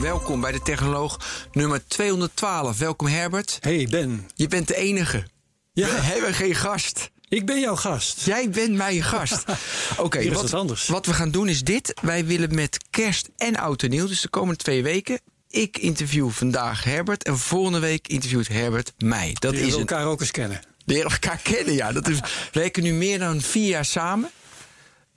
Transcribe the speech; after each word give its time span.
Welkom 0.00 0.40
bij 0.40 0.52
de 0.52 0.62
Technoloog 0.62 1.20
nummer 1.52 1.86
212. 1.86 2.78
Welkom 2.78 3.06
Herbert. 3.06 3.58
Hey 3.60 3.86
Ben. 3.90 4.28
Je 4.34 4.48
bent 4.48 4.68
de 4.68 4.76
enige. 4.76 5.26
Ja. 5.72 5.86
We 5.86 6.00
hebben 6.00 6.34
geen 6.34 6.54
gast. 6.54 7.10
Ik 7.28 7.46
ben 7.46 7.60
jouw 7.60 7.76
gast. 7.76 8.20
Jij 8.24 8.50
bent 8.50 8.74
mijn 8.74 9.02
gast. 9.02 9.44
Oké, 9.96 10.32
wat, 10.32 10.54
anders. 10.54 10.86
wat 10.86 11.06
we 11.06 11.14
gaan 11.14 11.30
doen 11.30 11.48
is 11.48 11.64
dit. 11.64 12.00
Wij 12.02 12.24
willen 12.26 12.54
met 12.54 12.84
kerst 12.90 13.28
en 13.36 13.56
oud 13.56 13.82
en 13.82 13.90
nieuw, 13.90 14.06
dus 14.06 14.20
de 14.20 14.28
komende 14.28 14.56
twee 14.56 14.82
weken... 14.82 15.20
Ik 15.48 15.78
interview 15.78 16.30
vandaag 16.30 16.84
Herbert 16.84 17.24
en 17.24 17.38
volgende 17.38 17.78
week 17.78 18.08
interviewt 18.08 18.48
Herbert 18.48 18.92
mij. 18.98 19.36
Dat 19.38 19.52
Leren 19.52 19.66
is 19.66 19.72
een 19.74 19.80
elkaar 19.80 20.06
ook 20.06 20.20
eens 20.20 20.30
kennen. 20.30 20.60
leren 20.84 21.10
elkaar 21.10 21.40
kennen, 21.42 21.74
ja. 21.74 21.92
Dat 21.92 22.08
is, 22.08 22.20
we 22.52 22.60
werken 22.60 22.82
nu 22.82 22.92
meer 22.92 23.18
dan 23.18 23.40
vier 23.40 23.68
jaar 23.68 23.84
samen. 23.84 24.30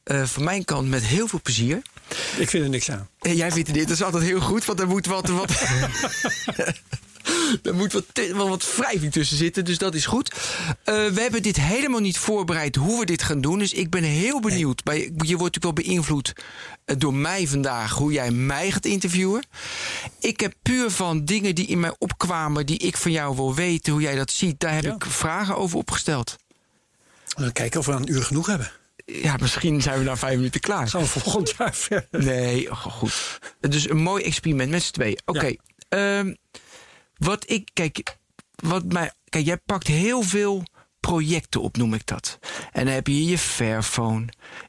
Eh, 0.04 0.24
van 0.24 0.44
mijn 0.44 0.66
kant 0.66 0.90
met 0.90 1.04
heel 1.04 1.28
veel 1.28 1.42
plezier. 1.44 1.82
Ik 2.38 2.50
vind 2.50 2.64
er 2.64 2.70
niks 2.70 2.92
aan. 2.92 3.08
En 3.22 3.36
jij 3.36 3.52
vindt 3.52 3.74
dit, 3.74 3.88
dat 3.88 3.96
is 3.98 4.04
altijd 4.04 4.24
heel 4.24 4.42
goed, 4.42 4.66
want 4.66 4.80
er 4.80 4.88
moet 4.88 5.06
wat. 5.06 5.28
wat 5.28 5.52
er 7.64 7.74
moet 7.76 7.94
wat, 7.94 8.06
wel 8.34 8.50
wat 8.50 8.76
wrijving 8.76 9.12
tussen 9.12 9.38
zitten, 9.38 9.66
dus 9.66 9.78
dat 9.78 9.96
is 9.96 10.06
goed. 10.06 10.34
Eh, 10.84 11.08
we 11.08 11.22
hebben 11.22 11.42
dit 11.44 11.56
helemaal 11.60 12.00
niet 12.00 12.18
voorbereid 12.18 12.76
hoe 12.76 13.00
we 13.00 13.06
dit 13.06 13.24
gaan 13.24 13.42
doen. 13.42 13.60
Dus 13.60 13.74
ik 13.74 13.90
ben 13.90 14.04
heel 14.04 14.40
benieuwd. 14.40 14.84
Bij, 14.84 14.98
je 15.00 15.38
wordt 15.38 15.56
natuurlijk 15.56 15.64
wel 15.64 15.74
beïnvloed 15.74 16.34
eh, 16.86 16.96
door 17.00 17.14
mij 17.14 17.48
vandaag, 17.48 17.92
hoe 17.94 18.12
jij 18.12 18.32
mij 18.32 18.72
gaat 18.72 18.86
interviewen. 18.86 19.44
Ik 20.20 20.40
heb 20.40 20.54
puur 20.62 20.92
van 20.92 21.26
dingen 21.26 21.56
die 21.56 21.68
in 21.68 21.80
mij 21.80 21.96
opkwamen, 21.98 22.66
die 22.66 22.78
ik 22.78 22.98
van 22.98 23.12
jou 23.12 23.36
wil 23.36 23.56
weten, 23.56 23.94
hoe 23.94 24.02
jij 24.02 24.16
dat 24.16 24.32
ziet. 24.32 24.60
Daar 24.60 24.74
heb 24.74 24.84
Ja. 24.84 24.94
ik 24.94 25.06
vragen 25.06 25.58
over 25.58 25.78
opgesteld. 25.78 26.36
Dan 27.38 27.52
kijken 27.52 27.80
of 27.80 27.86
we 27.86 27.92
een 27.92 28.12
uur 28.12 28.24
genoeg 28.24 28.48
hebben. 28.48 28.72
Ja, 29.06 29.36
misschien 29.42 29.82
zijn 29.82 30.00
we 30.00 30.06
na 30.06 30.18
vijf 30.18 30.36
minuten 30.36 30.62
klaar. 30.62 30.88
Gaan 30.88 31.02
we 31.02 31.08
volgend 31.08 31.54
jaar 31.58 31.76
verder. 31.76 32.24
Nee, 32.24 32.72
oh, 32.72 32.82
goed. 32.82 33.40
Dus 33.60 33.90
een 33.90 34.02
mooi 34.02 34.24
experiment 34.24 34.70
met 34.70 34.84
z'n 34.84 34.92
twee. 34.94 35.18
Oké. 35.26 35.56
ehm, 35.90 36.34
wat 37.18 37.50
ik. 37.50 37.70
Kijk, 37.74 38.18
wat 38.56 38.84
mij. 38.86 39.12
Kijk, 39.30 39.46
jij 39.46 39.58
pakt 39.58 39.88
heel 39.88 40.22
veel 40.22 40.64
projecten 41.00 41.62
op, 41.62 41.78
noem 41.78 41.94
ik 41.94 42.06
dat. 42.06 42.40
En 42.72 42.86
dan 42.86 42.94
heb 42.94 43.08
je 43.08 43.26
je 43.26 43.38
Fairphone, 43.38 44.26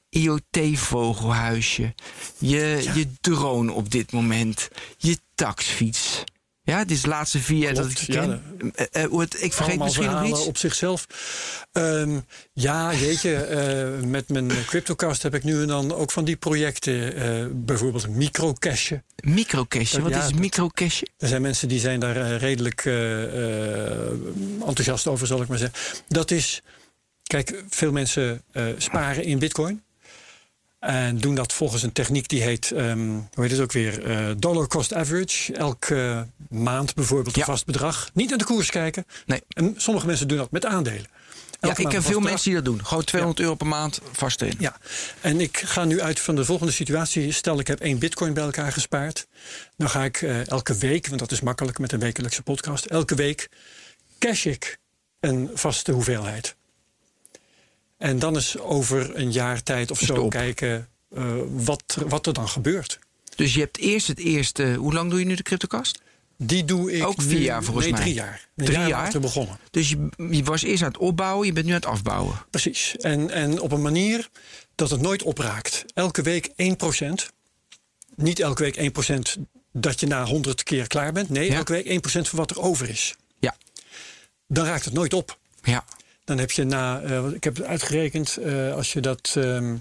IoT-vogelhuisje, 0.09 1.95
je, 2.39 2.91
je 2.95 3.13
drone 3.21 3.73
op 3.73 3.91
dit 3.91 4.13
moment, 4.13 4.69
je 4.97 5.19
taxfiets. 5.35 6.25
Ja, 6.67 6.79
dit 6.79 6.91
is 6.91 7.03
de 7.03 7.09
laatste 7.09 7.39
vier 7.39 7.59
jaar 7.59 7.75
dat 7.75 7.91
ik 7.91 7.99
je 7.99 8.13
ja, 8.13 8.21
ken. 8.21 9.09
Hoe 9.11 9.21
het- 9.21 9.43
ik 9.43 9.53
vergeet 9.53 9.79
misschien 9.79 10.11
nog 10.11 10.25
iets. 10.27 10.47
op 10.47 10.57
zichzelf. 10.59 11.07
Ehm, 11.73 12.19
ja, 12.53 12.89
weet 12.89 13.21
je, 13.21 13.35
eh, 13.37 14.07
met 14.09 14.29
mijn 14.29 14.51
CryptoCast 14.67 15.23
heb 15.23 15.35
ik 15.35 15.45
nu 15.45 15.61
en 15.61 15.67
dan 15.69 15.93
ook 15.95 16.11
van 16.11 16.25
die 16.25 16.37
projecten. 16.37 17.65
bijvoorbeeld 17.65 18.09
microcache. 18.09 19.03
Microcashje, 19.25 20.01
wat 20.03 20.11
Ja, 20.11 20.25
is 20.25 20.33
microcashje? 20.33 21.07
Er 21.19 21.29
zijn 21.29 21.43
mensen 21.43 21.69
die 21.69 21.81
zijn 21.81 22.01
daar 22.01 22.37
redelijk 22.37 22.85
enthousiast 24.67 25.07
over, 25.07 25.27
zal 25.27 25.43
ik 25.43 25.49
maar 25.49 25.59
zeggen. 25.59 25.79
Dat 26.09 26.31
is, 26.31 26.63
kijk, 27.23 27.65
veel 27.69 27.93
mensen 27.93 28.43
sparen 28.79 29.25
in 29.25 29.39
bitcoin. 29.39 29.83
En 30.85 31.19
doen 31.19 31.35
dat 31.35 31.53
volgens 31.53 31.83
een 31.83 31.93
techniek 31.93 32.29
die 32.29 32.43
heet, 32.43 32.71
ehm, 32.71 33.09
hoe 33.09 33.43
heet 33.43 33.51
het 33.51 33.61
ook 33.61 33.73
weer, 33.73 34.05
eh, 34.05 34.35
dollar 34.39 34.67
cost 34.67 34.95
average. 34.95 35.53
Elke 35.53 36.27
maand 36.49 36.95
bijvoorbeeld 36.95 37.37
een 37.37 37.45
vast 37.45 37.67
bedrag. 37.67 38.11
Niet 38.15 38.29
naar 38.29 38.39
de 38.39 38.45
koers 38.45 38.71
kijken. 38.71 39.07
Nee. 39.27 39.43
En 39.49 39.75
sommige 39.77 40.07
mensen 40.07 40.29
doen 40.29 40.39
dat 40.39 40.51
met 40.51 40.67
aandelen. 40.67 41.07
Ja, 41.61 41.71
ik 41.71 41.77
ken 41.77 41.91
veel 41.91 42.01
bedrag. 42.01 42.23
mensen 42.23 42.45
die 42.45 42.55
dat 42.55 42.65
doen. 42.65 42.85
Gewoon 42.87 43.05
200 43.05 43.43
euro 43.43 43.55
per 43.55 43.67
maand 43.67 44.01
vast 44.13 44.43
in. 44.43 44.55
Ja, 44.59 44.77
en 45.21 45.41
ik 45.41 45.57
ga 45.57 45.85
nu 45.85 46.01
uit 46.01 46.21
van 46.21 46.35
de 46.35 46.45
volgende 46.45 46.73
situatie. 46.73 47.33
Stel, 47.33 47.59
ik 47.59 47.67
heb 47.67 47.81
één 47.81 47.99
bitcoin 47.99 48.33
bij 48.33 48.45
elkaar 48.45 48.73
gespaard. 48.73 49.27
Dan 49.77 49.91
ga 49.91 50.05
ik 50.05 50.23
eh, 50.23 50.49
elke 50.49 50.77
week, 50.77 51.07
want 51.07 51.21
dat 51.21 51.33
is 51.33 51.41
makkelijk 51.41 51.79
met 51.79 51.93
een 51.93 52.01
wekelijkse 52.01 52.43
podcast. 52.43 52.85
Elke 52.85 53.15
week 53.15 53.49
cash 54.19 54.47
ik 54.47 54.79
een 55.21 55.51
vaste 55.55 55.93
hoeveelheid. 55.93 56.57
En 57.97 58.19
dan 58.19 58.37
is 58.37 58.59
over 58.59 59.17
een 59.17 59.33
jaar 59.33 59.63
tijd 59.63 59.91
of 59.91 59.99
zo 59.99 60.29
kijken 60.29 60.89
eh, 61.15 61.25
wat, 61.51 61.97
wat 62.07 62.27
er 62.27 62.33
dan 62.33 62.49
gebeurt. 62.49 62.99
Dus 63.37 63.55
je 63.55 63.61
hebt 63.61 63.79
eerst 63.79 64.07
het 64.07 64.19
eerste. 64.19 64.75
Hoe 64.75 64.93
lang 64.93 65.11
doe 65.11 65.19
je 65.19 65.25
nu 65.25 65.35
de 65.35 65.43
CryptoCast? 65.43 66.01
Die 66.37 66.65
doe 66.65 66.93
ik 66.93 67.07
Ook 67.07 67.23
vier 67.23 67.39
nu- 67.39 67.45
jaar 67.45 67.63
volgens 67.65 67.85
nee, 67.85 67.95
mij. 67.95 68.03
drie 68.03 68.15
jaar. 68.15 68.49
Een 68.57 68.65
Drie 68.65 68.79
jaar 68.79 68.89
jaar? 68.89 69.21
begonnen. 69.21 69.59
Dus 69.71 69.89
je, 69.91 70.09
je 70.31 70.43
was 70.45 70.63
eerst 70.63 70.83
aan 70.83 70.89
het 70.89 70.99
opbouwen, 70.99 71.47
je 71.47 71.53
bent 71.53 71.67
nu 71.67 71.73
aan 71.73 71.81
het 71.81 71.87
afbouwen. 71.89 72.35
Precies. 72.51 72.97
En, 72.97 73.31
en 73.31 73.61
op 73.61 73.73
een 73.73 73.83
manier 73.83 74.29
dat 74.75 74.91
het 74.91 75.01
nooit 75.01 75.23
opraakt. 75.23 75.85
Elke 75.95 76.23
week 76.23 76.49
1%. 76.49 76.53
Niet 78.17 78.41
elke 78.41 78.63
week 78.63 78.93
1% 79.39 79.41
dat 79.73 80.01
je 80.01 80.07
na 80.07 80.25
100 80.25 80.63
keer 80.63 80.87
klaar 80.87 81.13
bent. 81.13 81.29
Nee, 81.29 81.51
Ja. 81.51 81.57
elke 81.57 81.73
week 81.73 81.87
1% 81.87 82.29
van 82.29 82.39
wat 82.39 82.51
er 82.51 82.61
over 82.61 82.89
is. 82.89 83.15
Ja. 83.39 83.57
Dan 84.49 84.65
raakt 84.67 84.85
het 84.85 84.95
nooit 84.95 85.15
op. 85.15 85.39
Ja. 85.63 85.85
Dan 86.25 86.39
heb 86.39 86.51
je 86.51 86.65
na, 86.65 87.01
eh, 87.01 87.27
ik 87.27 87.45
heb 87.45 87.57
het 87.57 87.67
uitgerekend, 87.67 88.37
eh, 88.37 88.73
als 88.75 88.93
je 88.93 89.01
dat. 89.01 89.35
ehm, 89.37 89.77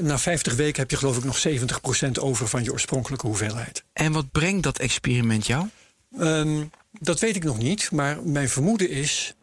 na 0.00 0.18
50 0.18 0.54
weken 0.54 0.80
heb 0.80 0.90
je 0.90 0.96
geloof 0.96 1.16
ik 1.16 1.24
nog 1.24 1.38
70% 1.38 2.18
over 2.18 2.48
van 2.48 2.64
je 2.64 2.72
oorspronkelijke 2.72 3.26
hoeveelheid. 3.26 3.84
En 3.92 4.12
wat 4.12 4.30
brengt 4.32 4.62
dat 4.62 4.78
experiment 4.78 5.46
jou? 5.46 5.68
Ehm, 6.18 6.64
dat 6.92 7.20
weet 7.20 7.36
ik 7.36 7.44
nog 7.44 7.58
niet, 7.58 7.90
maar 7.90 8.22
mijn 8.22 8.48
vermoeden 8.48 8.90
is. 8.90 9.34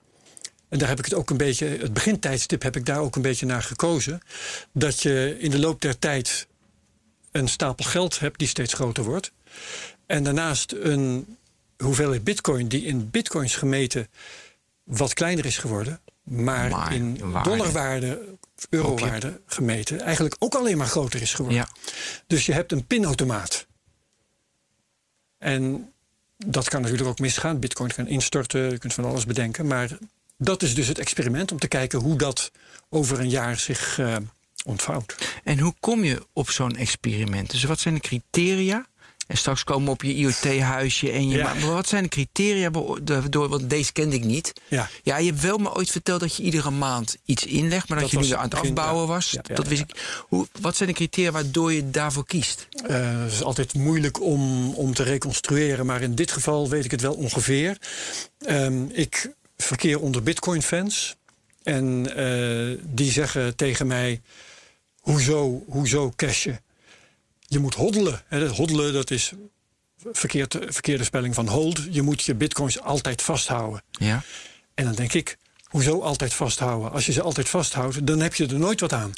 En 0.70 0.80
daar 0.80 0.88
heb 0.88 1.00
ik 1.00 1.06
het 1.06 1.14
ook 1.14 1.30
een 1.30 1.38
beetje. 1.38 1.66
Het 1.68 1.94
begintijdstip 1.94 2.62
heb 2.62 2.76
ik 2.76 2.86
daar 2.86 3.00
ook 3.00 3.16
een 3.16 3.22
beetje 3.22 3.46
naar 3.46 3.64
gekozen. 3.64 4.22
Dat 4.72 5.02
je 5.02 5.36
in 5.40 5.52
de 5.52 5.60
loop 5.60 5.82
der 5.82 6.00
tijd 6.00 6.48
een 7.32 7.48
stapel 7.48 7.86
geld 7.86 8.20
hebt 8.20 8.40
die 8.40 8.48
steeds 8.48 8.74
groter 8.74 9.04
wordt. 9.04 9.32
En 10.06 10.24
daarnaast 10.24 10.72
een 10.72 11.38
hoeveelheid 11.78 12.24
bitcoin 12.24 12.68
die 12.68 12.86
in 12.86 13.10
bitcoins 13.10 13.56
gemeten 13.56 14.08
wat 14.86 15.14
kleiner 15.14 15.46
is 15.46 15.58
geworden. 15.58 16.00
Maar, 16.24 16.70
Maar 16.70 16.94
in 16.94 17.18
in 17.18 17.32
waarde. 17.32 17.50
dollarwaarde, 17.50 18.38
eurowaarde 18.70 19.42
gemeten 19.46 20.00
eigenlijk 20.02 20.36
ook 20.40 20.56
alleen 20.56 20.78
maar 20.78 20.88
groter 20.88 21.22
is 21.22 21.34
geworden. 21.34 21.60
Ja. 21.60 21.70
Dus 22.28 22.46
je 22.46 22.54
hebt 22.54 22.72
een 22.72 22.86
pinautomaat. 22.86 23.68
En 25.38 25.92
dat 26.38 26.70
kan 26.70 26.82
natuurlijk 26.82 27.10
ook 27.10 27.20
misgaan. 27.20 27.60
Bitcoin 27.60 27.94
kan 27.94 28.08
instorten, 28.08 28.72
je 28.72 28.78
kunt 28.78 28.94
van 28.94 29.06
alles 29.06 29.26
bedenken. 29.26 29.68
Maar 29.68 29.98
dat 30.38 30.64
is 30.64 30.76
dus 30.76 30.88
het 30.88 31.00
experiment 31.00 31.52
om 31.52 31.60
te 31.60 31.68
kijken 31.68 32.00
hoe 32.00 32.18
dat 32.18 32.52
over 32.90 33.20
een 33.20 33.30
jaar 33.30 33.58
zich 33.60 34.00
eh, 34.00 34.16
ontvouwt. 34.66 35.16
En 35.44 35.60
hoe 35.60 35.74
kom 35.80 36.04
je 36.04 36.28
op 36.34 36.50
zo'n 36.50 36.76
experiment? 36.76 37.52
Dus 37.52 37.64
wat 37.64 37.80
zijn 37.80 37.94
de 37.94 38.00
criteria? 38.00 38.86
En 39.28 39.38
straks 39.38 39.64
komen 39.64 39.92
op 39.92 40.04
je 40.04 40.14
IoT-huisje 40.14 41.12
en 41.12 41.30
je. 41.30 41.38
Ja. 41.38 41.54
Maar 41.54 41.74
wat 41.74 41.88
zijn 41.88 42.04
de 42.04 42.10
criteria 42.10 42.70
door? 43.30 43.50
Want 43.50 43.70
deze 43.70 43.92
kende 43.92 44.16
ik 44.16 44.24
niet. 44.24 44.54
Ja. 44.68 44.90
Ja, 45.04 45.18
je 45.18 45.30
hebt 45.30 45.42
wel 45.42 45.58
me 45.58 45.76
ooit 45.76 45.92
verteld 45.92 46.20
dat 46.20 46.36
je 46.36 46.44
iedere 46.44 46.70
maand 46.70 47.18
iets 47.26 47.46
inlegt, 47.46 47.90
maar 47.90 48.00
dat, 48.00 48.12
Dat 48.12 48.22
je 48.22 48.28
nu 48.28 48.36
aan 48.36 48.44
het 48.44 48.56
afbouwen 48.56 49.02
ja. 49.02 49.08
was. 49.08 49.32
Ja, 49.32 49.42
dat 49.42 49.68
wist 49.68 49.82
ik. 49.82 50.24
Hoe, 50.28 50.48
wat 50.62 50.76
zijn 50.76 50.90
de 50.90 50.96
criteria 50.96 51.32
waardoor 51.32 51.74
je 51.74 51.90
daarvoor 51.90 52.26
kiest? 52.26 52.68
Eh, 52.88 53.22
het 53.22 53.32
is 53.32 53.44
altijd 53.44 53.74
moeilijk 53.74 54.22
om, 54.22 54.74
om 54.74 54.94
te 54.94 55.04
reconstrueren, 55.04 55.86
maar 55.86 56.02
in 56.02 56.16
dit 56.16 56.32
geval 56.32 56.70
weet 56.70 56.86
ik 56.86 56.92
het 56.92 57.02
wel 57.02 57.14
ongeveer. 57.14 57.78
Ehm, 58.40 58.86
ik 58.92 59.32
verkeer 59.58 60.00
onder 60.00 60.24
Bitcoin-fans 60.24 61.16
en 61.64 62.16
eh, 62.16 62.78
die 62.84 63.12
zeggen 63.12 63.56
tegen 63.56 63.88
mij: 63.88 64.22
hoezo, 65.00 65.64
hoezo 65.68 66.14
cashen? 66.16 66.52
Je 66.52 66.65
moet 67.48 67.76
hoddelen. 67.76 68.22
Hè, 68.28 68.48
hoddelen 68.48 68.94
dat 68.94 69.12
is 69.12 69.34
verkeerd, 70.12 70.58
verkeerde 70.68 71.04
spelling 71.04 71.36
van 71.36 71.48
hold. 71.48 71.82
Je 71.90 72.02
moet 72.02 72.24
je 72.24 72.36
bitcoins 72.36 72.80
altijd 72.80 73.22
vasthouden. 73.22 73.84
Ja. 73.92 74.24
En 74.74 74.86
dan 74.86 74.94
denk 74.94 75.14
ik, 75.14 75.38
hoezo 75.64 76.02
altijd 76.02 76.34
vasthouden? 76.34 76.92
Als 76.92 77.06
je 77.06 77.12
ze 77.12 77.22
altijd 77.22 77.50
vasthoudt, 77.50 78.08
dan 78.08 78.20
heb 78.20 78.36
je 78.36 78.48
er 78.48 78.60
nooit 78.60 78.80
wat 78.80 78.94
aan. 78.94 79.14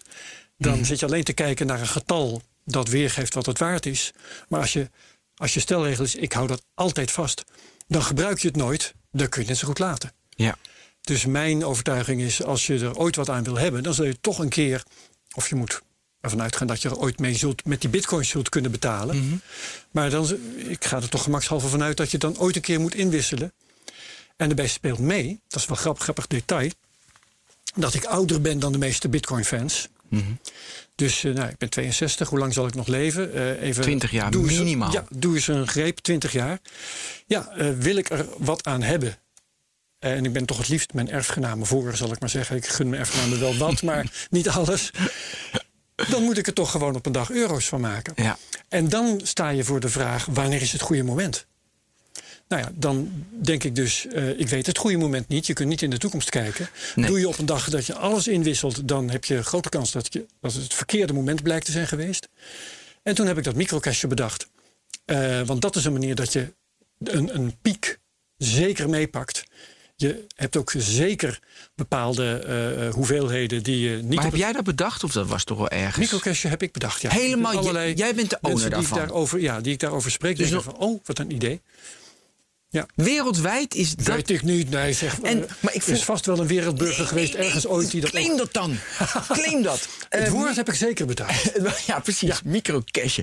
Dan 0.57 0.85
zit 0.85 0.99
je 0.99 1.05
alleen 1.05 1.23
te 1.23 1.33
kijken 1.33 1.67
naar 1.67 1.79
een 1.79 1.87
getal 1.87 2.41
dat 2.65 2.87
weergeeft 2.87 3.33
wat 3.33 3.45
het 3.45 3.59
waard 3.59 3.85
is. 3.85 4.13
Maar 4.47 4.59
als 4.59 4.73
je, 4.73 4.89
als 5.35 5.53
je 5.53 5.59
stelregel 5.59 6.03
is, 6.03 6.15
ik 6.15 6.33
hou 6.33 6.47
dat 6.47 6.61
altijd 6.73 7.11
vast, 7.11 7.43
dan 7.87 8.03
gebruik 8.03 8.39
je 8.39 8.47
het 8.47 8.57
nooit. 8.57 8.93
Dan 9.11 9.29
kun 9.29 9.41
je 9.41 9.47
het 9.47 9.47
net 9.47 9.57
zo 9.57 9.67
goed 9.67 9.79
laten. 9.79 10.13
Ja. 10.29 10.57
Dus 11.01 11.25
mijn 11.25 11.65
overtuiging 11.65 12.21
is, 12.21 12.43
als 12.43 12.67
je 12.67 12.79
er 12.79 12.97
ooit 12.97 13.15
wat 13.15 13.29
aan 13.29 13.43
wil 13.43 13.57
hebben, 13.57 13.83
dan 13.83 13.93
zul 13.93 14.05
je 14.05 14.19
toch 14.21 14.39
een 14.39 14.49
keer, 14.49 14.83
of 15.33 15.49
je 15.49 15.55
moet 15.55 15.81
ervan 16.21 16.41
uitgaan 16.41 16.67
dat 16.67 16.81
je 16.81 16.89
er 16.89 16.97
ooit 16.97 17.19
mee 17.19 17.35
zult, 17.35 17.65
met 17.65 17.81
die 17.81 17.89
bitcoins 17.89 18.29
zult 18.29 18.49
kunnen 18.49 18.71
betalen. 18.71 19.17
Mhm. 19.17 19.35
Maar 19.91 20.09
dan, 20.09 20.37
ik 20.57 20.85
ga 20.85 20.95
er 20.97 21.09
toch 21.09 21.23
gemakshalve 21.23 21.67
vanuit 21.67 21.97
dat 21.97 22.11
je 22.11 22.17
dan 22.17 22.37
ooit 22.37 22.55
een 22.55 22.61
keer 22.61 22.79
moet 22.79 22.95
inwisselen. 22.95 23.53
En 24.35 24.47
daarbij 24.47 24.67
speelt 24.67 24.99
mee, 24.99 25.39
dat 25.47 25.61
is 25.61 25.67
wel 25.67 25.77
grappig, 25.77 26.03
grappig 26.03 26.27
detail, 26.27 26.71
dat 27.75 27.93
ik 27.93 28.03
ouder 28.05 28.41
ben 28.41 28.59
dan 28.59 28.71
de 28.71 28.77
meeste 28.77 29.09
bitcoin-fans. 29.09 29.87
Mhm. 30.09 30.23
Dus 30.95 31.23
eh, 31.23 31.33
nou, 31.33 31.49
ik 31.49 31.57
ben 31.57 31.69
62, 31.69 32.29
hoe 32.29 32.39
lang 32.39 32.53
zal 32.53 32.67
ik 32.67 32.73
nog 32.75 32.87
leven? 32.87 33.33
Eh, 33.33 33.61
even 33.61 33.81
20 33.83 34.11
jaar 34.11 34.31
doe 34.31 34.49
eens- 34.49 34.57
minimaal. 34.59 34.91
ja, 34.91 35.05
doe 35.09 35.35
eens 35.35 35.47
een 35.47 35.67
greep, 35.67 35.97
20 35.99 36.31
jaar. 36.31 36.59
Ja, 37.25 37.49
eh, 37.49 37.69
wil 37.77 37.95
ik 37.95 38.09
er 38.09 38.25
wat 38.37 38.65
aan 38.65 38.81
hebben? 38.81 39.17
En 39.99 40.25
ik 40.25 40.33
ben 40.33 40.45
toch 40.45 40.57
het 40.57 40.67
liefst 40.67 40.93
mijn 40.93 41.09
erfgenamen 41.09 41.67
voor, 41.67 41.95
zal 41.95 42.11
ik 42.11 42.19
maar 42.19 42.29
zeggen. 42.29 42.55
Ik 42.55 42.67
gun 42.67 42.89
mijn 42.89 43.01
erfgenamen 43.01 43.39
wel 43.39 43.57
wat, 43.57 43.81
maar 43.89 44.27
niet 44.29 44.49
alles. 44.49 44.91
Dan 46.09 46.23
moet 46.23 46.37
ik 46.37 46.47
er 46.47 46.53
toch 46.53 46.71
gewoon 46.71 46.95
op 46.95 47.05
een 47.05 47.11
dag 47.11 47.31
euro's 47.31 47.67
van 47.67 47.81
maken. 47.81 48.13
Ja. 48.15 48.37
En 48.69 48.89
dan 48.89 49.21
sta 49.23 49.49
je 49.49 49.63
voor 49.63 49.79
de 49.79 49.89
vraag: 49.89 50.25
wanneer 50.25 50.61
is 50.61 50.71
het 50.71 50.81
goede 50.81 51.03
moment? 51.03 51.45
Nou 52.47 52.61
ja, 52.61 52.71
dan 52.73 53.25
denk 53.29 53.63
ik 53.63 53.75
dus, 53.75 54.07
eh, 54.07 54.39
ik 54.39 54.47
weet 54.47 54.65
het 54.65 54.77
goede 54.77 54.97
moment 54.97 55.27
niet. 55.27 55.47
Je 55.47 55.53
kunt 55.53 55.69
niet 55.69 55.81
in 55.81 55.89
de 55.89 55.97
toekomst 55.97 56.29
kijken. 56.29 56.69
Nee. 56.95 57.07
Doe 57.07 57.19
je 57.19 57.27
op 57.27 57.37
een 57.37 57.45
dag 57.45 57.69
dat 57.69 57.85
je 57.85 57.95
alles 57.95 58.27
inwisselt, 58.27 58.87
dan 58.87 59.09
heb 59.09 59.25
je 59.25 59.43
grote 59.43 59.69
kans 59.69 59.91
dat, 59.91 60.13
je, 60.13 60.25
dat 60.41 60.53
het 60.53 60.63
het 60.63 60.73
verkeerde 60.73 61.13
moment 61.13 61.43
blijkt 61.43 61.65
te 61.65 61.71
zijn 61.71 61.87
geweest. 61.87 62.27
En 63.03 63.15
toen 63.15 63.27
heb 63.27 63.37
ik 63.37 63.43
dat 63.43 63.55
microcashje 63.55 64.07
bedacht. 64.07 64.47
Eh, 65.05 65.41
want 65.41 65.61
dat 65.61 65.75
is 65.75 65.85
een 65.85 65.93
manier 65.93 66.15
dat 66.15 66.33
je 66.33 66.53
een, 67.03 67.35
een 67.35 67.57
piek 67.61 67.99
zeker 68.37 68.89
meepakt. 68.89 69.43
Je 69.99 70.25
hebt 70.35 70.57
ook 70.57 70.73
zeker 70.77 71.39
bepaalde 71.75 72.33
eh, 72.37 72.93
hoeveelheden 72.93 73.63
die 73.63 73.89
je 73.89 73.95
niet 74.03 74.15
Maar 74.15 74.23
heb 74.23 74.35
jij 74.35 74.51
dat 74.53 74.63
bedacht 74.63 75.03
of 75.03 75.11
dat 75.11 75.27
was 75.27 75.43
toch 75.43 75.57
wel 75.57 75.69
ergens? 75.69 75.97
microcashje 75.97 76.47
heb 76.47 76.61
ik 76.63 76.71
bedacht. 76.71 77.01
Ja. 77.01 77.09
Helemaal, 77.09 77.57
Allerlei 77.57 77.93
jij 77.93 78.15
bent 78.15 78.29
de 78.29 78.37
owner 78.41 78.69
die 78.69 78.79
ik 78.81 78.93
daarover, 78.93 79.39
ja, 79.39 79.61
die 79.61 79.73
ik 79.73 79.79
daarover 79.79 80.11
spreek. 80.11 80.37
Dus 80.37 80.49
nog- 80.49 80.63
van, 80.63 80.77
oh, 80.77 80.99
wat 81.05 81.19
een 81.19 81.31
idee. 81.33 81.61
Wereldwijd 82.95 83.75
is 83.75 83.95
dat... 83.95 84.05
Weet 84.15 84.29
ik 84.29 84.43
niet. 84.43 84.69
Nee, 84.69 84.93
zeg, 84.93 85.19
En- 85.21 85.45
maar 85.59 85.73
ik 85.73 85.81
voel- 85.81 85.93
is 85.95 86.03
vast 86.03 86.25
wel 86.25 86.39
een 86.39 86.47
wereldburger 86.47 87.05
geweest 87.07 87.33
ergens 87.33 87.67
ooit 87.67 87.91
die 87.91 88.01
dat 88.01 88.09
ook- 88.09 88.15
Claim 88.21 88.37
dat 88.37 88.53
dan. 88.53 88.77
Claim 89.27 89.61
dat. 89.61 89.87
Het 90.09 90.23
Eh, 90.23 90.31
woord 90.31 90.55
heb 90.55 90.67
ik 90.69 90.75
zeker 90.75 91.05
bedacht. 91.05 91.51
Ja, 91.87 91.99
precies. 91.99 92.41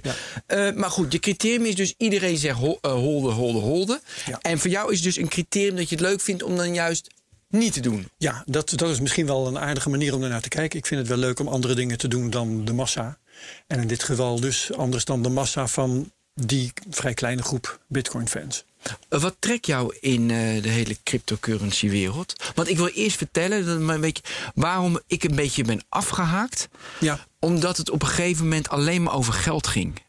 Ja. 0.02 0.14
Eh, 0.46 0.73
maar 0.75 0.91
goed, 0.91 1.12
je 1.12 1.19
criterium 1.19 1.64
is 1.64 1.75
dus 1.75 1.94
iedereen 1.99 2.37
zegt 2.37 2.58
ho 2.58 2.79
eh, 2.81 2.93
holde, 2.93 3.31
holde, 3.31 3.58
holde. 3.58 4.00
Ja. 4.26 4.38
En 4.43 4.58
voor 4.58 4.70
jou 4.70 4.93
is 4.93 5.02
dus 5.02 5.17
een 5.17 5.29
criterium 5.29 5.76
dat 5.76 5.88
je 5.88 5.94
het 5.96 6.05
leuk 6.05 6.20
vindt 6.20 6.43
om 6.43 6.56
dan 6.56 6.75
juist 6.75 7.11
niet 7.49 7.73
te 7.73 7.81
doen. 7.81 8.08
Ja, 8.19 8.43
dat, 8.46 8.73
dat 8.75 8.91
is 8.91 9.00
misschien 9.00 9.26
wel 9.26 9.46
een 9.46 9.58
aardige 9.58 9.88
manier 9.88 10.14
om 10.14 10.23
ernaar 10.23 10.41
te 10.43 10.49
kijken. 10.49 10.79
Ik 10.79 10.87
vind 10.87 11.00
het 11.00 11.08
wel 11.08 11.19
leuk 11.19 11.41
om 11.41 11.49
andere 11.49 11.75
dingen 11.75 11.99
te 11.99 12.08
doen 12.08 12.31
dan 12.31 12.64
de 12.64 12.73
massa. 12.73 13.19
En 13.67 13.81
in 13.81 13.87
dit 13.88 14.02
geval 14.02 14.41
dus 14.41 14.73
anders 14.73 15.05
dan 15.05 15.23
de 15.23 15.29
massa 15.29 15.67
van 15.67 16.12
die 16.35 16.73
vrij 16.91 17.14
kleine 17.14 17.43
groep 17.43 17.81
Bitcoin-fans. 17.88 18.64
Wat 19.08 19.36
trekt 19.38 19.66
jou 19.66 19.96
in 20.00 20.31
eh, 20.31 20.62
de 20.62 20.69
hele 20.69 20.96
cryptocurrency 21.04 21.88
wereld? 21.88 22.52
Want 22.54 22.69
ik 22.69 22.76
wil 22.76 22.86
eerst 22.86 23.16
vertellen 23.16 23.66
dat 23.66 23.76
een 23.94 24.00
beetje, 24.00 24.22
waarom 24.54 25.00
ik 25.06 25.25
een 25.25 25.34
beetje 25.34 25.64
ben 25.64 25.84
afgehaakt. 25.88 26.69
Ja, 27.00 27.26
Omdat 27.38 27.76
het 27.76 27.90
op 27.90 28.02
een 28.02 28.08
gegeven 28.08 28.42
moment 28.42 28.69
alleen 28.69 29.02
maar 29.02 29.14
over 29.14 29.32
geld 29.32 29.66
ging. 29.66 30.02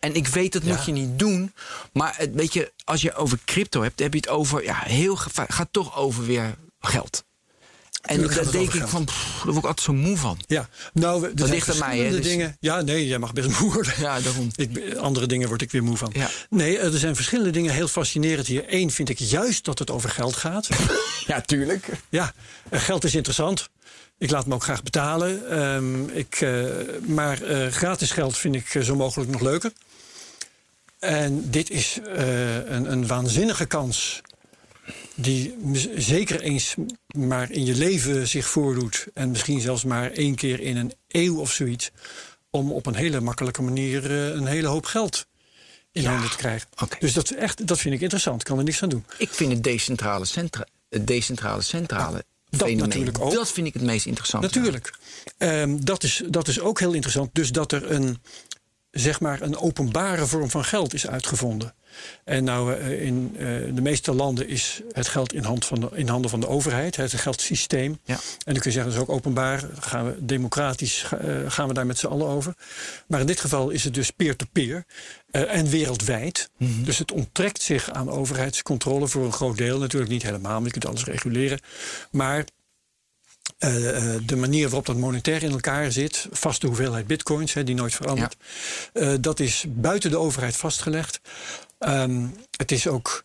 En 0.00 0.14
ik 0.14 0.26
weet 0.26 0.52
dat 0.52 0.64
Ja. 0.64 0.74
moet 0.74 0.84
je 0.84 0.92
niet 0.92 1.18
doen. 1.18 1.52
Maar 1.92 2.14
het, 2.16 2.34
weet 2.34 2.52
je, 2.52 2.72
als 2.84 3.02
je 3.02 3.14
over 3.14 3.38
crypto 3.44 3.82
hebt, 3.82 3.98
heb 3.98 4.12
je 4.12 4.18
het 4.18 4.28
over. 4.28 4.64
Ja, 4.64 4.78
heel 4.84 5.16
gaat 5.48 5.68
toch 5.70 5.96
over 5.96 6.26
weer 6.26 6.54
geld. 6.80 7.24
En 8.04 8.20
daar 8.20 8.50
denk 8.50 8.64
ik 8.64 8.70
geld. 8.70 8.90
van, 8.90 9.04
pff, 9.04 9.34
daar 9.34 9.44
word 9.44 9.56
ik 9.56 9.64
altijd 9.64 9.80
zo 9.80 9.92
moe 9.92 10.16
van. 10.16 10.38
ja. 10.46 10.68
Nou, 10.92 11.24
er 11.24 11.36
Dat 11.36 11.48
ligt 11.48 11.70
aan 11.70 11.78
mij, 11.78 11.98
hè, 11.98 12.10
dus- 12.10 12.22
dingen. 12.26 12.56
Ja, 12.60 12.80
nee, 12.80 13.06
jij 13.06 13.18
mag 13.18 13.32
best 13.32 13.60
moe 13.60 13.72
worden. 13.72 13.92
Ja, 14.00 14.20
daarom. 14.20 14.50
Ik, 14.56 14.94
andere 14.96 15.26
dingen 15.26 15.48
word 15.48 15.62
ik 15.62 15.70
weer 15.70 15.82
moe 15.82 15.96
van. 15.96 16.10
Ja. 16.14 16.30
Nee, 16.50 16.78
er 16.78 16.98
zijn 16.98 17.16
verschillende 17.16 17.50
dingen 17.50 17.72
heel 17.72 17.88
fascinerend 17.88 18.46
hier. 18.46 18.64
Eén 18.66 18.90
vind 18.90 19.08
ik 19.08 19.18
juist 19.18 19.64
dat 19.64 19.78
het 19.78 19.90
over 19.90 20.10
geld 20.10 20.36
gaat. 20.36 20.68
Ja, 21.26 21.40
tuurlijk. 21.40 21.88
Ja, 22.08 22.32
eh, 22.70 22.80
geld 22.80 23.04
is 23.04 23.14
interessant. 23.14 23.68
Ik 24.18 24.30
laat 24.30 24.46
me 24.46 24.54
ook 24.54 24.62
graag 24.62 24.82
betalen. 24.82 25.50
Ehm, 25.50 26.08
ik, 26.08 26.40
eh, 26.40 26.64
maar 27.06 27.42
eh, 27.42 27.66
gratis 27.72 28.10
geld 28.10 28.36
vind 28.36 28.54
ik 28.54 28.74
eh, 28.74 28.82
zo 28.82 28.96
mogelijk 28.96 29.30
nog 29.30 29.40
leuker. 29.40 29.72
En 30.98 31.50
dit 31.50 31.70
is 31.70 31.98
eh, 32.16 32.54
een, 32.54 32.92
een 32.92 33.06
waanzinnige 33.06 33.64
kans. 33.66 34.20
Die 35.14 35.56
zeker 35.96 36.40
eens 36.40 36.74
maar 37.16 37.50
in 37.50 37.64
je 37.64 37.74
leven 37.74 38.28
zich 38.28 38.46
voordoet. 38.46 39.06
En 39.14 39.30
misschien 39.30 39.60
zelfs 39.60 39.84
maar 39.84 40.10
één 40.10 40.34
keer 40.34 40.60
in 40.60 40.76
een 40.76 40.92
eeuw 41.08 41.40
of 41.40 41.52
zoiets. 41.52 41.90
Om 42.50 42.72
op 42.72 42.86
een 42.86 42.94
hele 42.94 43.20
makkelijke 43.20 43.62
manier 43.62 44.10
eh, 44.10 44.34
een 44.34 44.46
hele 44.46 44.66
hoop 44.66 44.84
geld 44.84 45.26
in 45.92 46.02
Ja, 46.02 46.10
handen 46.10 46.30
te 46.30 46.36
krijgen. 46.36 46.68
Dus 46.98 47.12
dat, 47.12 47.30
is 47.30 47.36
echt, 47.36 47.66
dat 47.66 47.78
vind 47.78 47.94
ik 47.94 48.00
interessant. 48.00 48.40
Ik 48.40 48.46
kan 48.46 48.58
er 48.58 48.64
niks 48.64 48.82
aan 48.82 48.88
doen. 48.88 49.04
Ik 49.18 49.30
vind 49.30 49.52
het 49.52 49.62
decentrale, 49.62 50.24
centra 50.24 50.66
het 50.88 51.06
decentrale 51.06 51.62
centrale 51.62 52.24
dat 52.58 52.68
fenomeen. 52.68 52.88
natuurlijk 52.88 53.20
ook. 53.20 53.32
Dat 53.32 53.52
vind 53.52 53.66
ik 53.66 53.74
het 53.74 53.82
meest 53.82 54.06
interessante. 54.06 54.46
Natuurlijk. 54.46 54.94
Ehm, 55.38 55.76
dat, 55.80 56.02
is, 56.02 56.22
dat 56.26 56.48
is 56.48 56.60
ook 56.60 56.80
heel 56.80 56.92
interessant. 56.92 57.30
Dus 57.32 57.52
dat 57.52 57.72
er 57.72 57.90
een, 57.90 58.22
zeg 58.94 59.20
maar, 59.20 59.42
een 59.42 59.56
openbare 59.56 60.26
vorm 60.26 60.50
van 60.50 60.64
geld 60.64 60.94
is 60.94 61.06
uitgevonden. 61.06 61.74
En 62.24 62.44
nou, 62.44 62.74
eh, 62.74 63.02
in 63.02 63.34
eh, 63.38 63.46
de 63.74 63.80
meeste 63.80 64.14
landen 64.14 64.48
is 64.48 64.80
het 64.92 65.08
geld 65.08 65.32
in, 65.32 65.42
hand 65.42 65.64
van 65.64 65.80
de, 65.80 65.88
in 65.94 66.08
handen 66.08 66.30
van 66.30 66.40
de 66.40 66.48
overheid, 66.48 66.96
het 66.96 67.14
geldsysteem. 67.14 67.98
Ja. 68.04 68.14
En 68.14 68.52
dan 68.52 68.54
kun 68.54 68.62
je 68.64 68.70
zeggen, 68.70 68.84
dat 68.84 68.92
is 68.92 69.08
ook 69.08 69.16
openbaar. 69.16 69.64
Gaan 69.80 70.06
we 70.06 70.24
democratisch 70.24 71.06
eh, 71.20 71.36
gaan 71.48 71.68
we 71.68 71.74
daar 71.74 71.86
met 71.86 71.98
z'n 71.98 72.06
allen 72.06 72.26
over. 72.26 72.54
Maar 73.06 73.20
in 73.20 73.26
dit 73.26 73.40
geval 73.40 73.70
is 73.70 73.84
het 73.84 73.94
dus 73.94 74.10
peer-to-peer 74.10 74.84
en 75.30 75.68
wereldwijd. 75.68 76.50
Dus 76.58 76.98
het 76.98 77.12
onttrekt 77.12 77.62
zich 77.62 77.90
aan 77.90 78.10
overheidscontrole 78.10 79.08
voor 79.08 79.24
een 79.24 79.32
groot 79.32 79.56
deel. 79.56 79.78
Natuurlijk 79.78 80.12
niet 80.12 80.22
helemaal, 80.22 80.52
want 80.52 80.64
je 80.64 80.70
kunt 80.70 80.86
alles 80.86 81.04
reguleren. 81.04 81.60
Maar 82.10 82.44
eh, 83.58 84.14
eh, 84.14 84.20
de 84.26 84.36
manier 84.36 84.64
waarop 84.64 84.86
dat 84.86 84.96
monetair 84.96 85.42
in 85.42 85.50
elkaar 85.50 85.92
zit, 85.92 86.26
vaste 86.30 86.66
hoeveelheid 86.66 87.06
bitcoins, 87.06 87.52
hè, 87.52 87.64
die 87.64 87.74
nooit 87.74 87.94
verandert, 87.94 88.36
eh, 88.92 89.14
dat 89.20 89.40
is 89.40 89.64
buiten 89.68 90.10
de 90.10 90.18
overheid 90.18 90.56
vastgelegd. 90.56 91.20
Ehm, 91.78 92.26
het 92.56 92.72
is 92.72 92.86
ook 92.86 93.24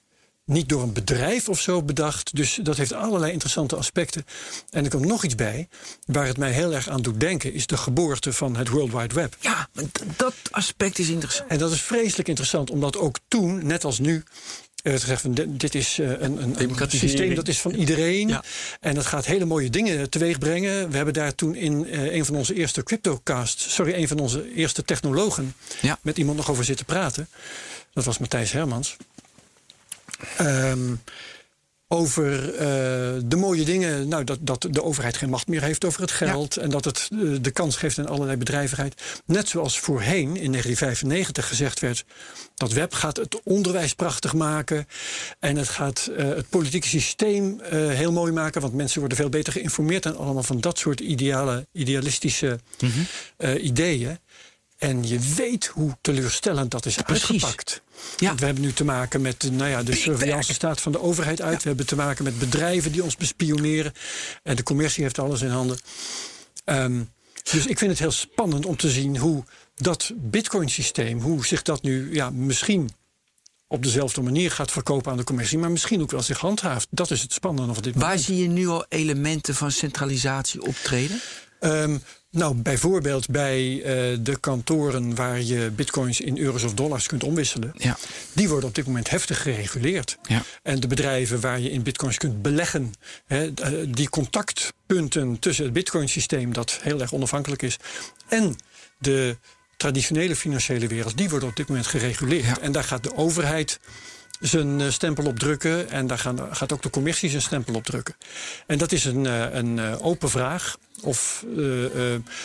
niet 0.50 0.70
door 0.70 0.82
een 0.82 0.94
bedrijf 0.94 1.50
of 1.50 1.60
zo 1.60 1.84
bedacht. 1.84 2.36
Dus 2.36 2.60
dat 2.62 2.78
heeft 2.78 2.94
allerlei 2.94 3.32
interessante 3.32 3.76
aspecten. 3.76 4.26
En 4.70 4.84
er 4.84 4.90
komt 4.90 5.06
nog 5.06 5.24
iets 5.24 5.36
bij, 5.36 5.68
waar 6.06 6.26
het 6.26 6.38
mij 6.38 6.52
heel 6.52 6.74
erg 6.74 6.90
aan 6.90 7.02
doet 7.02 7.20
denken, 7.20 7.54
is 7.54 7.68
de 7.68 7.78
geboorte 7.78 8.34
van 8.34 8.56
het 8.56 8.70
World 8.70 8.92
Wide 8.92 9.16
Web. 9.16 9.38
Ja, 9.40 9.70
dat 10.16 10.34
aspect 10.52 11.00
is 11.00 11.10
interessant. 11.10 11.50
En 11.50 11.58
dat 11.58 11.72
is 11.72 11.82
vreselijk 11.82 12.28
interessant, 12.28 12.70
omdat 12.70 12.98
ook 12.98 13.20
toen, 13.28 13.66
net 13.66 13.84
als 13.84 14.00
nu, 14.00 14.24
er 14.84 14.90
werd 14.90 15.02
gezegd 15.02 15.22
van 15.22 15.34
dit- 15.50 15.76
is 15.76 16.00
eh, 16.00 16.08
een, 16.10 16.42
een, 16.42 16.62
een 16.80 16.90
systeem 16.90 17.36
dat 17.36 17.48
is 17.48 17.60
van 17.62 17.74
iedereen. 17.74 18.28
Ja. 18.28 18.44
En 18.80 18.96
dat 18.96 19.06
gaat 19.06 19.26
hele 19.26 19.46
mooie 19.46 19.70
dingen 19.70 20.10
teweeg 20.10 20.38
brengen. 20.38 20.90
We 20.90 20.96
hebben 20.96 21.14
daar 21.14 21.36
toen 21.36 21.56
in 21.56 21.88
eh, 21.88 22.14
een 22.16 22.26
van 22.26 22.36
onze 22.36 22.54
eerste 22.54 22.84
cryptocasts, 22.84 23.74
sorry, 23.74 23.94
een 23.94 24.08
van 24.08 24.20
onze 24.20 24.54
eerste 24.54 24.84
technologen, 24.84 25.54
Ja. 25.82 26.00
met 26.02 26.18
iemand 26.18 26.38
nog 26.38 26.50
over 26.50 26.64
zitten 26.66 26.86
praten. 26.86 27.28
Dat 27.94 28.04
was 28.06 28.18
Matthijs 28.18 28.52
Hermans. 28.52 28.96
Ehm, 30.38 30.94
over 31.92 32.54
eh, 32.54 32.68
de 33.26 33.36
mooie 33.36 33.66
dingen, 33.66 34.08
nou, 34.08 34.24
dat, 34.24 34.38
dat 34.42 34.68
de 34.70 34.84
overheid 34.84 35.18
geen 35.18 35.30
macht 35.30 35.48
meer 35.48 35.62
heeft 35.62 35.86
over 35.86 36.02
het 36.02 36.12
geld. 36.12 36.58
En 36.58 36.70
dat 36.70 36.86
het 36.86 37.10
eh, 37.12 37.20
de 37.42 37.52
kans 37.52 37.76
geeft 37.76 38.00
aan 38.00 38.08
allerlei 38.08 38.38
bedrijvigheid. 38.38 39.02
Net 39.26 39.50
zoals 39.50 39.80
voorheen 39.80 40.36
in 40.36 40.52
1995 40.52 41.48
gezegd 41.48 41.80
werd: 41.80 42.06
dat 42.56 42.72
web 42.72 42.94
gaat 42.94 43.18
het 43.18 43.44
onderwijs 43.44 43.94
prachtig 43.94 44.34
maken. 44.34 44.88
En 45.40 45.58
het 45.58 45.70
gaat 45.70 46.12
eh, 46.18 46.28
het 46.28 46.50
politieke 46.50 46.88
systeem 46.88 47.60
heel 47.70 48.12
mooi 48.12 48.32
maken. 48.32 48.62
Want 48.62 48.74
mensen 48.74 49.00
worden 49.00 49.18
veel 49.18 49.30
beter 49.30 49.54
geïnformeerd. 49.54 50.06
En 50.06 50.18
allemaal 50.18 50.44
van 50.44 50.60
dat 50.60 50.78
soort 50.78 51.00
ideale, 51.00 51.68
idealistische 51.72 52.60
eh, 53.38 53.64
ideeën. 53.64 54.20
En 54.80 55.08
je 55.08 55.20
weet 55.36 55.66
hoe 55.66 55.98
teleurstellend 56.02 56.72
dat 56.72 56.86
is 56.86 56.96
Precies. 56.96 57.30
uitgepakt. 57.30 57.82
Ja. 58.18 58.28
Want 58.28 58.40
we 58.40 58.46
hebben 58.46 58.64
nu 58.64 58.74
te 58.74 58.84
maken 58.84 59.22
met 59.22 59.50
nou 59.52 59.70
ja, 59.70 59.84
de 59.84 59.96
surveillance 59.96 60.54
staat 60.54 60.82
van 60.82 60.92
de 60.92 61.02
overheid 61.02 61.42
uit. 61.42 61.62
We 61.62 61.68
hebben 61.68 61.86
te 61.86 61.96
maken 61.96 62.24
met 62.24 62.40
bedrijven 62.40 62.92
die 62.92 63.04
ons 63.04 63.16
bespioneren. 63.16 63.94
En 64.44 64.56
de 64.56 64.64
commercie 64.64 65.04
heeft 65.04 65.20
alles 65.20 65.42
in 65.42 65.50
handen. 65.50 65.78
Ehm, 66.66 67.04
dus 67.52 67.66
ik 67.66 67.78
vind 67.78 67.92
het 67.92 68.00
heel 68.00 68.12
spannend 68.12 68.66
om 68.66 68.76
te 68.78 68.90
zien 68.90 69.18
hoe 69.18 69.44
dat 69.76 70.12
bitcoin-systeem, 70.16 71.20
hoe 71.20 71.46
zich 71.46 71.62
dat 71.62 71.82
nu 71.82 72.14
ja, 72.14 72.30
misschien 72.30 72.90
op 73.68 73.84
dezelfde 73.84 74.22
manier 74.22 74.52
gaat 74.52 74.72
verkopen 74.72 75.12
aan 75.12 75.18
de 75.18 75.24
commercie, 75.24 75.58
maar 75.58 75.72
misschien 75.72 76.02
ook 76.02 76.12
wel 76.12 76.22
zich 76.22 76.40
handhaaft. 76.40 76.88
Dat 76.90 77.12
is 77.12 77.22
het 77.22 77.34
spannende 77.34 77.74
van 77.74 77.84
dit 77.84 77.94
Waar 77.94 78.04
moment. 78.04 78.22
zie 78.22 78.38
je 78.38 78.48
nu 78.48 78.68
al 78.68 78.86
elementen 78.90 79.56
van 79.56 79.72
centralisatie 79.72 80.62
optreden? 80.62 81.22
Ehm, 81.60 81.98
nou, 82.32 82.56
bijvoorbeeld 82.56 83.30
bij 83.30 83.82
eh, 83.84 84.18
de 84.22 84.38
kantoren 84.40 85.16
waar 85.16 85.42
je 85.42 85.72
bitcoins 85.76 86.22
in 86.22 86.38
euro's 86.38 86.64
of 86.64 86.74
dollars 86.74 87.08
kunt 87.08 87.24
omwisselen. 87.24 87.72
Ja. 87.78 87.98
Die 88.34 88.50
worden 88.50 88.70
op 88.70 88.76
dit 88.76 88.86
moment 88.86 89.10
heftig 89.10 89.42
gereguleerd. 89.42 90.18
Ja. 90.22 90.44
En 90.64 90.80
de 90.80 90.88
bedrijven 90.88 91.40
waar 91.40 91.60
je 91.60 91.72
in 91.72 91.84
bitcoins 91.84 92.18
kunt 92.18 92.42
beleggen, 92.42 92.94
hè, 93.26 93.54
eh, 93.54 93.72
die 93.88 94.10
contactpunten 94.10 95.40
tussen 95.40 95.64
het 95.64 95.74
bitcoin 95.74 96.10
systeem, 96.10 96.54
dat 96.54 96.80
heel 96.82 97.02
erg 97.02 97.14
onafhankelijk 97.14 97.62
is, 97.62 97.78
en 98.28 98.56
De 99.02 99.38
traditionele 99.78 100.36
financiële 100.36 100.88
wereld, 100.88 101.18
die 101.18 101.30
wordt 101.30 101.46
op 101.46 101.56
dit 101.56 101.68
moment 101.68 101.88
gereguleerd. 101.88 102.46
Ja. 102.46 102.60
En 102.60 102.72
daar 102.72 102.84
gaat 102.84 103.04
de 103.04 103.16
overheid 103.16 103.80
zijn 104.40 104.82
eh, 104.82 104.90
stempel 104.90 105.26
op 105.26 105.40
drukken. 105.40 105.90
En 105.90 106.08
daar 106.08 106.20
gaan, 106.20 106.56
gaat 106.56 106.74
ook 106.74 106.82
de 106.82 106.90
commercie 106.90 107.30
zijn 107.30 107.42
stempel 107.42 107.74
op 107.74 107.84
drukken. 107.84 108.16
En 108.68 108.78
dat 108.78 108.92
is 108.92 109.06
een, 109.06 109.26
eh, 109.26 109.54
een 109.54 109.80
eh, 109.80 110.06
open 110.06 110.30
vraag 110.30 110.78
of 111.02 111.46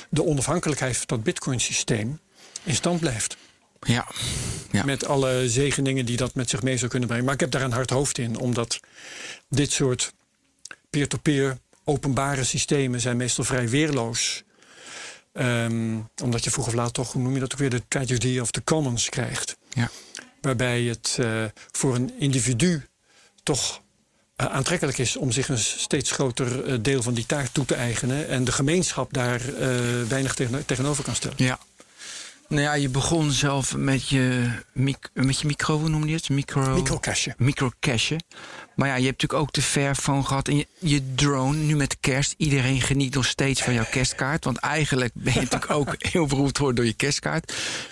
de 0.09 0.25
onafhankelijkheid 0.25 0.97
van 0.97 1.07
dat 1.07 1.23
bitcoin-systeem 1.23 2.21
in 2.63 2.75
stand 2.75 3.01
blijft. 3.01 3.37
Ja. 3.81 4.07
Ja. 4.71 4.85
Met 4.85 5.07
alle 5.07 5.49
zegeningen 5.49 6.07
die 6.07 6.17
dat 6.17 6.35
met 6.35 6.51
zich 6.51 6.63
mee 6.63 6.77
zou 6.77 6.91
kunnen 6.91 7.09
brengen. 7.09 7.25
Maar 7.25 7.35
ik 7.35 7.41
heb 7.41 7.51
daar 7.51 7.63
een 7.63 7.73
hard 7.73 7.91
hoofd 7.91 8.19
in, 8.19 8.39
omdat 8.39 8.81
dit 9.49 9.73
soort 9.73 10.13
peer-to-peer 10.91 11.59
openbare 11.85 12.45
systemen 12.45 13.01
zijn 13.01 13.17
meestal 13.17 13.45
vrij 13.45 13.69
weerloos. 13.69 14.43
Ehm, 15.33 15.99
omdat 16.23 16.45
je 16.45 16.51
vroeg 16.51 16.67
of 16.67 16.75
laat 16.75 16.95
toch, 16.95 17.13
hoe 17.13 17.23
noem 17.23 17.35
je 17.35 17.41
dat 17.41 17.53
ook 17.53 17.59
weer, 17.59 17.71
de 17.71 17.83
tragedy 17.89 18.39
of 18.39 18.51
the 18.51 18.65
commons 18.65 19.09
krijgt. 19.09 19.57
Ja. 19.69 19.91
Waarbij 20.45 20.83
het 20.83 21.17
eh, 21.21 21.45
voor 21.73 21.95
een 21.95 22.13
individu 22.19 22.87
toch 23.43 23.83
eh, 24.37 24.47
aantrekkelijk 24.47 24.99
is 24.99 25.17
om 25.17 25.33
zich 25.33 25.49
een 25.49 25.59
steeds 25.59 26.11
groter 26.11 26.65
eh, 26.65 26.79
deel 26.81 27.03
van 27.03 27.15
die 27.15 27.27
taak 27.27 27.47
toe 27.47 27.65
te 27.65 27.75
eigenen. 27.75 28.29
En 28.29 28.45
de 28.45 28.53
gemeenschap 28.53 29.13
daar 29.13 29.41
weinig 30.09 30.35
tegen, 30.35 30.65
tegenover 30.67 31.05
kan 31.05 31.15
stellen. 31.15 31.37
Ja. 31.39 31.59
Nou 32.55 32.67
ja, 32.67 32.75
je 32.75 32.89
begon 32.89 33.31
zelf 33.31 33.77
met 33.77 34.09
je, 34.09 34.51
mic- 34.73 35.11
met 35.13 35.41
je 35.41 35.47
micro, 35.47 35.79
hoe 35.79 35.89
noemde 35.89 36.09
je 36.09 36.15
het? 36.15 36.29
Micro... 36.29 36.75
Microcashje. 36.75 37.35
microcachen. 37.39 38.25
Maar 38.75 38.89
ja, 38.89 38.95
je 38.95 39.07
hebt 39.07 39.23
natuurlijk 39.23 39.49
ook 39.49 39.53
de 39.53 39.63
Fairphone 39.63 40.23
gehad. 40.23 40.49
En 40.49 40.57
je, 40.57 40.67
je 40.79 41.15
drone, 41.15 41.59
nu 41.59 41.77
met 41.77 41.97
kerst. 42.01 42.35
Iedereen 42.37 42.81
geniet 42.81 43.15
nog 43.15 43.27
steeds 43.27 43.63
van 43.63 43.75
jouw 43.75 43.85
kerstkaart. 43.91 44.45
Want 44.45 44.57
eigenlijk 44.57 45.11
ben 45.15 45.33
je 45.33 45.41
natuurlijk 45.41 45.71
ook 45.71 45.95
heel 46.13 46.27
beroemd 46.27 46.57
geworden 46.57 46.77
door 46.77 46.87
je 46.87 46.97
kerstkaart. 46.97 47.47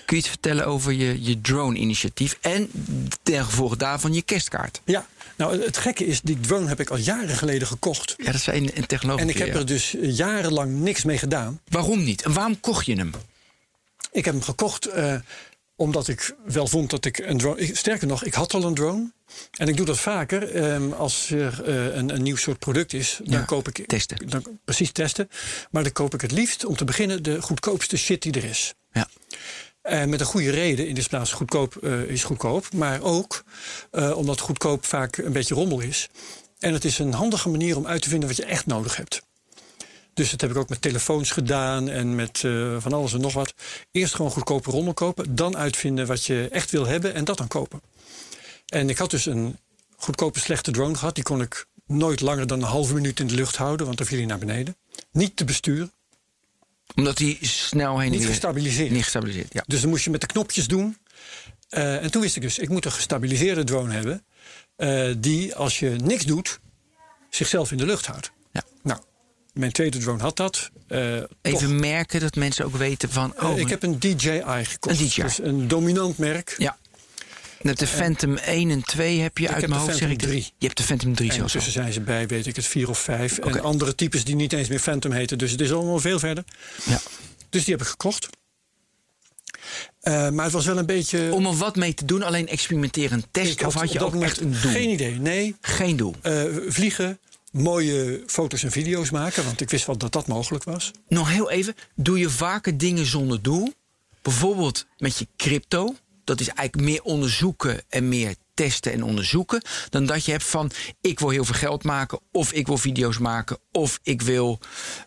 Kun 0.05 0.17
je 0.17 0.21
iets 0.21 0.27
vertellen 0.29 0.65
over 0.65 0.91
je, 0.91 1.23
je 1.23 1.41
drone-initiatief? 1.41 2.37
En 2.41 2.69
ten 3.23 3.45
gevolge 3.45 3.77
daarvan 3.77 4.13
je 4.13 4.21
kerstkaart? 4.21 4.81
Ja, 4.85 5.05
nou 5.35 5.63
het 5.63 5.77
gekke 5.77 6.05
is, 6.05 6.21
die 6.21 6.39
drone 6.39 6.67
heb 6.67 6.79
ik 6.79 6.89
al 6.89 6.97
jaren 6.97 7.35
geleden 7.35 7.67
gekocht. 7.67 8.13
Ja, 8.17 8.25
dat 8.25 8.35
is 8.35 8.47
een, 8.47 8.71
een 8.73 8.85
technologie. 8.85 9.23
En 9.23 9.29
ik 9.29 9.37
heb 9.37 9.55
er 9.55 9.65
dus 9.65 9.95
jarenlang 10.01 10.79
niks 10.79 11.03
mee 11.03 11.17
gedaan. 11.17 11.59
Waarom 11.69 12.03
niet? 12.03 12.21
En 12.21 12.33
waarom 12.33 12.59
kocht 12.59 12.85
je 12.85 12.95
hem? 12.95 13.11
Ik 14.13 14.25
heb 14.25 14.33
hem 14.33 14.43
gekocht 14.43 14.85
eh, 14.85 15.15
omdat 15.75 16.07
ik 16.07 16.35
wel 16.45 16.67
vond 16.67 16.89
dat 16.89 17.05
ik 17.05 17.17
een 17.17 17.37
drone. 17.37 17.69
Sterker 17.75 18.07
nog, 18.07 18.23
ik 18.23 18.33
had 18.33 18.53
al 18.53 18.63
een 18.63 18.73
drone. 18.73 19.11
En 19.51 19.67
ik 19.67 19.77
doe 19.77 19.85
dat 19.85 19.99
vaker. 19.99 20.51
ehm, 20.55 20.91
als 20.91 21.29
er 21.31 21.63
eh, 21.65 21.95
een, 21.95 22.13
een 22.13 22.23
nieuw 22.23 22.35
soort 22.35 22.59
product 22.59 22.93
is, 22.93 23.19
dan 23.23 23.39
Ja, 23.39 23.45
koop 23.45 23.67
ik. 23.67 23.87
testen. 23.87 24.29
Dan, 24.29 24.59
precies 24.65 24.91
testen. 24.91 25.29
Maar 25.71 25.83
dan 25.83 25.91
koop 25.91 26.13
ik 26.13 26.21
het 26.21 26.31
liefst 26.31 26.65
om 26.65 26.75
te 26.75 26.85
beginnen 26.85 27.23
de 27.23 27.41
goedkoopste 27.41 27.97
shit 27.97 28.21
die 28.21 28.33
er 28.33 28.43
is. 28.43 28.73
Ja. 28.91 29.07
En 29.81 30.09
met 30.09 30.19
een 30.19 30.25
goede 30.25 30.49
reden. 30.51 30.87
In 30.87 30.95
de 30.95 31.03
plaats 31.09 31.31
goedkoop 31.31 31.75
eh, 31.75 32.01
is 32.01 32.23
goedkoop. 32.23 32.73
Maar 32.73 33.01
ook 33.01 33.43
omdat 34.15 34.39
goedkoop 34.39 34.85
vaak 34.85 35.17
een 35.17 35.31
beetje 35.31 35.55
rommel 35.55 35.79
is. 35.79 36.09
En 36.59 36.73
het 36.73 36.85
is 36.85 36.99
een 36.99 37.13
handige 37.13 37.49
manier 37.49 37.77
om 37.77 37.87
uit 37.87 38.01
te 38.01 38.09
vinden 38.09 38.27
wat 38.27 38.37
je 38.37 38.45
echt 38.45 38.65
nodig 38.65 38.95
hebt. 38.95 39.21
Dus 40.13 40.31
dat 40.31 40.41
heb 40.41 40.49
ik 40.49 40.57
ook 40.57 40.69
met 40.69 40.81
telefoons 40.81 41.31
gedaan 41.31 41.89
en 41.89 42.15
met 42.15 42.41
eh, 42.43 42.75
van 42.79 42.93
alles 42.93 43.13
en 43.13 43.21
nog 43.21 43.33
wat. 43.33 43.53
Eerst 43.91 44.15
gewoon 44.15 44.31
goedkope 44.31 44.71
rommel 44.71 44.93
kopen. 44.93 45.35
Dan 45.35 45.57
uitvinden 45.57 46.07
wat 46.07 46.25
je 46.25 46.47
echt 46.51 46.71
wil 46.71 46.85
hebben 46.85 47.13
en 47.13 47.23
dat 47.23 47.37
dan 47.37 47.47
kopen. 47.47 47.81
En 48.67 48.89
ik 48.89 48.97
had 48.97 49.09
dus 49.11 49.25
een 49.25 49.57
goedkope 49.95 50.39
slechte 50.39 50.71
drone 50.71 50.95
gehad. 50.95 51.15
Die 51.15 51.23
kon 51.23 51.41
ik 51.41 51.65
nooit 51.85 52.21
langer 52.21 52.47
dan 52.47 52.61
een 52.61 52.67
halve 52.67 52.93
minuut 52.93 53.19
in 53.19 53.27
de 53.27 53.33
lucht 53.35 53.55
houden. 53.55 53.85
Want 53.85 53.97
dan 53.97 54.07
viel 54.07 54.17
hij 54.17 54.27
naar 54.27 54.37
beneden. 54.37 54.75
Niet 55.11 55.35
te 55.35 55.45
besturen. 55.45 55.91
Omdat 56.95 57.17
hij 57.19 57.37
snel 57.41 57.99
heen 57.99 58.11
en 58.11 58.17
Niet 58.17 58.27
gestabiliseerd. 58.27 58.91
Niet 58.91 59.03
gestabiliseerd, 59.03 59.53
ja. 59.53 59.63
Dus 59.67 59.81
dan 59.81 59.89
moest 59.89 60.03
je 60.03 60.09
met 60.09 60.21
de 60.21 60.27
knopjes 60.27 60.67
doen. 60.67 60.97
Eh, 61.69 62.03
en 62.03 62.11
toen 62.11 62.21
wist 62.21 62.35
ik 62.35 62.41
dus, 62.41 62.59
ik 62.59 62.69
moet 62.69 62.85
een 62.85 62.91
gestabiliseerde 62.91 63.63
drone 63.63 63.93
hebben. 63.93 64.25
eh, 64.75 65.13
die, 65.17 65.55
als 65.55 65.79
je 65.79 65.89
niks 65.89 66.23
doet, 66.25 66.59
zichzelf 67.29 67.71
in 67.71 67.77
de 67.77 67.85
lucht 67.85 68.05
houdt. 68.05 68.31
Ja. 68.51 68.63
Nou, 68.83 68.99
mijn 69.53 69.71
tweede 69.71 69.97
drone 69.97 70.21
had 70.21 70.37
dat. 70.37 70.69
Eh, 70.87 71.17
toch, 71.17 71.27
Even 71.41 71.79
merken 71.79 72.19
dat 72.19 72.35
mensen 72.35 72.65
ook 72.65 72.75
weten 72.75 73.09
van... 73.09 73.35
eh, 73.37 73.49
Oh, 73.49 73.59
ik 73.59 73.69
heb 73.69 73.83
een 73.83 73.99
DJI 73.99 74.41
gekocht. 74.63 74.99
Een 74.99 75.07
DJI. 75.07 75.21
Dus 75.21 75.39
een 75.41 75.67
dominant 75.67 76.17
merk. 76.17 76.55
Ja. 76.57 76.77
Met 77.61 77.79
de 77.79 77.87
Phantom 77.87 78.37
1 78.37 78.69
en 78.69 78.83
2 78.83 79.19
heb 79.19 79.37
je 79.37 79.47
uit 79.49 79.61
heb 79.61 79.69
mijn 79.69 79.81
hoofd 79.81 79.97
zeg 79.97 80.09
ik 80.09 80.19
Phantom 80.19 80.27
dat- 80.27 80.43
3. 80.43 80.53
Je 80.57 80.65
hebt 80.65 80.77
de 80.77 80.83
Phantom 80.83 81.15
3 81.15 81.29
En 81.29 81.35
zelfs 81.35 81.51
tussen 81.53 81.71
zijn 81.71 81.93
ze 81.93 82.01
bij, 82.01 82.27
weet 82.27 82.47
ik 82.47 82.55
het, 82.55 82.65
vier 82.65 82.89
of 82.89 82.99
vijf. 82.99 83.37
Oké. 83.39 83.49
En 83.57 83.63
andere 83.63 83.95
types 83.95 84.23
die 84.23 84.35
niet 84.35 84.53
eens 84.53 84.67
meer 84.67 84.79
Phantom 84.79 85.11
heten. 85.11 85.37
Dus 85.37 85.51
het 85.51 85.61
is 85.61 85.71
allemaal 85.71 85.99
veel 85.99 86.19
verder. 86.19 86.43
Ja. 86.85 86.99
Dus 87.49 87.63
die 87.63 87.73
heb 87.73 87.81
ik 87.83 87.89
gekocht. 87.89 88.27
Eh, 90.01 90.29
maar 90.29 90.43
het 90.43 90.53
was 90.53 90.65
wel 90.65 90.77
een 90.77 90.85
beetje... 90.85 91.29
Om 91.33 91.45
er 91.45 91.55
wat 91.57 91.75
mee 91.75 91.93
te 91.93 92.05
doen, 92.05 92.23
alleen 92.23 92.47
experimenteren, 92.47 93.23
testen? 93.31 93.67
Of 93.67 93.73
had 93.73 93.91
je 93.91 94.03
ook 94.05 94.21
echt 94.21 94.39
een 94.41 94.51
doel? 94.61 94.71
Geen 94.71 94.89
idee, 94.89 95.19
nee. 95.19 95.55
Geen 95.61 95.95
doel. 95.95 96.15
Eh, 96.21 96.43
vliegen, 96.67 97.19
mooie 97.53 98.23
foto's 98.25 98.63
en 98.63 98.71
video's 98.71 99.09
maken. 99.09 99.43
Want 99.43 99.61
ik 99.61 99.69
wist 99.69 99.85
wel 99.85 99.97
dat 99.97 100.11
dat 100.11 100.27
mogelijk 100.27 100.63
was. 100.63 100.91
Nog 101.07 101.29
heel 101.29 101.49
even, 101.49 101.75
doe 101.95 102.19
je 102.19 102.29
vaker 102.29 102.77
dingen 102.77 103.05
zonder 103.05 103.41
doel? 103.41 103.73
Bijvoorbeeld 104.21 104.85
met 104.97 105.17
je 105.17 105.27
crypto. 105.37 105.95
Dat 106.23 106.39
is 106.39 106.47
eigenlijk 106.47 106.87
meer 106.89 107.03
onderzoeken 107.03 107.81
en 107.89 108.09
meer 108.09 108.35
testen 108.53 108.91
en 108.91 109.03
onderzoeken. 109.03 109.61
Dan 109.89 110.05
dat 110.05 110.25
je 110.25 110.31
hebt 110.31 110.43
van 110.43 110.71
ik 111.01 111.19
wil 111.19 111.29
heel 111.29 111.45
veel 111.45 111.55
geld 111.55 111.83
maken. 111.83 112.19
Of 112.31 112.51
ik 112.51 112.67
wil 112.67 112.77
video's 112.77 113.17
maken. 113.17 113.57
Of 113.71 113.99
ik 114.03 114.21
wil 114.21 114.59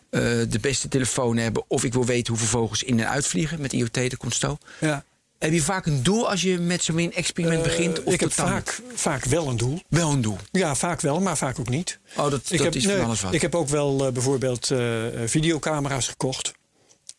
eh, 0.09 0.21
de 0.49 0.59
beste 0.61 0.87
telefoon 0.87 1.37
hebben. 1.37 1.63
Of 1.67 1.83
ik 1.83 1.93
wil 1.93 2.05
weten 2.05 2.33
hoeveel 2.33 2.59
vogels 2.59 2.83
in 2.83 2.99
en 2.99 3.09
uitvliegen. 3.09 3.61
Met 3.61 3.73
IoT, 3.73 3.93
dat 3.93 4.17
komt 4.17 4.35
zo. 4.35 4.57
Ja. 4.79 5.03
Heb 5.39 5.51
je 5.51 5.61
vaak 5.61 5.85
een 5.85 6.03
doel 6.03 6.29
als 6.29 6.41
je 6.41 6.57
met 6.57 6.83
zo'n 6.83 7.11
experiment 7.13 7.63
begint? 7.63 8.03
Of 8.03 8.13
ik 8.13 8.19
heb 8.19 8.31
vaak, 8.31 8.81
vaak 8.93 9.25
wel 9.25 9.47
een 9.47 9.57
doel. 9.57 9.81
wel 9.89 10.11
een 10.11 10.21
doel. 10.21 10.37
Ja, 10.51 10.75
vaak 10.75 11.01
wel, 11.01 11.19
maar 11.19 11.37
vaak 11.37 11.59
ook 11.59 11.69
niet. 11.69 11.99
Oh, 12.15 12.29
dat, 12.29 12.41
Ik 12.49 12.57
dat 12.57 12.59
heb, 12.59 12.75
is 12.75 12.83
van 12.83 12.93
nee, 12.93 13.03
alles 13.03 13.21
wat. 13.21 13.33
ik 13.33 13.41
heb 13.41 13.55
ook 13.55 13.69
wel 13.69 14.05
eh, 14.05 14.11
bijvoorbeeld 14.11 14.71
eh, 14.71 14.79
videocamera's 15.25 16.07
gekocht. 16.07 16.53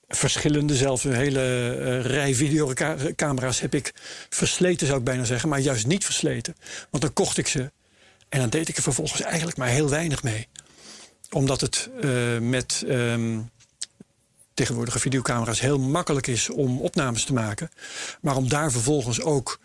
Verschillende, 0.09 0.75
zelfs 0.77 1.05
een 1.05 1.15
hele 1.15 1.41
eh, 1.41 2.01
rij 2.05 2.35
videocamera's 2.35 3.61
heb 3.61 3.75
ik 3.75 3.95
versleten, 4.29 4.87
zou 4.87 4.99
ik 4.99 5.05
bijna 5.05 5.25
zeggen. 5.25 5.49
Maar 5.49 5.61
juist 5.61 5.87
niet 5.87 6.05
versleten. 6.05 6.55
Want 6.91 7.03
dan 7.03 7.13
kocht 7.13 7.39
ik 7.39 7.47
ze. 7.47 7.71
En 8.29 8.41
dan 8.41 8.49
deed 8.49 8.69
ik 8.69 8.77
er 8.77 8.83
vervolgens 8.83 9.21
eigenlijk 9.21 9.57
maar 9.57 9.69
heel 9.69 9.89
weinig 9.89 10.23
mee. 10.23 10.49
Omdat 11.31 11.61
het 11.61 11.89
eh, 12.01 12.39
met 12.39 12.85
ehm, 12.89 13.39
tegenwoordige 14.59 14.99
videocamera's 14.99 15.61
heel 15.61 15.79
makkelijk 15.79 16.27
is 16.27 16.51
om 16.51 16.81
opnames 16.81 17.25
te 17.25 17.33
maken. 17.33 17.71
Maar 18.21 18.37
om 18.37 18.49
daar 18.49 18.71
vervolgens 18.73 19.21
ook 19.21 19.59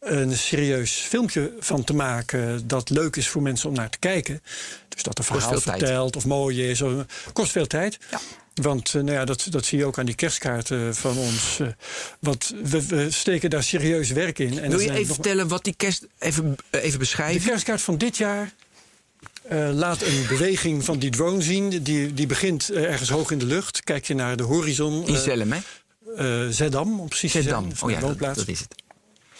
een 0.00 0.36
serieus 0.36 0.92
filmpje 0.92 1.52
van 1.58 1.84
te 1.84 1.94
maken 1.94 2.66
dat 2.68 2.90
leuk 2.90 3.16
is 3.16 3.28
voor 3.28 3.42
mensen 3.42 3.68
om 3.68 3.74
naar 3.74 3.90
te 3.90 3.98
kijken. 3.98 4.42
Dus 4.88 5.02
dat 5.02 5.18
een 5.18 5.24
verhaal 5.24 5.50
tijd. 5.50 5.62
vertelt 5.62 6.16
of 6.16 6.26
mooi 6.26 6.70
is. 6.70 6.82
Of, 6.82 6.92
kost 7.32 7.52
veel 7.52 7.66
tijd. 7.66 7.98
Ja. 8.10 8.20
Want 8.54 8.88
eh, 8.94 9.02
nou 9.02 9.12
ja, 9.12 9.24
dat, 9.24 9.46
dat 9.50 9.64
zie 9.64 9.78
je 9.78 9.84
ook 9.84 9.98
aan 9.98 10.06
die 10.06 10.14
kerstkaarten 10.14 10.94
van 10.94 11.16
ons. 11.16 11.58
eh, 11.60 11.66
want 12.20 12.54
we, 12.62 12.86
we 12.86 13.10
steken 13.10 13.50
daar 13.50 13.62
serieus 13.62 14.10
werk 14.10 14.38
in. 14.38 14.58
En 14.58 14.70
Wil 14.70 14.78
je 14.78 14.90
even 14.90 15.06
nog- 15.06 15.14
vertellen 15.14 15.48
wat 15.48 15.64
die 15.64 15.74
kerst... 15.76 16.06
Even, 16.18 16.56
eh, 16.70 16.80
even 16.80 16.92
de 16.92 16.98
beschrijven? 16.98 17.48
kerstkaart 17.48 17.80
van 17.82 17.98
dit 17.98 18.16
jaar 18.16 18.52
eh, 19.48 19.70
laat 19.72 20.02
een 20.02 20.24
beweging 20.28 20.84
van 20.84 20.98
die 20.98 21.10
drone 21.10 21.42
zien. 21.42 21.82
Die, 21.82 22.14
die 22.14 22.26
begint 22.26 22.70
eh, 22.70 22.84
ergens 22.84 23.08
hoog 23.08 23.30
in 23.30 23.38
de 23.38 23.46
lucht. 23.46 23.84
Kijk 23.84 24.06
je 24.06 24.14
naar 24.14 24.36
de 24.36 24.42
horizon. 24.42 25.06
In 25.06 25.14
eh, 25.14 25.20
Zellem, 25.20 25.52
hè? 25.52 26.52
Zeddam, 26.52 27.00
om 27.00 27.08
precies 27.08 27.32
zijn. 27.32 27.72
Oh 27.80 27.90
ja, 27.90 28.00
dat, 28.00 28.46
is 28.46 28.60
het. 28.60 28.74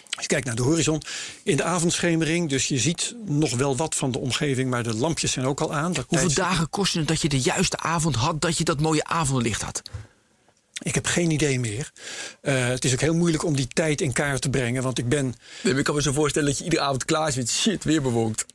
Als 0.09 0.27
je 0.27 0.27
kijkt 0.27 0.45
naar 0.45 0.55
de 0.55 0.61
horizon 0.61 1.01
in 1.43 1.57
de 1.57 1.63
avondschemering, 1.63 2.49
dus 2.49 2.67
je 2.67 2.77
ziet 2.77 3.15
nog 3.25 3.55
wel 3.55 3.75
wat 3.75 3.95
van 3.95 4.11
de 4.11 4.19
omgeving, 4.19 4.69
maar 4.69 4.83
de 4.83 4.93
lampjes 4.93 5.31
zijn 5.31 5.45
ook 5.45 5.61
al 5.61 5.73
aan. 5.73 5.95
Hoeveel 6.07 6.33
dagen 6.33 6.69
kostte 6.69 6.99
het 6.99 7.07
dat 7.07 7.21
je 7.21 7.29
de 7.29 7.39
juiste 7.39 7.77
avond 7.77 8.15
had... 8.15 8.41
dat 8.41 8.57
je 8.57 8.63
dat 8.63 8.79
mooie 8.79 9.03
avondlicht 9.03 9.61
had? 9.61 9.81
Ik 10.81 10.95
heb 10.95 11.05
geen 11.05 11.31
idee 11.31 11.59
meer. 11.59 11.91
Eh, 12.41 12.67
het 12.67 12.85
is 12.85 12.93
ook 12.93 12.99
heel 13.01 13.13
moeilijk 13.15 13.43
om 13.43 13.55
die 13.55 13.67
tijd 13.67 14.01
in 14.01 14.13
kaart 14.13 14.41
te 14.41 14.49
brengen, 14.49 14.83
want 14.83 14.97
ik 14.97 15.09
ben. 15.09 15.33
Nee, 15.63 15.73
ik 15.73 15.83
kan 15.83 15.95
me 15.95 16.01
zo 16.01 16.11
voorstellen 16.11 16.47
dat 16.49 16.57
je 16.57 16.63
iedere 16.63 16.81
avond 16.81 17.05
klaar 17.05 17.31
zit. 17.31 17.49
Shit, 17.51 17.83
weer 17.83 18.01
bewolkt. 18.01 18.45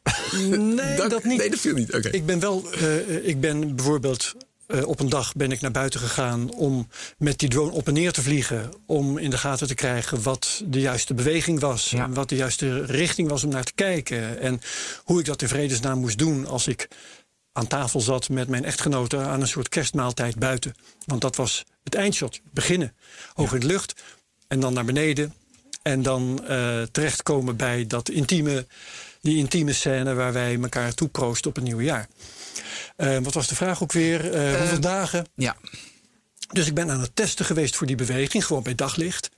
Nee, 0.48 0.96
dat, 1.08 1.24
niet. 1.24 1.38
Nee, 1.38 1.50
dat 1.50 1.58
viel 1.58 1.74
niet. 1.74 1.94
Oké. 1.94 2.08
Ik 2.08 2.26
ben 2.26 2.40
wel. 2.40 2.72
eh, 2.72 3.26
ik 3.28 3.40
ben 3.40 3.76
bijvoorbeeld. 3.76 4.34
eh, 4.66 4.86
op 4.86 5.00
een 5.00 5.08
dag 5.08 5.32
ben 5.34 5.52
ik 5.52 5.60
naar 5.60 5.70
buiten 5.70 6.00
gegaan 6.00 6.50
om 6.52 6.88
met 7.18 7.38
die 7.38 7.48
drone 7.48 7.72
op 7.72 7.86
en 7.88 7.94
neer 7.94 8.12
te 8.12 8.22
vliegen. 8.22 8.70
Om 8.86 9.18
in 9.18 9.30
de 9.30 9.38
gaten 9.38 9.66
te 9.66 9.74
krijgen 9.74 10.22
wat 10.22 10.62
de 10.66 10.80
juiste 10.80 11.14
beweging 11.14 11.60
was. 11.60 11.90
Ja. 11.90 12.04
En 12.04 12.14
wat 12.14 12.28
de 12.28 12.36
juiste 12.36 12.84
richting 12.84 13.28
was 13.28 13.44
om 13.44 13.50
naar 13.50 13.64
te 13.64 13.74
kijken. 13.74 14.40
En 14.40 14.60
hoe 15.04 15.18
ik 15.20 15.26
dat 15.26 15.42
in 15.42 15.48
vredesnaam 15.48 15.98
moest 15.98 16.18
doen 16.18 16.46
als 16.46 16.66
ik 16.66 16.88
aan 17.56 17.66
tafel 17.66 18.00
zat 18.00 18.28
met 18.28 18.48
mijn 18.48 18.64
echtgenote 18.64 19.18
aan 19.18 19.40
een 19.40 19.48
soort 19.48 19.68
kerstmaaltijd 19.68 20.38
buiten. 20.38 20.74
Want 21.06 21.20
dat 21.20 21.36
was 21.36 21.64
het 21.84 21.94
eindshot. 21.94 22.40
Beginnen. 22.50 22.94
Hoog 23.34 23.54
in 23.54 23.60
de 23.60 23.66
lucht. 23.66 24.02
En 24.48 24.60
dan 24.60 24.72
naar 24.72 24.84
beneden. 24.84 25.34
En 25.82 26.02
dan 26.02 26.46
eh, 26.46 26.82
terechtkomen 26.82 27.56
bij 27.56 27.86
dat 27.86 28.08
intieme, 28.08 28.66
die 29.20 29.36
intieme 29.36 29.72
scène 29.72 30.14
waar 30.14 30.32
wij 30.32 30.58
elkaar 30.60 30.94
toeproosten 30.94 31.50
op 31.50 31.56
het 31.56 31.64
nieuwe 31.64 31.82
jaar. 31.82 32.08
Eh, 32.96 33.18
wat 33.18 33.34
was 33.34 33.46
de 33.46 33.54
vraag 33.54 33.82
ook 33.82 33.92
weer? 33.92 34.32
Eh, 34.32 34.58
hoeveel 34.58 34.80
dagen? 34.80 35.26
Ja. 35.34 35.56
Dus 36.52 36.66
ik 36.66 36.74
ben 36.74 36.90
aan 36.90 37.00
het 37.00 37.16
testen 37.16 37.44
geweest 37.44 37.76
voor 37.76 37.86
die 37.86 37.96
beweging, 37.96 38.46
gewoon 38.46 38.62
bij 38.62 38.74
daglicht. 38.74 39.30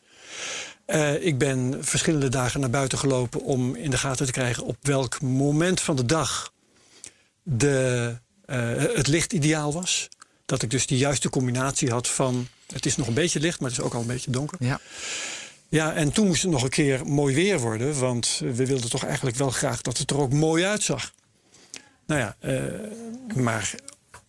Uh, 0.86 1.24
ik 1.24 1.38
ben 1.38 1.84
verschillende 1.84 2.28
dagen 2.28 2.60
naar 2.60 2.70
buiten 2.70 2.98
gelopen 2.98 3.42
om 3.42 3.74
in 3.74 3.90
de 3.90 3.98
gaten 3.98 4.26
te 4.26 4.32
krijgen 4.32 4.64
op 4.64 4.76
welk 4.80 5.20
moment 5.20 5.80
van 5.80 5.96
de 5.96 6.04
dag 6.04 6.52
de, 7.48 8.18
uh, 8.46 8.56
het 8.76 9.06
licht 9.06 9.32
ideaal 9.32 9.72
was. 9.72 10.08
Dat 10.46 10.62
ik 10.62 10.70
dus 10.70 10.86
die 10.86 10.98
juiste 10.98 11.30
combinatie 11.30 11.90
had 11.90 12.08
van 12.08 12.48
het 12.72 12.86
is 12.86 12.96
nog 12.96 13.06
een 13.06 13.14
beetje 13.14 13.40
licht, 13.40 13.60
maar 13.60 13.70
het 13.70 13.78
is 13.78 13.84
ook 13.84 13.94
al 13.94 14.00
een 14.00 14.06
beetje 14.06 14.30
donker. 14.30 14.58
Ja. 14.60 14.80
Ja, 15.68 15.94
en 15.94 16.12
toen 16.12 16.26
moest 16.26 16.42
het 16.42 16.50
nog 16.50 16.62
een 16.62 16.68
keer 16.68 17.06
mooi 17.06 17.34
weer 17.34 17.58
worden, 17.58 17.98
want 17.98 18.38
we 18.38 18.66
wilden 18.66 18.90
toch 18.90 19.04
eigenlijk 19.04 19.36
wel 19.36 19.50
graag 19.50 19.80
dat 19.80 19.98
het 19.98 20.10
er 20.10 20.18
ook 20.18 20.32
mooi 20.32 20.64
uitzag. 20.64 21.12
Nou 22.06 22.20
ja, 22.20 22.36
uh, 22.40 22.62
maar 23.34 23.74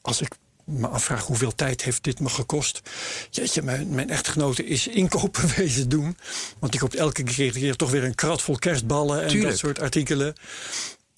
als 0.02 0.22
ik 0.22 0.36
me 0.64 0.88
afvraag 0.88 1.26
hoeveel 1.26 1.56
tijd 1.56 1.84
heeft 1.84 2.04
dit 2.04 2.20
me 2.20 2.30
gekost. 2.30 2.82
Jeetje, 3.30 3.62
mijn, 3.62 3.90
mijn 3.90 4.10
echtgenote 4.10 4.66
is 4.66 4.88
inkopen 4.88 5.56
wezen 5.56 5.90
doen. 5.90 6.18
Want 6.60 6.72
die 6.72 6.82
koopt 6.82 6.96
elke 6.96 7.24
keer, 7.24 7.76
toch 7.76 7.92
weer 7.92 8.04
een 8.04 8.16
krat 8.16 8.42
vol 8.42 8.58
kerstballen 8.58 9.22
en 9.22 9.28
Tuurlijk. 9.28 9.50
dat 9.50 9.60
soort 9.60 9.80
artikelen. 9.80 10.34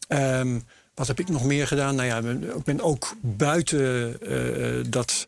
Um, 0.08 0.64
wat 1.00 1.08
heb 1.08 1.20
ik 1.20 1.30
nog 1.30 1.44
meer 1.44 1.68
gedaan? 1.68 1.96
Nou 1.96 2.08
ja, 2.08 2.18
ik 2.56 2.64
ben 2.64 2.82
ook 2.82 3.16
buiten 3.22 4.18
uh, 4.22 4.86
dat 4.90 5.28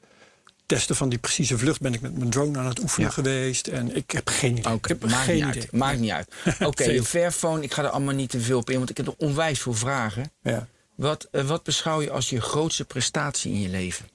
testen 0.65 0.95
van 0.95 1.09
die 1.09 1.19
precieze 1.19 1.57
vlucht 1.57 1.81
ben 1.81 1.93
ik 1.93 2.01
met 2.01 2.17
mijn 2.17 2.29
drone 2.29 2.59
aan 2.59 2.65
het 2.65 2.79
oefenen 2.79 3.07
ja. 3.07 3.13
geweest. 3.13 3.67
En 3.67 3.95
ik 3.95 4.11
heb 4.11 4.27
geen 4.29 4.57
idee. 4.57 4.73
Okay, 4.73 4.75
ik 4.75 4.87
heb 4.87 5.09
maakt 5.09 5.23
geen 5.23 5.35
niet 5.35 5.45
idee. 5.45 5.61
Uit. 5.61 5.71
Maakt 5.71 5.99
niet 5.99 6.11
uit. 6.11 6.27
Oké, 6.53 6.65
okay, 6.65 6.93
je 6.93 7.03
Fairphone, 7.03 7.63
ik 7.63 7.73
ga 7.73 7.83
er 7.83 7.89
allemaal 7.89 8.13
niet 8.13 8.29
te 8.29 8.39
veel 8.39 8.57
op 8.57 8.69
in, 8.69 8.77
want 8.77 8.89
ik 8.89 8.97
heb 8.97 9.05
nog 9.05 9.15
onwijs 9.17 9.59
veel 9.59 9.73
vragen. 9.73 10.31
Ja. 10.41 10.67
Wat, 10.95 11.27
uh, 11.31 11.43
wat 11.43 11.63
beschouw 11.63 12.01
je 12.01 12.11
als 12.11 12.29
je 12.29 12.41
grootste 12.41 12.85
prestatie 12.85 13.53
in 13.53 13.61
je 13.61 13.69
leven? 13.69 14.05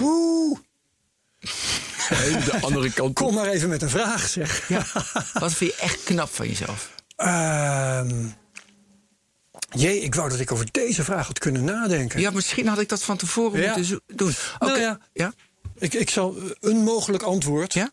Oeh. 0.00 0.58
de 2.08 2.58
andere 2.60 2.92
kant. 2.98 3.14
Kom 3.14 3.34
maar 3.34 3.48
even 3.48 3.68
met 3.68 3.82
een 3.82 3.90
vraag, 3.90 4.28
zeg. 4.28 4.68
Ja. 4.68 4.86
Wat 5.32 5.52
vind 5.52 5.70
je 5.70 5.76
echt 5.80 6.02
knap 6.04 6.34
van 6.34 6.46
jezelf? 6.46 6.94
Uh, 7.18 8.00
jee, 9.70 10.00
ik 10.00 10.14
wou 10.14 10.28
dat 10.28 10.40
ik 10.40 10.52
over 10.52 10.66
deze 10.70 11.04
vraag 11.04 11.26
had 11.26 11.38
kunnen 11.38 11.64
nadenken. 11.64 12.20
Ja, 12.20 12.30
misschien 12.30 12.66
had 12.66 12.80
ik 12.80 12.88
dat 12.88 13.02
van 13.02 13.16
tevoren 13.16 13.60
ja. 13.60 13.76
moeten 13.76 14.00
doen. 14.06 14.34
Oké. 14.58 14.66
Nou 14.66 14.80
ja, 14.80 14.98
ja. 15.12 15.32
Ik, 15.78 15.94
ik 15.94 16.10
zal 16.10 16.36
een 16.60 16.76
mogelijk 16.76 17.22
antwoord. 17.22 17.74
Ja? 17.74 17.90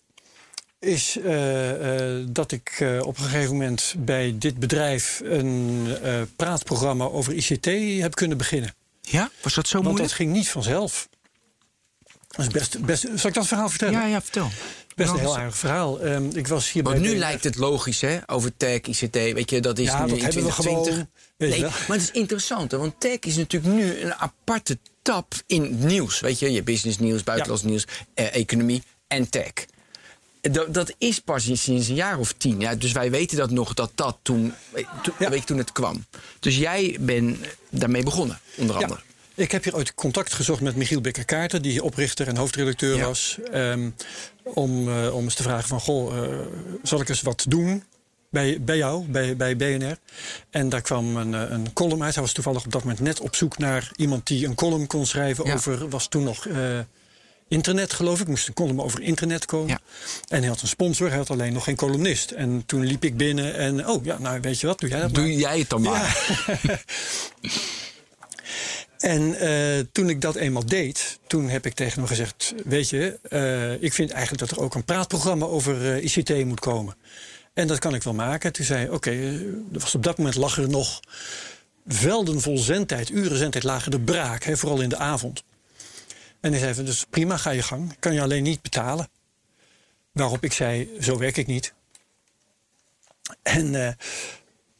Is 0.79 1.17
uh, 1.17 2.17
uh, 2.19 2.25
dat 2.29 2.51
ik 2.51 2.79
uh, 2.79 3.05
op 3.05 3.17
een 3.17 3.23
gegeven 3.23 3.51
moment 3.51 3.95
bij 3.97 4.35
dit 4.37 4.59
bedrijf 4.59 5.21
een 5.23 5.87
praatprogramma 6.35 7.05
over 7.05 7.33
ICT 7.33 7.65
heb 8.01 8.15
kunnen 8.15 8.37
beginnen. 8.37 8.75
Ja? 9.01 9.31
Was 9.41 9.53
dat 9.53 9.67
zo 9.67 9.73
Want 9.73 9.87
moeilijk? 9.87 10.09
dat 10.09 10.17
ging 10.17 10.33
niet 10.33 10.49
vanzelf. 10.49 11.07
Dat 12.27 12.45
is 12.45 12.51
best, 12.51 12.79
best, 12.79 13.07
zal 13.15 13.29
ik 13.29 13.35
dat 13.35 13.47
verhaal 13.47 13.69
vertellen? 13.69 13.93
Ja, 13.93 14.05
ja, 14.05 14.21
vertel. 14.21 14.49
Best 14.95 15.11
een 15.11 15.19
heel 15.19 15.37
aardig 15.37 15.57
verhaal. 15.57 16.05
Um, 16.05 16.29
ik 16.33 16.47
was 16.47 16.71
hier 16.71 16.83
Want 16.83 17.01
bij 17.01 17.09
nu 17.09 17.17
lijkt 17.17 17.43
het 17.43 17.55
logisch, 17.55 18.01
hè? 18.01 18.19
Over 18.25 18.57
tech, 18.57 18.81
ICT, 18.81 19.15
weet 19.15 19.49
je, 19.49 19.61
dat 19.61 19.79
is 19.79 19.85
Ja, 19.85 20.03
nu 20.03 20.09
dat 20.09 20.17
in 20.17 20.23
hebben 20.23 20.43
we 20.43 20.51
2020. 20.51 20.93
gewoon, 20.93 21.09
nee, 21.37 21.61
maar 21.61 21.71
het 21.87 22.01
is 22.01 22.11
interessant, 22.11 22.71
hè? 22.71 22.77
want 22.77 22.99
tech 22.99 23.19
is 23.19 23.35
natuurlijk 23.35 23.73
nu 23.73 23.99
een 24.01 24.13
aparte 24.13 24.77
tap 25.01 25.33
in 25.45 25.61
het 25.61 25.79
nieuws. 25.79 26.19
Weet 26.19 26.39
je, 26.39 26.51
je 26.51 26.63
business 26.63 26.97
nieuws, 26.99 27.23
buitenlands 27.23 27.63
nieuws, 27.63 27.85
eh, 28.13 28.35
economie 28.35 28.83
en 29.07 29.29
tech. 29.29 29.51
Dat, 30.41 30.73
dat 30.73 30.93
is 30.97 31.19
pas 31.19 31.43
sinds 31.43 31.67
een 31.87 31.95
jaar 31.95 32.17
of 32.19 32.33
tien. 32.33 32.59
Ja, 32.59 32.75
dus 32.75 32.91
wij 32.91 33.11
weten 33.11 33.37
dat 33.37 33.49
nog, 33.49 33.73
dat 33.73 33.91
dat 33.95 34.17
toen, 34.21 34.53
Ja. 35.19 35.29
weet 35.29 35.39
je, 35.39 35.45
toen 35.45 35.57
het 35.57 35.71
kwam. 35.71 36.05
Dus 36.39 36.57
jij 36.57 36.97
bent 36.99 37.37
daarmee 37.69 38.03
begonnen, 38.03 38.39
onder 38.55 38.75
Ja. 38.75 38.81
andere. 38.81 39.01
Ik 39.35 39.51
heb 39.51 39.63
hier 39.63 39.75
ooit 39.75 39.93
contact 39.93 40.33
gezocht 40.33 40.61
met 40.61 40.75
Michiel 40.75 41.01
Bekker-Kaarten, 41.01 41.61
die 41.61 41.83
oprichter 41.83 42.27
en 42.27 42.37
hoofdredacteur 42.37 42.99
was. 43.05 43.37
ehm, 43.51 43.89
om, 44.43 44.89
eh, 44.89 45.15
om 45.15 45.23
eens 45.23 45.35
te 45.35 45.43
vragen 45.43 45.67
van, 45.67 45.79
goh, 45.79 46.17
eh, 46.23 46.39
zal 46.83 47.01
ik 47.01 47.09
eens 47.09 47.21
wat 47.21 47.45
doen 47.47 47.83
bij, 48.29 48.61
bij 48.61 48.77
jou, 48.77 49.05
bij, 49.05 49.35
bij 49.35 49.55
BNR? 49.55 49.97
En 50.49 50.69
daar 50.69 50.81
kwam 50.81 51.15
een, 51.17 51.33
eh, 51.33 51.51
een 51.51 51.73
column 51.73 52.03
uit. 52.03 52.13
Hij 52.13 52.23
was 52.23 52.33
toevallig 52.33 52.65
op 52.65 52.71
dat 52.71 52.81
moment 52.81 52.99
net 52.99 53.19
op 53.19 53.35
zoek 53.35 53.57
naar 53.57 53.91
iemand 53.95 54.27
die 54.27 54.45
een 54.45 54.55
column 54.55 54.87
kon 54.87 55.05
schrijven 55.05 55.45
Ja. 55.45 55.53
over, 55.53 55.89
was 55.89 56.07
toen 56.07 56.23
nog 56.23 56.47
eh, 56.47 56.79
internet 57.47 57.93
geloof 57.93 58.21
ik. 58.21 58.27
Moest 58.27 58.47
een 58.47 58.53
column 58.53 58.81
over 58.81 59.01
internet 59.01 59.45
komen. 59.45 59.67
Ja. 59.67 59.79
En 60.27 60.39
hij 60.39 60.47
had 60.47 60.61
een 60.61 60.67
sponsor, 60.67 61.07
hij 61.07 61.17
had 61.17 61.29
alleen 61.29 61.53
nog 61.53 61.63
geen 61.63 61.75
columnist. 61.75 62.31
En 62.31 62.63
toen 62.65 62.85
liep 62.85 63.03
ik 63.03 63.17
binnen 63.17 63.55
en, 63.55 63.87
oh 63.87 64.05
ja, 64.05 64.17
nou 64.19 64.39
weet 64.41 64.59
je 64.59 64.67
wat, 64.67 64.79
doe 64.79 64.89
jij 64.89 64.99
dat 64.99 65.11
maar. 65.11 65.21
Doe 65.23 65.35
jij 65.35 65.59
het 65.59 65.69
dan 65.69 65.81
maar. 65.81 66.17
En 68.97 69.39
eh, 69.39 69.83
toen 69.91 70.09
ik 70.09 70.21
dat 70.21 70.35
eenmaal 70.35 70.65
deed, 70.65 71.19
toen 71.27 71.49
heb 71.49 71.65
ik 71.65 71.73
tegen 71.73 71.99
hem 71.99 72.07
gezegd: 72.07 72.53
Weet 72.65 72.89
je, 72.89 73.19
ik 73.79 73.93
vind 73.93 74.11
eigenlijk 74.11 74.49
dat 74.49 74.57
er 74.57 74.63
ook 74.63 74.75
een 74.75 74.83
praatprogramma 74.83 75.45
over 75.45 76.03
ICT 76.03 76.45
moet 76.45 76.59
komen. 76.59 76.95
En 77.57 77.67
dat 77.67 77.79
kan 77.79 77.95
ik 77.95 78.03
wel 78.03 78.13
maken. 78.13 78.53
Toen 78.53 78.65
zei 78.65 78.89
Oké, 78.89 79.09
eh, 79.09 79.41
er 79.41 79.79
was 79.79 79.95
op 79.95 80.03
dat 80.03 80.17
moment 80.17 80.35
lag 80.35 80.57
er 80.57 80.69
nog 80.69 80.99
velden 81.87 82.41
vol 82.41 82.57
zendtijd, 82.57 83.09
uren 83.09 83.37
zendtijd 83.37 83.63
lagen 83.63 83.91
er 83.91 83.99
braak, 83.99 84.43
hè, 84.43 84.57
vooral 84.57 84.81
in 84.81 84.89
de 84.89 84.97
avond. 84.97 85.43
En 86.39 86.53
hij 86.53 86.73
zei: 86.73 86.85
Dus 86.85 87.05
prima, 87.09 87.37
ga 87.37 87.49
je 87.49 87.61
gang. 87.61 87.95
Kan 87.99 88.13
je 88.13 88.21
alleen 88.21 88.43
niet 88.43 88.61
betalen. 88.61 89.09
Waarop 90.11 90.43
ik 90.43 90.53
zei: 90.53 90.89
Zo 90.99 91.17
werk 91.17 91.37
ik 91.37 91.47
niet. 91.47 91.73
En. 93.41 93.75
eh, 93.75 93.93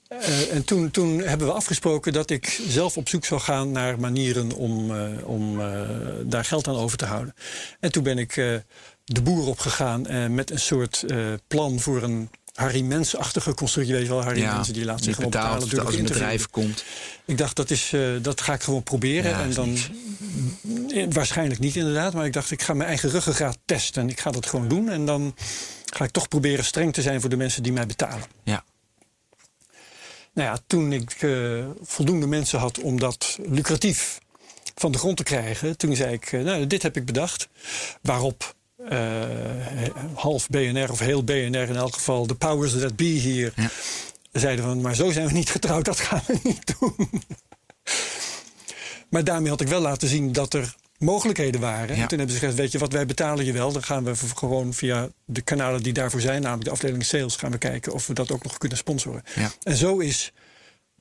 uh, 0.10 0.54
en 0.54 0.64
toen, 0.64 0.92
toen, 0.92 1.20
hebben 1.20 1.48
we 1.48 1.54
afgesproken 1.54 2.14
dat 2.14 2.30
ik 2.30 2.62
zelf 2.68 2.98
op 2.98 3.10
zoek 3.10 3.26
zou 3.26 3.42
gaan 3.42 3.72
naar 3.72 4.00
manieren 4.00 4.52
om, 4.52 4.92
om 5.24 5.58
daar 6.24 6.46
geld 6.46 6.68
aan 6.68 6.76
over 6.76 6.98
te 6.98 7.06
houden. 7.06 7.36
En 7.80 7.92
toen 7.92 8.04
ben 8.04 8.18
ik 8.18 8.34
de 9.04 9.22
boer 9.24 9.48
opgegaan 9.48 10.34
met 10.34 10.52
een 10.52 10.60
soort 10.60 11.06
plan 11.48 11.80
voor 11.80 12.04
een 12.04 12.30
Harry 12.58 12.82
Mens-achtige 12.82 13.54
constructie. 13.54 13.94
Weet 13.94 14.04
je 14.04 14.10
wel, 14.10 14.24
Harry 14.24 14.40
Ja, 14.40 14.56
Mensen 14.56 14.74
die 14.74 14.86
laat 14.86 15.04
zich 15.04 15.16
gewoon 15.16 15.32
betaalt 15.32 15.54
betalen 15.54 15.76
door 15.76 15.86
als 15.86 15.96
een 15.96 16.04
bedrijf 16.04 16.50
komt. 16.50 16.84
Ik 17.26 17.38
dacht, 17.38 17.56
dat, 17.56 17.70
is, 17.70 17.94
dat 18.22 18.42
ga 18.42 18.54
ik 18.54 18.62
gewoon 18.62 18.84
proberen. 18.84 19.32
Ja, 19.32 19.42
en 19.42 19.54
dan, 19.54 19.78
niks. 20.62 21.16
waarschijnlijk 21.16 21.60
niet 21.60 21.76
inderdaad, 21.76 22.14
maar 22.14 22.26
ik 22.26 22.34
dacht, 22.34 22.52
ik 22.52 22.62
ga 22.62 22.74
mijn 22.74 22.90
eigen 22.90 23.10
ruggengraat 23.10 23.58
testen. 23.66 24.02
En 24.02 24.10
ik 24.10 24.20
ga 24.20 24.32
dat 24.32 24.46
gewoon 24.46 24.68
doen. 24.68 24.90
En 24.90 25.06
dan 25.06 25.36
ga 25.86 26.04
ik 26.04 26.12
toch 26.12 26.28
proberen 26.28 26.66
streng 26.66 26.94
te 26.94 27.02
zijn 27.02 27.22
voor 27.22 27.30
de 27.30 27.38
mensen 27.38 27.64
die 27.64 27.72
mij 27.72 27.86
betalen. 27.86 28.28
Ja. 28.44 28.64
Nou 30.34 30.50
ja, 30.50 30.58
toen 30.68 30.94
ik 30.94 31.22
uh, 31.22 31.66
voldoende 31.82 32.28
mensen 32.28 32.60
had 32.60 32.80
om 32.80 33.00
dat 33.00 33.38
lucratief 33.50 34.20
van 34.76 34.92
de 34.92 34.98
grond 34.98 35.18
te 35.18 35.24
krijgen, 35.24 35.78
toen 35.78 35.96
zei 35.96 36.14
ik, 36.14 36.32
uh, 36.32 36.44
nou, 36.44 36.68
dit 36.68 36.84
heb 36.84 36.96
ik 36.98 37.06
bedacht. 37.06 37.48
Waarop 38.02 38.56
half 40.14 40.48
BNR 40.50 40.92
of 40.92 41.00
heel 41.00 41.24
BNR 41.24 41.70
in 41.70 41.76
elk 41.76 41.94
geval, 41.94 42.28
de 42.28 42.36
powers 42.36 42.80
that 42.80 42.96
be 42.96 43.04
hier, 43.04 43.54
Ja. 43.56 43.70
zeiden 44.32 44.66
van, 44.66 44.82
maar 44.82 44.96
zo 44.96 45.12
zijn 45.12 45.28
we 45.28 45.34
niet 45.34 45.50
getrouwd, 45.50 45.86
dat 45.86 46.00
gaan 46.00 46.22
we 46.28 46.40
niet 46.44 46.76
doen. 46.80 46.96
maar 49.10 49.24
daarmee 49.24 49.50
had 49.50 49.62
ik 49.62 49.68
wel 49.68 49.82
laten 49.82 50.08
zien 50.08 50.32
dat 50.32 50.54
er 50.54 50.76
mogelijkheden 50.98 51.62
waren. 51.62 51.96
Ja. 51.96 52.02
En 52.02 52.08
toen 52.08 52.18
hebben 52.18 52.36
ze 52.36 52.42
gezegd, 52.42 52.60
weet 52.60 52.72
je 52.72 52.78
wat, 52.78 52.94
wij 52.94 53.06
betalen 53.06 53.46
je 53.46 53.52
wel. 53.52 53.72
Dan 53.72 53.84
gaan 53.84 54.04
we 54.04 54.14
gewoon 54.36 54.74
via 54.74 55.10
de 55.26 55.42
kanalen 55.42 55.84
die 55.84 55.94
daarvoor 55.94 56.22
zijn, 56.22 56.42
namelijk 56.42 56.66
de 56.66 56.72
afdeling 56.72 57.06
sales, 57.06 57.36
gaan 57.36 57.52
we 57.52 57.58
kijken 57.58 57.94
of 57.94 58.08
we 58.08 58.14
dat 58.14 58.32
ook 58.32 58.44
nog 58.44 58.58
kunnen 58.58 58.78
sponsoren. 58.78 59.24
Ja. 59.36 59.52
En 59.64 59.76
zo 59.76 59.98
is 59.98 60.34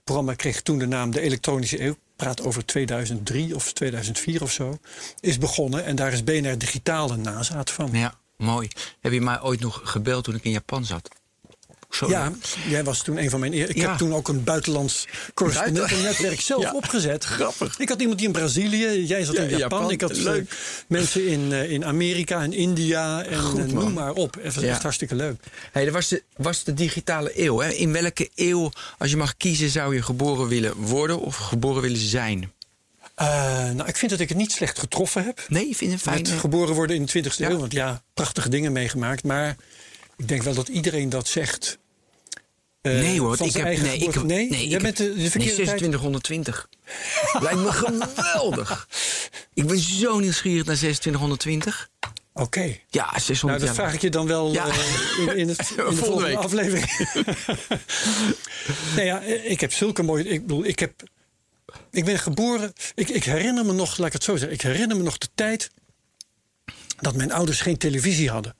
programma 0.06 0.34
kreeg 0.34 0.62
toen 0.62 0.78
de 0.78 0.86
naam 0.86 1.10
De 1.10 1.20
Elektronische 1.20 1.80
Eeuw. 1.82 1.96
Praat 2.16 2.42
over 2.42 2.64
2003 2.64 3.54
of 3.54 3.72
2004 3.72 4.42
of 4.42 4.52
zo. 4.52 4.78
Is 5.20 5.38
begonnen 5.38 5.84
en 5.84 5.96
daar 5.96 6.12
is 6.12 6.24
BNR 6.24 6.58
Digitaal 6.58 7.10
een 7.10 7.20
nazaat 7.20 7.70
van. 7.70 7.90
ja, 7.92 8.14
mooi. 8.36 8.68
Heb 9.00 9.12
je 9.12 9.20
mij 9.20 9.42
ooit 9.42 9.60
nog 9.60 9.80
gebeld 9.84 10.24
toen 10.24 10.34
ik 10.34 10.44
in 10.44 10.50
Japan 10.50 10.84
zat? 10.84 11.08
Ja, 12.06 12.32
jij 12.68 12.84
was 12.84 13.02
toen 13.02 13.16
een 13.16 13.30
van 13.30 13.40
mijn. 13.40 13.52
Ik 13.52 13.76
Ja. 13.76 13.88
heb 13.88 13.98
toen 13.98 14.14
ook 14.14 14.28
een 14.28 14.44
buitenlands 14.44 15.06
correspondentennetwerk 15.34 16.40
zelf 16.40 16.62
Ja. 16.66 16.72
opgezet. 16.74 17.24
Grappig. 17.24 17.78
Ik 17.78 17.88
had 17.88 18.00
iemand 18.00 18.18
die 18.18 18.26
in 18.26 18.32
Brazilië, 18.32 19.06
jij 19.06 19.24
zat 19.24 19.34
Ja, 19.36 19.42
in 19.42 19.48
Japan. 19.48 19.58
Japan. 19.78 19.90
Ik 19.90 20.00
had 20.00 20.10
eh, 20.10 20.16
Leuk. 20.22 20.56
mensen 20.88 21.26
in, 21.26 21.52
eh, 21.52 21.70
in 21.70 21.84
Amerika 21.84 22.42
en 22.42 22.52
India 22.52 23.22
en 23.24 23.38
Goed, 23.40 23.58
eh, 23.60 23.64
noem 23.66 23.92
maar 23.92 24.12
op. 24.12 24.36
Het 24.40 24.54
was 24.54 24.64
echt 24.64 24.82
hartstikke 24.82 25.14
leuk. 25.14 25.42
Hey, 25.72 25.84
dat 25.84 25.94
was 25.94 26.08
de, 26.08 26.22
was 26.36 26.64
de 26.64 26.74
digitale 26.74 27.44
eeuw. 27.44 27.58
Hè? 27.60 27.68
In 27.72 27.92
welke 27.92 28.30
eeuw, 28.34 28.70
als 28.98 29.10
je 29.10 29.16
mag 29.16 29.36
kiezen, 29.36 29.70
zou 29.70 29.94
je 29.94 30.02
geboren 30.02 30.48
willen 30.48 30.74
worden 30.76 31.20
of 31.20 31.36
geboren 31.36 31.82
willen 31.82 31.98
zijn? 31.98 32.52
Eh, 33.14 33.26
nou, 33.70 33.88
ik 33.88 33.96
vind 33.96 34.10
dat 34.10 34.20
ik 34.20 34.28
het 34.28 34.38
niet 34.38 34.52
slecht 34.52 34.78
getroffen 34.78 35.24
heb. 35.24 35.44
Nee, 35.48 35.68
ik 35.68 35.76
vind 35.76 35.92
het 35.92 36.00
fijn. 36.00 36.22
Met 36.22 36.28
geboren 36.30 36.74
worden 36.74 36.96
in 36.96 37.04
de 37.04 37.08
20e 37.08 37.36
Ja. 37.36 37.50
eeuw. 37.50 37.58
Want 37.58 37.72
ja, 37.72 38.02
prachtige 38.14 38.48
dingen 38.48 38.72
meegemaakt. 38.72 39.24
Maar 39.24 39.56
ik 40.16 40.28
denk 40.28 40.42
wel 40.42 40.54
dat 40.54 40.68
iedereen 40.68 41.08
dat 41.08 41.28
zegt. 41.28 41.78
Eh, 42.86 42.98
Nee 42.98 43.20
hoor, 43.20 43.40
ik 43.44 43.52
heb, 43.52 43.64
nee, 43.64 43.98
ik 43.98 44.22
nee, 44.22 44.50
nee, 44.50 44.66
ik 44.68 44.82
bent 44.82 44.96
de, 44.96 45.12
nee, 45.16 45.30
verkeerde 45.30 45.54
tijd. 45.64 45.78
2620. 45.78 46.68
Lijkt 47.40 47.58
me 47.58 47.72
geweldig. 47.72 48.88
Ik 49.54 49.66
ben 49.66 49.78
zo 49.78 50.18
nieuwsgierig 50.18 50.64
naar 50.66 50.76
2620. 50.76 51.88
Oké. 52.32 52.76
Ja, 52.88 53.18
600 53.18 53.42
Nou, 53.42 53.58
dat 53.58 53.74
vraag 53.74 53.94
ik 53.94 54.00
je 54.00 54.10
dan 54.10 54.26
wel 54.26 54.52
Ja. 54.52 54.66
eh, 54.68 55.18
in, 55.18 55.36
in, 55.36 55.48
het, 55.48 55.58
in 55.70 55.76
de 55.76 55.82
Volgende 55.82 55.96
volgende 56.04 56.26
week. 56.28 56.36
aflevering. 56.36 56.86
nee, 58.96 59.04
ja, 59.06 59.20
ik 59.22 59.60
heb 59.60 59.72
zulke 59.72 60.02
mooie. 60.02 60.24
Ik 60.24 60.40
bedoel, 60.40 60.64
ik 60.64 60.78
heb. 60.78 61.02
Ik 61.90 62.04
ben 62.04 62.18
geboren. 62.18 62.72
Ik, 62.94 63.08
ik 63.08 63.24
herinner 63.24 63.64
me 63.64 63.72
nog, 63.72 63.96
laat 63.98 64.06
ik 64.06 64.12
het 64.12 64.24
zo 64.24 64.36
zeggen. 64.36 64.52
Ik 64.56 64.62
herinner 64.62 64.96
me 64.96 65.02
nog 65.02 65.18
de 65.18 65.28
tijd 65.34 65.70
dat 67.00 67.14
mijn 67.14 67.32
ouders 67.32 67.60
geen 67.60 67.76
televisie 67.78 68.30
hadden. 68.30 68.54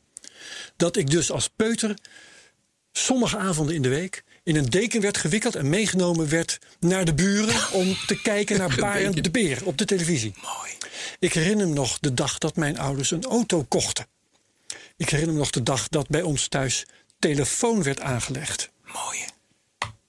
Dat 0.77 0.97
ik 0.97 1.11
dus 1.11 1.31
als 1.31 1.49
peuter 1.57 1.95
sommige 2.97 3.37
avonden 3.37 3.75
in 3.75 3.83
de 3.83 3.89
week 3.89 4.25
in 4.43 4.57
een 4.57 4.71
deken 4.71 5.01
werd 5.01 5.17
gewikkeld 5.17 5.55
en 5.55 5.69
meegenomen 5.69 6.29
werd 6.29 6.59
naar 6.81 7.05
de 7.05 7.15
buren 7.15 7.73
om 7.73 7.97
te 8.07 8.21
kijken 8.33 8.59
naar 8.59 8.77
Barend 8.79 9.25
de 9.25 9.31
Beer 9.31 9.65
op 9.65 9.79
de 9.79 9.85
televisie. 9.85 10.35
Mooi. 10.43 10.73
Ik 11.19 11.33
herinner 11.33 11.69
me 11.69 11.75
nog 11.75 11.99
de 11.99 12.15
dag 12.15 12.39
dat 12.39 12.57
mijn 12.57 12.79
ouders 12.79 13.11
een 13.11 13.25
auto 13.25 13.65
kochten. 13.69 14.07
Ik 14.97 15.09
herinner 15.09 15.35
me 15.35 15.41
nog 15.41 15.51
de 15.51 15.63
dag 15.63 15.89
dat 15.89 16.09
bij 16.09 16.23
ons 16.23 16.49
thuis 16.49 16.87
telefoon 17.19 17.83
werd 17.83 18.01
aangelegd. 18.01 18.71
Mooi. 18.85 19.19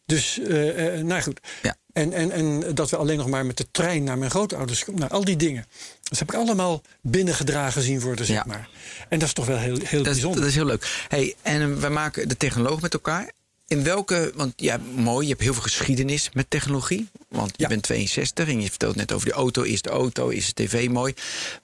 Dus, 0.06 0.40
eh, 0.40 0.98
eh, 0.98 1.06
nou 1.06 1.22
goed. 1.22 1.40
Ja. 1.62 1.76
En, 1.98 2.14
en, 2.14 2.32
en 2.32 2.76
dat 2.76 2.90
we 2.90 2.98
alleen 2.98 3.18
nog 3.18 3.28
maar 3.28 3.46
met 3.46 3.58
de 3.58 3.68
trein 3.72 4.04
naar 4.04 4.18
mijn 4.18 4.32
grootouders 4.32 4.84
komen. 4.84 5.00
Nou, 5.02 5.12
al 5.12 5.24
die 5.26 5.36
dingen. 5.36 5.66
Dat 6.04 6.20
heb 6.20 6.28
ik 6.30 6.36
allemaal 6.36 6.82
binnengedragen 7.02 7.82
zien 7.82 8.00
worden, 8.00 8.26
zeg 8.26 8.36
Ja. 8.36 8.44
maar. 8.48 8.70
En 9.10 9.20
dat 9.20 9.28
is 9.28 9.34
toch 9.34 9.46
wel 9.46 9.58
heel, 9.58 9.78
heel 9.78 9.80
Dat 9.80 9.92
is, 9.94 10.02
bijzonder. 10.04 10.40
dat 10.40 10.50
is 10.50 10.56
heel 10.56 10.66
leuk. 10.66 11.06
Hey, 11.08 11.36
en 11.42 11.62
eh, 11.62 11.78
we 11.82 11.90
maken 11.90 12.28
de 12.28 12.38
technoloog 12.38 12.82
met 12.82 12.94
elkaar. 12.94 13.32
In 13.68 13.84
welke, 13.84 14.32
want 14.36 14.54
ja, 14.56 14.80
mooi, 14.96 15.24
je 15.26 15.30
hebt 15.32 15.44
heel 15.44 15.54
veel 15.54 15.62
geschiedenis 15.62 16.30
met 16.34 16.50
technologie. 16.50 17.10
Want 17.30 17.50
je 17.56 17.64
Ja. 17.64 17.68
bent 17.68 17.84
62 17.84 18.48
en 18.48 18.62
je 18.62 18.70
vertelt 18.70 18.96
net 18.96 19.12
over 19.12 19.28
de 19.28 19.34
auto. 19.34 19.62
Is 19.62 19.82
de 19.82 19.90
auto, 19.90 20.28
is 20.30 20.54
de 20.54 20.64
tv 20.64 20.90
mooi. 20.90 21.14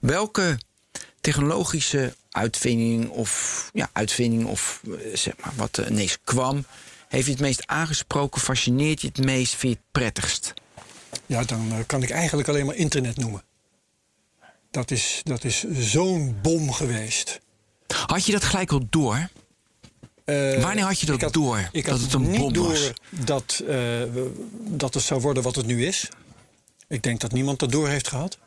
Welke 0.00 0.58
technologische 1.20 2.14
uitvinding 2.30 3.08
of, 3.08 3.70
ja, 3.72 3.88
uitvinding 3.92 4.46
of 4.46 4.80
eh, 4.84 5.16
zeg 5.16 5.34
maar 5.44 5.52
wat 5.56 5.76
er 5.76 5.90
ineens 5.90 6.18
kwam... 6.24 6.64
heeft 7.14 7.26
je 7.26 7.32
het 7.32 7.40
meest 7.40 7.66
aangesproken, 7.66 8.40
fascineert 8.40 9.00
je 9.00 9.06
het 9.06 9.24
meest, 9.24 9.54
vind 9.54 9.72
je 9.72 9.78
het 9.78 9.88
prettigst? 9.92 10.52
Ja, 11.26 11.42
dan 11.44 11.72
eh, 11.72 11.78
kan 11.86 12.02
ik 12.02 12.10
eigenlijk 12.10 12.48
alleen 12.48 12.66
maar 12.66 12.74
internet 12.74 13.16
noemen. 13.16 13.42
Dat 14.70 14.90
is, 14.90 15.20
dat 15.24 15.44
is 15.44 15.64
zo'n 15.72 16.36
bom 16.42 16.72
geweest. 16.72 17.40
Had 18.06 18.26
je 18.26 18.32
dat 18.32 18.44
gelijk 18.44 18.70
al 18.72 18.80
door? 18.90 19.28
Eh, 20.24 20.62
Wanneer 20.62 20.84
had 20.84 21.00
je 21.00 21.06
dat 21.06 21.14
ik 21.14 21.20
had- 21.20 21.32
door, 21.32 21.68
Ik 21.72 21.86
dat 21.86 22.00
het 22.00 22.12
een 22.12 22.30
niet 22.30 22.40
bom 22.40 22.52
door 22.52 22.68
was? 22.68 22.92
Dat, 23.10 23.62
we- 23.66 24.32
dat 24.58 24.94
het 24.94 25.02
zou 25.02 25.20
worden 25.20 25.42
wat 25.42 25.56
het 25.56 25.66
nu 25.66 25.86
is. 25.86 26.08
Ik 26.88 27.02
denk 27.02 27.20
dat 27.20 27.32
niemand 27.32 27.58
dat 27.58 27.72
door 27.72 27.88
heeft 27.88 28.08
gehad. 28.08 28.38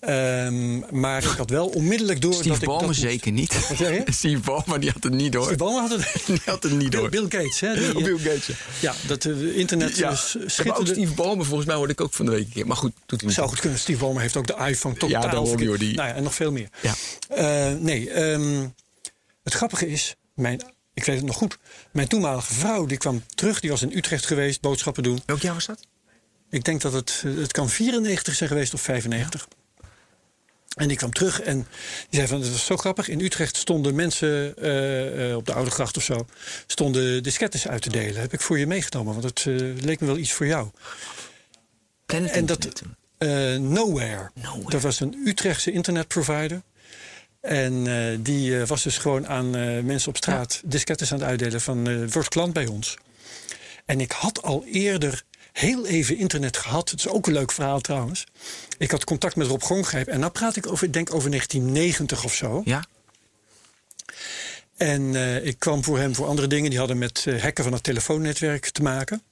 Ehm, 0.00 0.78
maar 1.00 1.22
ik 1.24 1.28
had 1.36 1.50
wel 1.50 1.66
onmiddellijk 1.66 2.20
door 2.20 2.32
Steve 2.32 2.48
dat 2.48 2.58
ik 2.58 2.64
Ballmer 2.64 2.86
dat 2.86 2.96
zeker 2.96 3.32
niet. 3.32 3.68
Wat 3.68 3.78
zeg 3.78 3.94
je? 4.04 4.12
Steve 4.12 4.38
Ballmer 4.40 4.80
die 4.80 4.90
had 4.90 5.02
het 5.02 5.12
niet 5.12 5.32
door. 5.32 5.42
Steve 5.42 5.56
Ballmer 5.58 5.80
had 5.80 5.90
het, 5.90 6.12
Die 6.26 6.40
had 6.44 6.62
het 6.62 6.72
niet 6.72 6.92
door. 6.92 7.08
Bill 7.08 7.22
Gates, 7.28 7.60
hè? 7.60 7.74
Die, 7.92 8.02
Bill 8.16 8.18
Gates. 8.18 8.46
ja. 8.46 8.54
Ja, 8.80 8.94
dat 9.06 9.24
eh, 9.24 9.56
internet 9.56 9.96
Ja, 9.96 10.02
ja, 10.02 10.08
maar 10.08 10.50
schitterde. 10.50 10.92
Steve 10.92 11.12
Ballmer, 11.14 11.44
volgens 11.46 11.66
mij 11.66 11.76
hoorde 11.76 11.92
ik 11.92 12.00
ook 12.00 12.12
van 12.12 12.24
de 12.26 12.30
week 12.30 12.44
een 12.44 12.52
keer. 12.52 12.66
Maar 12.66 12.76
goed, 12.76 12.92
doet 13.06 13.18
hij 13.20 13.28
niet. 13.28 13.36
Zou 13.36 13.48
goed 13.48 13.60
kunnen. 13.60 13.78
Steve 13.78 13.98
Ballmer 13.98 14.22
heeft 14.22 14.36
ook 14.36 14.46
de 14.46 14.56
iPhone 14.66 14.94
totaal 14.94 15.22
daarom, 15.22 15.46
verkeerd. 15.46 15.68
joh, 15.70 15.78
die- 15.78 15.94
Nou 15.94 16.08
ja, 16.08 16.14
en 16.14 16.22
nog 16.22 16.34
veel 16.34 16.52
meer. 16.52 16.68
Ja. 16.82 16.94
Eh, 17.28 17.72
nee, 17.78 18.10
ehm, 18.10 18.66
het 19.44 19.54
grappige 19.54 19.88
is, 19.88 20.14
mijn, 20.34 20.62
ik 20.94 21.04
weet 21.04 21.16
het 21.16 21.24
nog 21.26 21.36
goed. 21.36 21.58
Mijn 21.92 22.08
toenmalige 22.08 22.54
vrouw 22.54 22.86
die 22.86 22.98
kwam 22.98 23.22
terug, 23.34 23.60
die 23.60 23.70
was 23.70 23.82
in 23.82 23.96
Utrecht 23.96 24.26
geweest, 24.26 24.60
boodschappen 24.60 25.02
doen. 25.02 25.22
Welk 25.26 25.40
jaar 25.40 25.54
was 25.54 25.66
dat? 25.66 25.80
Ik 26.50 26.64
denk 26.64 26.80
dat 26.80 26.92
het, 26.92 27.22
eh, 27.26 27.36
het 27.36 27.52
kan 27.52 27.68
94 27.68 28.34
zijn 28.34 28.48
geweest 28.48 28.74
of 28.74 28.80
95. 28.80 29.48
En 30.78 30.88
die 30.88 30.96
kwam 30.96 31.12
terug 31.12 31.40
en 31.40 31.66
die 32.08 32.18
zei 32.18 32.26
van, 32.26 32.40
het 32.40 32.50
was 32.50 32.64
zo 32.64 32.76
grappig. 32.76 33.08
In 33.08 33.20
Utrecht 33.20 33.56
stonden 33.56 33.94
mensen 33.94 34.56
eh, 34.56 35.30
eh, 35.30 35.36
op 35.36 35.46
de 35.46 35.52
Oude 35.52 35.70
Gracht 35.70 35.96
of 35.96 36.02
zo... 36.02 36.26
stonden 36.66 37.22
diskettes 37.22 37.68
uit 37.68 37.82
te 37.82 37.90
delen. 37.90 38.20
Heb 38.20 38.32
ik 38.32 38.40
voor 38.40 38.58
je 38.58 38.66
meegenomen, 38.66 39.12
want 39.12 39.24
het 39.24 39.44
eh, 39.46 39.84
leek 39.84 40.00
me 40.00 40.06
wel 40.06 40.16
iets 40.16 40.32
voor 40.32 40.46
jou. 40.46 40.68
Planet 42.06 42.30
En 42.30 42.46
dat, 42.46 42.82
Nowhere. 43.18 44.30
Nowhere. 44.34 44.70
Dat 44.70 44.82
was 44.82 45.00
een 45.00 45.22
Utrechtse 45.24 45.72
internetprovider. 45.72 46.62
En 47.40 47.86
die 48.22 48.64
was 48.64 48.82
dus 48.82 48.98
gewoon 48.98 49.26
aan 49.26 49.50
mensen 49.86 50.08
op 50.08 50.16
straat 50.16 50.60
diskettes 50.64 51.12
aan 51.12 51.18
het 51.18 51.28
uitdelen 51.28 51.60
van 51.60 52.10
word 52.10 52.28
klant 52.28 52.52
bij 52.52 52.66
ons. 52.66 52.96
En 53.84 54.00
ik 54.00 54.12
had 54.12 54.42
al 54.42 54.64
eerder 54.64 55.22
heel 55.58 55.86
even 55.86 56.16
internet 56.16 56.56
gehad. 56.56 56.90
Het 56.90 56.98
is 56.98 57.08
ook 57.08 57.26
een 57.26 57.32
leuk 57.32 57.52
verhaal 57.52 57.80
trouwens. 57.80 58.26
Ik 58.78 58.90
had 58.90 59.04
contact 59.04 59.36
met 59.36 59.46
Rob 59.46 59.62
Gongrijp. 59.62 60.06
En 60.06 60.20
nou 60.20 60.32
praat 60.32 60.56
ik 60.56 60.66
over, 60.66 60.86
ik 60.86 60.92
denk 60.92 61.14
over 61.14 61.30
1990 61.30 62.24
of 62.24 62.34
zo. 62.34 62.62
Ja? 62.64 62.84
En 64.76 65.16
eh, 65.16 65.46
ik 65.46 65.58
kwam 65.58 65.84
voor 65.84 65.98
hem 65.98 66.14
voor 66.14 66.26
andere 66.26 66.48
dingen. 66.48 66.70
Die 66.70 66.78
hadden 66.78 66.98
met 66.98 67.24
eh, 67.26 67.42
hacken 67.42 67.64
van 67.64 67.72
het 67.72 67.82
telefoonnetwerk 67.82 68.68
te 68.68 68.82
maken. 68.82 69.22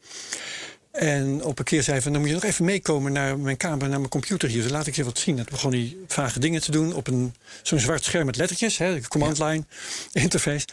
En 0.90 1.44
op 1.44 1.58
een 1.58 1.64
keer 1.64 1.82
zei 1.82 1.92
hij 1.92 2.02
van, 2.02 2.12
dan 2.12 2.20
moet 2.20 2.30
je 2.30 2.36
nog 2.36 2.44
even 2.44 2.64
meekomen 2.64 3.12
naar 3.12 3.38
mijn 3.38 3.56
kamer, 3.56 3.88
naar 3.88 3.98
mijn 3.98 4.10
computer 4.10 4.48
hier. 4.48 4.62
Dan 4.62 4.72
laat 4.72 4.86
ik 4.86 4.96
je 4.96 5.04
wat 5.04 5.18
zien. 5.18 5.38
En 5.38 5.44
toen 5.44 5.54
begon 5.54 5.72
hij 5.72 5.96
vage 6.06 6.38
dingen 6.38 6.60
te 6.60 6.70
doen 6.70 6.94
op 6.94 7.06
een, 7.06 7.34
zo'n 7.62 7.78
zwart 7.78 8.04
scherm 8.04 8.26
met 8.26 8.36
lettertjes, 8.36 8.78
hè, 8.78 8.94
de 8.94 9.08
command 9.08 9.38
line 9.38 9.64
interface. 10.12 10.66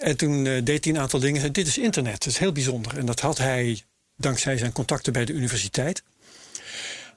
En 0.00 0.16
toen 0.16 0.46
eh, 0.46 0.64
deed 0.64 0.84
hij 0.84 0.94
een 0.94 1.00
aantal 1.00 1.20
dingen. 1.20 1.52
Dit 1.52 1.66
is 1.66 1.78
internet, 1.78 2.18
dat 2.18 2.32
is 2.32 2.38
heel 2.38 2.52
bijzonder. 2.52 2.98
En 2.98 3.06
dat 3.06 3.20
had 3.20 3.38
hij 3.38 3.82
dankzij 4.22 4.58
zijn 4.58 4.72
contacten 4.72 5.12
bij 5.12 5.24
de 5.24 5.32
universiteit. 5.32 6.02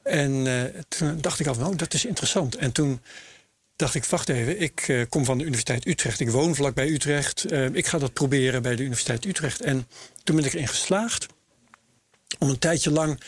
En 0.03 0.47
eh, 0.47 0.81
toen 0.87 1.21
dacht 1.21 1.39
ik 1.39 1.47
al, 1.47 1.55
nou, 1.55 1.75
dat 1.75 1.93
is 1.93 2.05
interessant. 2.05 2.55
En 2.55 2.71
toen 2.71 3.01
dacht 3.75 3.95
ik, 3.95 4.05
wacht 4.05 4.29
even, 4.29 4.61
ik 4.61 4.87
eh, 4.87 5.01
kom 5.09 5.25
van 5.25 5.37
de 5.37 5.43
Universiteit 5.43 5.87
Utrecht. 5.87 6.19
Ik 6.19 6.29
woon 6.29 6.55
vlakbij 6.55 6.87
Utrecht. 6.87 7.45
Eh, 7.45 7.65
ik 7.65 7.87
ga 7.87 7.97
dat 7.97 8.13
proberen 8.13 8.61
bij 8.61 8.75
de 8.75 8.81
Universiteit 8.81 9.25
Utrecht. 9.25 9.61
En 9.61 9.87
toen 10.23 10.35
ben 10.35 10.45
ik 10.45 10.53
erin 10.53 10.67
geslaagd 10.67 11.27
om 12.39 12.49
een 12.49 12.59
tijdje 12.59 12.91
lang 12.91 13.19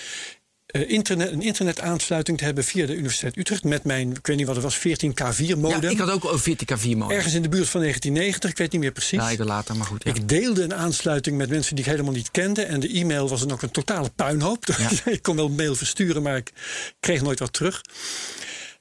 eh, 0.86 0.90
internet, 0.90 1.32
een 1.32 1.42
internetaansluiting 1.42 2.38
te 2.38 2.44
hebben 2.44 2.64
via 2.64 2.86
de 2.86 2.96
Universiteit 2.96 3.38
Utrecht. 3.38 3.64
Met 3.64 3.84
mijn, 3.84 4.12
ik 4.12 4.28
weet 4.28 4.38
niet 4.38 4.46
wat 4.46 4.56
het 4.56 4.64
was, 4.64 4.78
14K4 4.78 5.58
modem. 5.58 5.82
ja, 5.82 5.90
ik 5.90 5.98
had 5.98 6.10
ook 6.10 6.24
een 6.24 6.40
40k4 6.40 6.98
modem. 6.98 7.18
Ergens 7.18 7.34
in 7.34 7.42
de 7.42 7.50
buurt 7.50 7.70
van 7.70 7.82
1990, 7.82 8.50
ik 8.50 8.58
weet 8.58 8.72
niet 8.72 8.82
meer 8.82 8.92
precies. 8.92 9.20
Ja, 9.20 9.30
ik 9.30 9.44
later, 9.44 9.76
maar 9.76 9.88
goed. 9.88 10.04
Ja. 10.04 10.14
Ik 10.14 10.30
deelde 10.30 10.64
een 10.64 10.74
aansluiting 10.74 11.38
met 11.38 11.50
mensen 11.50 11.76
die 11.76 11.86
ik 11.86 11.92
helemaal 11.92 12.14
niet 12.14 12.32
kende. 12.32 12.64
En 12.64 12.80
de 12.80 12.88
e-mail 12.88 13.30
was 13.30 13.40
dan 13.40 13.52
ook 13.52 13.62
een 13.62 13.72
totale 13.72 14.10
puinhoop. 14.16 14.66
Ja. 14.78 15.12
ik 15.12 15.22
kon 15.22 15.36
wel 15.36 15.50
mail 15.50 15.76
versturen, 15.76 16.22
maar 16.22 16.38
ik 16.38 16.52
kreeg 17.00 17.22
nooit 17.22 17.40
wat 17.40 17.54
terug. 17.54 17.82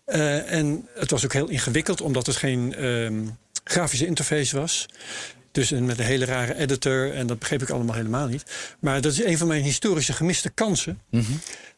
Eh, 0.05 0.53
en 0.53 0.89
het 0.95 1.11
was 1.11 1.25
ook 1.25 1.33
heel 1.33 1.49
ingewikkeld, 1.49 2.01
omdat 2.01 2.27
het 2.27 2.37
geen 2.37 2.75
ehm, 2.75 3.25
grafische 3.65 4.07
interface 4.07 4.57
was. 4.57 4.87
Dus 5.53 5.71
met 5.71 5.99
een 5.99 6.05
hele 6.05 6.25
rare 6.25 6.55
editor. 6.57 7.15
En 7.15 7.27
dat 7.27 7.39
begreep 7.39 7.63
ik 7.63 7.71
allemaal 7.71 7.95
helemaal 7.95 8.27
niet. 8.27 8.43
Maar 8.81 9.01
dat 9.01 9.13
is 9.13 9.25
een 9.25 9.39
van 9.39 9.47
mijn 9.47 9.63
historische 9.63 10.13
gemiste 10.13 10.51
kansen. 10.51 11.01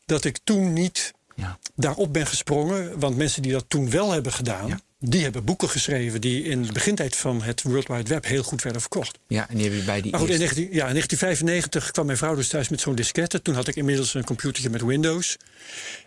Dat 0.09 0.25
ik 0.25 0.39
toen 0.45 0.73
niet 0.73 1.13
Ja. 1.35 1.59
daarop 1.77 2.13
ben 2.13 2.27
gesprongen. 2.27 2.99
Want 2.99 3.17
mensen 3.17 3.43
die 3.43 3.53
dat 3.53 3.65
toen 3.69 3.91
wel 3.91 4.11
hebben 4.11 4.33
gedaan, 4.33 4.67
Ja. 4.69 4.81
die 5.01 5.23
hebben 5.23 5.45
boeken 5.45 5.69
geschreven 5.69 6.21
die 6.21 6.43
in 6.43 6.63
de 6.63 6.73
begintijd 6.73 7.17
van 7.17 7.43
het 7.43 7.63
World 7.63 7.87
Wide 7.89 8.09
Web 8.09 8.25
heel 8.27 8.43
goed 8.43 8.63
werden 8.63 8.81
verkocht. 8.81 9.19
ja, 9.27 9.49
en 9.49 9.57
die 9.57 9.65
heb 9.69 9.75
je 9.79 9.83
bij 9.85 10.01
die 10.01 10.11
Maar 10.11 10.21
goed, 10.21 10.29
in, 10.29 10.41
eerste. 10.41 10.55
19, 10.55 10.77
ja, 10.77 10.87
in 10.87 10.93
1995 10.93 11.91
kwam 11.91 12.07
mijn 12.07 12.19
vrouw 12.19 12.35
dus 12.35 12.49
thuis 12.49 12.69
met 12.69 12.81
zo'n 12.81 12.95
diskette. 12.95 13.43
Toen 13.43 13.55
had 13.55 13.69
ik 13.69 13.77
inmiddels 13.77 14.15
een 14.15 14.25
computertje 14.25 14.71
met 14.71 14.83
Windows. 14.83 15.37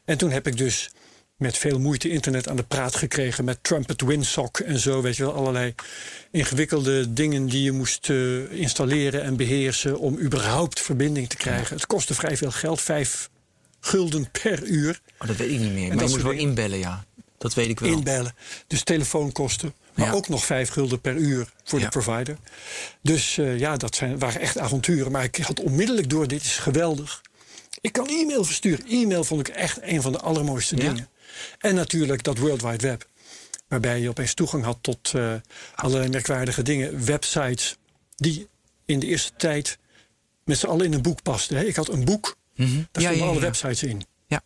En 0.06 0.18
toen 0.18 0.32
heb 0.32 0.48
ik 0.48 0.58
dus 0.58 0.90
met 1.38 1.58
veel 1.58 1.80
moeite 1.80 2.10
internet 2.10 2.48
aan 2.50 2.56
de 2.56 2.64
praat 2.64 2.96
gekregen 2.96 3.46
met 3.46 3.58
Trumpet 3.64 4.02
Winsock 4.02 4.60
en 4.60 4.80
zo. 4.80 5.02
Weet 5.02 5.16
je 5.16 5.24
wel, 5.24 5.34
allerlei 5.34 5.76
ingewikkelde 6.32 7.14
dingen 7.14 7.46
die 7.46 7.64
je 7.64 7.72
moest 7.72 8.10
eh, 8.10 8.52
installeren 8.52 9.24
en 9.24 9.36
beheersen 9.36 10.00
om 10.00 10.20
überhaupt 10.20 10.80
verbinding 10.80 11.30
te 11.30 11.36
krijgen. 11.38 11.76
Het 11.76 11.86
kostte 11.88 12.14
vrij 12.14 12.38
veel 12.38 12.52
geld, 12.52 12.82
vijf 12.82 13.30
gulden 13.82 14.32
per 14.32 14.64
uur 14.64 15.02
Oh, 15.20 15.28
dat 15.28 15.36
weet 15.36 15.50
ik 15.52 15.60
niet 15.60 15.72
meer. 15.74 15.88
Maar 15.88 15.98
dat 15.98 16.06
je 16.08 16.12
moest 16.14 16.24
wel 16.24 16.32
inbellen, 16.32 16.78
ja. 16.80 17.06
Dat 17.38 17.54
weet 17.54 17.68
ik 17.70 17.80
wel. 17.80 17.92
inbellen. 17.92 18.36
Dus 18.68 18.84
telefoonkosten. 18.84 19.74
Maar 19.96 20.06
Ja. 20.06 20.12
ook 20.14 20.28
nog 20.28 20.46
vijf 20.46 20.70
gulden 20.70 21.02
per 21.02 21.16
uur 21.16 21.52
voor 21.64 21.80
Ja. 21.80 21.86
de 21.86 21.92
provider. 21.92 22.38
Dus 23.02 23.38
eh, 23.38 23.60
ja, 23.60 23.78
dat 23.78 23.96
zijn, 23.96 24.20
waren 24.20 24.42
echt 24.42 24.58
avonturen. 24.58 25.12
Maar 25.12 25.24
ik 25.24 25.36
had 25.38 25.60
onmiddellijk 25.60 26.10
door, 26.10 26.28
dit 26.28 26.42
is 26.44 26.58
geweldig. 26.58 27.22
Ik 27.82 27.92
kan 27.92 28.08
e-mail 28.08 28.44
versturen. 28.44 28.86
E-mail 28.88 29.24
vond 29.24 29.48
ik 29.48 29.56
echt 29.56 29.80
een 29.82 30.02
van 30.02 30.12
de 30.12 30.20
allermooiste 30.20 30.76
Ja. 30.76 30.82
dingen. 30.82 31.10
En 31.60 31.76
natuurlijk 31.76 32.24
dat 32.24 32.38
World 32.38 32.62
Wide 32.62 32.88
Web. 32.88 33.08
Waarbij 33.68 34.00
je 34.00 34.10
opeens 34.10 34.34
toegang 34.34 34.64
had 34.64 34.78
tot 34.82 35.12
eh, 35.16 35.34
allerlei 35.76 36.10
merkwaardige 36.10 36.62
dingen. 36.62 37.06
Websites 37.06 37.78
die 38.16 38.48
in 38.86 39.00
de 39.00 39.06
eerste 39.08 39.32
tijd 39.38 39.78
met 40.46 40.58
z'n 40.58 40.66
allen 40.68 40.86
in 40.86 40.94
een 40.94 41.02
boek 41.02 41.22
pasten. 41.24 41.58
hè. 41.58 41.64
Ik 41.64 41.76
had 41.76 41.90
een 41.90 42.06
boek, 42.06 42.36
Mhm. 42.62 42.82
daar 42.92 43.04
Ja, 43.04 43.10
stonden 43.10 43.28
alle 43.28 43.40
ja. 43.40 43.46
websites 43.46 43.84
in. 43.84 44.02
Ja. 44.28 44.42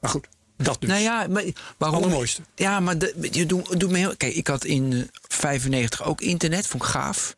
Maar 0.00 0.10
goed, 0.10 0.26
dat 0.56 0.80
dus. 0.80 0.90
Nou 0.90 1.02
ja, 1.02 1.26
maar 1.28 1.44
waarom? 1.76 1.98
Allermooiste. 1.98 2.42
Ja, 2.54 2.80
maar 2.80 2.98
de, 2.98 3.28
je 3.30 3.46
doet, 3.46 3.80
doet 3.80 3.90
me 3.90 3.98
heel. 3.98 4.16
Kijk, 4.16 4.34
ik 4.34 4.46
had 4.46 4.64
in 4.64 4.92
eh, 4.92 4.98
95 5.28 6.04
ook 6.04 6.20
internet, 6.20 6.66
vond 6.66 6.82
ik 6.82 6.88
gaaf. 6.88 7.36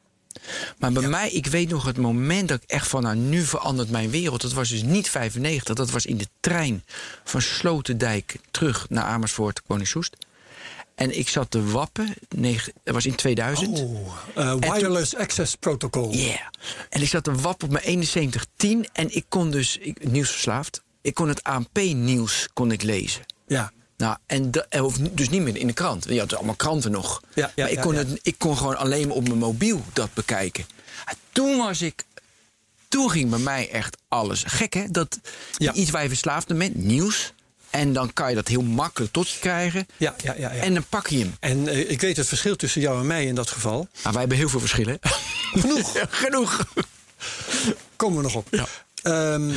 Maar 0.78 0.92
bij 0.92 1.08
mij, 1.08 1.30
ik 1.30 1.46
weet 1.46 1.68
nog 1.68 1.84
het 1.84 1.96
moment 1.96 2.48
dat 2.48 2.62
ik 2.62 2.70
echt 2.70 2.88
van, 2.88 3.02
nou, 3.02 3.16
nu 3.16 3.42
verandert 3.42 3.90
mijn 3.90 4.10
wereld. 4.10 4.40
Dat 4.40 4.52
was 4.52 4.68
dus 4.68 4.82
niet 4.82 5.08
95, 5.10 5.74
dat 5.74 5.90
was 5.90 6.06
in 6.06 6.16
de 6.16 6.28
trein 6.40 6.84
van 7.24 7.42
Sloterdijk 7.42 8.36
terug 8.50 8.86
naar 8.88 9.04
Amersfoort, 9.04 9.62
Koning 9.62 9.88
Soest. 9.88 10.16
En 10.94 11.18
ik 11.18 11.28
zat 11.28 11.50
te 11.50 11.64
wappen, 11.70 12.14
negen- 12.36 12.72
dat 12.84 12.94
was 12.94 13.06
in 13.06 13.14
2000. 13.14 13.78
Oh, 13.78 14.12
eh, 14.34 14.54
wireless 14.58 15.16
access 15.16 15.54
protocol. 15.56 16.12
Yeah. 16.14 16.36
En 16.88 17.02
ik 17.02 17.08
zat 17.08 17.24
te 17.24 17.32
wappen 17.34 17.66
op 17.68 17.72
mijn 17.72 18.04
7110 18.06 18.86
en 18.92 19.14
ik 19.14 19.24
kon 19.28 19.50
dus, 19.50 19.76
ik, 19.78 20.10
nieuwsverslaafd, 20.10 20.82
ik 21.02 21.14
kon 21.14 21.28
het 21.28 21.42
ANP-nieuws 21.42 22.48
kon 22.52 22.72
ik 22.72 22.82
lezen. 22.82 23.22
Ja. 23.46 23.72
Nou, 23.96 24.16
en 24.26 24.50
da- 24.50 24.66
eh, 24.68 24.86
dus 25.12 25.28
niet 25.28 25.42
meer 25.42 25.56
in 25.56 25.66
de 25.66 25.72
krant. 25.72 26.04
Je 26.08 26.18
had 26.18 26.34
allemaal 26.34 26.54
kranten 26.54 26.90
nog. 26.90 27.22
Ja, 27.34 27.46
ja, 27.54 27.62
maar 27.62 27.70
ik 27.70 27.76
ja, 27.76 27.82
kon, 27.82 27.92
ja. 27.92 27.98
Het, 27.98 28.18
ik 28.22 28.34
kon 28.38 28.56
gewoon 28.56 28.76
alleen 28.76 29.10
op 29.10 29.26
mijn 29.26 29.38
mobiel 29.38 29.84
dat 29.92 30.14
bekijken. 30.14 30.64
En 31.04 31.16
toen 31.32 31.56
was 31.56 31.82
ik. 31.82 32.04
Toen 32.88 33.10
ging 33.10 33.30
bij 33.30 33.38
mij 33.38 33.70
echt 33.70 33.96
alles. 34.08 34.42
Gek 34.46 34.72
hè? 34.74 34.84
Dat 34.90 35.20
Ja. 35.56 35.72
iets 35.72 35.90
waar 35.90 36.02
je 36.02 36.08
verslaafd 36.08 36.56
bent, 36.58 36.74
nieuws. 36.76 37.32
En 37.72 37.92
dan 37.92 38.12
kan 38.12 38.28
je 38.28 38.34
dat 38.34 38.48
heel 38.48 38.62
makkelijk 38.62 39.12
tot 39.12 39.30
je 39.30 39.38
krijgen. 39.38 39.86
Ja, 39.96 40.14
ja, 40.22 40.34
ja. 40.38 40.52
ja. 40.52 40.62
En 40.62 40.74
dan 40.74 40.84
pak 40.88 41.06
je 41.06 41.18
hem. 41.18 41.36
En 41.40 41.68
eh, 41.68 41.90
ik 41.90 42.00
weet 42.00 42.16
het 42.16 42.28
verschil 42.28 42.56
tussen 42.56 42.80
jou 42.80 43.00
en 43.00 43.06
mij 43.06 43.24
in 43.24 43.34
dat 43.34 43.50
geval. 43.50 43.88
Maar 44.02 44.12
wij 44.12 44.20
hebben 44.20 44.38
heel 44.38 44.48
veel 44.48 44.60
verschillen. 44.60 44.98
Genoeg. 45.60 45.92
Genoeg. 46.24 46.66
Komen 47.96 48.16
we 48.16 48.22
nog 48.22 48.34
op. 48.34 48.48
Ja. 48.50 48.66
Ehm, 49.02 49.50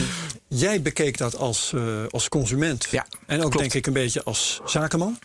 jij 0.48 0.82
bekeek 0.82 1.18
dat 1.18 1.36
als, 1.36 1.72
eh, 1.74 2.06
als 2.10 2.30
consument. 2.30 2.88
Ja, 2.92 3.06
en 3.26 3.36
ook 3.36 3.42
klopt. 3.42 3.58
denk 3.58 3.74
ik 3.74 3.88
een 3.88 3.94
beetje 3.94 4.24
als 4.24 4.62
zakenman. 4.66 5.20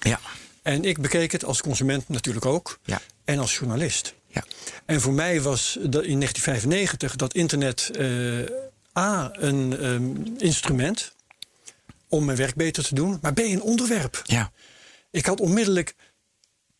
Ja. 0.00 0.20
En 0.62 0.84
ik 0.84 1.00
bekeek 1.00 1.32
het 1.32 1.44
als 1.44 1.60
consument 1.60 2.08
natuurlijk 2.08 2.46
ook. 2.46 2.78
Ja. 2.84 3.00
En 3.24 3.38
als 3.38 3.54
journalist. 3.56 4.14
Ja. 4.28 4.44
En 4.84 5.00
voor 5.00 5.12
mij 5.12 5.40
was 5.40 5.78
dat 5.80 6.04
in 6.04 6.18
1995 6.18 7.16
dat 7.16 7.34
internet 7.34 7.90
eh, 7.96 8.98
A, 8.98 9.30
een 9.32 9.78
ehm, 9.78 10.38
instrument 10.38 11.13
om 12.08 12.24
mijn 12.24 12.36
werk 12.36 12.54
beter 12.54 12.84
te 12.84 12.94
doen, 12.94 13.18
maar 13.22 13.32
B, 13.32 13.38
een 13.38 13.62
onderwerp. 13.62 14.22
Ja. 14.24 14.52
Ik 15.10 15.26
had 15.26 15.40
onmiddellijk 15.40 15.94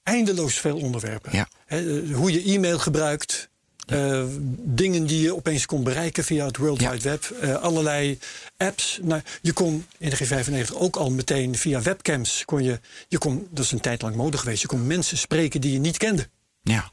eindeloos 0.03 0.55
veel 0.55 0.77
onderwerpen. 0.77 1.33
Ja. 1.33 1.49
Eh, 1.67 1.81
hoe 2.15 2.33
je 2.33 2.43
e-mail 2.55 2.79
gebruikt. 2.79 3.53
eh, 3.85 4.25
dingen 4.59 5.07
die 5.07 5.21
je 5.23 5.35
opeens 5.35 5.67
kon 5.67 5.83
bereiken 5.85 6.25
via 6.25 6.47
het 6.47 6.57
World 6.57 6.81
Ja. 6.81 6.91
Wide 6.91 7.03
Web. 7.09 7.25
eh, 7.25 7.55
allerlei 7.55 8.19
apps. 8.57 8.99
Nou, 9.03 9.23
je 9.43 9.53
kon 9.53 9.87
in 9.99 10.11
de 10.11 10.17
G95 10.17 10.75
ook 10.75 10.97
al 10.97 11.11
meteen 11.11 11.55
via 11.57 11.83
webcams. 11.83 12.45
Kon 12.45 12.63
je, 12.63 12.81
je 13.09 13.19
kon, 13.19 13.49
dat 13.51 13.65
is 13.65 13.71
een 13.73 13.81
tijd 13.81 14.03
lang 14.03 14.15
mode 14.17 14.39
geweest. 14.39 14.61
Je 14.63 14.67
kon 14.69 14.87
mensen 14.87 15.19
spreken 15.19 15.61
die 15.61 15.73
je 15.73 15.79
niet 15.79 15.97
kende. 15.97 16.29
ja. 16.63 16.91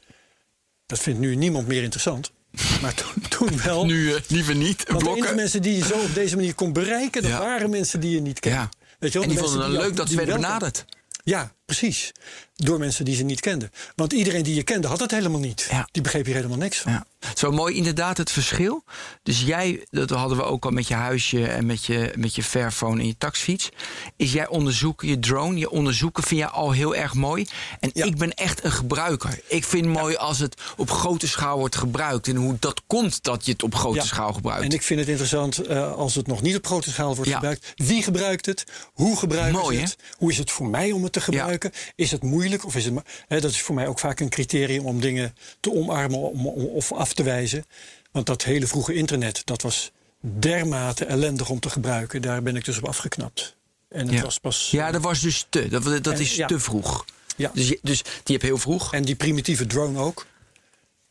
Dat 0.86 0.98
vindt 1.00 1.20
nu 1.20 1.34
niemand 1.34 1.66
meer 1.66 1.82
interessant. 1.82 2.32
Maar 2.82 2.94
toen, 2.94 3.22
toen 3.28 3.62
wel. 3.64 3.84
Nu 3.84 4.12
eh, 4.14 4.20
liever 4.28 4.54
niet. 4.54 4.76
Want 4.76 4.86
de 4.86 4.92
enige 5.06 5.14
Blokken. 5.14 5.36
mensen 5.36 5.62
die 5.62 5.76
je 5.76 5.84
zo 5.84 5.94
op 5.94 6.14
deze 6.14 6.36
manier 6.36 6.54
kon 6.54 6.72
bereiken, 6.72 7.22
dat 7.22 7.30
Ja. 7.30 7.38
waren 7.38 7.70
mensen 7.70 8.00
die 8.00 8.10
je 8.14 8.20
niet 8.20 8.40
kende. 8.40 8.56
Ja. 8.58 8.68
Weet 8.98 9.12
je 9.12 9.18
wel, 9.18 9.28
En 9.28 9.34
die 9.34 9.42
de 9.42 9.48
vonden 9.48 9.70
het 9.70 9.80
leuk 9.80 9.96
dat 9.96 10.08
ze 10.08 10.16
werden 10.16 10.34
benaderd. 10.34 10.84
Ja, 11.24 11.52
precies. 11.78 12.12
Door 12.56 12.78
mensen 12.78 13.04
die 13.04 13.16
ze 13.16 13.22
niet 13.22 13.40
kenden. 13.40 13.70
Want 13.94 14.12
iedereen 14.12 14.42
die 14.42 14.54
je 14.54 14.62
kende 14.62 14.86
had 14.88 15.00
het 15.00 15.10
helemaal 15.10 15.40
niet. 15.40 15.66
Ja. 15.70 15.88
Die 15.92 16.02
begreep 16.02 16.24
hier 16.24 16.34
helemaal 16.34 16.56
niks 16.56 16.78
van. 16.78 16.92
Ja. 16.92 17.04
Zo 17.34 17.50
mooi 17.52 17.74
inderdaad 17.76 18.16
het 18.16 18.30
verschil. 18.30 18.84
Dus 19.22 19.40
jij, 19.40 19.86
dat 19.90 20.10
hadden 20.10 20.36
we 20.36 20.42
ook 20.44 20.64
al 20.64 20.70
met 20.70 20.88
je 20.88 20.94
huisje 20.94 21.46
en 21.46 21.66
met 21.66 21.84
je, 21.84 22.12
met 22.16 22.34
je 22.34 22.42
Fairphone 22.42 23.00
en 23.00 23.06
je 23.06 23.14
taxfiets. 23.18 23.68
Is 24.16 24.32
jij 24.32 24.48
onderzoeken, 24.48 25.08
je 25.08 25.18
drone, 25.18 25.58
je 25.58 25.70
onderzoeken 25.70 26.22
vind 26.22 26.40
je 26.40 26.48
al 26.48 26.70
heel 26.70 26.94
erg 26.94 27.14
mooi. 27.14 27.46
En 27.80 27.90
Ja. 27.94 28.04
ik 28.04 28.16
ben 28.16 28.30
echt 28.34 28.64
een 28.64 28.72
gebruiker. 28.72 29.40
Ik 29.46 29.64
vind 29.64 29.84
het 29.84 29.94
mooi 29.94 30.16
als 30.16 30.38
het 30.38 30.60
op 30.76 30.90
grote 30.90 31.28
schaal 31.28 31.58
wordt 31.58 31.76
gebruikt. 31.76 32.28
En 32.28 32.36
hoe 32.36 32.56
dat 32.60 32.82
komt 32.86 33.22
dat 33.22 33.46
je 33.46 33.52
het 33.52 33.62
op 33.62 33.74
grote 33.74 34.06
schaal 34.06 34.32
gebruikt. 34.32 34.64
En 34.64 34.70
ik 34.70 34.82
vind 34.82 35.00
het 35.00 35.08
interessant 35.08 35.58
eh, 35.58 35.92
als 35.92 36.14
het 36.14 36.26
nog 36.26 36.42
niet 36.42 36.56
op 36.56 36.66
grote 36.66 36.90
schaal 36.90 37.14
wordt 37.14 37.30
gebruikt. 37.30 37.72
Wie 37.74 38.02
gebruikt 38.02 38.46
het? 38.46 38.64
Hoe 38.92 39.16
gebruiken 39.18 39.60
Mooi, 39.60 39.78
het? 39.80 39.96
Hoe 40.16 40.30
is 40.30 40.38
het 40.38 40.50
voor 40.50 40.66
mij 40.68 40.92
om 40.92 41.02
het 41.02 41.12
te 41.12 41.20
gebruiken? 41.20 41.61
Is 41.94 42.10
het 42.10 42.22
moeilijk? 42.22 42.64
Of 42.66 42.76
is 42.76 42.84
het, 42.84 42.94
hè, 43.28 43.40
dat 43.40 43.50
is 43.50 43.60
voor 43.62 43.74
mij 43.74 43.86
ook 43.86 43.98
vaak 43.98 44.20
een 44.20 44.28
criterium 44.28 44.86
om 44.86 45.00
dingen 45.00 45.36
te 45.60 45.72
omarmen 45.72 46.18
om, 46.18 46.46
om- 46.46 46.66
of 46.66 46.92
af 46.92 47.12
te 47.12 47.22
wijzen. 47.22 47.64
Want 48.10 48.26
dat 48.26 48.44
hele 48.44 48.66
vroege 48.66 48.94
internet, 48.94 49.42
dat 49.44 49.62
was 49.62 49.90
dermate 50.20 51.04
ellendig 51.04 51.48
om 51.50 51.60
te 51.60 51.70
gebruiken. 51.70 52.22
Daar 52.22 52.42
ben 52.42 52.56
ik 52.56 52.64
dus 52.64 52.78
op 52.78 52.84
afgeknapt. 52.86 53.56
En 53.88 54.06
het 54.06 54.14
ja. 54.16 54.22
was 54.22 54.38
pas. 54.38 54.68
ja, 54.70 54.90
dat 54.90 55.02
was 55.02 55.20
dus 55.20 55.46
te. 55.48 55.68
Dat, 55.68 55.84
dat 55.84 56.06
En- 56.14 56.20
is 56.20 56.34
ja. 56.34 56.46
te 56.46 56.58
vroeg. 56.60 57.04
Ja. 57.36 57.50
Dus, 57.54 57.76
dus 57.82 58.02
die 58.22 58.36
heb 58.36 58.42
heel 58.42 58.58
vroeg. 58.58 58.94
En 58.94 59.02
die 59.04 59.14
primitieve 59.14 59.66
drone 59.66 59.98
ook. 60.00 60.26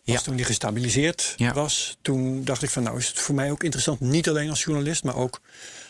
Als 0.06 0.16
Ja. 0.16 0.22
toen 0.22 0.36
die 0.36 0.46
gestabiliseerd 0.46 1.34
Ja. 1.38 1.54
was, 1.54 1.98
toen 2.02 2.44
dacht 2.44 2.64
ik 2.64 2.70
van 2.70 2.84
nou 2.84 2.98
is 2.98 3.08
het 3.08 3.20
voor 3.20 3.36
mij 3.36 3.52
ook 3.52 3.64
interessant. 3.64 4.00
Niet 4.00 4.30
alleen 4.30 4.50
als 4.50 4.64
journalist, 4.64 5.04
maar 5.04 5.16
ook 5.16 5.42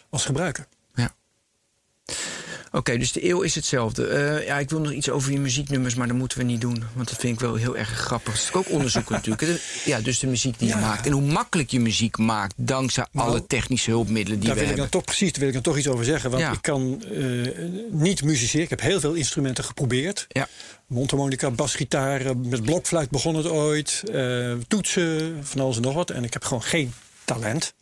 als 0.09 0.25
gebruiker. 0.25 0.67
Ja. 0.95 1.15
Oké, 2.73 2.97
dus 2.97 3.11
de 3.11 3.29
eeuw 3.29 3.41
is 3.41 3.55
hetzelfde. 3.55 4.07
Eh, 4.07 4.45
ja, 4.45 4.59
ik 4.59 4.69
wil 4.69 4.79
nog 4.79 4.91
iets 4.91 5.09
over 5.09 5.31
je 5.31 5.39
muzieknummers, 5.39 5.95
maar 5.95 6.07
dat 6.07 6.15
moeten 6.17 6.37
we 6.37 6.43
niet 6.43 6.61
doen. 6.61 6.83
Want 6.93 7.09
dat 7.09 7.17
vind 7.19 7.33
ik 7.33 7.39
wel 7.39 7.55
heel 7.55 7.77
erg 7.77 7.89
grappig. 7.89 8.33
Dat 8.33 8.41
is 8.43 8.53
ook 8.53 8.69
onderzoeken 8.69 9.13
natuurlijk. 9.21 9.61
Ja, 9.85 9.99
dus 9.99 10.19
de 10.19 10.27
muziek 10.27 10.59
die 10.59 10.67
Ja. 10.67 10.75
je 10.75 10.81
maakt. 10.81 11.05
En 11.05 11.11
hoe 11.11 11.21
makkelijk 11.21 11.69
je 11.71 11.79
muziek 11.79 12.17
maakt, 12.17 12.53
dankzij 12.57 13.05
Nou, 13.11 13.29
alle 13.29 13.47
technische 13.47 13.89
hulpmiddelen 13.89 14.39
die 14.39 14.47
daar 14.47 14.57
we 14.57 14.61
wil 14.63 14.71
ik 14.71 14.75
dan 14.77 14.85
hebben. 14.85 14.99
toch 15.05 15.15
precies, 15.15 15.31
daar 15.31 15.39
wil 15.39 15.47
ik 15.47 15.53
dan 15.53 15.63
toch 15.63 15.77
iets 15.77 15.87
over 15.87 16.05
zeggen. 16.05 16.29
Want 16.29 16.41
Ja. 16.43 16.51
ik 16.51 16.61
kan 16.61 17.03
eh, 17.11 17.21
niet 17.91 18.23
musiceren. 18.23 18.63
Ik 18.63 18.69
heb 18.69 18.81
heel 18.81 18.99
veel 18.99 19.13
instrumenten 19.13 19.63
geprobeerd. 19.63 20.25
Ja. 20.29 20.47
Mondharmonica, 20.87 21.51
basgitaar, 21.51 22.21
eh, 22.25 22.31
met 22.45 22.63
blokfluit 22.63 23.09
begon 23.09 23.35
het 23.35 23.47
ooit. 23.47 24.03
toetsen, 24.67 25.39
van 25.41 25.61
alles 25.61 25.75
en 25.75 25.81
nog 25.81 25.93
wat. 25.93 26.09
En 26.09 26.23
ik 26.23 26.33
heb 26.33 26.43
gewoon 26.43 26.63
geen 26.63 26.93
talent. 27.25 27.73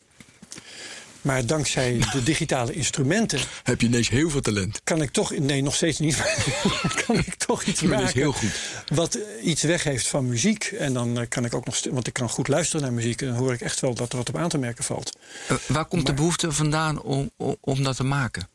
Maar 1.21 1.45
dankzij 1.45 1.99
de 2.11 2.23
digitale 2.31 2.73
instrumenten 2.73 3.39
Heb 3.63 3.81
je 3.81 3.87
ineens 3.87 4.09
heel 4.09 4.29
veel 4.29 4.41
talent. 4.41 4.81
kan 4.83 5.01
ik 5.01 5.11
toch, 5.11 5.37
nee, 5.37 5.61
nog 5.61 5.75
steeds 5.75 5.99
niet, 5.99 6.17
kan 7.05 7.17
ik 7.17 7.35
toch 7.35 7.63
iets 7.63 7.79
dat 7.79 7.91
is 7.91 7.97
maken 7.97 8.19
heel 8.19 8.31
goed. 8.31 8.59
wat 8.87 9.15
eh, 9.15 9.45
iets 9.47 9.61
weggeeft 9.61 10.07
van 10.07 10.27
muziek. 10.27 10.63
En 10.63 10.93
dan 10.93 11.19
eh, 11.19 11.27
kan 11.27 11.45
ik 11.45 11.53
ook 11.53 11.65
nog, 11.65 11.83
want 11.91 12.07
ik 12.07 12.13
kan 12.13 12.29
goed 12.29 12.47
luisteren 12.47 12.81
naar 12.81 12.93
muziek. 12.93 13.21
En 13.21 13.27
dan 13.27 13.37
hoor 13.37 13.53
ik 13.53 13.61
echt 13.61 13.79
wel 13.79 13.93
dat 13.93 14.11
er 14.11 14.17
wat 14.17 14.29
op 14.29 14.37
aan 14.37 14.49
te 14.49 14.57
merken 14.57 14.83
valt. 14.83 15.17
Eh, 15.47 15.55
waar 15.67 15.85
komt 15.85 16.05
de 16.05 16.13
behoefte 16.13 16.51
vandaan 16.51 17.01
om, 17.01 17.31
om, 17.37 17.57
om 17.59 17.83
dat 17.83 17.95
te 17.95 18.03
maken? 18.03 18.47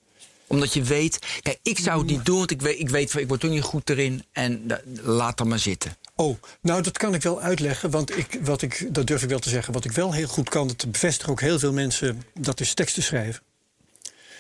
Omdat 0.47 0.73
je 0.73 0.83
weet, 0.83 1.19
kijk, 1.43 1.59
ik 1.63 1.79
zou 1.79 1.99
het 1.99 2.11
niet 2.11 2.25
doen, 2.25 2.39
want 2.39 2.51
ik 2.51 2.63
weet, 2.63 2.79
ik 2.79 2.89
weet 2.89 3.15
ik 3.15 3.29
word 3.29 3.41
toch 3.41 3.51
niet 3.51 3.63
goed 3.63 3.91
erin. 3.91 4.25
En 4.33 4.67
laat 5.03 5.39
dat 5.39 5.47
maar 5.47 5.59
zitten. 5.59 5.97
Oh, 6.17 6.39
nou 6.61 6.83
dat 6.83 6.99
kan 6.99 7.15
ik 7.15 7.23
wel 7.23 7.41
uitleggen. 7.41 7.91
Want 7.91 8.17
ik, 8.17 8.39
wat 8.43 8.63
ik, 8.63 8.95
dat 8.95 9.07
durf 9.07 9.23
ik 9.23 9.29
wel 9.29 9.39
te 9.39 9.49
zeggen. 9.49 9.73
Wat 9.73 9.85
ik 9.85 9.93
wel 9.93 10.13
heel 10.13 10.29
goed 10.29 10.49
kan, 10.49 10.67
dat 10.67 10.91
bevestigen 10.91 11.33
ook 11.33 11.41
heel 11.41 11.59
veel 11.59 11.73
mensen, 11.73 12.23
dat 12.35 12.61
is 12.61 12.75
teksten 12.75 13.03
schrijven. 13.03 13.43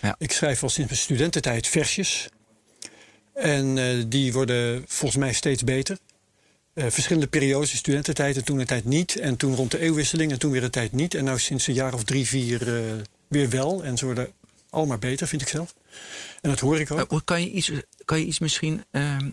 Ja. 0.02 0.14
Ik 0.18 0.32
schrijf 0.32 0.62
al 0.62 0.68
sinds 0.68 0.90
mijn 0.90 1.02
studententijd 1.02 1.68
versjes. 1.68 2.28
En 3.32 3.78
eh, 3.78 4.04
die 4.06 4.32
worden 4.32 4.84
volgens 4.86 5.20
mij 5.20 5.32
steeds 5.32 5.64
beter. 5.64 5.98
Eh, 6.74 6.86
verschillende 6.88 7.28
periodes, 7.28 7.76
studententijd 7.76 8.36
en 8.36 8.44
toen 8.44 8.58
een 8.58 8.66
tijd 8.66 8.84
niet. 8.84 9.16
En 9.16 9.36
toen 9.36 9.54
rond 9.54 9.70
de 9.70 9.78
eeuwwisseling 9.78 10.32
en 10.32 10.38
toen 10.38 10.50
weer 10.50 10.64
een 10.64 10.70
tijd 10.70 10.92
niet. 10.92 11.14
En 11.14 11.24
nu 11.24 11.38
sinds 11.38 11.66
een 11.66 11.74
jaar 11.74 11.94
of 11.94 12.04
drie, 12.04 12.26
vier 12.26 12.76
eh, 12.76 12.82
weer 13.28 13.50
wel. 13.50 13.84
En 13.84 13.96
ze 13.96 14.04
worden 14.04 14.32
allemaal 14.70 14.98
beter, 14.98 15.26
vind 15.26 15.42
ik 15.42 15.48
zelf. 15.48 15.74
En 16.40 16.50
dat 16.50 16.60
hoor 16.60 16.80
ik 16.80 16.90
ook. 16.90 17.22
Kan, 17.24 17.42
je 17.42 17.50
iets, 17.50 17.72
kan 18.04 18.18
je 18.18 18.24
iets 18.24 18.38
misschien 18.38 18.84
ehm, 18.90 19.30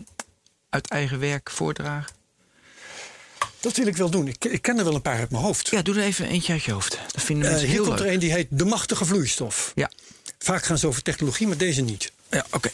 uit 0.68 0.88
eigen 0.88 1.18
werk 1.18 1.50
voordragen? 1.50 2.21
Dat 3.62 3.76
wil 3.76 3.86
ik 3.86 3.96
wel 3.96 4.10
doen. 4.10 4.28
Ik, 4.28 4.44
ik 4.44 4.62
ken 4.62 4.78
er 4.78 4.84
wel 4.84 4.94
een 4.94 5.02
paar 5.02 5.18
uit 5.18 5.30
mijn 5.30 5.42
hoofd. 5.42 5.68
Ja, 5.68 5.82
doe 5.82 5.94
er 5.94 6.02
even 6.02 6.26
eentje 6.26 6.52
uit 6.52 6.62
je 6.62 6.72
hoofd. 6.72 6.98
Dat 7.12 7.22
vinden 7.22 7.44
Eh, 7.44 7.50
mensen 7.50 7.68
hier 7.68 7.78
heel 7.78 7.86
komt 7.86 8.00
er 8.00 8.12
een 8.12 8.18
die 8.18 8.32
heet 8.32 8.46
De 8.50 8.64
Machtige 8.64 9.04
Vloeistof. 9.04 9.72
Ja, 9.74 9.90
Vaak 10.38 10.64
gaan 10.64 10.78
ze 10.78 10.86
over 10.86 11.02
technologie, 11.02 11.46
maar 11.46 11.56
deze 11.56 11.80
niet. 11.82 12.12
ja 12.30 12.46
oké. 12.50 12.70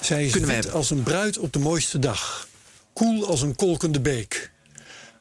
Zij 0.00 0.30
we 0.30 0.40
wit 0.40 0.48
hebben. 0.48 0.72
als 0.72 0.90
een 0.90 1.02
bruid 1.02 1.38
op 1.38 1.52
de 1.52 1.58
mooiste 1.58 1.98
dag. 1.98 2.48
Koel 2.92 3.26
als 3.26 3.42
een 3.42 3.54
kolkende 3.56 4.00
beek. 4.00 4.50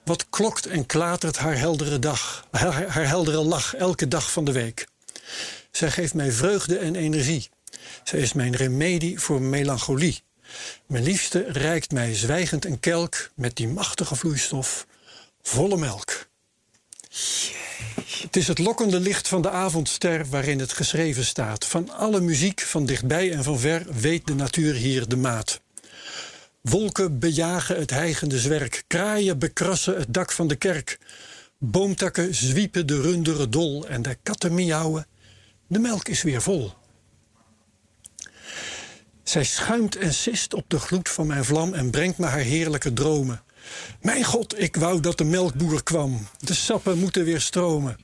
Wat 0.06 0.26
klokt 0.30 0.66
en 0.66 0.86
klatert 0.86 1.38
haar 1.38 1.58
heldere 1.58 2.00
dag, 2.00 2.48
haar, 2.52 2.88
haar 2.88 3.08
heldere 3.08 3.42
lach 3.42 3.76
elke 3.76 4.08
dag 4.08 4.32
van 4.32 4.46
de 4.46 4.52
week. 4.52 4.88
Zij 5.72 5.92
geeft 5.92 6.14
mij 6.14 6.32
vreugde 6.32 6.78
en 6.78 6.96
energie. 6.96 7.50
Zij 8.04 8.20
is 8.20 8.34
mijn 8.34 8.56
remedie 8.56 9.20
voor 9.20 9.42
melancholie. 9.42 10.24
Mijn 10.86 11.04
liefste 11.04 11.46
reikt 11.48 11.92
mij 11.92 12.16
zwijgend 12.16 12.66
een 12.66 12.80
kelk 12.80 13.30
met 13.36 13.56
die 13.56 13.68
machtige 13.68 14.16
vloeistof, 14.16 14.86
volle 15.42 15.78
melk. 15.78 16.30
Het 18.22 18.36
is 18.36 18.48
het 18.48 18.60
lokkende 18.60 19.00
licht 19.00 19.28
van 19.28 19.42
de 19.42 19.50
avondster 19.50 20.26
waarin 20.26 20.60
het 20.60 20.74
geschreven 20.74 21.26
staat. 21.26 21.66
Van 21.66 21.90
alle 21.90 22.22
muziek, 22.22 22.62
van 22.62 22.86
dichtbij 22.86 23.32
en 23.32 23.44
van 23.44 23.60
ver, 23.60 23.86
weet 23.94 24.28
de 24.28 24.36
natuur 24.36 24.74
hier 24.74 25.08
de 25.08 25.16
maat. 25.16 25.62
Wolken 26.62 27.20
bejagen 27.20 27.80
het 27.80 27.90
hijgende 27.90 28.40
zwerk, 28.40 28.84
kraaien 28.88 29.40
bekrassen 29.40 29.98
het 29.98 30.14
dak 30.14 30.32
van 30.32 30.48
de 30.48 30.56
kerk. 30.56 31.00
Boomtakken 31.58 32.36
zwiepen 32.36 32.88
de 32.88 33.02
runderen 33.02 33.52
dol 33.52 33.88
en 33.88 34.02
de 34.02 34.18
katten 34.24 34.54
miauwen. 34.54 35.08
De 35.68 35.80
melk 35.80 36.08
is 36.08 36.22
weer 36.22 36.42
vol. 36.42 36.74
Zij 39.24 39.44
schuimt 39.44 39.96
en 39.96 40.14
sist 40.14 40.54
op 40.54 40.66
de 40.68 40.80
gloed 40.80 41.10
van 41.10 41.28
mijn 41.28 41.46
vlam 41.46 41.74
en 41.74 41.90
brengt 41.90 42.18
me 42.18 42.26
haar 42.26 42.40
heerlijke 42.40 42.94
dromen. 42.94 43.44
Mijn 44.02 44.24
god, 44.24 44.60
ik 44.60 44.76
wou 44.76 45.00
dat 45.00 45.18
de 45.18 45.24
melkboer 45.24 45.84
kwam. 45.84 46.28
De 46.40 46.54
sappen 46.54 46.98
moeten 46.98 47.24
weer 47.24 47.42
stromen. 47.42 47.98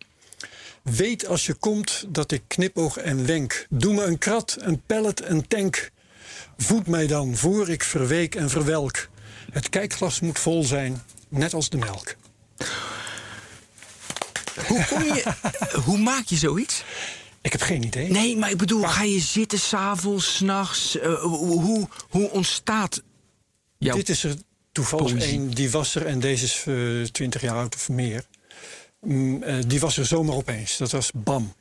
Weet 0.82 1.28
als 1.28 1.46
je 1.46 1.54
komt 1.54 2.06
dat 2.08 2.32
ik 2.32 2.44
knipoog 2.48 2.98
en 2.98 3.26
wenk. 3.26 3.66
Doe 3.70 3.94
me 3.94 4.04
een 4.04 4.18
krat, 4.18 4.58
een 4.60 4.82
pellet, 4.86 5.26
een 5.26 5.48
tank. 5.48 5.92
Voed 6.58 6.88
mij 6.88 7.08
dan 7.08 7.36
voor 7.36 7.70
ik 7.70 7.84
verweek 7.84 8.36
en 8.36 8.50
verwelk. 8.50 9.08
Het 9.52 9.70
kijkglas 9.70 10.20
moet 10.20 10.40
vol 10.40 10.64
zijn, 10.64 11.04
net 11.30 11.54
als 11.54 11.70
de 11.70 11.78
melk. 11.78 12.16
Hoe, 14.68 14.86
kom 14.86 15.04
je, 15.04 15.34
hoe 15.86 15.98
maak 15.98 16.26
je 16.26 16.36
zoiets? 16.36 16.84
Ik 17.42 17.52
heb 17.52 17.62
geen 17.62 17.84
idee. 17.84 18.12
Nee, 18.12 18.38
maar 18.38 18.52
ik 18.52 18.58
bedoel, 18.58 18.84
ga 18.84 19.04
je 19.04 19.20
zitten 19.20 19.60
s'avonds, 19.60 20.36
s'nachts? 20.36 20.96
Uh, 20.96 21.22
hoe, 21.22 21.88
hoe 22.10 22.30
ontstaat 22.30 23.02
jouw 23.78 23.96
Dit 23.96 24.10
is 24.10 24.24
er 24.24 24.36
toevallig 24.78 25.24
één, 25.24 25.50
die 25.50 25.72
was 25.72 25.96
er 25.96 26.06
en 26.06 26.20
deze 26.20 26.44
is 26.44 26.66
uh, 26.68 27.06
20 27.06 27.42
jaar 27.42 27.56
oud 27.56 27.76
of 27.76 27.90
meer. 27.90 28.26
Mm, 29.02 29.44
uh, 29.44 29.56
die 29.68 29.80
was 29.80 29.98
er 29.98 30.06
zomaar 30.06 30.36
opeens. 30.36 30.78
Dat 30.78 30.92
was 30.92 31.12
bam. 31.14 31.54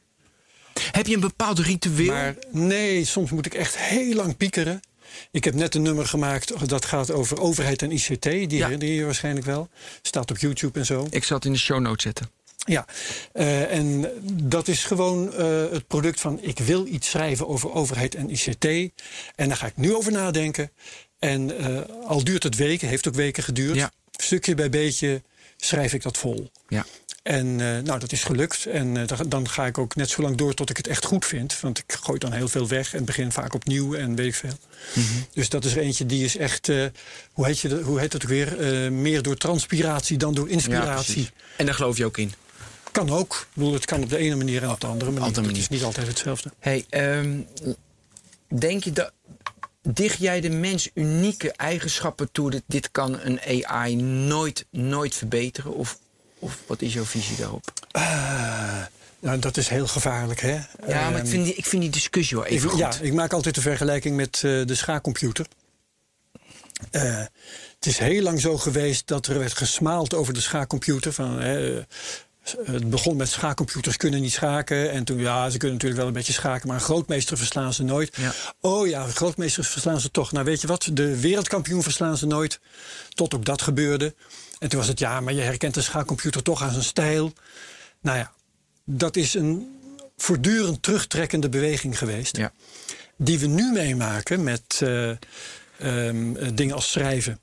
Heb 0.91 1.07
je 1.07 1.15
een 1.15 1.21
bepaald 1.21 1.59
ritueel? 1.59 2.13
Maar 2.13 2.35
nee, 2.51 3.05
soms 3.05 3.31
moet 3.31 3.47
ik 3.47 3.55
echt 3.55 3.79
heel 3.79 4.15
lang 4.15 4.37
piekeren. 4.37 4.81
Ik 5.31 5.45
heb 5.45 5.55
net 5.55 5.75
een 5.75 5.83
nummer 5.83 6.07
gemaakt 6.07 6.69
dat 6.69 6.85
gaat 6.85 7.11
over 7.11 7.41
overheid 7.41 7.83
en 7.83 7.91
ICT. 7.91 8.23
Die 8.23 8.57
Ja. 8.57 8.65
herinner 8.65 8.89
je 8.89 8.95
je 8.95 9.05
waarschijnlijk 9.05 9.47
wel. 9.47 9.69
Staat 10.03 10.31
op 10.31 10.39
YouTube 10.39 10.79
en 10.79 10.87
zo. 10.87 11.07
Ik 11.11 11.25
zal 11.25 11.37
het 11.37 11.47
in 11.47 11.53
de 11.53 11.59
show 11.59 11.81
notes 11.81 12.03
zetten. 12.03 12.31
Ja, 12.67 12.87
uh, 13.35 13.73
en 13.73 14.11
dat 14.33 14.69
is 14.69 14.85
gewoon 14.85 15.33
uh, 15.39 15.71
het 15.71 15.87
product 15.87 16.21
van 16.21 16.39
ik 16.43 16.59
wil 16.59 16.87
iets 16.87 17.11
schrijven 17.11 17.49
over 17.49 17.73
overheid 17.73 18.15
en 18.15 18.31
ICT. 18.31 18.65
En 19.35 19.49
daar 19.49 19.57
ga 19.57 19.67
ik 19.67 19.77
nu 19.77 19.95
over 19.95 20.13
nadenken. 20.13 20.71
En 21.19 21.51
uh, 21.61 21.81
al 22.07 22.25
duurt 22.25 22.43
het 22.43 22.57
weken, 22.57 22.89
heeft 22.89 23.09
ook 23.09 23.15
weken 23.15 23.43
geduurd. 23.43 23.77
Ja. 23.77 23.93
Stukje 24.11 24.55
bij 24.55 24.71
beetje 24.71 25.23
schrijf 25.57 25.93
ik 25.93 26.03
dat 26.03 26.19
vol. 26.19 26.51
Ja. 26.69 26.87
En 27.23 27.47
uh, 27.47 27.79
nou, 27.79 27.99
dat 27.99 28.13
is 28.13 28.25
gelukt. 28.25 28.67
En 28.67 28.95
uh, 28.95 29.03
dan 29.29 29.49
ga 29.49 29.67
ik 29.67 29.79
ook 29.79 29.95
net 29.95 30.11
zo 30.11 30.23
lang 30.23 30.37
door 30.37 30.55
tot 30.55 30.71
ik 30.71 30.77
het 30.77 30.87
echt 30.87 31.05
goed 31.05 31.25
vind. 31.25 31.61
Want 31.61 31.79
ik 31.79 31.85
gooi 32.01 32.19
dan 32.19 32.33
heel 32.33 32.49
veel 32.49 32.69
weg 32.69 32.95
en 32.95 33.05
begin 33.05 33.33
vaak 33.33 33.55
opnieuw 33.55 33.95
en 33.95 34.15
weet 34.15 34.27
ik 34.27 34.35
veel. 34.35 34.59
Mm 34.95 35.03
-hmm. 35.07 35.27
Dus 35.33 35.49
dat 35.49 35.65
is 35.65 35.73
er 35.73 35.79
eentje 35.79 36.07
die 36.07 36.25
is 36.25 36.37
echt, 36.37 36.69
uh, 36.69 36.87
hoe, 37.33 37.47
heet 37.47 37.59
je 37.59 37.69
dat, 37.69 37.81
hoe 37.81 38.01
heet 38.01 38.13
het 38.13 38.23
ook 38.23 38.29
weer? 38.29 38.93
meer 38.93 39.23
door 39.23 39.37
transpiratie 39.37 40.17
dan 40.17 40.35
door 40.35 40.49
inspiratie. 40.49 41.23
Ja, 41.23 41.31
en 41.57 41.67
daar 41.67 41.75
geloof 41.75 41.97
je 41.97 42.05
ook 42.05 42.19
in? 42.19 42.33
Kan 42.93 43.11
ook. 43.11 43.47
Ik 43.51 43.55
bedoel, 43.55 43.73
het 43.73 43.85
kan 43.85 44.03
op 44.03 44.09
de 44.09 44.17
ene 44.17 44.35
manier 44.35 44.63
en 44.63 44.71
op 44.71 44.81
de 44.81 44.87
andere 44.87 45.11
manier. 45.11 45.27
Andere 45.27 45.47
Het 45.47 45.57
is 45.57 45.69
niet 45.69 45.83
altijd 45.83 46.07
hetzelfde. 46.07 46.53
Hey, 46.59 46.85
um, 46.91 47.47
denk 48.49 48.85
je 48.85 48.93
dat. 48.93 49.13
Dicht 49.89 50.19
jij 50.19 50.41
de 50.41 50.51
mens 50.51 50.91
unieke 50.95 51.53
eigenschappen 51.53 52.33
toe? 52.33 52.51
Dat 52.51 52.63
dit 52.67 52.91
kan 52.91 53.21
een 53.21 53.65
AI 53.65 53.97
nooit, 53.97 54.67
nooit 54.71 55.15
verbeteren? 55.15 55.75
Of, 55.75 55.99
of 56.39 56.59
wat 56.67 56.83
is 56.83 56.93
jouw 56.93 57.05
visie 57.05 57.37
daarop? 57.37 57.73
Uh, 57.97 58.83
nou, 59.19 59.39
dat 59.39 59.57
is 59.57 59.69
heel 59.69 59.87
gevaarlijk, 59.87 60.41
hè? 60.41 60.59
Ja, 60.87 61.11
maar 61.11 61.21
ik 61.21 61.27
vind 61.27 61.45
die, 61.45 61.55
ik 61.55 61.67
vind 61.67 61.83
die 61.83 61.91
discussie 61.91 62.37
wel 62.37 62.47
even 62.47 62.65
ik, 62.65 62.71
goed. 62.71 62.79
Ja, 62.79 62.93
ik 63.01 63.13
maak 63.13 63.33
altijd 63.33 63.55
de 63.55 63.61
vergelijking 63.61 64.17
met 64.17 64.43
uh, 64.45 64.67
de 64.67 64.75
schaakcomputer. 64.75 65.47
Uh, 66.91 67.25
het 67.75 67.87
is 67.87 67.99
heel 67.99 68.23
lang 68.23 68.41
zo 68.41 68.59
geweest 68.59 69.07
dat 69.07 69.27
er 69.27 69.39
werd 69.39 69.55
gesmaald 69.55 70.15
over 70.15 70.35
de 70.35 70.41
schaakcomputer. 70.41 71.13
Van, 71.13 71.41
het 72.65 72.91
begon 72.91 73.17
met 73.17 73.29
schaakcomputers 73.29 73.97
kunnen 73.97 74.21
niet 74.21 74.33
schaken. 74.33 74.91
En 74.91 75.05
toen, 75.05 75.19
ja, 75.19 75.51
ze 75.51 75.59
kunnen 75.59 75.77
natuurlijk 75.77 76.01
wel 76.01 76.09
een 76.09 76.17
beetje 76.17 76.33
schaken, 76.33 76.69
maar 76.69 76.77
een 76.77 76.83
grootmeester 76.83 77.37
verslaan 77.37 77.73
ze 77.73 77.83
nooit. 77.83 78.17
Ja. 78.17 78.33
Oh 78.61 78.89
ja, 78.89 79.07
grootmeesters 79.07 79.69
verslaan 79.69 80.01
ze 80.01 80.11
toch. 80.11 80.33
Nou, 80.33 80.45
weet 80.45 80.61
je 80.61 80.67
wat? 80.67 80.91
De 80.93 81.21
wereldkampioen 81.21 81.83
verslaan 81.83 82.17
ze 82.17 82.27
nooit. 82.27 82.61
Tot 83.09 83.35
ook 83.35 83.45
dat 83.45 83.63
gebeurde. 83.63 84.15
En 84.59 84.69
toen 84.69 84.79
was 84.79 84.89
het, 84.89 84.99
ja, 84.99 85.21
maar 85.21 85.33
je 85.33 85.41
herkent 85.41 85.75
de 85.75 85.83
schaakcomputer 85.83 86.43
toch 86.43 86.63
aan 86.63 86.73
zijn 86.73 86.85
stijl. 86.85 87.33
Nou 88.01 88.19
ja, 88.19 88.33
dat 88.85 89.17
is 89.17 89.35
een 89.35 89.79
voortdurend 90.17 90.83
terugtrekkende 90.83 91.49
beweging 91.49 91.99
geweest. 91.99 92.37
Ja. 92.37 92.53
Die 93.17 93.39
we 93.39 93.47
nu 93.47 93.73
meemaken 93.73 94.43
met 94.43 94.81
uh, 94.83 95.11
um, 95.83 96.55
dingen 96.55 96.75
als 96.75 96.93
schrijven. 96.93 97.41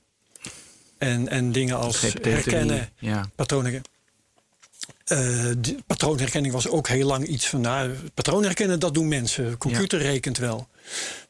En, 0.98 1.28
en 1.28 1.52
dingen 1.52 1.76
als 1.76 2.00
herkennen, 2.00 2.90
ja. 2.98 3.30
patronen. 3.34 3.82
Uh, 5.12 5.50
patroonherkenning 5.86 6.52
was 6.52 6.68
ook 6.68 6.88
heel 6.88 7.06
lang 7.06 7.26
iets 7.26 7.48
van. 7.48 7.60
Nou, 7.60 7.90
patroonherkennen, 8.14 8.80
dat 8.80 8.94
doen 8.94 9.08
mensen. 9.08 9.58
Computer 9.58 10.02
ja. 10.02 10.10
rekent 10.10 10.38
wel. 10.38 10.68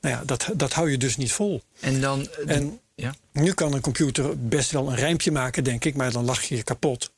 Nou 0.01 0.15
ja, 0.15 0.23
dat, 0.25 0.49
dat 0.55 0.73
hou 0.73 0.91
je 0.91 0.99
dus 0.99 1.17
niet 1.17 1.33
vol. 1.33 1.63
En 1.81 2.01
dan. 2.01 2.29
En 2.47 2.81
ja. 2.95 3.15
nu 3.33 3.53
kan 3.53 3.73
een 3.73 3.81
computer 3.81 4.49
best 4.49 4.71
wel 4.71 4.89
een 4.89 4.97
rijmpje 4.97 5.33
maken, 5.33 5.65
denk 5.65 5.85
ik, 5.85 5.95
maar 5.95 6.13
dan 6.13 6.25
lach 6.25 6.43
je 6.43 6.57
je 6.57 6.63
kapot. 6.63 7.13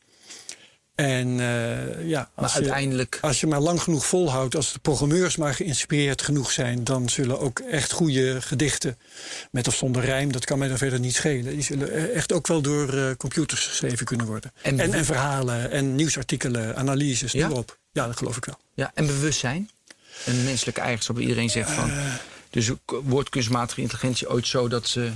En 0.96 1.28
uh, 1.28 2.08
ja, 2.08 2.30
maar 2.34 2.44
als, 2.44 2.54
uiteindelijk... 2.54 3.14
je, 3.14 3.26
als 3.26 3.40
je 3.40 3.46
maar 3.46 3.60
lang 3.60 3.82
genoeg 3.82 4.06
volhoudt, 4.06 4.56
als 4.56 4.72
de 4.72 4.78
programmeurs 4.78 5.36
maar 5.36 5.54
geïnspireerd 5.54 6.22
genoeg 6.22 6.50
zijn, 6.50 6.84
dan 6.84 7.08
zullen 7.08 7.40
ook 7.40 7.58
echt 7.58 7.92
goede 7.92 8.42
gedichten, 8.42 8.98
met 9.50 9.68
of 9.68 9.74
zonder 9.74 10.04
rijm, 10.04 10.32
dat 10.32 10.44
kan 10.44 10.58
mij 10.58 10.68
dan 10.68 10.78
verder 10.78 11.00
niet 11.00 11.14
schelen. 11.14 11.52
Die 11.52 11.62
zullen 11.62 12.12
echt 12.12 12.32
ook 12.32 12.46
wel 12.46 12.60
door 12.60 12.94
uh, 12.94 13.10
computers 13.16 13.66
geschreven 13.66 14.06
kunnen 14.06 14.26
worden. 14.26 14.52
En, 14.62 14.80
en, 14.80 14.92
en 14.92 15.04
verhalen 15.04 15.70
en 15.70 15.94
nieuwsartikelen, 15.94 16.76
analyses, 16.76 17.32
ja? 17.32 17.48
erop. 17.48 17.78
Ja, 17.92 18.06
dat 18.06 18.16
geloof 18.16 18.36
ik 18.36 18.44
wel. 18.44 18.58
Ja, 18.74 18.90
en 18.94 19.06
bewustzijn? 19.06 19.70
Een 20.24 20.44
menselijke 20.44 20.80
eigenschap. 20.80 21.18
Iedereen 21.18 21.50
zegt 21.50 21.70
van. 21.70 21.90
Uh, 21.90 22.14
dus 22.50 22.70
wordt 22.86 23.28
kunstmatige 23.28 23.80
intelligentie 23.80 24.30
ooit 24.30 24.46
zo 24.46 24.68
dat 24.68 24.88
ze 24.88 25.10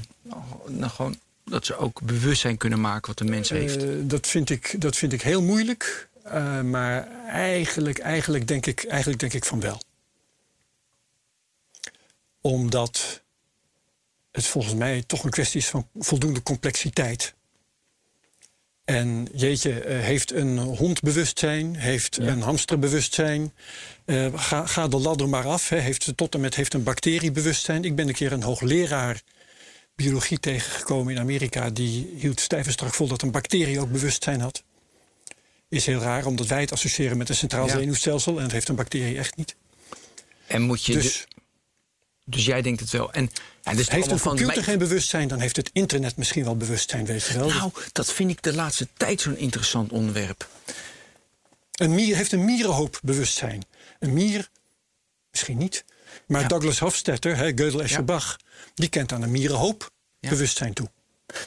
nou, 0.69 0.91
gewoon 0.91 1.19
dat 1.51 1.67
ze 1.67 1.77
ook 1.77 2.03
bewustzijn 2.03 2.57
kunnen 2.57 2.81
maken 2.81 3.07
wat 3.07 3.19
de 3.19 3.25
mens 3.25 3.49
heeft? 3.49 3.83
Uh, 3.83 3.95
dat, 4.03 4.27
vind 4.27 4.51
ik, 4.51 4.75
dat 4.79 4.97
vind 4.97 5.13
ik 5.13 5.23
heel 5.23 5.43
moeilijk. 5.43 6.09
Uh, 6.27 6.61
maar 6.61 7.09
eigenlijk, 7.27 7.99
eigenlijk, 7.99 8.49
denk 8.49 8.67
ik, 8.67 8.85
eigenlijk 8.85 9.21
denk 9.21 9.33
ik 9.33 9.45
van 9.45 9.61
wel. 9.61 9.81
Omdat 12.41 13.23
het 14.33 14.47
volgens 14.47 14.75
mij 14.75 15.03
toch 15.07 15.25
een 15.25 15.31
kwestie 15.31 15.61
is 15.61 15.69
van 15.69 15.89
voldoende 15.95 16.43
complexiteit. 16.43 17.35
En 18.85 19.29
jeetje, 19.35 19.71
uh, 19.71 20.01
heeft 20.01 20.33
een 20.33 20.59
hond 20.59 21.01
bewustzijn? 21.01 21.77
Heeft 21.77 22.17
ja. 22.17 22.27
een 22.27 22.43
hamster 22.43 22.79
bewustzijn? 22.79 23.53
ga, 24.35 24.67
ga 24.67 24.89
de 24.89 24.99
ladder 24.99 25.29
maar 25.29 25.47
af. 25.47 25.69
Hè. 25.69 25.77
Heeft, 25.77 26.13
tot 26.17 26.35
en 26.35 26.41
met 26.41 26.55
heeft 26.55 26.75
een 26.75 26.83
bacterie 26.83 27.31
bewustzijn. 27.31 27.85
Ik 27.85 27.95
ben 27.95 28.09
een 28.09 28.15
keer 28.15 28.33
een 28.33 28.43
hoogleraar 28.43 29.23
biologie 30.03 30.41
tegengekomen 30.41 31.15
in 31.15 31.21
Amerika. 31.21 31.71
Die 31.71 32.15
hield 32.17 32.41
strak 32.41 32.95
vol 32.95 33.07
dat 33.09 33.23
een 33.23 33.31
bacterie 33.31 33.81
ook 33.81 33.93
bewustzijn 33.93 34.41
had. 34.41 34.63
Is 35.69 35.87
heel 35.87 36.01
raar, 36.01 36.27
omdat 36.27 36.47
wij 36.47 36.61
het 36.61 36.73
associëren 36.73 37.17
met 37.17 37.29
een 37.29 37.35
centraal 37.35 37.67
Ja. 37.67 37.73
zenuwstelsel. 37.79 38.37
En 38.37 38.43
dat 38.43 38.53
heeft 38.53 38.69
een 38.69 38.75
bacterie 38.75 39.19
echt 39.19 39.37
niet. 39.37 39.57
En 40.47 40.63
moet 40.63 40.85
je. 40.85 40.93
Dus 40.93 41.03
Dus, 41.03 41.27
dus 42.25 42.45
jij 42.45 42.63
denkt 42.63 42.81
het 42.81 42.91
wel. 42.91 43.13
En 43.13 43.31
ja, 43.63 43.75
dus 43.75 43.89
heeft 43.91 44.11
een 44.11 44.19
van 44.19 44.29
computer 44.29 44.55
mij- 44.55 44.65
geen 44.65 44.79
bewustzijn, 44.79 45.29
dan 45.29 45.41
heeft 45.41 45.57
het 45.57 45.71
internet 45.73 46.17
misschien 46.17 46.45
wel 46.45 46.57
bewustzijn, 46.57 47.05
weet 47.05 47.25
je 47.27 47.39
wel. 47.39 47.49
Nou, 47.49 47.71
dat 47.93 48.13
vind 48.13 48.31
ik 48.31 48.43
de 48.43 48.55
laatste 48.55 48.89
tijd 48.97 49.21
zo'n 49.21 49.37
interessant 49.37 49.93
onderwerp. 49.93 50.49
Een 51.73 51.95
mier 51.95 52.17
heeft 52.17 52.33
een 52.33 52.45
mierenhoop 52.45 53.01
bewustzijn. 53.03 53.63
Een 53.99 54.13
mier, 54.13 54.49
misschien 55.31 55.59
niet. 55.59 55.85
Maar 56.27 56.41
Ja. 56.41 56.49
Douglas 56.49 56.79
Hofstadter, 56.79 57.37
hè, 57.37 57.51
Gödel 57.53 57.81
Escherbach, 57.81 58.37
die 58.75 58.89
kent 58.89 59.13
aan 59.13 59.23
een 59.23 59.31
mierenhoop 59.31 59.91
Ja. 60.21 60.29
bewustzijn 60.31 60.73
toe. 60.73 60.91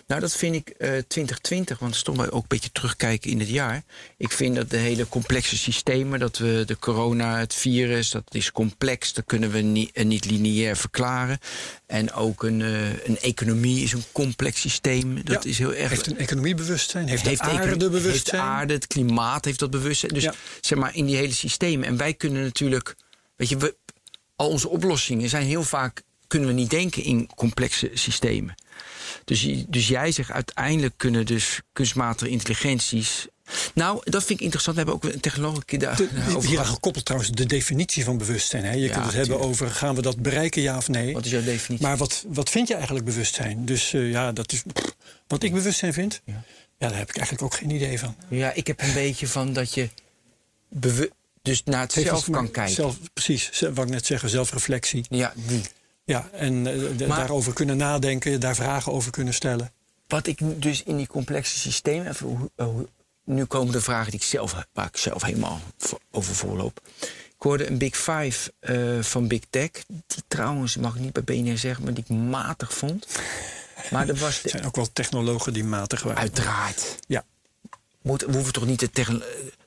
Nou, 0.07 0.21
dat 0.21 0.35
vind 0.35 0.55
ik 0.55 0.69
eh 0.69 0.89
2020, 1.07 1.79
want 1.79 1.95
stond 1.95 2.17
wij 2.17 2.31
ook 2.31 2.41
een 2.41 2.47
beetje 2.47 2.71
terugkijken 2.71 3.29
in 3.31 3.39
het 3.39 3.49
jaar. 3.49 3.83
Ik 4.17 4.31
vind 4.31 4.55
dat 4.55 4.69
de 4.69 4.77
hele 4.77 5.07
complexe 5.07 5.57
systemen, 5.57 6.19
dat 6.19 6.37
we 6.37 6.63
de 6.65 6.77
corona, 6.79 7.39
het 7.39 7.53
virus, 7.53 8.09
dat 8.09 8.23
is 8.35 8.51
complex. 8.51 9.13
Dat 9.13 9.25
kunnen 9.25 9.51
we 9.51 9.59
niet, 9.59 9.91
eh, 9.91 10.05
niet 10.05 10.25
lineair 10.25 10.75
verklaren. 10.77 11.37
En 11.85 12.13
ook 12.13 12.43
een, 12.43 12.61
eh, 12.61 13.05
een 13.05 13.19
economie 13.19 13.83
is 13.83 13.93
een 13.93 14.03
complex 14.11 14.61
systeem. 14.61 15.23
Dat 15.23 15.43
Ja. 15.43 15.49
is 15.49 15.57
heel 15.57 15.73
erg. 15.73 15.89
Heeft 15.89 16.07
een 16.07 16.17
economiebewustzijn, 16.17 17.07
heeft, 17.07 17.25
heeft 17.25 17.43
de 17.43 17.49
aarde 17.49 17.77
bewustzijn. 17.89 18.11
Heeft 18.13 18.31
de 18.31 18.37
aarde, 18.37 18.73
het 18.73 18.87
klimaat 18.87 19.45
heeft 19.45 19.59
dat 19.59 19.71
bewustzijn. 19.71 20.13
Dus 20.13 20.23
Ja. 20.23 20.33
zeg 20.61 20.77
maar 20.79 20.95
in 20.95 21.05
die 21.05 21.15
hele 21.15 21.33
systemen. 21.33 21.87
En 21.87 21.97
wij 21.97 22.13
kunnen 22.13 22.43
natuurlijk, 22.43 22.95
weet 23.35 23.49
je, 23.49 23.57
we, 23.57 23.75
al 24.35 24.49
onze 24.49 24.69
oplossingen 24.69 25.29
zijn 25.29 25.45
heel 25.45 25.63
vaak, 25.63 26.01
kunnen 26.33 26.49
we 26.55 26.55
niet 26.61 26.69
denken 26.69 27.03
in 27.03 27.29
complexe 27.35 27.89
systemen. 27.93 28.55
Dus, 29.25 29.47
dus 29.67 29.87
jij 29.87 30.11
zegt 30.11 30.31
uiteindelijk 30.31 30.93
kunnen 30.97 31.25
dus 31.25 31.59
kunstmatige 31.73 32.29
intelligenties. 32.31 33.27
Nou, 33.73 33.99
dat 34.03 34.23
vind 34.23 34.39
ik 34.39 34.45
interessant. 34.45 34.75
We 34.77 34.83
hebben 34.83 34.95
ook 35.09 35.13
een 35.13 35.19
technologie 35.19 35.79
daar 35.79 35.95
De- 35.97 36.09
over 36.35 36.49
hieraan 36.49 36.65
gekoppeld 36.65 37.05
trouwens 37.05 37.31
de 37.31 37.45
definitie 37.45 38.03
van 38.03 38.17
bewustzijn. 38.17 38.63
Hè? 38.63 38.71
Je 38.71 38.79
Ja, 38.79 38.93
kunt 38.93 39.05
het 39.05 39.13
hebben 39.13 39.39
over 39.39 39.69
gaan 39.71 39.95
we 39.95 40.01
dat 40.01 40.21
bereiken, 40.21 40.61
ja 40.61 40.77
of 40.77 40.87
nee. 40.87 41.13
Wat 41.13 41.25
is 41.25 41.31
jouw 41.31 41.43
definitie? 41.43 41.87
Maar 41.87 41.97
wat, 41.97 42.25
wat 42.27 42.49
vind 42.49 42.67
je 42.67 42.73
eigenlijk 42.73 43.05
bewustzijn? 43.05 43.65
Dus 43.65 43.93
eh, 43.93 44.11
ja, 44.11 44.31
dat 44.31 44.51
is. 44.51 44.63
pff, 44.73 44.95
wat 45.27 45.43
ik 45.43 45.53
bewustzijn 45.53 45.93
vind, 45.93 46.21
Ja. 46.25 46.33
ja. 46.77 46.87
daar 46.89 46.97
heb 46.97 47.09
ik 47.09 47.15
eigenlijk 47.17 47.45
ook 47.53 47.59
geen 47.59 47.69
idee 47.69 47.99
van. 47.99 48.15
Ja, 48.29 48.51
ik 48.53 48.67
heb 48.67 48.81
een 48.81 48.93
beetje 48.93 49.27
van 49.27 49.53
dat 49.53 49.73
je 49.73 49.89
dus 51.41 51.63
naar 51.63 51.81
het 51.81 51.91
zelf 51.91 52.29
kan 52.29 52.51
kijken. 52.51 52.73
Zelf, 52.73 52.97
precies, 53.13 53.59
wat 53.73 53.85
ik 53.85 53.91
net 53.91 54.05
zeggen, 54.05 54.29
zelfreflectie. 54.29 55.05
Ja, 55.09 55.33
die. 55.35 55.61
Ja, 56.05 56.29
en 56.31 56.67
eh, 56.67 56.97
de- 56.97 57.07
Maar- 57.07 57.17
daarover 57.17 57.53
kunnen 57.53 57.77
nadenken, 57.77 58.39
daar 58.39 58.55
vragen 58.55 58.91
over 58.91 59.11
kunnen 59.11 59.33
stellen. 59.33 59.71
Wat 60.07 60.27
ik 60.27 60.61
dus 60.61 60.83
in 60.83 60.97
die 60.97 61.07
complexe 61.07 61.59
systemen. 61.59 62.07
Even, 62.07 62.49
eh, 62.55 62.67
nu 63.23 63.45
komen 63.45 63.71
de 63.73 63.81
vragen 63.81 64.11
die 64.11 64.19
ik 64.19 64.25
zelf, 64.25 64.55
waar 64.73 64.85
ik 64.87 64.97
zelf 64.97 65.21
helemaal 65.23 65.61
over 66.11 66.35
voorloop. 66.35 66.81
Ik 67.35 67.49
hoorde 67.49 67.67
een 67.67 67.77
Big 67.77 67.95
Five 67.97 68.53
eh, 68.59 69.01
van 69.01 69.27
Big 69.27 69.41
Tech. 69.49 69.69
Die 69.87 70.23
trouwens, 70.27 70.77
mag 70.77 70.95
ik 70.95 71.01
niet 71.01 71.13
bij 71.13 71.23
BNR 71.23 71.57
zeggen, 71.57 71.83
maar 71.83 71.93
die 71.93 72.03
ik 72.07 72.15
matig 72.15 72.73
vond. 72.73 73.07
Maar 73.91 74.09
er 74.09 74.15
was. 74.15 74.37
Er 74.37 74.43
De, 74.43 74.49
zijn 74.49 74.65
ook 74.65 74.75
wel 74.75 74.91
technologen 74.93 75.53
die 75.53 75.63
matig 75.63 76.03
waren. 76.03 76.19
uiteraard. 76.19 76.97
Ja. 77.07 77.23
Moet, 78.01 78.21
we 78.21 78.31
hoeven 78.33 78.53
toch 78.53 78.65
niet 78.65 78.79
de 78.79 78.89
techno- 78.89 79.21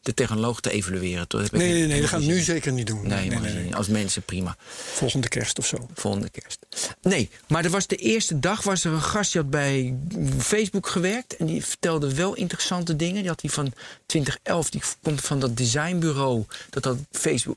de 0.07 0.15
technoloog 0.15 0.61
te 0.61 0.71
evalueren. 0.71 1.29
Toch? 1.29 1.51
Nee, 1.51 1.73
nee, 1.73 1.87
nee, 1.87 2.01
dat 2.01 2.09
gaan 2.09 2.21
we 2.21 2.27
nu 2.27 2.41
zeker 2.41 2.73
niet 2.73 2.87
doen. 2.87 3.07
Nee, 3.07 3.29
nee, 3.29 3.39
nee, 3.55 3.75
als 3.75 3.89
mensen 3.89 4.23
prima. 4.23 4.57
Volgende 4.93 5.29
kerst 5.29 5.59
of 5.59 5.67
zo. 5.67 5.89
Volgende 5.95 6.29
kerst. 6.29 6.59
Nee, 7.03 7.31
maar 7.49 7.65
er 7.65 7.71
was 7.71 7.87
de 7.87 7.97
eerste 7.97 8.39
dag 8.39 8.63
was 8.63 8.85
er 8.85 8.93
een 8.93 9.03
gast 9.03 9.33
die 9.33 9.41
had 9.41 9.51
bij 9.51 9.95
Facebook 10.39 10.87
gewerkt. 10.89 11.37
En 11.37 11.47
die 11.47 11.65
vertelde 11.65 12.15
wel 12.15 12.35
interessante 12.35 12.97
dingen. 12.97 13.21
Die 13.21 13.29
had 13.29 13.41
die 13.41 13.51
van 13.51 13.73
2011, 14.07 14.71
die 14.71 14.83
komt 15.03 15.21
van 15.21 15.41
dat 15.41 15.57
designbureau. 15.57 16.45
Dat 16.71 16.85
had 16.85 16.99
Facebook, 17.11 17.57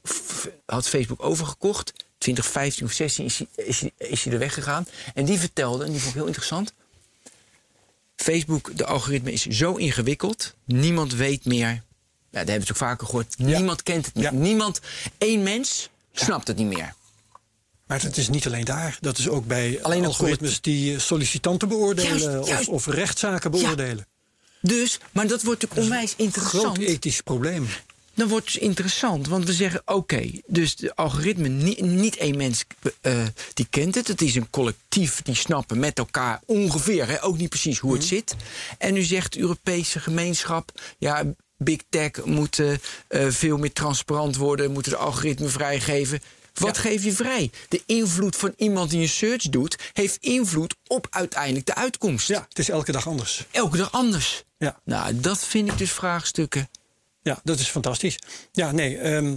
had 0.66 0.88
Facebook 0.88 1.24
overgekocht. 1.24 1.94
2015 2.18 2.86
of 2.86 2.92
16 2.92 3.26
is 3.26 3.38
hij, 3.38 3.66
is, 3.66 3.80
hij, 3.80 3.92
is 3.98 4.24
hij 4.24 4.34
er 4.34 4.40
weggegaan. 4.40 4.88
En 5.14 5.26
die 5.26 5.40
vertelde, 5.40 5.84
en 5.86 5.92
die 5.92 6.00
vond 6.00 6.12
ik 6.12 6.18
heel 6.18 6.28
interessant. 6.28 6.74
Facebook, 8.16 8.78
de 8.78 8.86
algoritme 8.86 9.32
is 9.32 9.46
zo 9.46 9.76
ingewikkeld. 9.76 10.56
Niemand 10.66 11.14
weet 11.14 11.46
meer. 11.46 11.84
Ja, 12.32 12.40
dat 12.40 12.48
hebben 12.48 12.66
ze 12.66 12.72
ook 12.72 12.78
vaker 12.78 13.06
gehoord. 13.06 13.38
Niemand 13.38 13.84
kent 13.84 14.06
het 14.06 14.16
niet. 14.16 14.24
Ja. 14.24 14.32
Niemand, 14.32 14.80
één 15.18 15.44
mens, 15.44 15.90
snapt 16.12 16.48
het 16.48 16.58
niet 16.58 16.68
meer. 16.68 16.94
Maar 17.88 18.02
het 18.02 18.18
is 18.18 18.30
niet 18.30 18.46
alleen 18.46 18.66
daar. 18.66 18.98
Dat 19.02 19.18
is 19.18 19.30
ook 19.30 19.46
bij 19.46 19.80
Alleen 19.82 20.06
algoritmes 20.06 20.62
die 20.62 20.94
eh, 20.94 21.00
sollicitanten 21.00 21.68
beoordelen 21.68 22.20
Juist, 22.20 22.48
juist. 22.48 22.68
Of, 22.68 22.88
of 22.88 22.94
rechtszaken 22.94 23.52
beoordelen. 23.52 24.08
Dus, 24.62 25.00
maar 25.12 25.28
dat 25.28 25.44
wordt 25.44 25.62
natuurlijk 25.62 25.92
onwijs 25.92 26.14
interessant. 26.18 26.78
Groot 26.78 26.78
ethisch 26.78 27.22
probleem. 27.22 27.68
Dan 28.14 28.28
wordt 28.28 28.54
het 28.54 28.62
interessant, 28.62 29.28
want 29.28 29.46
we 29.46 29.54
zeggen: 29.54 29.82
oké, 29.86 30.32
dus 30.48 30.76
de 30.76 30.96
algoritme, 30.96 31.48
niet, 31.48 31.82
niet 31.82 32.18
één 32.18 32.38
mens 32.38 32.66
eh, 33.02 33.26
die 33.54 33.68
kent 33.70 33.96
het. 33.96 34.08
Het 34.08 34.22
is 34.22 34.36
een 34.36 34.50
collectief 34.50 35.22
die 35.22 35.36
snappen 35.36 35.80
met 35.80 35.98
elkaar 35.98 36.42
ongeveer, 36.46 37.08
hè, 37.08 37.24
ook 37.24 37.38
niet 37.38 37.50
precies 37.50 37.80
hoe 37.80 37.94
het 37.94 38.04
zit. 38.04 38.36
En 38.78 38.94
nu 38.94 39.04
zegt 39.04 39.38
Europese 39.38 40.00
gemeenschap: 40.00 40.82
ja, 40.98 41.24
big 41.60 41.80
tech 41.90 42.26
moet 42.26 42.60
eh, 42.60 43.28
veel 43.30 43.58
meer 43.58 43.74
transparant 43.74 44.36
worden, 44.36 44.72
moeten 44.72 44.92
de 44.92 44.98
algoritme 44.98 45.48
vrijgeven. 45.48 46.22
Wat 46.54 46.76
Ja. 46.76 46.82
geef 46.82 47.04
je 47.04 47.12
vrij? 47.12 47.52
De 47.70 47.82
invloed 47.86 48.36
van 48.36 48.54
iemand 48.58 48.90
die 48.90 49.02
een 49.02 49.10
search 49.10 49.42
doet, 49.50 49.76
heeft 49.94 50.18
invloed 50.24 50.76
op 50.88 51.08
uiteindelijk 51.10 51.66
de 51.66 51.76
uitkomst. 51.76 52.28
Ja, 52.28 52.46
het 52.50 52.60
is 52.60 52.70
elke 52.70 52.92
dag 52.92 53.08
anders. 53.08 53.46
Elke 53.52 53.78
dag 53.78 53.92
anders. 53.92 54.44
Ja. 54.58 54.80
Nou, 54.86 55.20
dat 55.20 55.46
vind 55.46 55.72
ik 55.72 55.78
dus 55.78 55.92
vraagstukken. 55.92 56.70
Ja, 57.22 57.40
dat 57.44 57.60
is 57.60 57.68
fantastisch. 57.68 58.18
Ja, 58.52 58.72
nee. 58.72 58.98
ehm, 58.98 59.36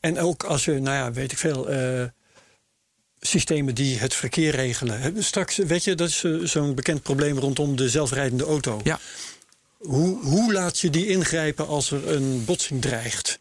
en 0.00 0.18
ook 0.18 0.42
als 0.44 0.64
je, 0.64 0.72
nou 0.72 0.96
ja, 0.96 1.12
weet 1.12 1.32
ik 1.32 1.38
veel. 1.38 1.68
eh, 1.68 2.04
systemen 3.20 3.74
die 3.74 3.98
het 3.98 4.14
verkeer 4.14 4.54
regelen. 4.54 5.24
Straks, 5.24 5.56
weet 5.56 5.84
je, 5.84 5.94
dat 5.94 6.08
is 6.08 6.24
eh, 6.24 6.32
zo'n 6.42 6.74
bekend 6.74 7.02
probleem 7.02 7.38
rondom 7.38 7.76
de 7.76 7.88
zelfrijdende 7.88 8.44
auto. 8.44 8.80
Ja. 8.84 9.00
Hoe, 9.84 10.24
hoe 10.24 10.52
laat 10.52 10.78
je 10.78 10.90
die 10.90 11.06
ingrijpen 11.06 11.66
als 11.66 11.90
er 11.90 12.08
een 12.08 12.44
botsing 12.44 12.80
dreigt? 12.80 13.38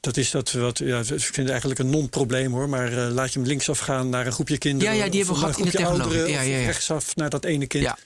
Dat 0.00 0.16
is 0.16 0.30
dat 0.30 0.52
wat, 0.52 0.78
ja, 0.78 0.98
ik 0.98 1.06
vind 1.06 1.36
het 1.36 1.48
eigenlijk 1.48 1.80
een 1.80 1.90
non-probleem 1.90 2.52
hoor. 2.52 2.68
Maar 2.68 2.92
eh, 3.06 3.12
laat 3.12 3.32
je 3.32 3.38
hem 3.38 3.48
linksaf 3.48 3.78
gaan 3.78 4.08
naar 4.08 4.26
een 4.26 4.32
groepje 4.32 4.58
kinderen. 4.58 4.94
Ja, 4.94 5.04
ja, 5.04 5.10
die 5.10 5.18
hebben 5.18 5.34
we 5.34 5.40
gehad 5.40 5.58
in 5.58 5.64
de 5.64 5.70
technologie. 5.70 6.02
ouderen, 6.02 6.30
Ja, 6.30 6.40
ja, 6.40 6.56
ja. 6.58 6.64
rechtsaf 6.66 7.16
naar 7.16 7.30
dat 7.30 7.44
ene 7.44 7.66
kind. 7.66 7.84
Ja. 7.84 7.98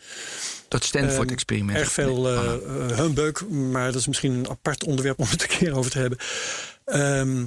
Dat 0.69 0.81
Ehm, 0.81 0.89
Stanford-experiment. 0.89 1.79
Erg 1.79 1.93
veel 1.93 2.29
eh, 2.29 2.99
humbug, 2.99 3.47
maar 3.49 3.93
dat 3.93 4.01
is 4.01 4.07
misschien 4.07 4.33
een 4.33 4.49
apart 4.49 4.85
onderwerp 4.85 5.19
om 5.19 5.27
het 5.29 5.43
een 5.43 5.49
keer 5.49 5.77
over 5.77 5.91
te 5.91 5.99
hebben. 5.99 6.19
Ehm, 6.85 7.45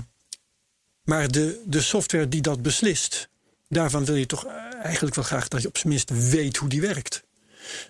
maar 1.03 1.31
de, 1.31 1.61
de 1.65 1.81
software 1.81 2.27
die 2.27 2.41
dat 2.41 2.61
beslist, 2.61 3.29
daarvan 3.67 4.05
wil 4.05 4.15
je 4.15 4.25
toch 4.25 4.45
eigenlijk 4.83 5.15
wel 5.15 5.25
graag 5.25 5.47
dat 5.47 5.61
je 5.61 5.67
op 5.67 5.77
zijn 5.77 5.89
minst 5.89 6.29
weet 6.29 6.57
hoe 6.57 6.69
die 6.69 6.81
werkt. 6.81 7.23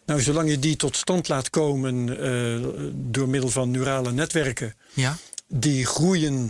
Nou, 0.06 0.22
zolang 0.22 0.50
je 0.50 0.60
die 0.60 0.76
tot 0.76 0.96
stand 0.96 1.28
laat 1.28 1.50
komen 1.50 2.20
eh, 2.22 2.68
door 2.94 3.30
middel 3.30 3.50
van 3.50 3.72
neurale 3.72 4.12
netwerken, 4.12 4.76
ja. 4.94 5.18
die 5.48 5.86
groeien 5.86 6.50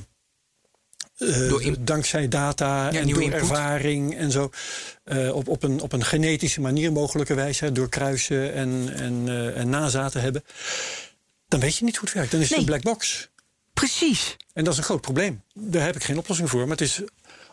eh, 1.18 1.50
Door 1.50 1.76
dankzij 1.80 2.28
data 2.28 2.92
Ja, 2.92 3.00
en 3.00 3.08
door 3.08 3.22
input. 3.22 3.40
ervaring 3.40 4.16
en 4.18 4.32
zo. 4.32 4.50
eh, 5.04 5.36
op, 5.36 5.48
op, 5.48 5.64
een, 5.64 5.82
op 5.82 5.94
een 5.94 6.04
genetische 6.06 6.62
manier 6.62 6.92
mogelijkerwijs, 6.92 7.60
hè, 7.60 7.72
door 7.72 7.90
kruisen 7.90 8.54
en, 8.54 8.94
en, 8.96 9.28
en 9.56 9.70
nazaten 9.70 10.22
hebben. 10.22 10.44
Dan 11.48 11.60
weet 11.60 11.76
je 11.78 11.84
niet 11.86 11.96
hoe 11.96 12.06
het 12.06 12.14
werkt. 12.18 12.32
Dan 12.32 12.42
is 12.42 12.50
het 12.50 12.58
een 12.60 12.66
black 12.66 12.82
box. 12.82 13.30
Precies. 13.74 14.36
En 14.54 14.64
dat 14.64 14.74
is 14.74 14.80
een 14.80 14.86
groot 14.86 15.02
probleem. 15.02 15.42
Daar 15.54 15.86
heb 15.86 15.96
ik 15.96 16.04
geen 16.04 16.18
oplossing 16.18 16.50
voor. 16.50 16.62
Maar 16.62 16.78
het 16.78 16.82
is 16.82 17.02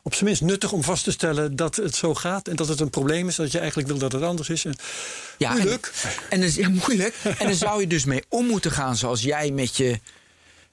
op 0.07 0.13
zijn 0.15 0.25
minst 0.25 0.43
nuttig 0.43 0.73
om 0.73 0.83
vast 0.83 1.05
te 1.05 1.11
stellen 1.11 1.57
dat 1.57 1.77
het 1.77 1.95
zo 1.95 2.15
gaat. 2.15 2.49
En 2.49 2.57
dat 2.57 2.69
het 2.69 2.81
een 2.81 2.91
probleem 2.91 3.29
is. 3.29 3.37
Dat 3.37 3.53
je 3.53 3.59
eigenlijk 3.59 3.89
wil 3.89 3.99
dat 3.99 4.13
het 4.13 4.23
anders 4.23 4.49
is. 4.49 4.65
En 4.65 4.77
Ja, 5.39 5.53
Moeilijk. 5.53 5.93
En, 6.29 6.55
ja, 6.55 6.69
moeilijk. 6.69 7.15
En 7.39 7.47
dan 7.47 7.55
zou 7.55 7.81
je 7.81 7.87
dus 7.87 8.05
mee 8.05 8.23
om 8.29 8.47
moeten 8.47 8.71
gaan 8.71 8.97
zoals 8.97 9.23
jij 9.23 9.51
met 9.51 9.77
je 9.77 10.01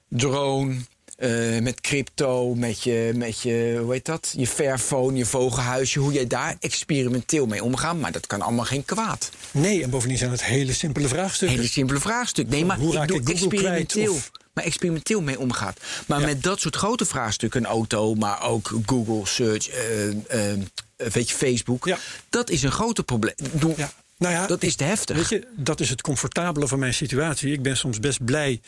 drone. 0.08 0.76
eh, 1.18 1.60
met 1.62 1.82
crypto, 1.82 2.56
met 2.56 2.84
je, 2.84 3.12
met 3.16 3.42
je, 3.42 3.80
hoe 3.82 3.92
heet 3.92 4.06
dat? 4.06 4.34
Je 4.38 4.48
Fairphone, 4.48 5.18
je 5.18 5.26
vogelhuisje. 5.26 6.00
Hoe 6.00 6.14
jij 6.14 6.28
daar 6.28 6.56
experimenteel 6.60 7.46
mee 7.46 7.64
omgaat. 7.64 7.98
Maar 8.00 8.12
dat 8.12 8.28
kan 8.28 8.42
allemaal 8.42 8.66
geen 8.66 8.86
kwaad. 8.86 9.32
nee, 9.52 9.84
en 9.84 9.90
bovendien 9.90 10.18
zijn 10.18 10.32
het 10.32 10.44
hele 10.44 10.74
simpele 10.74 11.08
vraagstukken. 11.08 11.58
Hele 11.58 11.70
simpele 11.70 12.00
vraagstuk. 12.00 12.48
Nee, 12.50 12.66
maar 12.66 12.78
Hoe 12.78 12.92
ik 12.92 12.98
raak 12.98 13.08
doe 13.08 13.18
ik 13.20 13.28
Google 13.28 13.48
kwijt, 13.48 13.64
experimenteel. 13.66 14.20
Maar 14.54 14.64
experimenteel 14.64 15.22
mee 15.22 15.39
omgaat. 15.39 15.80
Maar 16.06 16.20
Ja. 16.20 16.26
met 16.26 16.43
dat 16.43 16.60
soort 16.60 16.76
grote 16.76 17.06
vraagstukken, 17.06 17.60
een 17.64 17.70
auto, 17.70 18.16
maar 18.16 18.41
ook 18.43 18.72
Google 18.86 19.26
search, 19.26 19.70
eh, 19.70 20.10
eh, 20.51 20.60
weet 20.95 21.30
je, 21.30 21.36
Facebook. 21.36 21.86
Ja. 21.86 21.97
Dat 22.30 22.49
is 22.49 22.64
een 22.64 22.72
grote 22.72 23.04
probleem. 23.04 23.36
Ja. 23.78 23.91
Nou 24.18 24.34
ja, 24.34 24.47
Dat 24.47 24.64
is 24.64 24.76
te 24.76 24.84
heftig. 24.84 25.16
Weet 25.16 25.30
je, 25.30 25.47
dat 25.56 25.80
is 25.80 25.89
het 25.89 26.01
comfortabele 26.01 26.68
van 26.68 26.80
mijn 26.80 26.93
situatie. 26.93 27.51
Ik 27.54 27.62
ben 27.62 27.78
soms 27.78 27.99
best 27.99 28.26
blij 28.26 28.62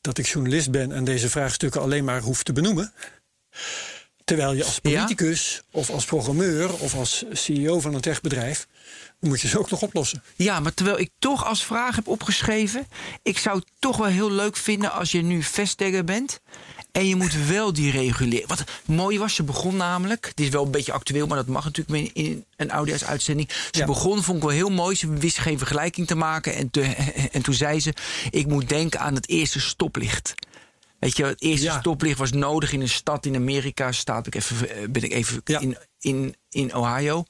dat 0.00 0.18
ik 0.18 0.26
journalist 0.26 0.70
ben 0.70 0.92
en 0.92 1.04
deze 1.04 1.28
vraagstukken 1.30 1.80
alleen 1.80 2.04
maar 2.04 2.20
hoef 2.20 2.42
te 2.42 2.52
benoemen. 2.52 2.92
Terwijl 4.24 4.52
je 4.52 4.64
als 4.64 4.78
Ja? 4.82 5.00
politicus 5.02 5.62
of 5.70 5.90
als 5.90 6.04
programmeur 6.04 6.72
of 6.74 6.94
als 6.94 7.24
CEO 7.32 7.80
van 7.80 7.94
een 7.94 8.00
techbedrijf, 8.00 8.66
moet 9.22 9.40
je 9.40 9.48
ze 9.48 9.58
ook 9.58 9.70
nog 9.70 9.82
oplossen. 9.82 10.22
Ja, 10.36 10.60
maar 10.60 10.74
terwijl 10.74 10.98
ik 10.98 11.10
toch 11.18 11.44
als 11.46 11.64
vraag 11.64 11.96
heb 11.96 12.06
opgeschreven... 12.08 12.86
ik 13.22 13.38
zou 13.38 13.58
het 13.58 13.66
toch 13.78 13.96
wel 13.96 14.06
heel 14.06 14.30
leuk 14.30 14.56
vinden 14.56 14.92
als 14.92 15.12
je 15.12 15.22
nu 15.22 15.42
vesttagger 15.42 16.04
bent... 16.04 16.40
en 16.92 17.08
je 17.08 17.16
moet 17.16 17.34
wel 17.46 17.72
die 17.72 17.90
reguleren. 17.90 18.48
Wat 18.48 18.64
mooi 18.84 19.18
was, 19.18 19.34
ze 19.34 19.42
begon 19.42 19.76
namelijk... 19.76 20.32
dit 20.34 20.46
is 20.46 20.52
wel 20.52 20.64
een 20.64 20.70
beetje 20.70 20.92
actueel, 20.92 21.26
maar 21.26 21.36
dat 21.36 21.46
mag 21.46 21.64
natuurlijk 21.64 22.10
in 22.12 22.44
een 22.56 22.70
audio-uitzending. 22.70 23.48
Ze 23.70 23.78
Ja. 23.78 23.86
begon, 23.86 24.22
vond 24.22 24.36
ik 24.36 24.42
wel 24.44 24.52
heel 24.52 24.70
mooi. 24.70 24.96
Ze 24.96 25.08
wist 25.12 25.38
geen 25.38 25.58
vergelijking 25.58 26.06
te 26.06 26.14
maken. 26.14 26.54
En, 26.54 26.70
te- 26.70 26.82
en 27.32 27.42
toen 27.42 27.54
zei 27.54 27.80
ze, 27.80 27.94
ik 28.30 28.46
moet 28.46 28.68
denken 28.68 29.00
aan 29.00 29.14
het 29.14 29.28
eerste 29.28 29.60
stoplicht... 29.60 30.34
Weet 31.02 31.16
je, 31.16 31.24
het 31.24 31.42
eerste 31.42 31.64
Ja. 31.66 31.80
stoplicht 31.80 32.18
was 32.18 32.32
nodig 32.32 32.72
in 32.72 32.80
een 32.80 32.88
stad 32.88 33.26
in 33.26 33.34
Amerika. 33.36 33.92
Staat 33.92 34.26
ik 34.26 34.34
even, 34.34 34.70
eh, 34.70 34.88
ben 34.88 35.02
ik 35.02 35.12
even 35.12 35.40
Ja. 35.44 35.60
in, 35.60 35.76
in, 36.00 36.34
in 36.50 36.74
Ohio. 36.74 37.24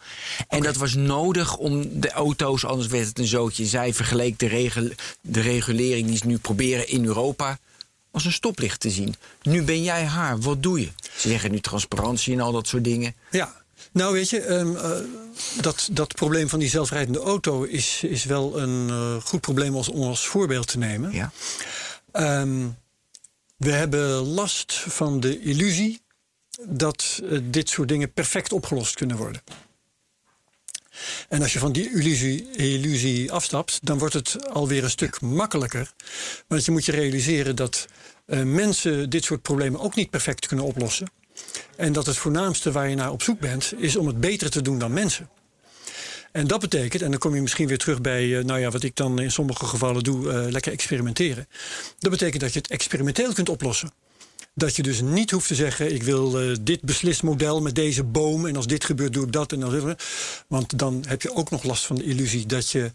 En 0.48 0.62
dat 0.62 0.76
was 0.76 0.94
nodig 0.94 1.56
om 1.56 2.00
de 2.00 2.10
auto's, 2.10 2.64
anders 2.64 2.88
werd 2.88 3.06
het 3.08 3.18
een 3.18 3.26
zootje. 3.26 3.64
Zij 3.66 3.94
vergeleek 3.94 4.38
de, 4.38 4.46
regel, 4.46 4.88
de 5.20 5.40
regulering 5.40 6.06
die 6.08 6.16
ze 6.16 6.26
nu 6.26 6.38
proberen 6.38 6.88
in 6.88 7.04
Europa 7.04 7.58
als 8.10 8.24
een 8.24 8.32
stoplicht 8.32 8.80
te 8.80 8.90
zien. 8.90 9.14
Nu 9.42 9.62
ben 9.62 9.82
jij 9.82 10.04
haar, 10.04 10.40
wat 10.40 10.62
doe 10.62 10.80
je? 10.80 10.88
Ze 11.16 11.28
zeggen 11.28 11.50
nu 11.50 11.60
transparantie 11.60 12.32
en 12.34 12.40
al 12.40 12.52
dat 12.52 12.66
soort 12.68 12.84
dingen. 12.84 13.14
Ja. 13.30 13.60
Nou, 13.92 14.12
weet 14.12 14.30
je, 14.30 14.40
ehm, 14.40 14.76
eh, 14.76 14.90
dat, 15.60 15.88
dat 15.92 16.14
probleem 16.14 16.48
van 16.48 16.58
die 16.58 16.68
zelfrijdende 16.68 17.20
auto 17.20 17.62
is, 17.62 18.02
is 18.02 18.24
wel 18.24 18.58
een 18.60 18.88
eh, 18.88 19.16
goed 19.24 19.40
probleem 19.40 19.76
als, 19.76 19.88
om 19.88 20.02
als 20.08 20.26
voorbeeld 20.26 20.66
te 20.66 20.78
nemen. 20.78 21.12
Ja. 21.12 21.32
Ehm, 22.12 22.66
we 23.62 23.72
hebben 23.72 24.10
last 24.10 24.72
van 24.74 25.20
de 25.20 25.40
illusie 25.40 26.02
dat 26.68 27.20
eh, 27.24 27.38
dit 27.42 27.68
soort 27.68 27.88
dingen 27.88 28.12
perfect 28.12 28.52
opgelost 28.52 28.94
kunnen 28.94 29.16
worden. 29.16 29.42
En 31.28 31.42
als 31.42 31.52
je 31.52 31.58
van 31.58 31.72
die 31.72 31.90
illusie, 32.56 33.32
afstapt, 33.32 33.78
dan 33.86 33.98
wordt 33.98 34.14
het 34.14 34.48
alweer 34.48 34.84
een 34.84 34.90
stuk 34.90 35.20
makkelijker. 35.20 35.92
Want 36.46 36.64
je 36.64 36.70
moet 36.70 36.84
je 36.84 36.92
realiseren 36.92 37.56
dat 37.56 37.86
eh, 38.26 38.42
mensen 38.42 39.10
dit 39.10 39.24
soort 39.24 39.42
problemen 39.42 39.80
ook 39.80 39.94
niet 39.94 40.10
perfect 40.10 40.46
kunnen 40.46 40.66
oplossen. 40.66 41.10
En 41.76 41.92
dat 41.92 42.06
het 42.06 42.16
voornaamste 42.16 42.72
waar 42.72 42.88
je 42.88 42.96
naar 42.96 43.12
op 43.12 43.22
zoek 43.22 43.40
bent, 43.40 43.72
is 43.76 43.96
om 43.96 44.06
het 44.06 44.20
beter 44.20 44.50
te 44.50 44.62
doen 44.62 44.78
dan 44.78 44.92
mensen. 44.92 45.28
En 46.32 46.46
dat 46.46 46.60
betekent, 46.60 47.02
en 47.02 47.10
dan 47.10 47.20
kom 47.20 47.34
je 47.34 47.40
misschien 47.40 47.68
weer 47.68 47.78
terug 47.78 48.00
bij, 48.00 48.38
eh, 48.38 48.44
nou 48.44 48.60
ja, 48.60 48.70
wat 48.70 48.82
ik 48.82 48.96
dan 48.96 49.20
in 49.20 49.30
sommige 49.30 49.66
gevallen 49.66 50.02
doe, 50.02 50.32
eh, 50.32 50.50
lekker 50.50 50.72
experimenteren. 50.72 51.48
Dat 51.98 52.10
betekent 52.10 52.40
dat 52.40 52.52
je 52.52 52.58
het 52.58 52.70
experimenteel 52.70 53.32
kunt 53.32 53.48
oplossen. 53.48 53.90
Dat 54.54 54.76
je 54.76 54.82
dus 54.82 55.00
niet 55.00 55.30
hoeft 55.30 55.46
te 55.46 55.54
zeggen: 55.54 55.94
ik 55.94 56.02
wil 56.02 56.40
eh, 56.40 56.56
dit 56.60 56.80
beslismodel 56.80 57.60
met 57.60 57.74
deze 57.74 58.04
boom. 58.04 58.46
En 58.46 58.56
als 58.56 58.66
dit 58.66 58.84
gebeurt, 58.84 59.12
doe 59.12 59.24
ik 59.24 59.32
dat. 59.32 59.52
En 59.52 59.60
dan, 59.60 59.96
want 60.48 60.78
dan 60.78 61.04
heb 61.06 61.22
je 61.22 61.34
ook 61.34 61.50
nog 61.50 61.62
last 61.62 61.86
van 61.86 61.96
de 61.96 62.04
illusie 62.04 62.46
dat 62.46 62.70
je 62.70 62.92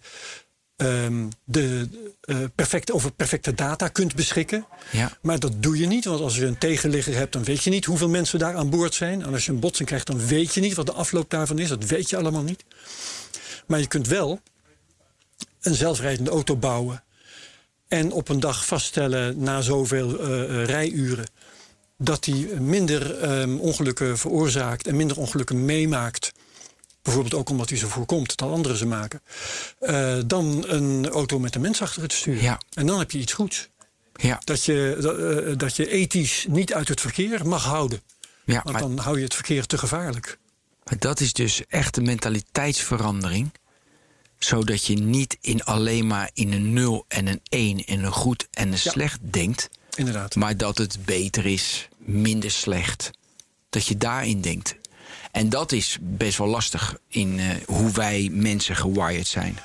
ehm, 0.75 1.27
de, 1.43 1.87
eh, 2.21 2.37
perfect, 2.55 2.91
over 2.91 3.11
perfecte 3.11 3.53
data 3.53 3.87
kunt 3.87 4.15
beschikken. 4.15 4.65
Ja. 4.91 5.17
Maar 5.21 5.39
dat 5.39 5.63
doe 5.63 5.77
je 5.77 5.85
niet, 5.85 6.05
want 6.05 6.21
als 6.21 6.35
je 6.35 6.45
een 6.45 6.57
tegenligger 6.57 7.15
hebt, 7.15 7.33
dan 7.33 7.43
weet 7.43 7.63
je 7.63 7.69
niet 7.69 7.85
hoeveel 7.85 8.09
mensen 8.09 8.39
daar 8.39 8.55
aan 8.55 8.69
boord 8.69 8.93
zijn. 8.93 9.21
En 9.21 9.33
als 9.33 9.45
je 9.45 9.51
een 9.51 9.59
botsing 9.59 9.87
krijgt, 9.87 10.07
dan 10.07 10.27
weet 10.27 10.53
je 10.53 10.61
niet 10.61 10.73
wat 10.73 10.85
de 10.85 10.91
afloop 10.91 11.29
daarvan 11.29 11.59
is. 11.59 11.69
Dat 11.69 11.85
weet 11.85 12.09
je 12.09 12.17
allemaal 12.17 12.43
niet. 12.43 12.63
Maar 13.67 13.79
je 13.79 13.87
kunt 13.87 14.07
wel 14.07 14.41
een 15.61 15.75
zelfrijdende 15.75 16.29
auto 16.31 16.55
bouwen 16.55 17.03
En 17.87 18.11
op 18.11 18.29
een 18.29 18.39
dag 18.39 18.65
vaststellen 18.65 19.39
na 19.39 19.61
zoveel 19.61 20.19
eh, 20.19 20.65
rijuren 20.65 21.25
dat 21.97 22.25
hij 22.25 22.35
minder 22.59 23.19
ehm, 23.19 23.57
ongelukken 23.57 24.17
veroorzaakt 24.17 24.87
en 24.87 24.95
minder 24.95 25.17
ongelukken 25.17 25.65
meemaakt. 25.65 26.31
Bijvoorbeeld 27.01 27.33
ook 27.35 27.49
omdat 27.49 27.69
hij 27.69 27.77
ze 27.77 27.87
voorkomt 27.87 28.37
dan 28.37 28.51
anderen 28.51 28.77
ze 28.77 28.85
maken. 28.85 29.21
eh, 29.79 30.17
dan 30.25 30.63
een 30.67 31.09
auto 31.09 31.39
met 31.39 31.55
een 31.55 31.61
mens 31.61 31.81
achter 31.81 32.01
het 32.01 32.13
stuur. 32.13 32.41
Ja. 32.41 32.59
En 32.73 32.85
dan 32.85 32.99
heb 32.99 33.11
je 33.11 33.17
iets 33.19 33.33
goeds. 33.33 33.69
Ja, 34.13 34.41
Dat 34.43 34.63
je, 34.63 34.97
dat, 34.99 35.17
eh, 35.17 35.53
dat 35.57 35.75
je 35.75 35.89
ethisch 35.89 36.45
niet 36.49 36.73
uit 36.73 36.87
het 36.87 37.01
verkeer 37.01 37.47
mag 37.47 37.63
houden. 37.63 38.01
ja 38.45 38.61
Want 38.63 38.71
maar 38.71 38.81
dan 38.81 38.97
hou 38.97 39.17
je 39.17 39.23
het 39.23 39.33
verkeer 39.35 39.65
te 39.65 39.77
gevaarlijk. 39.77 40.37
Maar 40.89 40.99
dat 40.99 41.19
is 41.19 41.33
dus 41.33 41.61
echt 41.67 41.97
een 41.97 42.05
mentaliteitsverandering. 42.05 43.51
Zodat 44.37 44.85
je 44.85 44.93
niet 44.95 45.37
in 45.41 45.63
alleen 45.63 46.07
maar 46.07 46.29
in 46.33 46.53
een 46.53 46.73
0 46.73 47.05
en 47.07 47.27
een 47.27 47.41
1 47.49 47.85
en 47.85 48.03
een 48.03 48.11
goed 48.11 48.47
en 48.51 48.67
een 48.67 48.79
Ja. 48.83 48.91
slecht 48.91 49.19
denkt. 49.21 49.69
Inderdaad. 49.95 50.35
Maar 50.35 50.57
dat 50.57 50.77
het 50.77 50.97
beter 51.05 51.45
is, 51.45 51.87
minder 51.97 52.51
slecht. 52.51 53.11
Dat 53.69 53.85
je 53.87 53.97
daarin 53.97 54.41
denkt. 54.41 54.75
En 55.31 55.49
dat 55.49 55.71
is 55.71 55.97
best 56.01 56.37
wel 56.37 56.47
lastig 56.47 56.97
in 57.07 57.39
eh, 57.39 57.45
hoe 57.65 57.91
wij 57.91 58.29
mensen 58.31 58.75
gewired 58.75 59.27
zijn. 59.27 59.57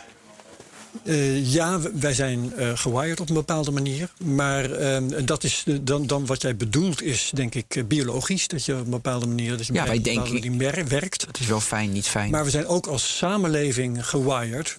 Eh, 1.05 1.53
ja, 1.53 1.81
wij 1.95 2.15
zijn 2.15 2.53
eh 2.57 2.71
gewired 2.75 3.21
op 3.21 3.29
een 3.29 3.35
bepaalde 3.35 3.71
manier. 3.71 4.11
Maar 4.25 4.71
eh, 4.71 5.03
dat 5.25 5.45
is 5.45 5.65
dan, 5.81 6.07
dan 6.07 6.27
wat 6.27 6.43
jij 6.43 6.57
bedoelt 6.57 7.03
is, 7.03 7.31
denk 7.35 7.55
ik, 7.55 7.77
eh, 7.77 7.85
biologisch. 7.85 8.49
Dat 8.49 8.65
je 8.65 8.73
op 8.79 8.85
een 8.85 8.91
bepaalde 8.91 9.27
manier, 9.27 9.57
dat 9.57 9.67
je 9.67 9.73
Ja, 9.73 9.87
wij 9.87 10.01
denken- 10.01 10.57
mer- 10.57 10.89
werkt. 10.89 11.27
Dat 11.27 11.39
is 11.41 11.47
wel 11.47 11.61
fijn, 11.61 11.93
niet 11.93 12.07
fijn. 12.09 12.31
Maar 12.31 12.45
we 12.45 12.51
zijn 12.51 12.67
ook 12.67 12.87
als 12.87 13.17
samenleving 13.17 14.07
gewired. 14.09 14.79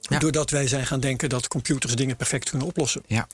Ja. 0.00 0.18
Doordat 0.18 0.50
wij 0.50 0.68
zijn 0.68 0.86
gaan 0.86 1.00
denken 1.00 1.28
dat 1.28 1.48
computers 1.48 1.94
dingen 1.96 2.16
perfect 2.16 2.50
kunnen 2.50 2.68
oplossen. 2.68 3.02
ja, 3.06 3.26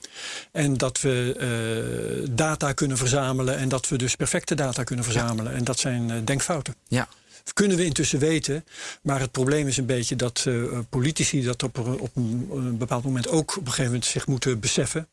En 0.52 0.76
dat 0.76 1.00
we 1.00 2.26
data 2.30 2.72
kunnen 2.72 2.96
verzamelen. 2.96 3.56
En 3.58 3.68
dat 3.68 3.88
we 3.88 3.96
dus 3.98 4.14
perfecte 4.16 4.54
data 4.54 4.82
kunnen 4.84 5.04
verzamelen. 5.04 5.52
En 5.54 5.64
dat 5.64 5.78
zijn 5.78 6.24
denkfouten. 6.24 6.74
ja, 6.88 7.08
Kunnen 7.52 7.76
we 7.76 7.84
intussen 7.84 8.18
weten. 8.18 8.64
Maar 9.02 9.20
het 9.20 9.30
probleem 9.30 9.66
is 9.68 9.76
een 9.76 9.86
beetje 9.86 10.16
dat 10.16 10.44
eh, 10.48 10.78
politici 10.88 11.42
dat 11.42 11.62
op, 11.62 11.76
een- 11.76 12.00
op 12.00 12.16
een, 12.16 12.48
een 12.52 12.78
bepaald 12.78 13.04
moment 13.04 13.28
ook 13.28 13.50
op 13.50 13.56
een 13.56 13.66
gegeven 13.66 13.84
moment 13.84 14.04
zich 14.04 14.26
moeten 14.26 14.60
beseffen. 14.60 15.08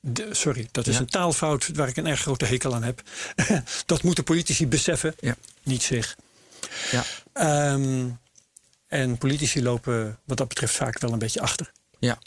De- 0.00 0.28
sorry, 0.34 0.68
dat 0.70 0.86
is 0.86 0.94
Ja. 0.94 1.00
een 1.00 1.06
taalfout 1.06 1.68
waar 1.74 1.88
ik 1.88 1.96
een 1.96 2.06
erg 2.06 2.20
grote 2.20 2.44
hekel 2.44 2.74
aan 2.74 2.82
heb. 2.82 3.02
dat 3.86 4.02
moeten 4.02 4.24
politici 4.24 4.66
beseffen, 4.66 5.14
ja, 5.20 5.36
niet 5.62 5.82
zich. 5.82 6.16
ja, 6.90 7.04
Ehm, 7.32 8.08
en 8.86 9.18
politici 9.18 9.62
lopen 9.62 10.18
wat 10.24 10.36
dat 10.36 10.48
betreft 10.48 10.74
vaak 10.74 10.98
wel 10.98 11.12
een 11.12 11.18
beetje 11.18 11.40
achter. 11.40 11.72
ja. 11.98 12.18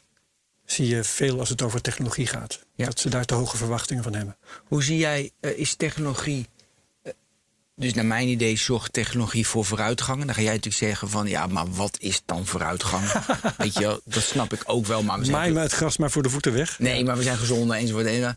Zie 0.66 0.88
je 0.88 1.04
veel 1.04 1.40
als 1.40 1.50
het 1.50 1.62
over 1.62 1.82
technologie 1.82 2.28
gaat. 2.28 2.60
Ja. 2.76 2.86
Dat 2.86 3.00
ze 3.00 3.10
daar 3.10 3.26
te 3.26 3.34
hoge 3.34 3.58
verwachtingen 3.58 4.04
van 4.04 4.14
hebben. 4.14 4.38
Hoe 4.68 4.84
zie 4.84 4.98
jij, 4.98 5.32
eh, 5.40 5.58
is 5.58 5.76
technologie. 5.76 6.48
Dus 7.80 7.94
naar 7.94 8.06
mijn 8.06 8.28
idee 8.28 8.58
zorgt 8.58 8.94
technologie 8.94 9.48
voor 9.48 9.66
vooruitgang. 9.66 10.20
En 10.20 10.26
dan 10.26 10.36
ga 10.36 10.42
jij 10.42 10.54
natuurlijk 10.54 10.84
zeggen 10.84 11.10
van 11.10 11.28
ja, 11.28 11.48
maar 11.48 11.72
wat 11.72 11.98
is 12.00 12.22
dan 12.26 12.46
vooruitgang? 12.46 13.12
Weet 13.58 13.74
je 13.74 13.80
wel, 13.80 14.02
dat 14.04 14.24
snap 14.24 14.54
ik 14.54 14.62
ook 14.66 14.86
wel. 14.86 15.04
Maar 15.04 15.20
we 15.20 15.26
zijn 15.26 15.38
Maai 15.38 15.52
me 15.52 15.60
het 15.60 15.72
gras 15.72 15.98
maar 15.98 16.12
voor 16.12 16.24
de 16.24 16.30
voeten 16.30 16.54
weg. 16.54 16.80
Nee, 16.80 17.04
maar 17.04 17.18
we 17.18 17.24
zijn 17.24 17.38
gezonder 17.38 17.78
enzovoort. 17.78 18.06
En, 18.06 18.14
eh, 18.14 18.34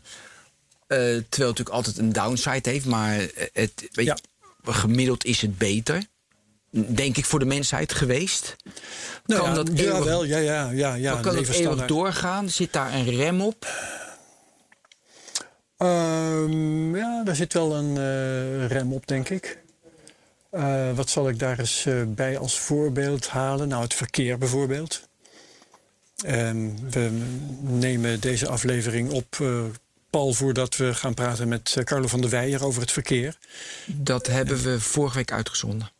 terwijl 0.87 1.15
het 1.17 1.29
natuurlijk 1.39 1.69
altijd 1.69 1.97
een 1.97 2.13
downside 2.13 2.69
heeft. 2.69 2.85
Maar 2.85 3.19
eh, 3.19 3.47
het, 3.53 3.87
weet 3.91 4.05
Ja. 4.05 4.17
je, 4.63 4.71
gemiddeld 4.73 5.25
is 5.25 5.41
het 5.41 5.57
beter. 5.57 6.03
Denk 6.71 7.17
ik 7.17 7.25
voor 7.25 7.39
de 7.39 7.45
mensheid 7.45 7.93
geweest. 7.93 8.55
Nou 9.25 9.41
kan 9.41 9.49
ja, 9.49 9.55
dat 9.55 9.79
ja, 9.79 10.03
wel, 10.03 10.23
ja, 10.23 10.37
ja, 10.37 10.69
ja, 10.69 10.93
ja. 10.93 11.19
kan 11.19 11.35
dat 11.35 11.47
eeuwig 11.47 11.85
doorgaan? 11.85 12.49
Zit 12.49 12.73
daar 12.73 12.93
een 12.93 13.09
rem 13.15 13.41
op? 13.41 13.67
Ehm, 15.81 16.95
ja, 16.95 17.23
daar 17.23 17.35
zit 17.35 17.53
wel 17.53 17.75
een 17.75 17.97
eh, 17.97 18.67
rem 18.67 18.93
op, 18.93 19.07
denk 19.07 19.29
ik. 19.29 19.57
Eh, 20.49 20.91
wat 20.95 21.09
zal 21.09 21.29
ik 21.29 21.39
daar 21.39 21.59
eens 21.59 21.85
eh, 21.85 22.01
bij 22.07 22.37
als 22.37 22.59
voorbeeld 22.59 23.27
halen? 23.27 23.67
Nou, 23.67 23.83
het 23.83 23.93
verkeer 23.93 24.37
bijvoorbeeld. 24.37 25.09
Ehm, 26.25 26.69
we 26.89 27.09
nemen 27.61 28.19
deze 28.19 28.47
aflevering 28.47 29.11
op, 29.11 29.37
pal 30.09 30.33
voordat 30.33 30.77
we 30.77 30.93
gaan 30.93 31.13
praten 31.13 31.47
met 31.47 31.77
Carlo 31.83 32.07
van 32.07 32.21
der 32.21 32.29
Weijer 32.29 32.65
over 32.65 32.81
het 32.81 32.91
verkeer. 32.91 33.37
Dat 33.85 34.27
hebben 34.27 34.63
we 34.63 34.79
vorige 34.79 35.17
week 35.17 35.31
uitgezonden. 35.31 35.91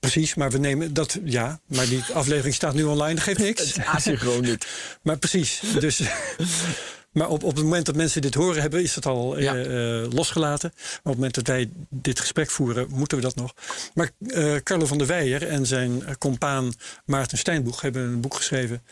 Precies, 0.00 0.34
maar 0.34 0.50
we 0.50 0.58
nemen 0.58 0.94
dat, 0.94 1.18
ja, 1.24 1.60
maar 1.66 1.86
die 1.86 2.04
aflevering 2.12 2.54
staat 2.54 2.74
nu 2.74 2.84
online, 2.84 3.14
dat 3.14 3.22
geeft 3.22 3.38
niks. 3.38 3.78
Asynchroon 3.94 4.42
niet. 4.42 4.66
Maar 5.02 5.18
precies, 5.18 5.62
dus. 5.78 6.00
Maar 7.18 7.28
op, 7.28 7.42
op 7.42 7.54
het 7.54 7.64
moment 7.64 7.86
dat 7.86 7.96
mensen 7.96 8.20
dit 8.22 8.34
horen 8.34 8.60
hebben, 8.60 8.82
is 8.82 8.94
het 8.94 9.06
al 9.06 9.36
eh, 9.36 9.42
Ja. 9.42 9.56
eh, 9.56 10.12
losgelaten. 10.12 10.70
Maar 10.74 10.88
op 10.96 11.04
het 11.04 11.14
moment 11.14 11.34
dat 11.34 11.46
wij 11.46 11.70
dit 11.90 12.20
gesprek 12.20 12.50
voeren, 12.50 12.86
moeten 12.90 13.16
we 13.16 13.22
dat 13.22 13.34
nog. 13.34 13.54
Maar 13.94 14.10
eh 14.26 14.54
Carlo 14.62 14.86
van 14.86 14.98
der 14.98 15.06
Weijer 15.06 15.46
en 15.48 15.66
zijn 15.66 16.18
compaan 16.18 16.72
Maarten 17.04 17.38
Steinboeg 17.38 17.80
hebben 17.80 18.02
een 18.02 18.20
boek 18.20 18.34
geschreven 18.34 18.82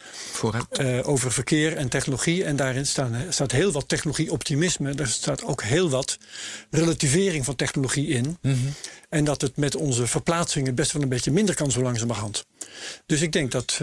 over 1.03 1.33
verkeer 1.33 1.77
en 1.77 1.89
technologie. 1.89 2.45
En 2.45 2.57
daarin 2.57 2.87
staan, 2.87 3.15
staat 3.29 3.53
heel 3.53 3.73
wat 3.73 3.89
technologie-optimisme. 3.89 4.93
Er 4.95 5.07
staat 5.09 5.45
ook 5.45 5.63
heel 5.63 5.91
wat 5.91 6.19
relativering 6.71 7.45
van 7.45 7.57
technologie 7.57 8.07
in. 8.09 8.39
En 9.09 9.25
dat 9.25 9.41
het 9.41 9.57
met 9.57 9.77
onze 9.77 10.07
verplaatsingen 10.07 10.75
best 10.75 10.93
wel 10.93 11.03
een 11.03 11.09
beetje 11.09 11.31
minder 11.31 11.55
kan 11.55 11.71
zo 11.71 11.83
langzamerhand. 11.83 12.47
Dus 13.07 13.21
ik 13.21 13.33
denk 13.33 13.53
dat 13.53 13.81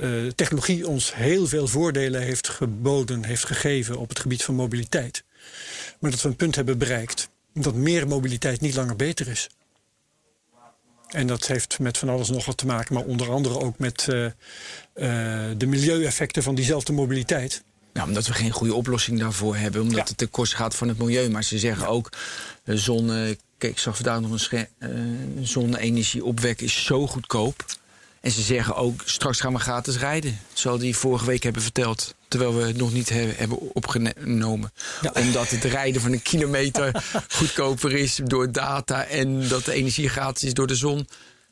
eh, 0.00 0.26
technologie 0.34 0.88
ons 0.88 1.14
heel 1.14 1.46
veel 1.46 1.66
voordelen 1.68 2.22
heeft 2.22 2.48
geboden, 2.48 3.24
heeft 3.24 3.44
gegeven 3.46 3.96
op 3.98 4.08
het 4.08 4.18
gebied 4.18 4.42
van 4.44 4.54
mobiliteit. 4.54 5.24
Maar 6.00 6.10
dat 6.10 6.22
we 6.22 6.28
een 6.28 6.36
punt 6.36 6.54
hebben 6.54 6.78
bereikt 6.78 7.28
dat 7.54 7.74
meer 7.74 8.08
mobiliteit 8.08 8.60
niet 8.60 8.74
langer 8.74 8.96
beter 8.96 9.28
is. 9.28 9.48
En 11.08 11.26
dat 11.26 11.46
heeft 11.46 11.78
met 11.78 11.98
van 11.98 12.08
alles 12.08 12.28
nog 12.28 12.44
wat 12.44 12.56
te 12.56 12.66
maken, 12.66 12.94
maar 12.94 13.04
onder 13.04 13.30
andere 13.30 13.58
ook 13.58 13.78
met 13.78 14.08
eh, 14.08 14.24
eh, 14.24 14.32
de 15.56 15.66
milieueffecten 15.66 16.42
van 16.42 16.54
diezelfde 16.54 16.92
mobiliteit. 16.92 17.62
Nou, 17.92 18.08
omdat 18.08 18.26
we 18.26 18.32
geen 18.32 18.50
goede 18.50 18.74
oplossing 18.74 19.18
daarvoor 19.18 19.56
hebben. 19.56 19.80
Omdat 19.80 19.96
Ja. 19.98 20.04
het 20.04 20.16
ten 20.16 20.30
koste 20.30 20.56
gaat 20.56 20.74
van 20.74 20.88
het 20.88 20.98
milieu. 20.98 21.28
Maar 21.30 21.44
ze 21.44 21.58
zeggen 21.58 21.86
ook, 21.88 22.12
zonne... 22.64 23.36
Kijk, 23.58 23.72
ik 23.72 23.78
zag 23.78 23.94
vandaag 23.96 24.20
nog 24.20 24.30
een 24.30 24.38
sche- 24.40 24.68
eh, 24.78 24.90
zonne-energie 25.42 26.24
opwekken 26.24 26.66
is 26.66 26.84
zo 26.84 27.06
goedkoop. 27.06 27.64
En 28.22 28.30
ze 28.30 28.42
zeggen 28.42 28.76
ook, 28.76 29.02
straks 29.04 29.40
gaan 29.40 29.52
we 29.52 29.58
gratis 29.58 29.98
rijden. 29.98 30.38
Zoals 30.52 30.80
die 30.80 30.96
vorige 30.96 31.24
week 31.26 31.42
hebben 31.42 31.62
verteld. 31.62 32.14
Terwijl 32.28 32.56
we 32.56 32.62
het 32.66 32.76
nog 32.76 32.92
niet 32.92 33.08
he- 33.08 33.32
hebben 33.36 33.58
opgenomen. 33.74 34.72
Ja. 35.02 35.10
Omdat 35.14 35.50
het 35.50 35.64
rijden 35.64 36.00
van 36.02 36.12
een 36.12 36.22
kilometer 36.22 37.04
goedkoper 37.36 37.92
is 37.92 38.20
door 38.24 38.52
data. 38.52 39.04
En 39.04 39.48
dat 39.48 39.64
de 39.64 39.72
energie 39.72 40.08
gratis 40.08 40.42
is 40.42 40.54
door 40.54 40.66
de 40.66 40.74
zon. 40.74 41.08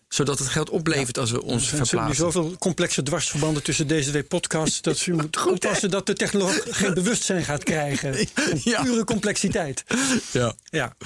Zodat 0.09 0.39
het 0.39 0.49
geld 0.49 0.71
oplevert 0.71 1.19
als 1.19 1.31
we 1.31 1.43
ons 1.43 1.63
Er 1.63 1.69
zijn 1.77 1.87
verplaatsen. 1.87 2.17
zoveel 2.17 2.57
complexe 2.59 3.03
dwarsverbanden 3.03 3.63
tussen 3.63 3.87
deze 3.87 4.11
twee 4.11 4.23
podcasts... 4.23 4.81
dat 4.83 5.07
u 5.07 5.13
moet 5.23 5.47
oppassen 5.47 5.91
dat 5.91 6.07
de 6.07 6.13
technoloog 6.15 6.63
geen 6.71 6.95
bewustzijn 6.95 7.45
gaat 7.45 7.63
krijgen. 7.65 8.15
Ja. 8.65 8.83
Pure 8.83 9.05
complexiteit. 9.05 9.85
Ja. 10.33 10.55
Ja. 10.71 10.97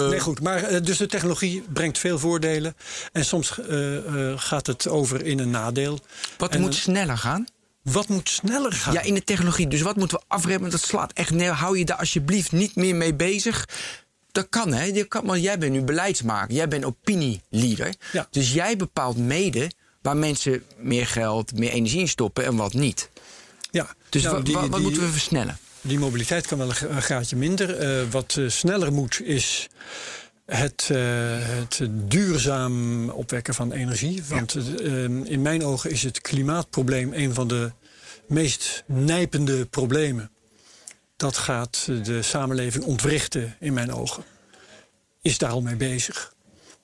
Nee, 0.00 0.20
goed. 0.20 0.40
Maar 0.40 0.62
eh, 0.64 0.82
dus 0.84 0.96
de 0.96 1.06
technologie 1.06 1.62
brengt 1.72 1.98
veel 1.98 2.18
voordelen. 2.18 2.74
En 3.12 3.24
soms 3.24 3.58
eh, 3.60 3.96
eh, 4.30 4.38
gaat 4.38 4.66
het 4.66 4.88
over 4.88 5.24
in 5.24 5.38
een 5.38 5.50
nadeel. 5.50 5.98
Wat 6.38 6.54
En 6.54 6.60
moet 6.60 6.74
sneller 6.74 7.18
gaan? 7.18 7.46
Wat 7.82 8.08
moet 8.08 8.28
sneller 8.28 8.72
gaan? 8.72 8.92
Ja, 8.92 9.00
in 9.00 9.14
de 9.14 9.24
technologie. 9.24 9.68
Dus 9.68 9.80
wat 9.80 9.96
moeten 9.96 10.18
we 10.18 10.24
afremmen? 10.28 10.70
Dat 10.70 10.80
slaat 10.82 11.12
echt 11.12 11.30
neer. 11.30 11.50
Hou 11.52 11.78
je 11.78 11.84
daar 11.84 11.96
alsjeblieft 11.96 12.52
niet 12.52 12.76
meer 12.76 12.94
mee 12.94 13.14
bezig. 13.14 13.68
Dat 14.32 14.46
kan, 14.48 14.72
hè? 14.72 14.84
Je 14.84 15.04
kan, 15.04 15.24
maar 15.26 15.38
jij 15.38 15.58
bent 15.58 15.72
nu 15.72 15.80
beleidsmaker. 15.82 16.54
Jij 16.54 16.68
bent 16.68 16.84
opinieleader. 16.84 17.94
Ja. 18.12 18.26
Dus 18.30 18.52
jij 18.52 18.76
bepaalt 18.76 19.16
mede 19.16 19.70
waar 20.02 20.16
mensen 20.16 20.62
meer 20.76 21.06
geld, 21.06 21.58
meer 21.58 21.70
energie 21.70 22.00
in 22.00 22.08
stoppen 22.08 22.44
en 22.44 22.56
wat 22.56 22.72
niet. 22.72 23.08
ja. 23.70 23.94
Dus 24.08 24.22
Nou, 24.22 24.42
die- 24.42 24.54
wat 24.54 24.72
die- 24.72 24.80
moeten 24.80 25.02
we 25.02 25.08
versnellen? 25.08 25.58
Die 25.82 25.98
mobiliteit 25.98 26.46
kan 26.46 26.58
wel 26.58 26.68
een 26.68 26.74
gra- 26.74 26.88
een 26.88 27.02
graadje 27.02 27.36
minder. 27.36 27.76
Eh, 27.78 28.02
wat 28.10 28.36
eh, 28.38 28.48
sneller 28.48 28.92
moet 28.92 29.20
is 29.20 29.68
het, 30.46 30.88
eh, 30.90 30.98
het 31.38 31.80
duurzaam 31.92 33.08
opwekken 33.10 33.54
van 33.54 33.72
energie. 33.72 34.22
Want 34.28 34.54
eh, 34.54 35.04
in 35.04 35.42
mijn 35.42 35.64
ogen 35.64 35.90
is 35.90 36.02
het 36.02 36.20
klimaatprobleem 36.20 37.12
een 37.12 37.34
van 37.34 37.48
de 37.48 37.72
meest 38.28 38.82
nijpende 38.86 39.66
problemen. 39.66 40.30
Dat 41.16 41.36
gaat 41.36 41.84
de 42.02 42.22
samenleving 42.22 42.84
ontwrichten 42.84 43.56
in 43.60 43.72
mijn 43.72 43.92
ogen. 43.92 44.24
Is 45.22 45.38
daar 45.38 45.50
al 45.50 45.60
mee 45.62 45.76
bezig. 45.76 46.34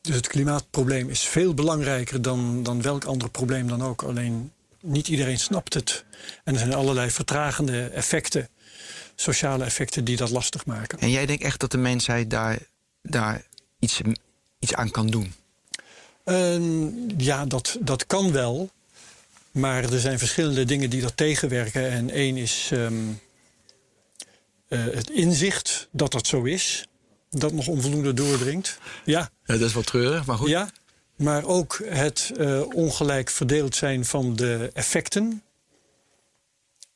Dus 0.00 0.14
het 0.16 0.26
klimaatprobleem 0.26 1.08
is 1.08 1.20
veel 1.20 1.54
belangrijker 1.54 2.22
dan, 2.22 2.62
dan 2.62 2.82
welk 2.82 3.04
ander 3.04 3.30
probleem 3.30 3.68
dan 3.68 3.82
ook. 3.82 4.02
Alleen 4.02 4.52
niet 4.80 5.08
iedereen 5.08 5.38
snapt 5.38 5.74
het. 5.74 6.04
En 6.44 6.52
er 6.52 6.58
zijn 6.58 6.74
allerlei 6.74 7.10
vertragende 7.10 7.82
effecten, 7.84 8.48
sociale 9.20 9.64
effecten, 9.64 10.04
die 10.04 10.16
dat 10.16 10.30
lastig 10.30 10.66
maken. 10.66 10.98
En 10.98 11.10
jij 11.10 11.26
denkt 11.26 11.42
echt 11.42 11.60
dat 11.60 11.70
de 11.70 11.78
mensheid 11.78 12.30
daar, 12.30 12.58
daar 13.02 13.46
iets, 13.78 14.00
iets 14.58 14.74
aan 14.74 14.90
kan 14.90 15.06
doen? 15.06 15.34
Ehm, 16.24 16.88
ja, 17.16 17.46
dat, 17.46 17.76
dat 17.80 18.06
kan 18.06 18.32
wel. 18.32 18.70
Maar 19.50 19.92
er 19.92 20.00
zijn 20.00 20.18
verschillende 20.18 20.64
dingen 20.64 20.90
die 20.90 21.00
dat 21.00 21.16
tegenwerken. 21.16 21.90
En 21.90 22.10
één 22.10 22.36
is 22.36 22.68
ehm, 22.72 22.94
eh, 24.68 24.84
het 24.84 25.10
inzicht 25.10 25.88
dat 25.90 26.12
dat 26.12 26.26
zo 26.26 26.42
is. 26.42 26.86
Dat 27.30 27.52
nog 27.52 27.66
onvoldoende 27.66 28.14
doordringt. 28.14 28.78
Ja, 29.04 29.30
dat 29.44 29.60
is 29.60 29.72
wel 29.72 29.82
treurig, 29.82 30.26
maar 30.26 30.36
goed. 30.36 30.48
ja 30.48 30.70
maar 31.18 31.44
ook 31.44 31.80
het 31.84 32.32
eh, 32.36 32.62
ongelijk 32.74 33.30
verdeeld 33.30 33.76
zijn 33.76 34.04
van 34.04 34.36
de 34.36 34.70
effecten. 34.72 35.42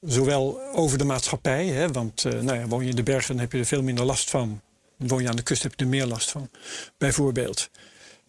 Zowel 0.06 0.60
over 0.72 0.98
de 0.98 1.04
maatschappij, 1.04 1.66
hè, 1.66 1.88
want 1.88 2.24
eh, 2.24 2.32
nou 2.32 2.58
ja, 2.58 2.66
woon 2.66 2.82
je 2.82 2.90
in 2.90 2.96
de 2.96 3.02
bergen 3.02 3.28
dan 3.28 3.38
heb 3.42 3.52
je 3.52 3.58
er 3.58 3.64
veel 3.64 3.82
minder 3.82 4.04
last 4.04 4.30
van. 4.30 4.60
Woon 4.96 5.22
je 5.22 5.28
aan 5.28 5.36
de 5.36 5.42
kust 5.42 5.62
heb 5.62 5.72
je 5.76 5.84
er 5.84 5.90
meer 5.90 6.06
last 6.06 6.30
van. 6.30 6.50
Bijvoorbeeld. 6.98 7.70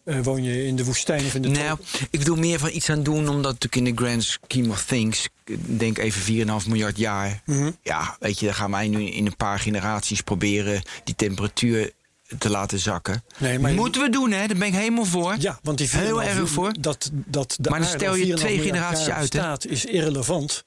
Eh, 0.04 0.20
woon 0.20 0.42
je 0.42 0.66
in 0.66 0.76
de 0.76 0.84
woestijn 0.84 1.24
of 1.24 1.34
in 1.34 1.42
de 1.42 1.48
Nou, 1.48 1.78
ik 2.10 2.18
bedoel 2.18 2.36
meer 2.36 2.58
van 2.58 2.70
iets 2.72 2.90
aan 2.90 3.02
doen, 3.02 3.28
omdat 3.28 3.52
natuurlijk 3.52 3.76
in 3.76 3.94
de 3.94 4.02
grand 4.02 4.24
scheme 4.24 4.68
of 4.68 4.84
things, 4.84 5.28
denk 5.66 5.98
even 5.98 6.22
4,5 6.22 6.66
miljard 6.66 6.98
jaar. 6.98 7.42
Mhm. 7.46 7.70
Ja, 7.82 8.16
weet 8.20 8.38
je, 8.38 8.46
dan 8.46 8.54
gaan 8.54 8.70
wij 8.70 8.88
nu 8.88 9.02
in 9.02 9.26
een 9.26 9.36
paar 9.36 9.58
generaties 9.58 10.20
proberen 10.20 10.82
die 11.04 11.14
temperatuur 11.14 11.92
te 12.38 12.50
laten 12.50 12.78
zakken. 12.78 13.24
Nee, 13.38 13.58
maar 13.58 13.72
Moeten 13.72 14.02
we 14.02 14.10
doen, 14.10 14.30
hè? 14.30 14.46
Daar 14.46 14.56
ben 14.56 14.68
ik 14.68 14.74
helemaal 14.74 15.04
voor. 15.04 15.36
Ja, 15.38 15.58
want 15.62 15.78
die 15.78 15.88
Heel 15.88 16.22
4,5 16.22 16.28
erg 16.28 16.48
voor. 16.48 16.72
Dat, 16.80 17.10
dat 17.12 17.56
de 17.60 17.70
Maar 17.70 17.80
dan 17.80 17.88
stel 17.88 18.14
je 18.14 18.26
4,5 18.26 18.34
twee 18.34 18.58
generaties 18.58 19.08
uit, 19.08 19.32
hè? 19.32 19.38
bestaat, 19.38 19.66
is 19.66 19.84
irrelevant. 19.84 20.64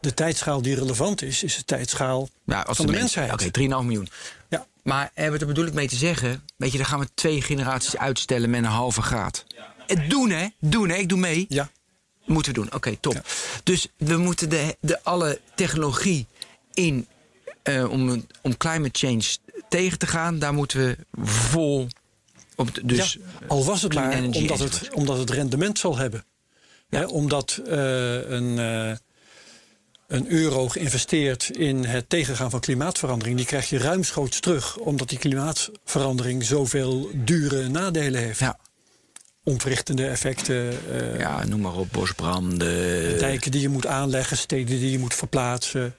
De 0.00 0.14
tijdschaal 0.14 0.62
die 0.62 0.74
relevant 0.74 1.22
is, 1.22 1.42
is 1.42 1.56
de 1.56 1.64
tijdschaal 1.64 2.28
Ja, 2.44 2.60
als 2.60 2.76
van 2.76 2.86
de, 2.86 2.92
mens- 2.92 3.14
mensheid. 3.14 3.32
Oké, 3.32 3.60
3,5 3.60 3.68
miljoen. 3.68 4.08
Ja. 4.48 4.66
Maar 4.82 5.10
eh, 5.14 5.28
wat 5.30 5.46
bedoel 5.46 5.66
ik 5.66 5.72
mee 5.72 5.88
te 5.88 5.96
zeggen? 5.96 6.42
Weet 6.56 6.72
je, 6.72 6.76
dan 6.78 6.86
gaan 6.86 7.00
we 7.00 7.08
twee 7.14 7.42
generaties 7.42 7.96
uitstellen 7.96 8.50
met 8.50 8.58
een 8.64 8.66
halve 8.70 9.02
graad. 9.02 9.44
Het 9.86 10.10
doen, 10.10 10.30
hè? 10.30 10.46
Doen, 10.58 10.88
hè? 10.88 10.96
Ik 10.96 11.08
doe 11.08 11.18
mee. 11.18 11.46
ja, 11.48 11.70
Moeten 12.24 12.52
we 12.54 12.60
doen. 12.60 12.74
Oké, 12.74 12.96
top. 13.00 13.22
Dus 13.62 13.86
we 13.96 14.16
moeten 14.16 14.48
de, 14.48 14.76
de 14.80 15.02
alle 15.04 15.40
technologie 15.54 16.26
in 16.74 17.06
eh, 17.62 17.90
om, 17.90 18.26
om 18.42 18.56
climate 18.56 18.98
change 19.06 19.24
tegen 19.68 19.98
te 19.98 20.06
gaan. 20.06 20.38
Daar 20.38 20.54
moeten 20.54 20.78
we 20.80 20.96
vol 21.30 21.88
op. 22.56 22.70
Dus 22.82 23.12
ja, 23.12 23.46
al 23.48 23.64
was 23.64 23.82
het 23.82 23.94
maar 23.94 24.22
omdat 24.22 24.58
het, 24.58 24.88
omdat 24.92 25.18
het 25.18 25.30
rendement 25.30 25.78
zal 25.78 25.96
hebben. 25.96 26.24
Ja. 26.88 27.06
Omdat 27.06 27.60
eh, 27.66 28.30
een, 28.30 28.58
een 30.08 30.30
euro 30.30 30.68
geïnvesteerd 30.68 31.50
in 31.56 31.84
het 31.84 32.08
tegengaan 32.08 32.50
van 32.50 32.60
klimaatverandering... 32.60 33.36
die 33.36 33.46
krijg 33.46 33.68
je 33.68 33.78
ruimschoots 33.78 34.40
terug. 34.40 34.76
Omdat 34.76 35.08
die 35.08 35.18
klimaatverandering 35.18 36.44
zoveel 36.44 37.10
dure 37.14 37.68
nadelen 37.68 38.20
heeft. 38.22 38.38
ja, 38.38 38.58
Ontwrichtende 39.44 40.06
effecten, 40.06 40.72
eh, 40.92 41.18
ja, 41.18 41.44
noem 41.46 41.60
maar 41.60 41.76
op, 41.76 41.88
bosbranden. 41.92 43.18
dijken 43.18 43.50
die 43.50 43.60
je 43.60 43.68
moet 43.68 43.86
aanleggen, 43.86 44.36
steden 44.36 44.78
die 44.78 44.90
je 44.90 44.98
moet 44.98 45.14
verplaatsen. 45.14 45.94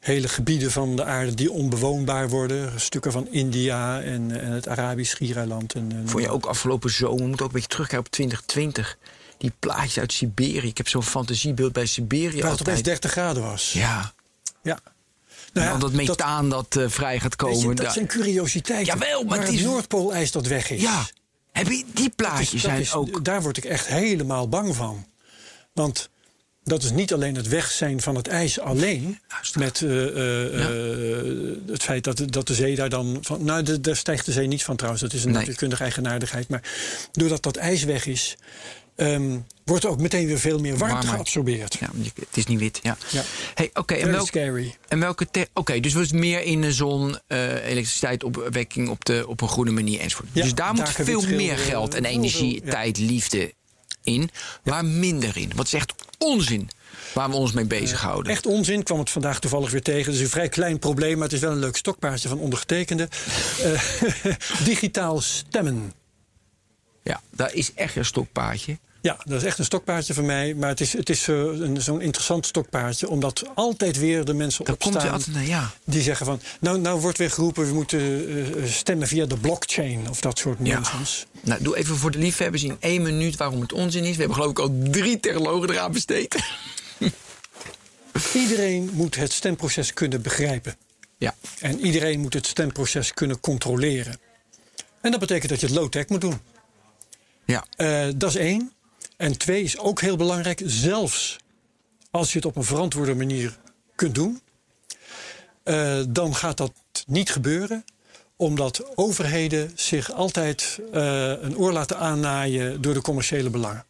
Hele 0.00 0.28
gebieden 0.28 0.70
van 0.70 0.96
de 0.96 1.04
aarde 1.04 1.34
die 1.34 1.50
onbewoonbaar 1.50 2.28
worden. 2.28 2.80
Stukken 2.80 3.12
van 3.12 3.28
India 3.30 4.00
en, 4.02 4.40
en 4.40 4.50
het 4.52 4.68
Arabisch 4.68 5.10
Schiereiland. 5.10 5.74
En, 5.74 5.92
en- 5.92 6.08
Vond 6.08 6.22
je 6.22 6.30
ook 6.30 6.46
afgelopen 6.46 6.90
zomer, 6.90 7.16
we 7.16 7.26
moeten 7.26 7.44
ook 7.44 7.50
een 7.52 7.54
beetje 7.54 7.68
terugkijken 7.74 8.06
op 8.06 8.12
2020. 8.12 8.98
Die 9.38 9.52
plaatjes 9.58 9.98
uit 9.98 10.12
Siberië. 10.12 10.68
Ik 10.68 10.76
heb 10.76 10.88
zo'n 10.88 11.02
fantasiebeeld 11.02 11.72
bij 11.72 11.86
Siberië 11.86 12.40
Waar 12.40 12.50
het 12.50 12.60
opeens 12.60 12.76
altijd. 12.76 12.84
30 12.84 13.10
graden 13.10 13.42
was. 13.42 13.72
Ja, 13.72 14.12
Ja. 14.62 14.78
nou, 15.52 15.66
ja, 15.66 15.76
dat 15.76 15.92
methaan 15.92 16.48
dat, 16.48 16.76
eh, 16.76 16.84
vrij 16.88 17.20
gaat 17.20 17.30
je, 17.30 17.36
komen. 17.36 17.66
dat 17.66 17.76
daar- 17.76 17.92
zijn 17.92 18.06
curiositeiten. 18.06 18.94
Jawel, 18.94 19.24
maar 19.24 19.40
het 19.40 19.48
is- 19.52 19.60
Noordpoolijs 19.62 20.32
dat 20.32 20.46
weg 20.46 20.70
is. 20.70 20.80
Ja, 20.80 21.06
heb 21.52 21.66
je, 21.66 21.84
die 21.94 22.10
plaatjes 22.16 22.62
zijn 22.62 22.80
is- 22.80 22.92
ook... 22.94 23.24
Daar 23.24 23.42
word 23.42 23.56
ik 23.56 23.64
echt 23.64 23.86
helemaal 23.86 24.48
bang 24.48 24.76
van. 24.76 25.06
Want 25.72 26.08
dat 26.64 26.82
is 26.82 26.90
niet 26.90 27.12
alleen 27.12 27.34
het 27.34 27.48
weg 27.48 27.70
zijn 27.70 28.00
van 28.00 28.14
het 28.14 28.28
ijs 28.28 28.60
alleen. 28.60 29.18
Met 29.58 29.82
eh, 29.82 29.88
eh, 30.60 31.56
het 31.66 31.82
feit 31.82 32.04
dat, 32.04 32.16
de- 32.16 32.26
dat 32.30 32.46
de 32.46 32.54
zee 32.54 32.74
daar 32.76 32.88
dan. 32.88 33.18
Van, 33.20 33.44
nou, 33.44 33.62
de- 33.62 33.80
daar 33.80 33.96
stijgt 33.96 34.26
de 34.26 34.32
zee 34.32 34.46
niet 34.46 34.64
van 34.64 34.76
trouwens. 34.76 35.02
Dat 35.02 35.12
is 35.12 35.24
een 35.24 35.32
natuurkundige 35.32 35.82
eigenaardigheid. 35.82 36.48
Maar 36.48 36.62
doordat 37.12 37.42
dat 37.42 37.56
ijs 37.56 37.84
weg 37.84 38.06
is. 38.06 38.36
Ehm, 38.98 39.38
wordt 39.64 39.84
er 39.84 39.90
ook 39.90 40.00
meteen 40.00 40.26
weer 40.26 40.38
veel 40.38 40.58
meer 40.58 40.76
warmte 40.76 40.94
Warmer. 40.94 41.14
geabsorbeerd. 41.14 41.76
Ja, 41.80 41.90
het 42.14 42.36
is 42.36 42.46
niet 42.46 42.58
wit, 42.58 42.80
ja. 42.82 42.96
Ja. 43.10 43.22
Hey, 43.54 43.70
oké, 43.74 43.94
en, 43.94 44.00
Very 44.00 44.12
welk, 44.12 44.26
scary. 44.26 44.76
en 44.88 45.00
welke... 45.00 45.26
Oké, 45.52 45.80
dus 45.80 45.92
we 45.92 46.00
is 46.00 46.12
meer 46.12 46.42
in 46.42 46.60
de 46.60 46.72
zon, 46.72 47.18
eh 47.26 47.68
elektriciteit, 47.68 48.24
opwekking 48.24 48.88
op, 48.88 49.04
de, 49.04 49.24
op 49.26 49.40
een 49.40 49.48
goede 49.48 49.70
manier 49.70 50.00
enzovoort. 50.00 50.28
Ja, 50.32 50.42
dus 50.42 50.54
daar 50.54 50.74
moet 50.74 50.88
veel 50.88 51.22
meer 51.22 51.58
geld 51.58 51.94
en 51.94 52.04
energie, 52.04 52.60
veel, 52.62 52.70
tijd, 52.70 52.98
liefde 52.98 53.52
in. 54.02 54.30
Maar 54.64 54.84
minder 54.84 55.36
in. 55.36 55.52
Wat 55.54 55.66
is 55.66 55.72
echt 55.72 55.94
onzin 56.18 56.70
waar 57.14 57.30
we 57.30 57.36
ons 57.36 57.52
mee 57.52 57.64
bezighouden. 57.64 58.32
Echt 58.32 58.46
onzin, 58.46 58.82
kwam 58.82 58.98
het 58.98 59.10
vandaag 59.10 59.40
toevallig 59.40 59.70
weer 59.70 59.82
tegen. 59.82 60.04
Het 60.04 60.14
is 60.14 60.20
een 60.20 60.28
vrij 60.28 60.48
klein 60.48 60.78
probleem, 60.78 61.14
maar 61.14 61.22
het 61.22 61.32
is 61.32 61.40
wel 61.40 61.50
een 61.52 61.58
leuk 61.58 61.76
stokpaardje 61.76 62.28
van 62.28 62.38
ondergetekende. 62.38 63.08
Eh, 63.62 63.82
digitaal 64.64 65.20
stemmen. 65.20 65.92
Ja, 67.02 67.20
dat 67.30 67.52
is 67.52 67.74
echt 67.74 67.96
een 67.96 68.04
stokpaardje. 68.04 68.78
Ja, 69.00 69.16
dat 69.24 69.40
is 69.40 69.46
echt 69.46 69.58
een 69.58 69.64
stokpaardje 69.64 70.14
van 70.14 70.26
mij. 70.26 70.54
Maar 70.54 70.68
het 70.68 70.80
is, 70.80 70.92
het 70.92 71.08
is 71.10 71.28
eh, 71.28 71.36
zo'n 71.76 72.00
interessant 72.00 72.46
stokpaardje. 72.46 73.08
Omdat 73.08 73.44
altijd 73.54 73.98
weer 73.98 74.24
de 74.24 74.34
mensen 74.34 74.64
Daar 74.64 74.76
komt 74.76 74.94
opstaan 74.94 75.12
altijd 75.12 75.34
naar, 75.34 75.46
ja. 75.46 75.70
die 75.84 76.02
zeggen 76.02 76.26
van... 76.26 76.40
Nou, 76.60 76.80
nou 76.80 77.00
wordt 77.00 77.18
weer 77.18 77.30
geroepen, 77.30 77.66
we 77.66 77.74
moeten 77.74 78.00
eh, 78.56 78.64
stemmen 78.70 79.08
via 79.08 79.26
de 79.26 79.36
blockchain. 79.36 80.08
Of 80.08 80.20
dat 80.20 80.38
soort 80.38 80.58
Ja. 80.62 80.74
nonsens. 80.74 81.26
Nou, 81.40 81.62
doe 81.62 81.76
even 81.76 81.96
voor 81.96 82.10
de 82.10 82.18
liefhebbers 82.18 82.62
in 82.62 82.76
één 82.80 83.02
minuut 83.02 83.36
waarom 83.36 83.60
het 83.60 83.72
onzin 83.72 84.04
is. 84.04 84.10
We 84.12 84.16
hebben 84.18 84.34
geloof 84.36 84.50
ik 84.50 84.58
al 84.58 84.78
drie 84.90 85.20
technologen 85.20 85.70
eraan 85.70 85.92
besteed. 85.92 86.36
Iedereen 88.34 88.90
moet 88.92 89.16
het 89.16 89.32
stemproces 89.32 89.92
kunnen 89.94 90.22
begrijpen. 90.22 90.76
Ja, 91.18 91.34
En 91.60 91.80
iedereen 91.80 92.20
moet 92.20 92.34
het 92.34 92.46
stemproces 92.46 93.14
kunnen 93.14 93.40
controleren. 93.40 94.18
En 95.00 95.10
dat 95.10 95.20
betekent 95.20 95.50
dat 95.50 95.60
je 95.60 95.66
het 95.66 95.74
low-tech 95.74 96.08
moet 96.08 96.20
doen. 96.20 96.40
ja. 97.44 97.64
Eh, 97.76 98.06
dat 98.16 98.30
is 98.30 98.36
één. 98.36 98.72
En 99.18 99.38
twee 99.38 99.62
is 99.62 99.78
ook 99.78 100.00
heel 100.00 100.16
belangrijk, 100.16 100.62
zelfs 100.64 101.36
als 102.10 102.32
je 102.32 102.38
het 102.38 102.46
op 102.46 102.56
een 102.56 102.64
verantwoorde 102.64 103.14
manier 103.14 103.58
kunt 103.94 104.14
doen, 104.14 104.40
eh, 105.62 106.00
dan 106.08 106.34
gaat 106.34 106.56
dat 106.56 106.72
niet 107.06 107.30
gebeuren, 107.30 107.84
omdat 108.36 108.96
overheden 108.96 109.72
zich 109.74 110.12
altijd 110.12 110.80
eh, 110.92 111.32
een 111.40 111.56
oor 111.56 111.72
laten 111.72 111.98
aannaaien 111.98 112.82
door 112.82 112.94
de 112.94 113.00
commerciële 113.00 113.50
belangen. 113.50 113.84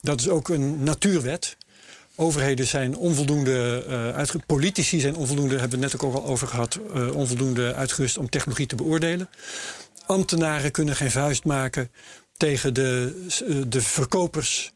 Dat 0.00 0.20
is 0.20 0.28
ook 0.28 0.48
een 0.48 0.82
natuurwet. 0.82 1.56
Overheden 2.14 2.66
zijn 2.66 2.96
onvoldoende 2.96 3.84
uh, 3.88 4.14
uitgerust. 4.14 4.46
Politici 4.46 5.00
zijn 5.00 5.16
onvoldoende, 5.16 5.58
hebben 5.58 5.78
we 5.78 5.84
het 5.84 5.92
net 5.92 6.04
ook 6.04 6.14
al 6.14 6.24
over 6.24 6.48
gehad, 6.48 6.78
onvoldoende 7.12 7.74
uitgerust 7.74 8.18
om 8.18 8.30
technologie 8.30 8.66
te 8.66 8.74
beoordelen. 8.74 9.28
Ambtenaren 10.06 10.70
kunnen 10.70 10.96
geen 10.96 11.10
vuist 11.10 11.44
maken 11.44 11.90
tegen 12.36 12.74
de, 12.74 13.24
uh, 13.48 13.62
de 13.68 13.80
verkopers 13.80 14.72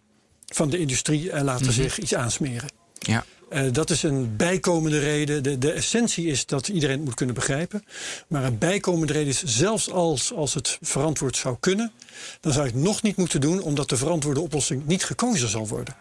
van 0.46 0.70
de 0.70 0.78
industrie 0.78 1.30
en 1.30 1.44
laten 1.44 1.66
mm 1.66 1.72
-hmm. 1.72 1.82
zich 1.82 1.98
iets 1.98 2.14
aansmeren. 2.14 2.68
Ja. 2.98 3.24
Uh, 3.52 3.72
dat 3.72 3.90
is 3.90 4.02
een 4.02 4.36
bijkomende 4.36 4.98
reden. 4.98 5.42
De, 5.42 5.58
de, 5.58 5.72
essentie 5.72 6.26
is 6.26 6.46
dat 6.46 6.68
iedereen 6.68 6.96
het 6.96 7.04
moet 7.04 7.14
kunnen 7.14 7.34
begrijpen. 7.34 7.84
Maar 8.28 8.44
een 8.44 8.58
bijkomende 8.58 9.12
reden 9.12 9.28
is, 9.28 9.42
zelfs 9.44 9.90
als, 9.90 10.32
als 10.32 10.54
het 10.54 10.78
verantwoord 10.80 11.36
zou 11.36 11.56
kunnen, 11.60 11.92
dan 12.40 12.52
zou 12.52 12.66
je 12.66 12.72
het 12.72 12.82
nog 12.82 13.02
niet 13.02 13.16
moeten 13.16 13.40
doen, 13.40 13.62
omdat 13.62 13.88
de 13.88 13.96
verantwoorde 13.96 14.40
oplossing 14.40 14.86
niet 14.86 15.04
gekozen 15.04 15.48
zal 15.48 15.68
worden. 15.68 15.96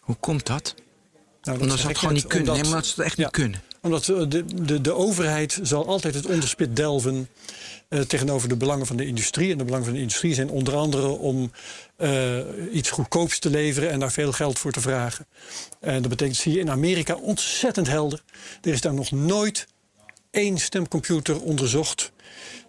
Hoe 0.00 0.16
komt 0.16 0.46
dat? 0.46 0.74
Nou, 1.42 1.60
omdat 1.60 1.78
ze 1.78 1.86
het 1.86 1.98
gewoon 1.98 2.14
niet 2.14 2.26
kunnen. 2.26 2.48
Omdat, 2.48 2.64
nee, 2.64 2.72
maar 2.72 2.84
ze 2.84 2.90
het 2.90 3.04
echt 3.04 3.16
ja, 3.16 3.22
niet 3.22 3.32
kunnen. 3.32 3.62
Omdat 3.82 4.04
de, 4.04 4.44
de, 4.64 4.80
de 4.80 4.92
overheid 4.92 5.58
zal 5.62 5.86
altijd 5.86 6.14
het 6.14 6.26
onderspit 6.26 6.76
delven 6.76 7.28
uh, 7.88 8.00
tegenover 8.00 8.48
de 8.48 8.56
belangen 8.56 8.86
van 8.86 8.96
de 8.96 9.06
industrie. 9.06 9.52
En 9.52 9.58
de 9.58 9.64
belangen 9.64 9.84
van 9.84 9.94
de 9.94 10.00
industrie 10.00 10.34
zijn 10.34 10.50
onder 10.50 10.76
andere 10.76 11.08
om 11.08 11.52
uh, 11.98 12.38
iets 12.72 12.90
goedkoops 12.90 13.38
te 13.38 13.50
leveren 13.50 13.90
en 13.90 14.00
daar 14.00 14.12
veel 14.12 14.32
geld 14.32 14.58
voor 14.58 14.72
te 14.72 14.80
vragen. 14.80 15.26
En 15.80 16.00
dat 16.00 16.10
betekent, 16.10 16.36
zie 16.36 16.52
je 16.52 16.58
in 16.58 16.70
Amerika 16.70 17.14
ontzettend 17.14 17.86
helder. 17.86 18.22
Er 18.62 18.72
is 18.72 18.80
daar 18.80 18.94
nog 18.94 19.10
nooit 19.10 19.66
één 20.30 20.58
stemcomputer 20.58 21.40
onderzocht 21.40 22.12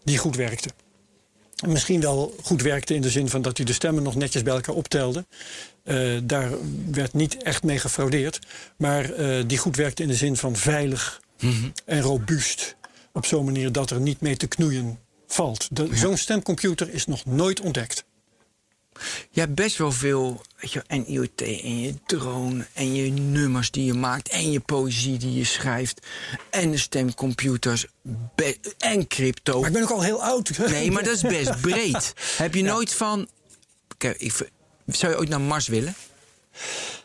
die 0.04 0.18
goed 0.18 0.36
werkte. 0.36 0.70
Misschien 1.68 2.02
wel 2.02 2.36
goed 2.44 2.62
werkte 2.62 2.96
in 2.96 3.02
de 3.02 3.10
zin 3.10 3.30
van 3.30 3.42
dat 3.42 3.58
hij 3.58 3.66
de 3.66 3.74
stemmen 3.74 4.04
nog 4.04 4.16
netjes 4.16 4.44
bij 4.44 4.54
elkaar 4.54 4.76
optelde. 4.76 5.26
Uh, 5.84 6.20
daar 6.24 6.50
werd 6.92 7.14
niet 7.14 7.44
echt 7.44 7.64
mee 7.64 7.80
gefraudeerd. 7.80 8.40
Maar 8.78 9.20
uh, 9.20 9.44
die 9.48 9.58
goed 9.58 9.76
werkte 9.76 10.02
in 10.02 10.08
de 10.08 10.16
zin 10.16 10.38
van 10.38 10.56
veilig 10.56 11.22
mm 11.40 11.52
-hmm. 11.52 11.72
en 11.86 12.02
robuust. 12.02 12.76
Op 13.12 13.26
zo'n 13.26 13.46
manier 13.46 13.72
dat 13.72 13.90
er 13.90 14.00
niet 14.00 14.22
mee 14.22 14.38
te 14.38 14.48
knoeien 14.48 15.00
valt. 15.28 15.70
Ja. 15.74 15.96
Zo'n 15.96 16.18
stemcomputer 16.18 16.94
is 16.94 17.06
nog 17.06 17.26
nooit 17.26 17.60
ontdekt. 17.60 18.04
Je 19.30 19.40
hebt 19.40 19.56
best 19.56 19.78
wel 19.78 19.92
veel, 19.92 20.42
weet 20.60 20.72
je, 20.72 20.84
en 20.88 21.06
IoT 21.06 21.42
en 21.42 21.80
je 21.80 21.94
drone 22.06 22.66
en 22.74 22.96
je 22.96 23.12
nummers 23.12 23.72
die 23.72 23.86
je 23.86 23.94
maakt 23.94 24.30
en 24.30 24.52
je 24.52 24.60
poëzie 24.60 25.18
die 25.18 25.34
je 25.34 25.44
schrijft 25.44 26.08
en 26.50 26.72
de 26.72 26.78
stemcomputers 26.78 27.86
en 28.78 29.08
crypto. 29.08 29.60
Maar 29.60 29.68
ik 29.68 29.74
ben 29.74 29.84
ook 29.84 29.90
al 29.90 30.02
heel 30.02 30.24
oud. 30.24 30.58
Nee, 30.58 30.92
maar 30.92 31.04
dat 31.04 31.16
is 31.16 31.22
best 31.22 31.62
breed. 31.62 32.14
Heb 32.38 32.54
je 32.54 32.64
ja. 32.64 32.72
nooit 32.72 32.94
van, 32.94 33.28
kijk, 33.98 34.18
ik, 34.18 34.50
zou 34.86 35.12
je 35.12 35.18
ooit 35.20 35.30
naar 35.30 35.42
Mars 35.42 35.68
willen? 35.68 35.96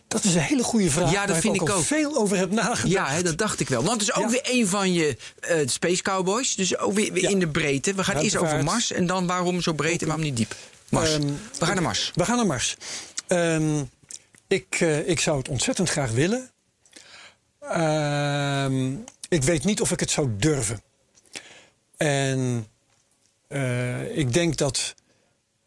Dat 0.09 0.25
is 0.25 0.35
een 0.35 0.41
hele 0.41 0.63
goede 0.63 0.91
vraag. 0.91 1.11
Ja, 1.13 1.27
dat 1.27 1.37
vind 1.39 1.55
ik, 1.55 1.61
ik 1.63 1.69
al 1.69 1.77
ook. 1.77 1.85
veel 1.85 2.17
over 2.17 2.37
heb 2.37 2.51
nagedacht. 2.51 2.89
Ja, 2.89 3.09
hè, 3.09 3.23
dat 3.23 3.39
dacht 3.39 3.61
ik 3.61 3.69
wel. 3.69 3.83
Want 3.83 4.01
het 4.01 4.11
is 4.11 4.15
ook 4.17 4.25
Ja. 4.25 4.31
weer 4.31 4.43
een 4.45 4.67
van 4.69 4.93
je 4.93 5.17
eh, 5.41 5.67
Space 5.67 6.03
Cowboys. 6.03 6.55
Dus 6.55 6.77
ook 6.79 6.93
weer, 6.93 7.13
weer 7.13 7.23
Ja. 7.23 7.29
in 7.29 7.39
de 7.39 7.49
breedte. 7.49 7.95
We 7.95 8.05
gaan 8.05 8.17
eerst 8.17 8.37
over. 8.37 8.65
Mars. 8.65 8.93
En 8.93 9.07
dan 9.07 9.27
waarom 9.27 9.61
zo 9.61 9.73
breed 9.73 10.01
en 10.01 10.07
waarom 10.07 10.25
niet 10.25 10.37
diep. 10.37 10.55
Mars. 10.89 11.13
Ehm, 11.15 11.27
We 11.59 11.65
gaan 11.65 11.75
naar 11.75 11.83
Mars. 11.83 12.13
We 12.15 12.25
gaan 12.25 12.37
naar 12.37 12.47
Mars. 12.47 12.77
Ehm, 13.27 13.83
ik, 14.47 14.77
eh, 14.81 15.09
ik 15.09 15.21
zou 15.21 15.39
het 15.39 15.49
ontzettend 15.49 15.89
graag 15.91 16.11
willen. 16.11 16.51
Ehm, 17.61 18.93
ik 19.29 19.43
weet 19.43 19.65
niet 19.65 19.81
of 19.81 19.91
ik 19.91 20.01
het 20.01 20.11
zou 20.11 20.29
durven. 20.37 20.83
En 21.97 22.67
eh, 23.49 24.17
ik 24.19 24.33
denk 24.33 24.57
dat 24.57 24.95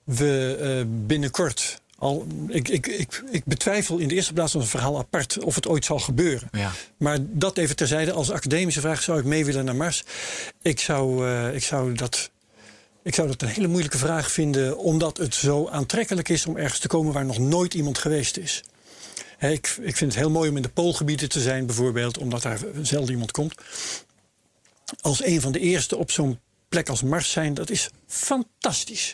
we 0.04 0.84
binnenkort 0.88 1.82
al. 2.02 2.26
Ik, 2.48 2.68
ik, 2.68 2.88
ik, 2.88 3.24
ik 3.32 3.46
betwijfel 3.46 3.98
in 3.98 4.08
de 4.08 4.16
eerste 4.16 4.34
plaats 4.34 4.54
een 4.54 4.66
verhaal 4.66 4.98
apart 4.98 5.44
of 5.44 5.56
het 5.56 5.68
ooit 5.68 5.86
zal 5.86 6.00
gebeuren. 6.00 6.50
Ja. 6.52 6.72
Maar 6.98 7.18
dat 7.22 7.58
even 7.58 7.76
terzijde, 7.76 8.12
als 8.12 8.32
academische 8.32 8.82
vraag 8.82 9.02
zou 9.02 9.20
ik 9.20 9.26
mee 9.26 9.46
willen 9.46 9.66
naar 9.66 9.76
Mars. 9.76 10.04
Ik 10.62 10.80
zou, 10.80 11.28
eh, 11.28 11.56
ik 11.56 11.64
zou 11.64 11.94
dat. 11.94 12.32
Ik 13.04 13.16
zou 13.16 13.28
dat 13.28 13.42
een 13.42 13.48
hele 13.48 13.68
moeilijke 13.68 13.98
vraag 13.98 14.32
vinden, 14.32 14.78
omdat 14.78 15.18
het 15.18 15.36
zo 15.36 15.68
aantrekkelijk 15.68 16.30
is 16.30 16.46
om 16.46 16.58
ergens 16.58 16.80
te 16.80 16.88
komen 16.88 17.14
waar 17.14 17.26
nog 17.26 17.40
nooit 17.40 17.74
iemand 17.74 17.98
geweest 17.98 18.38
is. 18.38 18.64
Ik, 19.40 19.78
ik 19.82 19.98
vind 19.98 20.12
het 20.12 20.22
heel 20.22 20.32
mooi 20.32 20.50
om 20.50 20.56
in 20.56 20.62
de 20.62 20.70
poolgebieden 20.70 21.30
te 21.30 21.40
zijn, 21.40 21.66
bijvoorbeeld, 21.66 22.18
omdat 22.18 22.42
daar 22.42 22.60
zelden 22.82 23.12
iemand 23.12 23.32
komt. 23.32 23.56
Als 25.02 25.24
een 25.24 25.42
van 25.42 25.52
de 25.52 25.60
eerste 25.60 25.98
op 25.98 26.12
zo'n 26.12 26.40
plek 26.70 26.90
als 26.90 27.04
Mars 27.04 27.32
zijn, 27.32 27.54
dat 27.54 27.70
is 27.70 27.90
fantastisch. 28.08 29.14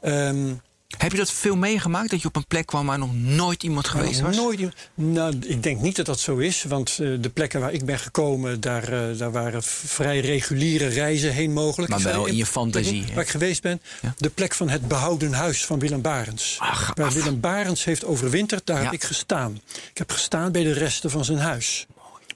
Ehm, 0.00 0.52
Heb 0.98 1.10
je 1.12 1.16
dat 1.18 1.30
veel 1.32 1.56
meegemaakt? 1.56 2.10
Dat 2.10 2.20
je 2.22 2.28
op 2.28 2.36
een 2.36 2.46
plek 2.46 2.66
kwam 2.66 2.86
waar 2.86 2.98
nog 2.98 3.14
nooit 3.14 3.62
iemand 3.62 3.88
geweest 3.88 4.20
was? 4.20 4.36
Nooit, 4.36 4.60
nou, 4.94 5.34
ik 5.46 5.62
denk 5.62 5.80
niet 5.80 5.96
dat 5.96 6.06
dat 6.06 6.20
zo 6.20 6.36
is. 6.36 6.62
Want 6.68 6.90
eh, 6.90 7.08
de 7.20 7.28
plekken 7.28 7.60
waar 7.60 7.72
ik 7.72 7.84
ben 7.84 7.98
gekomen, 7.98 8.60
daar, 8.60 8.92
eh, 8.92 9.18
daar 9.18 9.32
waren 9.32 9.62
vrij 9.62 10.20
reguliere 10.20 10.86
reizen 10.86 11.32
heen 11.32 11.52
mogelijk. 11.52 11.90
Maar 11.90 12.02
wel 12.02 12.26
in 12.26 12.36
je 12.36 12.46
fantasie? 12.46 13.04
Waar 13.14 13.22
ik 13.24 13.30
geweest 13.30 13.62
ben, 13.62 13.80
Ja. 14.02 14.14
de 14.18 14.30
plek 14.30 14.54
van 14.54 14.68
het 14.68 14.88
behouden 14.88 15.32
huis 15.32 15.64
van 15.66 15.78
Willem 15.78 16.00
Barens. 16.02 16.56
Ach, 16.58 16.92
waar. 16.94 17.12
Willem 17.12 17.40
Barens 17.40 17.84
heeft 17.84 18.04
overwinterd, 18.04 18.66
daar 18.66 18.76
Ja. 18.78 18.82
heb 18.84 18.92
ik 18.92 19.04
gestaan. 19.04 19.60
Ik 19.90 19.98
heb 19.98 20.10
gestaan 20.10 20.52
bij 20.52 20.62
de 20.62 20.72
resten 20.72 21.10
van 21.10 21.24
zijn 21.24 21.38
huis. 21.38 21.86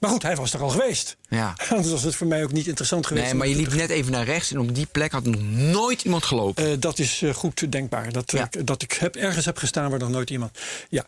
Maar 0.01 0.09
goed, 0.09 0.21
hij 0.21 0.35
was 0.35 0.53
er 0.53 0.61
al 0.61 0.69
geweest. 0.69 1.17
Ja. 1.29 1.53
Anders 1.69 1.91
was 1.91 2.03
het 2.03 2.15
voor 2.15 2.27
mij 2.27 2.43
ook 2.43 2.51
niet 2.51 2.67
interessant 2.67 3.07
geweest. 3.07 3.25
Nee, 3.25 3.35
maar 3.35 3.47
je 3.47 3.55
liep 3.55 3.73
net 3.73 3.89
even 3.89 4.11
naar 4.11 4.25
rechts 4.25 4.51
en 4.51 4.59
op 4.59 4.75
die 4.75 4.85
plek 4.85 5.11
had 5.11 5.23
nog 5.23 5.41
nooit 5.51 6.01
iemand 6.03 6.23
gelopen. 6.23 6.65
eh, 6.71 6.73
dat 6.79 6.99
is 6.99 7.21
eh, 7.21 7.33
goed 7.33 7.71
denkbaar. 7.71 8.11
Dat, 8.11 8.31
Ja. 8.31 8.47
ik, 8.51 8.67
dat 8.67 8.81
ik 8.81 8.91
heb, 8.91 9.15
ergens 9.15 9.45
heb 9.45 9.57
gestaan 9.57 9.89
waar 9.89 9.99
nog 9.99 10.09
nooit 10.09 10.29
iemand. 10.29 10.57
Ja. 10.89 11.05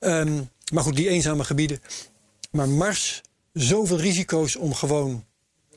Ehm, 0.00 0.40
maar 0.72 0.82
goed, 0.82 0.96
die 0.96 1.08
eenzame 1.08 1.44
gebieden. 1.44 1.80
Maar 2.50 2.68
Mars, 2.68 3.20
zoveel 3.52 3.98
risico's 3.98 4.56
om 4.56 4.74
gewoon 4.74 5.24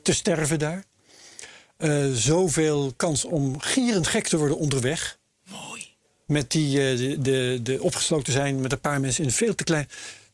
te 0.02 0.12
sterven 0.12 0.58
daar. 0.58 0.84
Eh, 1.76 2.04
zoveel 2.12 2.92
kans 2.96 3.24
om 3.24 3.60
gierend 3.60 4.06
gek 4.06 4.28
te 4.28 4.36
worden 4.36 4.56
onderweg. 4.58 5.18
Mooi. 5.50 5.86
Met 6.26 6.50
die 6.50 6.90
eh, 6.90 6.96
de, 6.98 7.16
de, 7.20 7.58
de 7.62 7.82
opgesloten 7.82 8.32
zijn 8.32 8.60
met 8.60 8.72
een 8.72 8.80
paar 8.80 9.00
mensen 9.00 9.24
in 9.24 9.30
veel 9.30 9.54
te 9.54 9.64
klein. 9.64 9.88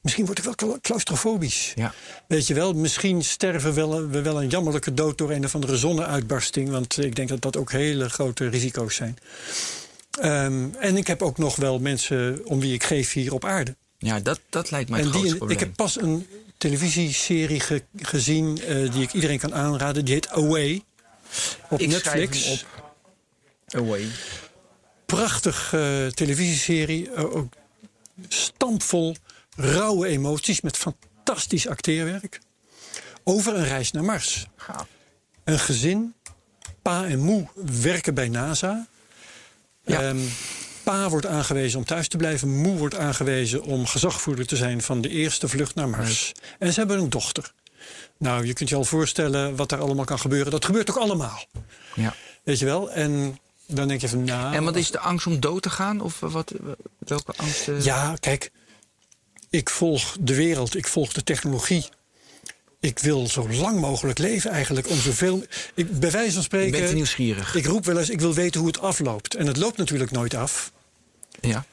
Misschien 0.07 0.27
word 0.27 0.39
ik 0.39 0.45
wel 0.45 0.55
cla- 0.55 0.79
claustrofobisch. 0.83 1.73
Ja. 1.75 1.95
Weet 2.29 2.47
je 2.47 2.55
wel, 2.55 2.73
misschien 2.73 3.25
sterven 3.25 3.75
wel- 3.75 4.09
we 4.09 4.23
wel 4.23 4.43
een 4.43 4.49
jammerlijke 4.49 4.95
dood 4.95 5.19
door 5.19 5.31
een 5.31 5.45
of 5.45 5.55
andere 5.55 5.77
zonneuitbarsting. 5.77 6.69
Want 6.71 6.99
ik 7.05 7.15
denk 7.17 7.29
dat 7.29 7.43
dat 7.43 7.57
ook 7.57 7.73
hele 7.73 8.09
grote 8.11 8.49
risico's 8.49 8.95
zijn. 8.95 9.19
Ehm, 10.21 10.69
en 10.79 10.97
ik 10.97 11.07
heb 11.07 11.23
ook 11.23 11.39
nog 11.39 11.57
wel 11.57 11.79
mensen 11.79 12.41
om 12.45 12.61
wie 12.61 12.75
ik 12.75 12.85
geef 12.85 13.13
hier 13.13 13.33
op 13.35 13.45
aarde. 13.45 13.77
Ja, 13.99 14.21
dat, 14.21 14.41
dat 14.51 14.71
lijkt 14.71 14.91
mij 14.91 15.01
het 15.01 15.15
en 15.15 15.21
die, 15.23 15.29
probleem. 15.37 15.51
ik 15.51 15.61
heb 15.61 15.77
pas 15.77 16.01
een 16.01 16.27
televisieserie 16.59 17.61
ge- 17.61 17.83
gezien 17.97 18.61
eh, 18.63 18.93
die 18.93 19.03
ik 19.03 19.13
iedereen 19.13 19.39
kan 19.39 19.55
aanraden. 19.55 20.05
Die 20.05 20.15
heet 20.15 20.29
Away. 20.29 20.83
Op 21.71 21.81
Ik 21.81 21.89
Netflix. 21.89 22.45
hem 22.45 22.53
op. 22.53 22.65
Away. 23.67 24.07
Prachtig 25.07 25.73
eh, 25.75 26.07
televisieserie. 26.07 27.11
eh, 27.11 27.37
ook 27.37 27.53
stampvol 28.29 29.17
rauwe 29.57 30.07
emoties 30.07 30.61
met 30.61 30.77
fantastisch 30.77 31.69
acteerwerk. 31.69 32.41
Over 33.25 33.57
een 33.57 33.65
reis 33.65 33.91
naar 33.91 34.05
Mars. 34.05 34.47
Een 35.45 35.59
gezin, 35.59 36.15
pa 36.83 37.05
en 37.07 37.19
moe 37.19 37.49
werken 37.83 38.15
bij 38.15 38.29
NASA. 38.29 38.87
Ja. 39.85 40.01
Ehm, 40.03 40.19
pa 40.83 41.09
wordt 41.09 41.27
aangewezen 41.27 41.79
om 41.79 41.85
thuis 41.85 42.09
te 42.09 42.17
blijven. 42.17 42.57
Moe 42.61 42.77
wordt 42.77 42.95
aangewezen 42.97 43.63
om 43.63 43.87
gezagvoerder 43.87 44.47
te 44.47 44.57
zijn 44.57 44.83
van 44.83 45.01
de 45.01 45.09
eerste 45.09 45.49
vlucht 45.49 45.75
naar 45.75 45.89
Mars. 45.89 46.33
En 46.59 46.73
ze 46.73 46.79
hebben 46.79 46.99
een 46.99 47.11
dochter. 47.11 47.53
Nou, 48.19 48.47
je 48.47 48.53
kunt 48.53 48.69
je 48.69 48.75
al 48.75 48.85
voorstellen 48.85 49.57
wat 49.57 49.69
daar 49.69 49.81
allemaal 49.81 50.05
kan 50.05 50.19
gebeuren. 50.19 50.51
Dat 50.51 50.65
gebeurt 50.65 50.91
ook 50.91 50.97
allemaal. 50.97 51.45
Ja. 51.95 52.15
Weet 52.43 52.59
je 52.59 52.65
wel? 52.65 52.91
En 52.91 53.39
dan 53.67 53.89
denk 53.89 54.01
je 54.01 54.09
van, 54.09 54.25
nou... 54.25 54.55
En 54.55 54.65
wat 54.65 54.77
is 54.77 54.91
de 54.91 54.99
angst 54.99 55.27
om 55.27 55.41
dood 55.41 55.63
te 55.63 55.71
gaan? 55.71 56.01
Of 56.01 56.21
wat, 56.21 56.53
welke 56.99 57.33
angst? 57.37 57.69
eh? 57.69 57.81
Ja, 57.85 58.15
kijk, 58.21 58.51
ik 59.51 59.71
volg 59.71 60.17
de 60.21 60.35
wereld, 60.35 60.77
ik 60.77 60.87
volg 60.87 61.13
de 61.13 61.23
technologie. 61.23 61.89
Ik 62.81 62.99
wil 62.99 63.27
zo 63.27 63.49
lang 63.49 63.81
mogelijk 63.81 64.19
leven 64.19 64.51
eigenlijk. 64.51 64.89
Om 64.91 64.99
zoveel, 64.99 65.45
ik, 65.75 66.01
bij 66.01 66.11
wijze 66.11 66.33
van 66.33 66.43
spreken... 66.43 66.81
bent 66.81 66.95
nieuwsgierig. 66.95 67.55
Ik 67.55 67.67
roep 67.67 67.85
wel 67.85 67.99
eens, 67.99 68.11
ik 68.11 68.21
wil 68.21 68.35
weten 68.35 68.61
hoe 68.61 68.69
het 68.69 68.81
afloopt. 68.81 69.35
En 69.35 69.47
het 69.47 69.57
loopt 69.57 69.77
natuurlijk 69.77 70.11
nooit 70.11 70.35
af. 70.35 70.73
ja. 71.41 71.65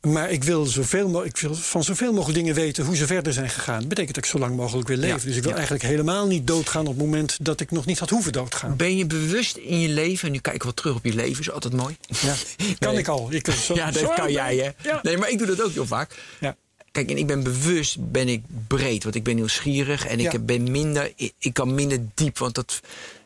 Maar 0.00 0.30
ik 0.30 0.44
wil, 0.44 0.64
zoveel, 0.66 1.24
ik 1.24 1.36
wil 1.36 1.54
van 1.54 1.84
zoveel 1.84 2.12
mogelijk 2.12 2.38
dingen 2.38 2.54
weten 2.54 2.84
hoe 2.84 2.96
ze 2.96 3.06
verder 3.06 3.32
zijn 3.32 3.50
gegaan. 3.50 3.78
Dat 3.78 3.88
betekent 3.88 4.14
dat 4.14 4.24
ik 4.24 4.30
zo 4.30 4.38
lang 4.38 4.56
mogelijk 4.56 4.88
wil 4.88 4.96
leven. 4.96 5.18
Ja, 5.18 5.24
Dus 5.24 5.36
ik 5.36 5.40
wil 5.42 5.50
ja. 5.50 5.56
eigenlijk 5.56 5.84
helemaal 5.86 6.26
niet 6.26 6.46
doodgaan 6.46 6.86
op 6.86 6.94
het 6.96 7.04
moment 7.04 7.36
dat 7.40 7.60
ik 7.60 7.70
nog 7.70 7.86
niet 7.86 7.98
had 7.98 8.10
hoeven 8.10 8.32
doodgaan. 8.32 8.76
Ben 8.76 8.96
je 8.96 9.06
bewust 9.06 9.56
in 9.56 9.80
je 9.80 9.88
leven, 9.88 10.26
en 10.26 10.32
nu 10.32 10.38
kijken 10.38 10.60
we 10.60 10.66
wat 10.66 10.76
terug 10.76 10.94
op 10.96 11.04
je 11.04 11.14
leven, 11.14 11.40
is 11.40 11.50
altijd 11.50 11.74
mooi. 11.74 11.96
Ja, 12.20 12.34
kan 12.78 12.98
ik 12.98 13.08
al. 13.08 13.32
Ik, 13.32 13.50
zo, 13.50 13.74
ja, 13.74 13.90
dat 13.90 14.14
kan 14.14 14.32
jij, 14.32 14.56
hè? 14.56 14.92
Nee, 15.02 15.16
maar 15.16 15.30
ik 15.30 15.38
doe 15.38 15.46
dat 15.46 15.62
ook 15.62 15.72
heel 15.72 15.86
vaak. 15.86 16.14
Ja. 16.40 16.56
Kijk, 16.98 17.10
en 17.10 17.18
ik 17.18 17.26
ben 17.26 17.42
bewust, 17.42 17.96
ben 18.12 18.28
ik 18.28 18.42
breed, 18.66 19.02
want 19.02 19.14
ik 19.14 19.22
ben 19.22 19.34
nieuwsgierig 19.34 20.06
en 20.06 20.20
ik 20.20 20.46
ben 20.46 20.70
minder, 20.70 21.12
ik, 21.16 21.32
ik 21.38 21.54
kan 21.54 21.74
minder 21.74 21.98
diep, 22.14 22.38
want 22.38 22.54
dat 22.54 22.80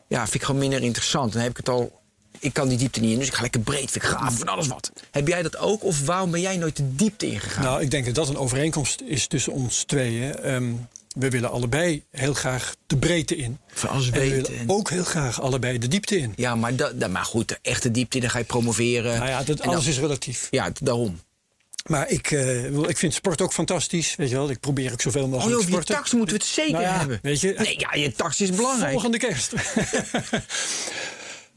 ja, 0.07 0.21
vind 0.23 0.33
ik 0.35 0.43
gewoon 0.43 0.59
minder 0.61 0.81
interessant. 0.83 1.33
Dan 1.33 1.41
heb 1.41 1.51
ik 1.51 1.57
het 1.57 1.69
al, 1.69 2.01
ik 2.39 2.53
kan 2.53 2.67
die 2.67 2.77
diepte 2.77 2.99
niet 2.99 3.11
in, 3.11 3.17
dus 3.19 3.27
ik 3.27 3.33
ga 3.33 3.41
lekker 3.41 3.61
breed, 3.61 3.91
vind 3.91 3.95
ik 3.95 4.09
gaaf 4.09 4.37
van 4.37 4.47
alles 4.47 4.67
wat. 4.67 4.91
Heb 5.11 5.27
jij 5.27 5.41
dat 5.41 5.57
ook, 5.57 5.83
of 5.83 6.05
waarom 6.05 6.31
ben 6.31 6.41
jij 6.41 6.57
nooit 6.57 6.75
de 6.75 6.95
diepte 6.95 7.25
ingegaan? 7.31 7.63
Nou, 7.63 7.81
ik 7.81 7.91
denk 7.91 8.05
dat 8.05 8.15
dat 8.15 8.29
een 8.29 8.37
overeenkomst 8.37 9.01
is 9.05 9.27
tussen 9.27 9.53
ons 9.53 9.83
tweeën. 9.83 10.35
Ehm, 10.35 10.71
we 11.15 11.29
willen 11.29 11.51
allebei 11.51 12.03
heel 12.11 12.33
graag 12.33 12.75
de 12.87 12.97
breedte 12.97 13.35
in. 13.35 13.57
van 13.73 13.89
alles 13.89 14.05
En 14.07 14.13
we 14.13 14.19
weten. 14.19 14.35
willen 14.41 14.59
en- 14.59 14.69
ook 14.69 14.89
heel 14.89 15.03
graag 15.03 15.41
allebei 15.41 15.77
de 15.79 15.87
diepte 15.87 16.17
in. 16.17 16.33
Ja, 16.35 16.55
maar, 16.55 16.75
dat, 16.75 17.07
maar 17.09 17.25
goed, 17.25 17.47
de 17.47 17.57
echte 17.61 17.91
diepte, 17.91 18.19
dan 18.19 18.29
ga 18.29 18.37
je 18.37 18.43
promoveren. 18.43 19.17
Nou 19.17 19.29
ja, 19.29 19.37
dat, 19.37 19.47
En 19.49 19.55
dan- 19.65 19.73
alles 19.73 19.85
is 19.87 19.99
relatief. 19.99 20.47
Ja, 20.51 20.71
daarom. 20.81 21.19
Maar 21.83 22.09
ik, 22.09 22.27
wil- 22.69 22.89
ik 22.89 22.97
vind 22.97 23.13
sport 23.13 23.41
ook 23.41 23.53
fantastisch. 23.53 24.15
Weet 24.15 24.29
je 24.29 24.35
wel, 24.35 24.49
ik 24.49 24.59
probeer 24.59 24.91
ook 24.91 25.01
zoveel 25.01 25.23
Oh, 25.23 25.29
mogelijk 25.29 25.55
over 25.55 25.67
je 25.67 25.71
sporten. 25.73 25.95
tax 25.95 26.13
moeten 26.13 26.35
we 26.35 26.41
het 26.43 26.51
zeker 26.51 26.71
Nou 26.71 26.83
ja, 26.83 26.97
hebben. 26.97 27.19
weet 27.21 27.41
je, 27.41 27.53
nee, 27.57 27.79
ja, 27.79 27.93
je 27.93 28.11
tax 28.11 28.41
is 28.41 28.49
belangrijk. 28.49 28.91
Volgende 28.91 29.17
kerst. 29.17 29.53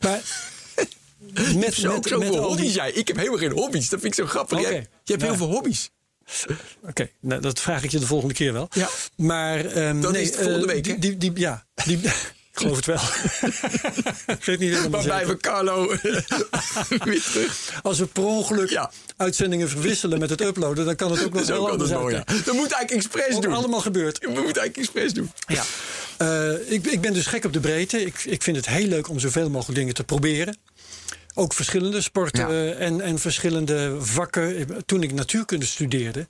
maar 0.01 0.21
met, 1.35 1.57
met, 1.57 1.75
zo 1.75 1.99
met 2.19 2.37
hobby's 2.37 2.75
jij. 2.75 2.91
Ik 2.93 3.09
heb 3.09 3.17
helemaal 3.17 3.39
geen 3.39 3.53
hobby's. 3.53 3.89
Dat 3.89 4.01
vind 4.01 4.19
ik 4.19 4.25
zo 4.25 4.31
grappig. 4.31 4.59
Oké. 4.59 4.69
Jij, 4.69 4.77
je 4.79 5.13
hebt 5.13 5.23
Nou. 5.23 5.25
heel 5.25 5.37
veel 5.37 5.51
hobby's. 5.55 5.91
Oké, 6.83 7.11
nou, 7.21 7.41
dat 7.41 7.61
vraag 7.61 7.83
ik 7.83 7.91
je 7.91 7.99
de 7.99 8.07
volgende 8.07 8.35
keer 8.35 8.53
wel. 8.53 8.67
Ja. 8.71 8.89
Maar 9.17 9.65
ehm, 9.65 10.01
Dan 10.01 10.13
nee, 10.13 10.23
is 10.23 10.29
het 10.29 10.37
volgende 10.37 10.67
eh, 10.67 10.73
week, 10.73 10.85
die, 10.85 10.99
die, 10.99 11.17
die, 11.17 11.33
ja, 11.35 11.67
die, 11.85 12.01
ik 12.57 12.63
geloof 12.63 12.77
het 12.77 12.87
wel. 12.87 13.01
ik 14.37 14.45
weet 14.45 14.59
niet 14.59 14.69
helemaal 14.75 14.91
Waarbij 14.91 15.19
zeker. 15.19 15.29
we 15.35 15.37
Carlo 15.41 15.87
weer 17.11 17.23
terug. 17.23 17.81
Als 17.83 17.99
we 17.99 18.07
per 18.07 18.25
ongeluk 18.25 18.71
Ja. 18.71 18.91
uitzendingen 19.17 19.69
verwisselen 19.69 20.19
met 20.19 20.31
het 20.31 20.41
uploaden, 20.41 20.85
dan 20.85 20.97
kan 20.97 21.11
het 21.11 21.25
ook 21.25 21.33
nog 21.35 21.45
Dat 21.45 21.57
wel 21.57 21.71
anders 21.71 21.91
mooi. 21.91 22.15
Ja. 22.15 22.25
Dat 22.25 22.55
moet 22.55 22.73
eigenlijk 22.73 22.91
expres 22.91 23.35
Ook 23.37 23.43
doen. 23.43 23.53
allemaal 23.53 23.81
gebeurd. 23.81 24.19
We 24.19 24.27
moeten 24.27 24.45
eigenlijk 24.63 24.77
expres 24.77 25.13
doen. 25.13 25.31
Ja. 25.47 25.63
Eh, 26.17 26.73
ik, 26.73 26.87
ik 26.87 27.01
ben 27.01 27.13
dus 27.13 27.27
gek 27.27 27.45
op 27.45 27.53
de 27.53 27.61
breedte. 27.61 28.05
Ik, 28.05 28.25
ik 28.25 28.43
vind 28.43 28.57
het 28.57 28.67
heel 28.67 28.87
leuk 28.87 29.09
om 29.09 29.19
zoveel 29.19 29.51
mogelijk 29.51 29.79
dingen 29.79 29.95
te 29.95 30.05
proberen. 30.05 30.57
Ook 31.35 31.53
verschillende 31.55 32.01
sporten 32.01 32.41
Ja. 32.41 32.49
eh, 32.49 32.87
en, 32.87 33.01
en 33.01 33.19
verschillende 33.19 33.97
vakken. 34.01 34.67
Toen 34.87 35.03
ik 35.03 35.13
natuurkunde 35.13 35.67
studeerde, 35.67 36.27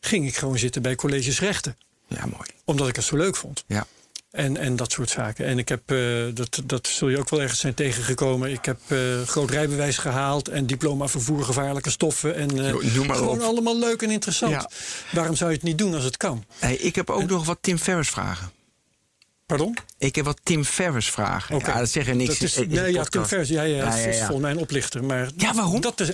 ging 0.00 0.26
ik 0.26 0.36
gewoon 0.36 0.58
zitten 0.58 0.82
bij 0.82 0.94
colleges 0.94 1.40
rechten. 1.40 1.76
Ja, 2.08 2.26
mooi. 2.26 2.48
Omdat 2.64 2.88
ik 2.88 2.96
het 2.96 3.04
zo 3.04 3.16
leuk 3.16 3.36
vond. 3.36 3.64
Ja. 3.66 3.86
En, 4.34 4.56
en 4.56 4.76
dat 4.76 4.92
soort 4.92 5.10
zaken. 5.10 5.46
En 5.46 5.58
ik 5.58 5.68
heb, 5.68 5.90
eh, 5.90 5.98
dat, 6.34 6.60
dat 6.64 6.86
zul 6.86 7.08
je 7.08 7.18
ook 7.18 7.28
wel 7.30 7.40
ergens 7.42 7.60
zijn 7.60 7.74
tegengekomen. 7.74 8.50
Ik 8.52 8.64
heb 8.64 8.78
eh, 8.88 8.98
groot 9.26 9.50
rijbewijs 9.50 9.98
gehaald 9.98 10.48
en 10.48 10.66
diploma 10.66 11.08
vervoer 11.08 11.44
gevaarlijke 11.44 11.90
stoffen. 11.90 12.34
En 12.34 12.50
eh, 12.66 12.94
noem 12.94 13.06
maar 13.06 13.16
gewoon 13.16 13.38
op. 13.38 13.42
allemaal 13.44 13.78
leuk 13.78 14.02
en 14.02 14.10
interessant. 14.10 14.52
Ja. 14.52 14.70
Waarom 15.12 15.36
zou 15.36 15.50
je 15.50 15.56
het 15.56 15.64
niet 15.64 15.78
doen 15.78 15.94
als 15.94 16.04
het 16.04 16.16
kan? 16.16 16.44
Hey, 16.58 16.74
ik 16.76 16.94
heb 16.94 17.10
ook 17.10 17.28
nog 17.28 17.44
wat 17.46 17.58
Tim 17.60 17.78
Ferriss 17.78 18.10
vragen. 18.10 18.50
Pardon? 19.46 19.76
Ik 19.98 20.14
heb 20.14 20.24
wat 20.24 20.40
Tim 20.42 20.64
Ferriss 20.64 21.10
vragen. 21.10 21.54
Oké. 21.54 21.70
Ja, 21.70 21.78
dat 21.78 21.88
zeggen 21.90 22.16
niks. 22.16 22.38
Dat 22.38 22.48
is, 22.48 22.56
in- 22.56 22.62
in 22.62 22.70
nee, 22.70 22.92
ja. 22.92 23.04
Tim 23.04 23.26
Vers, 23.26 23.48
ja, 23.48 23.62
ja, 23.62 23.76
Ja, 23.76 23.84
dat 23.84 23.94
ja, 23.94 24.08
is 24.08 24.18
volgens 24.18 24.40
mij 24.40 24.50
een 24.50 24.58
oplichter. 24.58 25.04
Maar 25.04 25.30
Ja, 25.36 25.54
waarom? 25.54 25.80
Dat 25.80 26.00
is, 26.00 26.08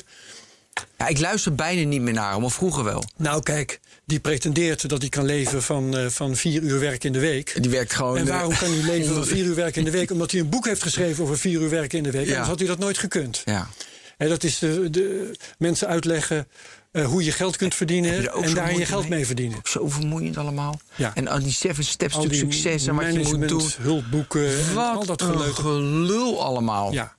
Ja, 0.99 1.07
ik 1.07 1.19
luister 1.19 1.55
bijna 1.55 1.89
niet 1.89 2.01
meer 2.01 2.13
naar 2.15 2.33
hem, 2.33 2.45
of 2.45 2.55
vroeger 2.55 2.85
wel. 2.85 3.05
Nou, 3.17 3.43
kijk, 3.43 3.81
die 4.05 4.21
pretendeert 4.21 4.89
dat 4.89 5.01
hij 5.01 5.09
kan 5.09 5.25
leven 5.25 5.63
van, 5.63 5.97
eh, 5.97 6.07
van 6.07 6.37
vier 6.37 6.63
uur 6.63 6.81
werk 6.81 7.05
in 7.05 7.13
de 7.13 7.19
week. 7.21 7.63
Die 7.63 7.71
werkt 7.71 7.95
gewoon... 7.95 8.17
En 8.17 8.27
waarom 8.27 8.57
kan 8.57 8.71
hij 8.71 8.83
leven 8.83 9.15
van 9.15 9.27
vier 9.35 9.45
uur 9.45 9.55
werk 9.55 9.77
in 9.77 9.85
de 9.85 9.91
week? 9.91 10.11
Omdat 10.11 10.31
hij 10.31 10.41
een 10.41 10.49
boek 10.49 10.67
heeft 10.67 10.83
geschreven 10.83 11.25
over 11.25 11.39
vier 11.39 11.61
uur 11.61 11.71
werk 11.71 11.93
in 11.93 12.03
de 12.03 12.11
week. 12.11 12.25
Ja. 12.25 12.31
Anders 12.31 12.49
had 12.49 12.59
hij 12.59 12.69
dat 12.69 12.79
nooit 12.79 12.99
gekund. 12.99 13.43
Ja. 13.45 13.69
En 14.17 14.29
dat 14.29 14.45
is 14.45 14.59
de, 14.59 14.91
de 14.91 15.37
mensen 15.59 15.89
uitleggen 15.89 16.47
eh, 16.93 17.05
hoe 17.05 17.25
je 17.25 17.33
geld 17.33 17.57
kunt 17.57 17.75
verdienen 17.75 18.13
er 18.13 18.29
en 18.29 18.55
daar 18.55 18.79
je 18.79 18.87
geld 18.87 19.03
mee? 19.03 19.11
mee 19.11 19.27
verdienen. 19.27 19.59
Zo 19.63 19.89
vermoeiend 19.89 20.37
allemaal. 20.37 20.81
Ja. 20.95 21.15
En 21.15 21.29
al 21.29 21.39
die 21.39 21.53
seven 21.53 21.85
steps 21.85 22.15
Al 22.15 22.23
to 22.23 22.29
die 22.29 22.39
succes 22.39 22.87
en 22.87 22.95
wat 22.95 23.13
je 23.13 23.37
moet 23.37 23.49
doen. 23.49 23.71
hulpboeken 23.81 24.59
en 24.59 24.75
Wat 24.75 24.97
al 24.97 25.07
dat 25.07 25.23
gelul 25.23 26.45
allemaal. 26.45 26.93
Ja, 26.93 27.17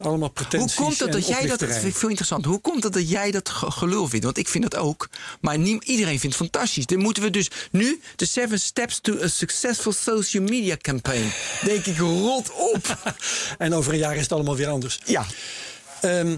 allemaal 0.00 0.18
Hoe 0.34 0.46
pretenties 0.46 0.74
komt 0.76 0.98
het 0.98 1.12
dat 1.12 1.26
jij 1.26 1.46
dat, 1.46 1.58
vind 1.64 1.84
ik 1.84 1.96
veel 1.96 2.08
interessant. 2.08 2.44
Hoe 2.44 2.60
komt 2.60 2.82
het 2.84 2.92
dat 2.92 3.10
jij 3.10 3.30
dat 3.30 3.48
ge- 3.48 3.70
gelul 3.70 4.08
vindt? 4.08 4.24
Want 4.24 4.38
ik 4.38 4.48
vind 4.48 4.70
dat 4.70 4.80
ook. 4.80 5.08
Maar 5.40 5.58
niet, 5.58 5.84
iedereen 5.84 6.20
vindt 6.20 6.38
het 6.38 6.48
fantastisch. 6.50 6.86
Dan 6.86 6.98
moeten 6.98 7.22
we 7.22 7.30
dus 7.30 7.50
nu 7.70 8.00
de 8.16 8.26
Seven 8.26 8.60
Steps 8.60 8.98
to 9.00 9.22
a 9.22 9.28
Successful 9.28 9.92
Social 9.92 10.42
Media 10.42 10.76
Campaign. 10.76 11.32
Denk 11.64 11.86
ik, 11.86 11.98
rot 11.98 12.50
op. 12.52 12.98
En 13.58 13.74
over 13.74 13.92
een 13.92 13.98
jaar 13.98 14.14
is 14.16 14.22
het 14.22 14.32
allemaal 14.32 14.56
weer 14.56 14.68
anders. 14.68 15.00
Ja. 15.04 15.26
Ehm, 16.00 16.36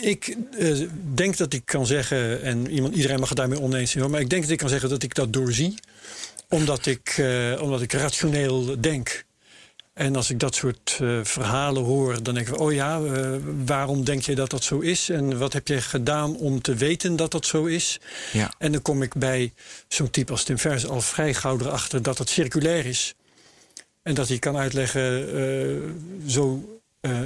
ik 0.00 0.36
eh, 0.58 0.80
denk 1.14 1.36
dat 1.36 1.52
ik 1.52 1.64
kan 1.64 1.86
zeggen, 1.86 2.42
en 2.42 2.70
iemand, 2.70 2.94
iedereen 2.94 3.18
mag 3.20 3.28
het 3.28 3.38
daarmee 3.38 3.60
oneens 3.60 3.90
zijn, 3.90 4.10
maar 4.10 4.20
ik 4.20 4.30
denk 4.30 4.42
dat 4.42 4.50
ik 4.50 4.58
kan 4.58 4.68
zeggen 4.68 4.88
dat 4.88 5.02
ik 5.02 5.14
dat 5.14 5.32
doorzie. 5.32 5.74
Omdat 6.48 6.86
ik, 6.86 7.14
eh, 7.16 7.58
omdat 7.62 7.82
ik 7.82 7.92
rationeel 7.92 8.80
denk. 8.80 9.24
En 9.94 10.16
als 10.16 10.30
ik 10.30 10.40
dat 10.40 10.54
soort 10.54 10.98
eh, 11.00 11.18
verhalen 11.22 11.82
hoor, 11.82 12.22
dan 12.22 12.34
denk 12.34 12.48
ik: 12.48 12.60
oh 12.60 12.72
ja, 12.72 13.00
eh, 13.00 13.30
waarom 13.64 14.04
denk 14.04 14.22
je 14.22 14.34
dat 14.34 14.50
dat 14.50 14.64
zo 14.64 14.78
is? 14.78 15.08
En 15.08 15.38
wat 15.38 15.52
heb 15.52 15.68
je 15.68 15.80
gedaan 15.80 16.36
om 16.36 16.60
te 16.60 16.74
weten 16.74 17.16
dat 17.16 17.30
dat 17.30 17.46
zo 17.46 17.64
is? 17.64 18.00
Ja. 18.32 18.52
En 18.58 18.72
dan 18.72 18.82
kom 18.82 19.02
ik 19.02 19.14
bij 19.14 19.52
zo'n 19.88 20.10
type 20.10 20.32
als 20.32 20.44
Tim 20.44 20.58
Vers 20.58 20.86
al 20.86 21.00
vrij 21.00 21.34
gauw 21.34 21.58
erachter 21.60 22.02
dat 22.02 22.18
het 22.18 22.28
circulair 22.28 22.86
is. 22.86 23.14
En 24.02 24.14
dat 24.14 24.28
hij 24.28 24.38
kan 24.38 24.56
uitleggen, 24.56 25.34
eh, 25.34 25.76
zo, 26.26 26.78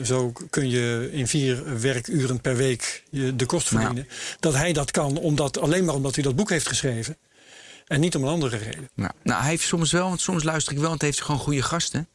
zo 0.05 0.33
kun 0.51 0.69
je 0.69 1.09
in 1.12 1.27
vier 1.27 1.81
werkuren 1.81 2.41
per 2.41 2.57
week 2.57 3.03
de 3.11 3.47
kost 3.47 3.71
Nou 3.71 3.85
verdienen. 3.85 4.12
Dat 4.41 4.55
hij 4.55 4.73
dat 4.73 4.91
kan 4.91 5.16
omdat, 5.16 5.59
alleen 5.59 5.85
maar 5.85 5.95
omdat 5.95 6.14
hij 6.14 6.25
dat 6.25 6.37
boek 6.37 6.51
heeft 6.51 6.69
geschreven. 6.69 7.16
En 7.87 8.01
niet 8.01 8.16
om 8.16 8.23
een 8.23 8.29
andere 8.29 8.57
reden. 8.57 8.89
Nou, 8.95 9.12
nou, 9.23 9.41
hij 9.41 9.51
heeft 9.51 9.66
soms 9.66 9.93
wel, 9.93 10.09
want 10.09 10.21
soms 10.21 10.43
luister 10.43 10.73
ik 10.73 10.79
wel, 10.79 10.89
want 10.89 11.01
hij 11.01 11.11
heeft 11.11 11.23
gewoon 11.23 11.41
goede 11.41 11.62
gasten. 11.62 12.09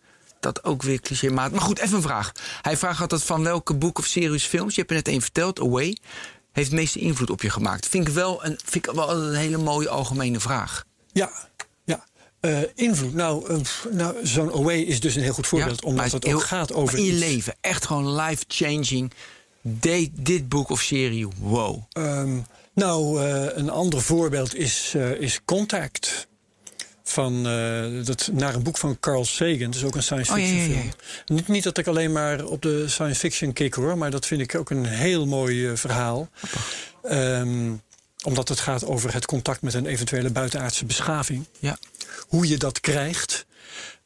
Dat 0.43 0.63
ook 0.63 0.81
weer 0.81 0.99
clichémaat. 0.99 1.51
Maar 1.51 1.61
goed, 1.61 1.79
even 1.79 1.95
een 1.95 2.01
vraag. 2.01 2.31
Hij 2.61 2.77
vraagt 2.77 3.01
altijd 3.01 3.23
van 3.23 3.43
welke 3.43 3.73
boek 3.73 3.97
of 3.99 4.05
series 4.05 4.43
films, 4.43 4.73
je 4.75 4.79
hebt 4.79 4.91
er 4.91 4.97
net 4.97 5.07
één 5.07 5.21
verteld, 5.21 5.59
Away, 5.61 5.97
heeft 6.51 6.69
de 6.69 6.75
meeste 6.75 6.99
invloed 6.99 7.29
op 7.29 7.41
je 7.41 7.49
gemaakt. 7.49 7.87
Vind 7.87 8.07
ik 8.07 8.13
wel 8.13 8.45
een, 8.45 8.59
vind 8.65 8.87
ik 8.87 8.93
wel 8.93 9.11
een 9.11 9.35
hele 9.35 9.57
mooie 9.57 9.89
algemene 9.89 10.39
vraag. 10.39 10.83
Ja, 11.11 11.31
ja. 11.85 12.03
Eh, 12.39 12.59
invloed. 12.75 13.13
Nou, 13.13 13.49
eh, 13.49 13.57
nou 13.91 14.15
zo'n 14.25 14.53
Away 14.53 14.79
is 14.79 14.99
dus 14.99 15.15
een 15.15 15.21
heel 15.23 15.33
goed 15.33 15.47
voorbeeld. 15.47 15.81
Ja, 15.81 15.87
omdat 15.87 16.11
het 16.11 16.23
heel- 16.23 16.35
ook 16.35 16.43
gaat 16.43 16.73
over 16.73 16.97
in 16.97 17.03
je 17.05 17.11
iets. 17.11 17.19
leven. 17.19 17.55
Echt 17.61 17.85
gewoon 17.85 18.15
life-changing. 18.21 19.11
Dit 20.11 20.49
boek 20.49 20.69
of 20.69 20.81
serie, 20.81 21.27
wow. 21.39 21.81
Ehm, 21.91 22.37
nou, 22.73 23.21
eh, 23.23 23.57
een 23.57 23.69
ander 23.69 24.01
voorbeeld 24.01 24.55
is, 24.55 24.95
is 25.19 25.39
Contact. 25.45 26.27
Van, 27.03 27.47
eh, 27.47 28.05
dat, 28.05 28.29
naar 28.33 28.55
een 28.55 28.63
boek 28.63 28.77
van 28.77 28.99
Carl 28.99 29.25
Sagan. 29.25 29.59
Dat 29.59 29.75
is 29.75 29.83
ook 29.83 29.95
een 29.95 30.03
science 30.03 30.31
Oh, 30.31 30.37
ja, 30.37 30.45
fiction 30.45 30.69
ja, 30.69 30.75
ja. 30.75 30.81
film. 30.81 30.91
Niet, 31.25 31.47
niet 31.47 31.63
dat 31.63 31.77
ik 31.77 31.87
alleen 31.87 32.11
maar 32.11 32.45
op 32.45 32.61
de 32.61 32.87
science 32.87 33.19
fiction 33.19 33.53
kick 33.53 33.73
hoor. 33.73 33.97
Maar 33.97 34.11
dat 34.11 34.25
vind 34.25 34.41
ik 34.41 34.55
ook 34.55 34.69
een 34.69 34.85
heel 34.85 35.25
mooi 35.25 35.67
eh, 35.67 35.75
verhaal. 35.75 36.29
Ehm, 37.03 37.71
omdat 38.23 38.49
het 38.49 38.59
gaat 38.59 38.85
over 38.85 39.13
het 39.13 39.25
contact 39.25 39.61
met 39.61 39.73
een 39.73 39.85
eventuele 39.85 40.29
buitenaardse 40.29 40.85
beschaving. 40.85 41.45
Ja. 41.59 41.77
Hoe 42.27 42.47
je 42.47 42.57
dat 42.57 42.79
krijgt. 42.79 43.45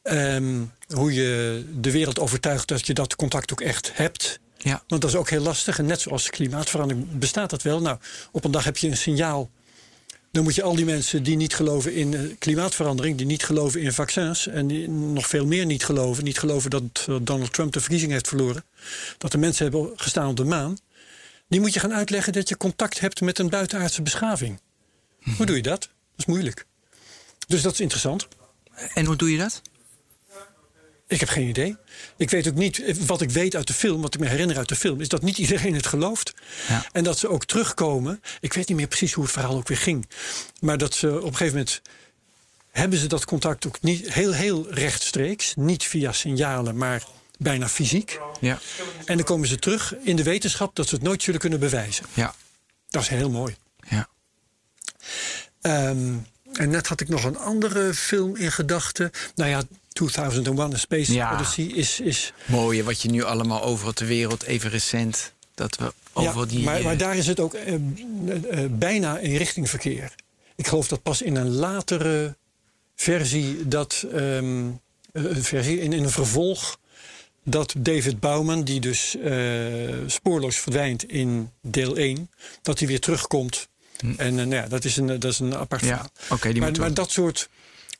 Ehm, 0.02 0.62
hoe 0.88 1.14
je 1.14 1.64
de 1.80 1.90
wereld 1.90 2.18
overtuigt 2.18 2.68
dat 2.68 2.86
je 2.86 2.94
dat 2.94 3.16
contact 3.16 3.52
ook 3.52 3.60
echt 3.60 3.90
hebt. 3.94 4.38
Ja. 4.56 4.82
Want 4.86 5.02
dat 5.02 5.10
is 5.10 5.16
ook 5.16 5.30
heel 5.30 5.42
lastig. 5.42 5.78
En 5.78 5.86
net 5.86 6.00
zoals 6.00 6.30
klimaatverandering 6.30 7.18
bestaat 7.18 7.50
dat 7.50 7.62
wel. 7.62 7.80
Nou, 7.80 7.98
op 8.32 8.44
een 8.44 8.50
dag 8.50 8.64
heb 8.64 8.76
je 8.76 8.88
een 8.88 8.96
signaal. 8.96 9.50
Dan 10.38 10.46
moet 10.46 10.56
je 10.56 10.62
al 10.62 10.74
die 10.74 10.84
mensen 10.84 11.22
die 11.22 11.36
niet 11.36 11.54
geloven 11.54 11.94
in 11.94 12.14
eh, 12.14 12.20
klimaatverandering, 12.38 13.16
die 13.16 13.26
niet 13.26 13.44
geloven 13.44 13.80
in 13.80 13.92
vaccins 13.92 14.46
en 14.46 14.66
die 14.66 14.88
nog 14.88 15.26
veel 15.26 15.46
meer 15.46 15.66
niet 15.66 15.84
geloven, 15.84 16.24
niet 16.24 16.38
geloven 16.38 16.70
dat 16.70 17.06
eh, 17.08 17.16
Donald 17.22 17.52
Trump 17.52 17.72
de 17.72 17.80
verkiezing 17.80 18.12
heeft 18.12 18.28
verloren, 18.28 18.64
dat 19.18 19.32
de 19.32 19.38
mensen 19.38 19.62
hebben 19.62 19.92
gestaan 19.96 20.28
op 20.28 20.36
de 20.36 20.44
maan, 20.44 20.78
die 21.48 21.60
moet 21.60 21.74
je 21.74 21.80
gaan 21.80 21.94
uitleggen 21.94 22.32
dat 22.32 22.48
je 22.48 22.56
contact 22.56 23.00
hebt 23.00 23.20
met 23.20 23.38
een 23.38 23.48
buitenaardse 23.48 24.02
beschaving. 24.02 24.60
Hoe 25.36 25.46
doe 25.46 25.56
je 25.56 25.62
dat? 25.62 25.80
Dat 25.80 25.90
is 26.16 26.26
moeilijk. 26.26 26.66
Dus 27.46 27.62
dat 27.62 27.72
is 27.72 27.80
interessant. 27.80 28.28
En 28.94 29.04
hoe 29.04 29.16
doe 29.16 29.32
je 29.32 29.38
dat? 29.38 29.62
Ik 31.08 31.20
heb 31.20 31.28
geen 31.28 31.48
idee. 31.48 31.76
Ik 32.16 32.30
weet 32.30 32.48
ook 32.48 32.54
niet, 32.54 33.06
wat 33.06 33.20
ik 33.20 33.30
weet 33.30 33.56
uit 33.56 33.66
de 33.66 33.72
film, 33.72 34.02
wat 34.02 34.14
ik 34.14 34.20
me 34.20 34.28
herinner 34.28 34.56
uit 34.56 34.68
de 34.68 34.76
film, 34.76 35.00
is 35.00 35.08
dat 35.08 35.22
niet 35.22 35.38
iedereen 35.38 35.74
het 35.74 35.86
gelooft. 35.86 36.34
Ja. 36.68 36.86
En 36.92 37.04
dat 37.04 37.18
ze 37.18 37.28
ook 37.28 37.44
terugkomen. 37.44 38.22
Ik 38.40 38.52
weet 38.52 38.68
niet 38.68 38.76
meer 38.76 38.86
precies 38.86 39.12
hoe 39.12 39.24
het 39.24 39.32
verhaal 39.32 39.56
ook 39.56 39.68
weer 39.68 39.78
ging. 39.78 40.08
Maar 40.60 40.78
dat 40.78 40.94
ze 40.94 41.08
op 41.08 41.22
een 41.22 41.36
gegeven 41.36 41.58
moment 41.58 41.82
hebben 42.70 42.98
ze 42.98 43.06
dat 43.06 43.24
contact 43.24 43.66
ook 43.66 43.80
niet 43.80 44.12
heel, 44.12 44.32
heel 44.32 44.72
rechtstreeks. 44.72 45.54
Niet 45.56 45.84
via 45.84 46.12
signalen, 46.12 46.76
maar 46.76 47.02
bijna 47.38 47.68
fysiek. 47.68 48.20
Ja. 48.40 48.58
En 49.04 49.16
dan 49.16 49.26
komen 49.26 49.48
ze 49.48 49.58
terug 49.58 49.94
in 50.02 50.16
de 50.16 50.22
wetenschap 50.22 50.76
dat 50.76 50.88
ze 50.88 50.94
het 50.94 51.04
nooit 51.04 51.22
zullen 51.22 51.40
kunnen 51.40 51.60
bewijzen. 51.60 52.06
Ja. 52.14 52.34
Dat 52.90 53.02
is 53.02 53.08
heel 53.08 53.30
mooi. 53.30 53.56
Ja. 53.88 54.08
Ehm, 55.60 56.14
en 56.52 56.70
net 56.70 56.86
had 56.86 57.00
ik 57.00 57.08
nog 57.08 57.24
een 57.24 57.38
andere 57.38 57.94
film 57.94 58.36
in 58.36 58.52
gedachten. 58.52 59.10
Nou 59.34 59.50
ja, 59.50 59.62
2001 60.06 60.72
A 60.74 60.76
Space 60.76 61.12
Ja. 61.12 61.32
Odyssey 61.34 61.64
is... 61.64 62.00
is 62.00 62.32
Mooie 62.46 62.84
wat 62.84 63.02
je 63.02 63.10
nu 63.10 63.22
allemaal 63.22 63.62
overal 63.62 63.92
ter 63.92 64.06
wereld, 64.06 64.42
even 64.42 64.70
recent, 64.70 65.32
dat 65.54 65.76
we 65.76 65.92
overal 66.12 66.46
die... 66.46 66.64
maar, 66.64 66.76
eh, 66.78 66.84
maar 66.84 66.96
daar 66.96 67.16
is 67.16 67.26
het 67.26 67.40
ook 67.40 67.54
eh, 67.54 67.74
eh, 67.74 67.80
eh, 68.64 68.70
bijna 68.70 69.18
in 69.18 69.36
richting 69.36 69.70
verkeer. 69.70 70.14
Ik 70.56 70.66
geloof 70.66 70.88
dat 70.88 71.02
pas 71.02 71.22
in 71.22 71.36
een 71.36 71.50
latere 71.50 72.36
versie, 72.96 73.68
dat, 73.68 74.04
ehm, 74.12 74.66
eh, 75.12 75.22
een 75.24 75.42
versie 75.44 75.80
in, 75.80 75.92
in 75.92 76.02
een 76.04 76.10
vervolg, 76.10 76.78
dat 77.44 77.74
David 77.78 78.20
Bouwman, 78.20 78.64
die 78.64 78.80
dus 78.80 79.16
eh, 79.16 79.32
spoorloos 80.06 80.56
verdwijnt 80.56 81.04
in 81.04 81.50
deel 81.62 81.96
1, 81.96 82.30
dat 82.62 82.78
hij 82.78 82.88
weer 82.88 83.00
terugkomt. 83.00 83.68
En 83.98 84.18
eh, 84.18 84.32
nou 84.34 84.54
ja, 84.54 84.68
dat 84.68 84.84
is 84.84 84.96
een, 84.96 85.06
dat 85.06 85.24
is 85.24 85.38
een 85.38 85.54
apart 85.56 85.80
Hm. 85.80 85.86
Ja, 85.86 86.08
verhaal. 86.14 86.52
maar, 86.60 86.72
we- 86.72 86.78
maar 86.78 86.94
dat 86.94 87.10
soort 87.10 87.48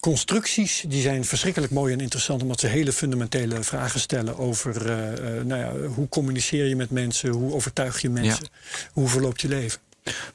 constructies 0.01 0.84
die 0.88 1.03
zijn 1.03 1.24
verschrikkelijk 1.24 1.72
mooi 1.72 1.92
en 1.92 2.01
interessant... 2.01 2.42
omdat 2.42 2.61
ze 2.61 2.66
hele 2.66 2.92
fundamentele 2.92 3.62
vragen 3.62 4.01
stellen 4.01 4.38
over 4.38 4.90
eh, 4.90 5.38
eh, 5.38 5.44
nou 5.44 5.61
ja, 5.61 5.88
hoe 5.88 6.09
communiceer 6.09 6.66
je 6.66 6.76
met 6.76 6.90
mensen... 6.90 7.30
hoe 7.30 7.53
overtuig 7.55 8.01
je 8.01 8.11
mensen, 8.11 8.49
hoe 8.92 9.09
verloopt 9.09 9.40
je 9.40 9.49
leven. 9.49 9.80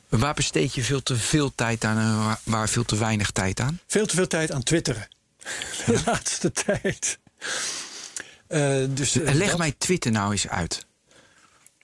Waar 0.10 0.34
besteed 0.34 0.74
je 0.74 0.84
veel 0.84 1.04
te 1.04 1.16
veel 1.16 1.52
tijd 1.56 1.84
aan 1.84 1.98
en 1.98 2.24
waar, 2.26 2.40
waar 2.44 2.70
veel 2.70 2.84
te 2.86 2.96
weinig 2.98 3.32
tijd 3.32 3.60
aan? 3.60 3.80
Veel 3.88 4.06
te 4.06 4.16
veel 4.16 4.28
tijd 4.28 4.52
aan 4.52 4.64
twitteren. 4.64 5.08
De 5.86 6.02
laatste 6.06 6.52
tijd. 6.66 7.20
Eh, 8.48 8.76
dus, 8.90 9.14
Leg 9.14 9.50
dat- 9.50 9.58
mij 9.58 9.74
Twitter 9.78 10.12
nou 10.12 10.32
eens 10.32 10.48
uit. 10.48 10.86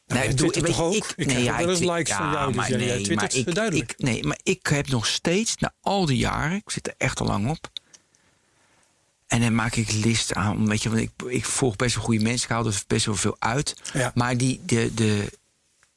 Nou, 0.10 0.22
jij 0.22 0.32
ik 0.34 0.40
weet 0.40 0.54
toch 0.66 0.78
je, 0.78 0.84
ook? 0.84 1.14
Ik 1.16 1.28
krijg 1.28 1.50
ook 1.52 1.58
wel 1.58 1.70
eens 1.70 1.80
ik- 1.80 1.90
likes 1.90 2.16
van 2.16 2.32
jou, 2.32 2.48
dus 2.48 2.56
maar 2.56 2.70
jij- 2.70 2.78
nee, 2.78 2.88
twittert 3.04 3.16
maar 3.16 3.36
ik, 3.48 3.56
duidelijk. 3.56 3.92
ik- 3.92 4.00
nee, 4.00 4.24
maar 4.24 4.40
ik 4.44 4.68
heb 4.68 4.88
nog 4.88 5.06
steeds, 5.08 5.56
na 5.58 5.74
al 5.82 6.06
die 6.06 6.18
jaren, 6.18 6.58
ik 6.58 6.70
zit 6.72 6.88
er 6.88 6.94
echt 6.98 7.20
al 7.20 7.28
lang 7.28 7.50
op. 7.50 7.70
En 9.28 9.42
dan 9.42 9.56
maak 9.56 9.76
ik 9.76 9.92
list 9.92 10.34
aan, 10.34 10.68
weet 10.68 10.84
je, 10.84 10.90
want 10.90 11.02
ik, 11.02 11.12
ik 11.28 11.46
volg 11.46 11.76
best 11.76 11.96
wel 11.96 12.04
goede 12.04 12.24
mensen, 12.24 12.44
ik 12.50 12.56
haal 12.56 12.66
er 12.66 12.82
best 12.88 13.06
wel 13.06 13.16
veel 13.16 13.36
uit. 13.40 13.76
Ja. 13.94 14.12
Maar 14.16 14.38
die, 14.38 14.62
de, 14.66 14.94
de, 14.94 15.38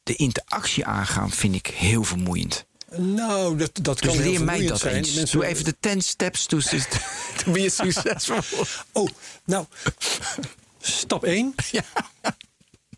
de 0.03 0.17
interactie 0.17 0.85
aangaan 0.85 1.31
vind 1.31 1.55
ik 1.55 1.67
heel 1.67 2.05
vermoeiend. 2.05 2.65
Nou, 2.97 3.57
dat, 3.57 3.71
dat 3.83 3.99
Dus 3.99 4.15
kan 4.15 4.23
leer 4.25 4.45
mij 4.45 4.67
dat 4.67 4.79
zijn. 4.81 4.95
eens. 4.97 5.15
Mensen- 5.15 5.39
Doe 5.39 5.47
even 5.49 5.65
de 5.65 5.77
10 5.81 6.01
steps 6.03 6.47
to, 6.47 6.59
to 7.45 7.51
be 7.53 7.69
successful. 7.71 8.65
Oh, 8.93 9.09
nou, 9.45 9.67
stap 10.81 11.25
1. 11.25 11.55
Ja. 11.71 11.85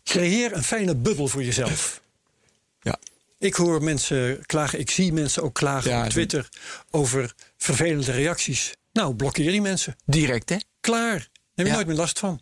Creëer 0.09 0.53
een 0.53 0.63
fijne 0.63 0.95
bubbel 0.95 1.27
voor 1.27 1.43
jezelf. 1.43 2.01
Ja. 2.81 2.97
Ik 3.39 3.53
hoor 3.55 3.83
mensen 3.83 4.45
klagen, 4.45 4.79
ik 4.79 4.89
zie 4.91 5.13
mensen 5.13 5.43
ook 5.43 5.53
klagen 5.53 5.91
Ja, 5.91 6.03
op 6.03 6.09
Twitter 6.09 6.49
over 6.91 7.33
vervelende 7.57 8.11
reacties. 8.11 8.73
Nou, 8.93 9.15
blokkeer 9.15 9.51
die 9.51 9.61
mensen. 9.61 9.95
Direct, 10.05 10.49
hè? 10.49 10.57
Klaar. 10.79 11.17
Daar 11.17 11.29
heb 11.55 11.65
je 11.65 11.71
Ja. 11.71 11.73
nooit 11.73 11.87
meer 11.87 11.95
last 11.95 12.19
van. 12.19 12.41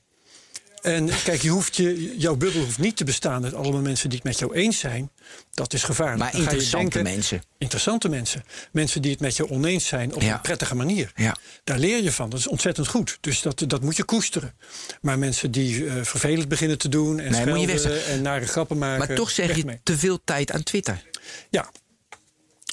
En 0.83 1.09
kijk, 1.23 1.41
je 1.41 1.49
hoeft 1.49 1.75
je, 1.75 2.17
jouw 2.17 2.35
bubbel 2.35 2.61
hoeft 2.61 2.77
niet 2.79 2.97
te 2.97 3.03
bestaan 3.03 3.43
uit 3.43 3.53
allemaal 3.53 3.81
mensen 3.81 4.09
die 4.09 4.17
het 4.17 4.27
met 4.27 4.39
jou 4.39 4.53
eens 4.53 4.79
zijn. 4.79 5.11
Dat 5.51 5.73
is 5.73 5.83
gevaarlijk. 5.83 6.19
Maar 6.19 6.35
interessante 6.41 6.97
denken- 6.97 7.13
mensen. 7.15 7.41
Interessante 7.57 8.09
mensen. 8.09 8.43
Mensen 8.71 9.01
die 9.01 9.11
het 9.11 9.19
met 9.19 9.35
je 9.35 9.49
oneens 9.49 9.87
zijn 9.87 10.13
op 10.15 10.21
Ja. 10.21 10.33
een 10.33 10.41
prettige 10.41 10.75
manier. 10.75 11.11
Ja. 11.15 11.35
Daar 11.63 11.77
leer 11.79 12.03
je 12.03 12.11
van. 12.11 12.29
Dat 12.29 12.39
is 12.39 12.47
ontzettend 12.47 12.87
goed. 12.87 13.17
Dus 13.21 13.41
dat, 13.41 13.63
dat 13.67 13.81
moet 13.81 13.95
je 13.95 14.03
koesteren. 14.03 14.53
Maar 15.01 15.19
mensen 15.19 15.51
die 15.51 15.85
eh, 15.87 15.93
vervelend 16.03 16.47
beginnen 16.47 16.77
te 16.77 16.89
doen 16.89 17.19
en 17.19 17.31
Nee, 17.31 17.41
schelden 17.41 18.05
en 18.05 18.21
nare 18.21 18.45
grappen 18.45 18.77
maken. 18.77 19.07
Maar 19.07 19.15
toch 19.17 19.29
zeg 19.31 19.55
je 19.55 19.65
mee. 19.65 19.79
te 19.83 19.97
veel 19.97 20.19
tijd 20.23 20.51
aan 20.51 20.63
Twitter. 20.63 21.03
Ja, 21.49 21.71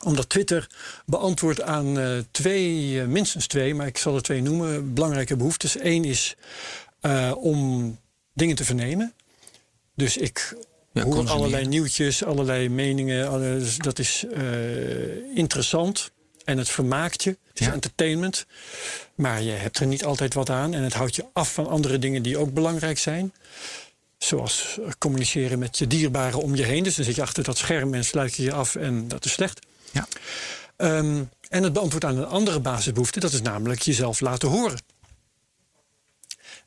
omdat 0.05 0.29
Twitter 0.29 0.67
beantwoordt 1.07 1.63
aan 1.63 1.99
eh, 1.99 2.19
twee, 2.31 3.01
eh, 3.01 3.07
minstens 3.07 3.47
twee, 3.47 3.75
maar 3.75 3.87
ik 3.87 3.99
zal 3.99 4.15
er 4.15 4.23
twee 4.23 4.43
noemen, 4.43 4.95
belangrijke 4.95 5.37
behoeftes. 5.37 5.77
Eén 5.81 6.05
is 6.05 6.35
eh, 7.01 7.33
om 7.37 7.99
dingen 8.35 8.57
te 8.57 8.65
vernemen. 8.65 9.13
Dus 9.95 10.17
ik 10.17 10.57
Ja, 10.93 11.03
hoor 11.03 11.29
allerlei 11.29 11.67
nieuwtjes, 11.67 12.25
allerlei 12.25 12.69
meningen. 12.69 13.29
alle- 13.29 13.59
dus 13.59 13.77
dat 13.79 13.99
is 13.99 14.25
eh, 14.35 15.37
interessant 15.37 16.11
en 16.45 16.59
het 16.59 16.69
vermaakt 16.69 17.23
je. 17.23 17.31
Het 17.49 17.61
is 17.61 17.67
Ja. 17.67 17.73
entertainment. 17.73 18.47
Maar 19.15 19.43
je 19.43 19.51
hebt 19.51 19.79
er 19.79 19.87
niet 19.87 20.05
altijd 20.05 20.35
wat 20.35 20.51
aan. 20.51 20.75
En 20.75 20.83
het 20.83 20.93
houdt 20.95 21.17
je 21.17 21.25
af 21.33 21.53
van 21.53 21.69
andere 21.69 21.99
dingen 21.99 22.23
die 22.23 22.39
ook 22.39 22.53
belangrijk 22.53 22.99
zijn. 22.99 23.33
Zoals 24.19 24.79
communiceren 24.99 25.59
met 25.59 25.79
je 25.79 25.87
dierbaren 25.87 26.43
om 26.43 26.55
je 26.55 26.63
heen. 26.63 26.83
Dus 26.83 26.95
dan 26.95 27.05
zit 27.05 27.15
je 27.15 27.23
achter 27.23 27.45
dat 27.45 27.59
scherm 27.59 27.95
en 27.95 28.05
sluit 28.05 28.35
je 28.37 28.43
je 28.43 28.53
af 28.53 28.75
en 28.75 29.09
dat 29.09 29.25
is 29.25 29.33
slecht. 29.33 29.67
Ja. 29.93 30.09
Ehm, 30.77 31.23
en 31.49 31.63
het 31.63 31.73
beantwoordt 31.73 32.05
aan 32.07 32.17
een 32.19 32.27
andere 32.27 32.61
basisbehoefte. 32.61 33.21
Dat 33.21 33.33
is 33.33 33.43
namelijk 33.43 33.81
jezelf 33.83 34.21
laten 34.21 34.49
horen. 34.49 34.79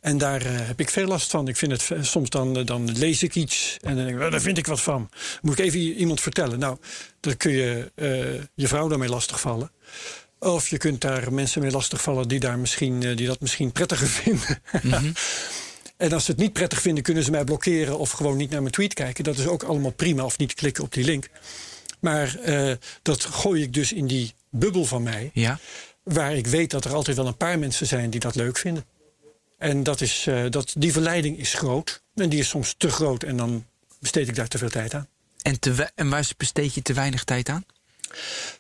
En 0.04 0.18
daar 0.18 0.42
eh, 0.42 0.52
heb 0.54 0.80
ik 0.80 0.90
veel 0.90 1.08
last 1.08 1.30
van. 1.32 1.48
Ik 1.48 1.58
vind 1.58 1.72
het 1.72 1.84
v- 1.84 1.92
soms 2.02 2.30
dan, 2.30 2.58
eh, 2.58 2.66
dan 2.66 2.92
lees 2.98 3.24
ik 3.24 3.36
iets 3.36 3.78
en 3.82 3.88
dan 3.88 3.98
denk 3.98 4.10
ik, 4.10 4.16
"Wel, 4.18 4.30
daar 4.30 4.42
vind 4.42 4.58
ik 4.58 4.66
wat 4.68 4.82
van. 4.82 5.10
Moet 5.42 5.60
ik 5.60 5.66
even 5.66 5.80
iemand 5.80 6.22
vertellen? 6.22 6.60
Nou, 6.60 6.78
dan 7.20 7.38
kun 7.38 7.52
je 7.52 7.92
eh, 7.96 8.42
je 8.56 8.68
vrouw 8.68 8.88
daarmee 8.88 9.10
lastigvallen. 9.10 9.72
Of 10.40 10.68
je 10.70 10.78
kunt 10.78 11.02
daar 11.02 11.34
mensen 11.34 11.62
mee 11.62 11.72
lastigvallen 11.72 12.28
die, 12.28 12.40
daar 12.40 12.60
misschien, 12.60 13.04
eh, 13.04 13.16
die 13.18 13.28
dat 13.28 13.40
misschien 13.40 13.72
prettiger 13.72 14.08
vinden. 14.24 14.62
en 15.98 16.14
als 16.14 16.26
ze 16.26 16.32
het 16.32 16.40
niet 16.40 16.54
prettig 16.54 16.82
vinden, 16.82 17.04
kunnen 17.04 17.24
ze 17.24 17.32
mij 17.32 17.44
blokkeren 17.44 18.00
of 18.00 18.12
gewoon 18.12 18.38
niet 18.38 18.50
naar 18.50 18.62
mijn 18.62 18.74
tweet 18.74 18.94
kijken. 18.94 19.24
Dat 19.24 19.38
is 19.38 19.46
ook 19.48 19.64
allemaal 19.64 19.92
prima. 19.92 20.24
Of 20.26 20.38
niet 20.38 20.54
klikken 20.54 20.84
op 20.84 20.94
die 20.94 21.04
link. 21.06 21.30
Maar 22.00 22.36
eh, 22.40 22.72
dat 23.02 23.24
gooi 23.24 23.62
ik 23.62 23.74
dus 23.74 23.94
in 23.94 24.08
die 24.08 24.34
bubbel 24.50 24.86
van 24.86 25.04
mij. 25.04 25.30
Ja. 25.34 25.60
Waar 26.04 26.36
ik 26.36 26.48
weet 26.48 26.72
dat 26.72 26.86
er 26.86 26.94
altijd 26.94 27.18
wel 27.18 27.28
een 27.28 27.38
paar 27.38 27.60
mensen 27.60 27.88
zijn 27.88 28.10
die 28.10 28.20
dat 28.20 28.36
leuk 28.36 28.58
vinden. 28.58 28.86
En 29.64 29.84
dat 29.84 30.02
is, 30.02 30.28
eh, 30.28 30.44
dat, 30.50 30.74
die 30.78 30.92
verleiding 30.92 31.38
is 31.38 31.54
groot. 31.54 32.02
En 32.16 32.30
die 32.30 32.40
is 32.40 32.48
soms 32.48 32.76
te 32.78 32.90
groot. 32.90 33.24
En 33.24 33.38
dan 33.38 33.66
besteed 34.00 34.28
ik 34.28 34.36
daar 34.36 34.48
te 34.48 34.58
veel 34.58 34.70
tijd 34.70 34.94
aan. 34.94 35.08
En, 35.42 35.60
te 35.60 35.92
en 35.96 36.10
waar 36.10 36.30
besteed 36.38 36.74
je 36.74 36.82
te 36.82 36.94
weinig 36.94 37.24
tijd 37.24 37.50
aan? 37.50 37.66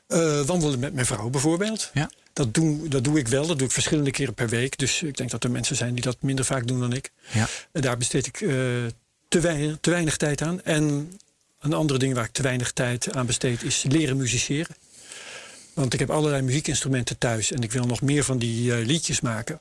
Eh, 0.07 0.41
wandelen 0.41 0.79
met 0.79 0.93
mijn 0.93 1.05
vrouw 1.05 1.29
bijvoorbeeld. 1.29 1.89
Ja. 1.93 2.09
Dat, 2.33 2.53
doe, 2.53 2.87
dat 2.87 3.03
doe 3.03 3.19
ik 3.19 3.27
wel. 3.27 3.47
Dat 3.47 3.57
doe 3.57 3.67
ik 3.67 3.73
verschillende 3.73 4.11
keren 4.11 4.33
per 4.33 4.49
week. 4.49 4.77
Dus 4.77 5.03
ik 5.03 5.17
denk 5.17 5.29
dat 5.29 5.43
er 5.43 5.51
mensen 5.51 5.75
zijn 5.75 5.93
die 5.93 6.03
dat 6.03 6.17
minder 6.19 6.45
vaak 6.45 6.67
doen 6.67 6.79
dan 6.79 6.93
ik. 6.93 7.11
Ja. 7.31 7.47
En 7.71 7.81
daar 7.81 7.97
besteed 7.97 8.27
ik 8.27 8.41
eh, 8.41 8.49
te, 9.27 9.39
weinig, 9.39 9.77
te 9.81 9.89
weinig 9.89 10.17
tijd 10.17 10.41
aan. 10.41 10.61
En 10.63 11.17
een 11.59 11.73
andere 11.73 11.99
ding 11.99 12.13
waar 12.13 12.25
ik 12.25 12.31
te 12.31 12.41
weinig 12.41 12.71
tijd 12.71 13.15
aan 13.15 13.25
besteed 13.25 13.63
is 13.63 13.83
leren 13.87 14.17
musiceren. 14.17 14.75
Want 15.73 15.93
ik 15.93 15.99
heb 15.99 16.09
allerlei 16.09 16.41
muziekinstrumenten 16.41 17.17
thuis. 17.17 17.51
En 17.51 17.61
ik 17.61 17.71
wil 17.71 17.85
nog 17.85 18.01
meer 18.01 18.23
van 18.23 18.37
die 18.37 18.85
liedjes 18.85 19.21
maken. 19.21 19.59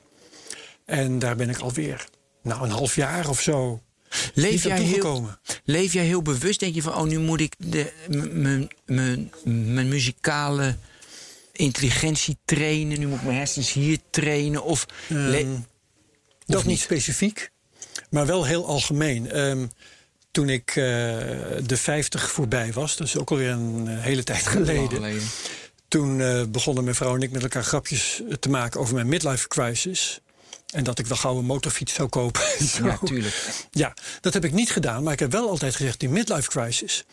En 0.84 1.18
daar 1.18 1.36
ben 1.36 1.50
ik 1.50 1.58
alweer 1.58 2.08
nou, 2.42 2.62
een 2.62 2.70
half 2.70 2.94
jaar 2.94 3.28
of 3.28 3.40
zo 3.40 3.82
Leef 4.34 4.62
jij, 4.62 4.80
heel, 4.80 5.28
leef 5.64 5.92
jij 5.92 6.04
heel 6.04 6.22
bewust? 6.22 6.60
Denk 6.60 6.74
je 6.74 6.82
van, 6.82 6.94
oh, 6.94 7.02
nu 7.02 7.18
moet 7.18 7.40
ik 7.40 7.54
mijn 9.44 9.88
muzikale 9.88 10.76
intelligentie 11.52 12.36
trainen. 12.44 12.98
Nu 12.98 13.06
moet 13.06 13.18
ik 13.18 13.24
mijn 13.24 13.36
hersens 13.36 13.72
hier 13.72 13.98
trainen. 14.10 14.64
Of 14.64 14.86
Ehm, 15.08 15.46
dat 16.46 16.58
niet? 16.58 16.64
niet 16.64 16.80
specifiek, 16.80 17.50
maar 18.10 18.26
wel 18.26 18.44
heel 18.44 18.66
algemeen. 18.66 19.30
Ehm, 19.30 19.66
toen 20.30 20.48
ik 20.48 20.68
eh, 20.68 20.74
de 21.66 21.76
50 21.76 22.30
voorbij 22.30 22.72
was, 22.72 22.96
dat 22.96 23.06
is 23.06 23.18
ook 23.18 23.30
alweer 23.30 23.50
een 23.50 23.88
eh, 23.88 24.02
hele 24.02 24.22
tijd 24.24 24.46
geleden. 24.46 25.20
Toen 25.88 26.20
eh, 26.20 26.42
begonnen 26.48 26.84
mijn 26.84 26.96
vrouw 26.96 27.14
en 27.14 27.22
ik 27.22 27.30
met 27.30 27.42
elkaar 27.42 27.64
grapjes 27.64 28.22
te 28.40 28.48
maken 28.48 28.80
over 28.80 28.94
mijn 28.94 29.08
midlife 29.08 29.48
crisis. 29.48 30.20
En 30.72 30.84
dat 30.84 30.98
ik 30.98 31.06
wel 31.06 31.16
gauw 31.16 31.38
een 31.38 31.44
motorfiets 31.44 31.94
zou 31.94 32.08
kopen. 32.08 32.42
Ja, 32.82 32.98
tuurlijk. 33.04 33.34
Ja, 33.70 33.94
dat 34.20 34.32
heb 34.34 34.44
ik 34.44 34.52
niet 34.52 34.70
gedaan, 34.70 35.02
maar 35.02 35.12
ik 35.12 35.18
heb 35.18 35.32
wel 35.32 35.48
altijd 35.48 35.76
gezegd: 35.76 36.00
die 36.00 36.08
midlife 36.08 36.48
crisis. 36.50 37.04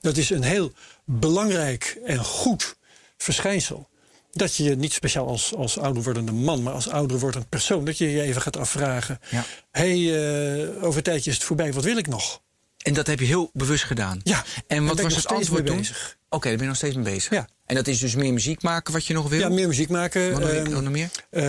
Dat 0.00 0.16
is 0.16 0.30
een 0.30 0.42
heel 0.42 0.72
belangrijk 1.04 1.98
en 2.04 2.18
goed 2.18 2.76
verschijnsel. 3.16 3.88
Dat 4.32 4.56
je 4.56 4.62
je 4.64 4.76
niet 4.76 4.92
speciaal 4.92 5.26
als, 5.26 5.54
als 5.54 5.78
ouder 5.78 6.02
wordende 6.02 6.32
man, 6.32 6.62
maar 6.62 6.72
als 6.72 6.88
ouder 6.88 7.18
wordend 7.18 7.48
persoon, 7.48 7.84
dat 7.84 7.98
je 7.98 8.10
je 8.10 8.22
even 8.22 8.42
gaat 8.42 8.56
afvragen: 8.56 9.20
Ja. 9.30 9.44
hé, 9.70 10.04
hey, 10.04 10.64
eh, 10.74 10.84
over 10.84 10.96
een 10.96 11.02
tijdje 11.02 11.30
is 11.30 11.36
het 11.36 11.44
voorbij, 11.46 11.72
wat 11.72 11.84
wil 11.84 11.96
ik 11.96 12.06
nog? 12.06 12.40
En 12.78 12.94
dat 12.94 13.06
heb 13.06 13.18
je 13.20 13.26
heel 13.26 13.50
bewust 13.52 13.84
gedaan. 13.84 14.20
Ja, 14.22 14.44
En 14.66 14.86
wat 14.86 15.00
was 15.00 15.14
het 15.16 15.26
antwoord 15.26 15.66
toen? 15.66 15.76
bezig. 15.76 16.16
Oké, 16.28 16.42
daar 16.48 16.52
ben 16.52 16.62
je 16.62 16.68
nog 16.68 16.76
steeds 16.76 16.94
mee 16.94 17.04
bezig. 17.04 17.32
Ja. 17.32 17.48
En 17.66 17.74
dat 17.74 17.86
is 17.86 17.98
dus 17.98 18.14
meer 18.14 18.32
muziek 18.32 18.62
maken 18.62 18.92
wat 18.92 19.06
je 19.06 19.14
nog 19.14 19.28
wil? 19.28 19.38
Ja, 19.40 19.48
meer 19.48 19.68
muziek 19.68 19.88
maken, 19.88 20.32
Wat 20.32 20.40
nog, 20.40 20.50
ehm, 20.50 20.90
meer? 20.90 21.10
eh, 21.30 21.42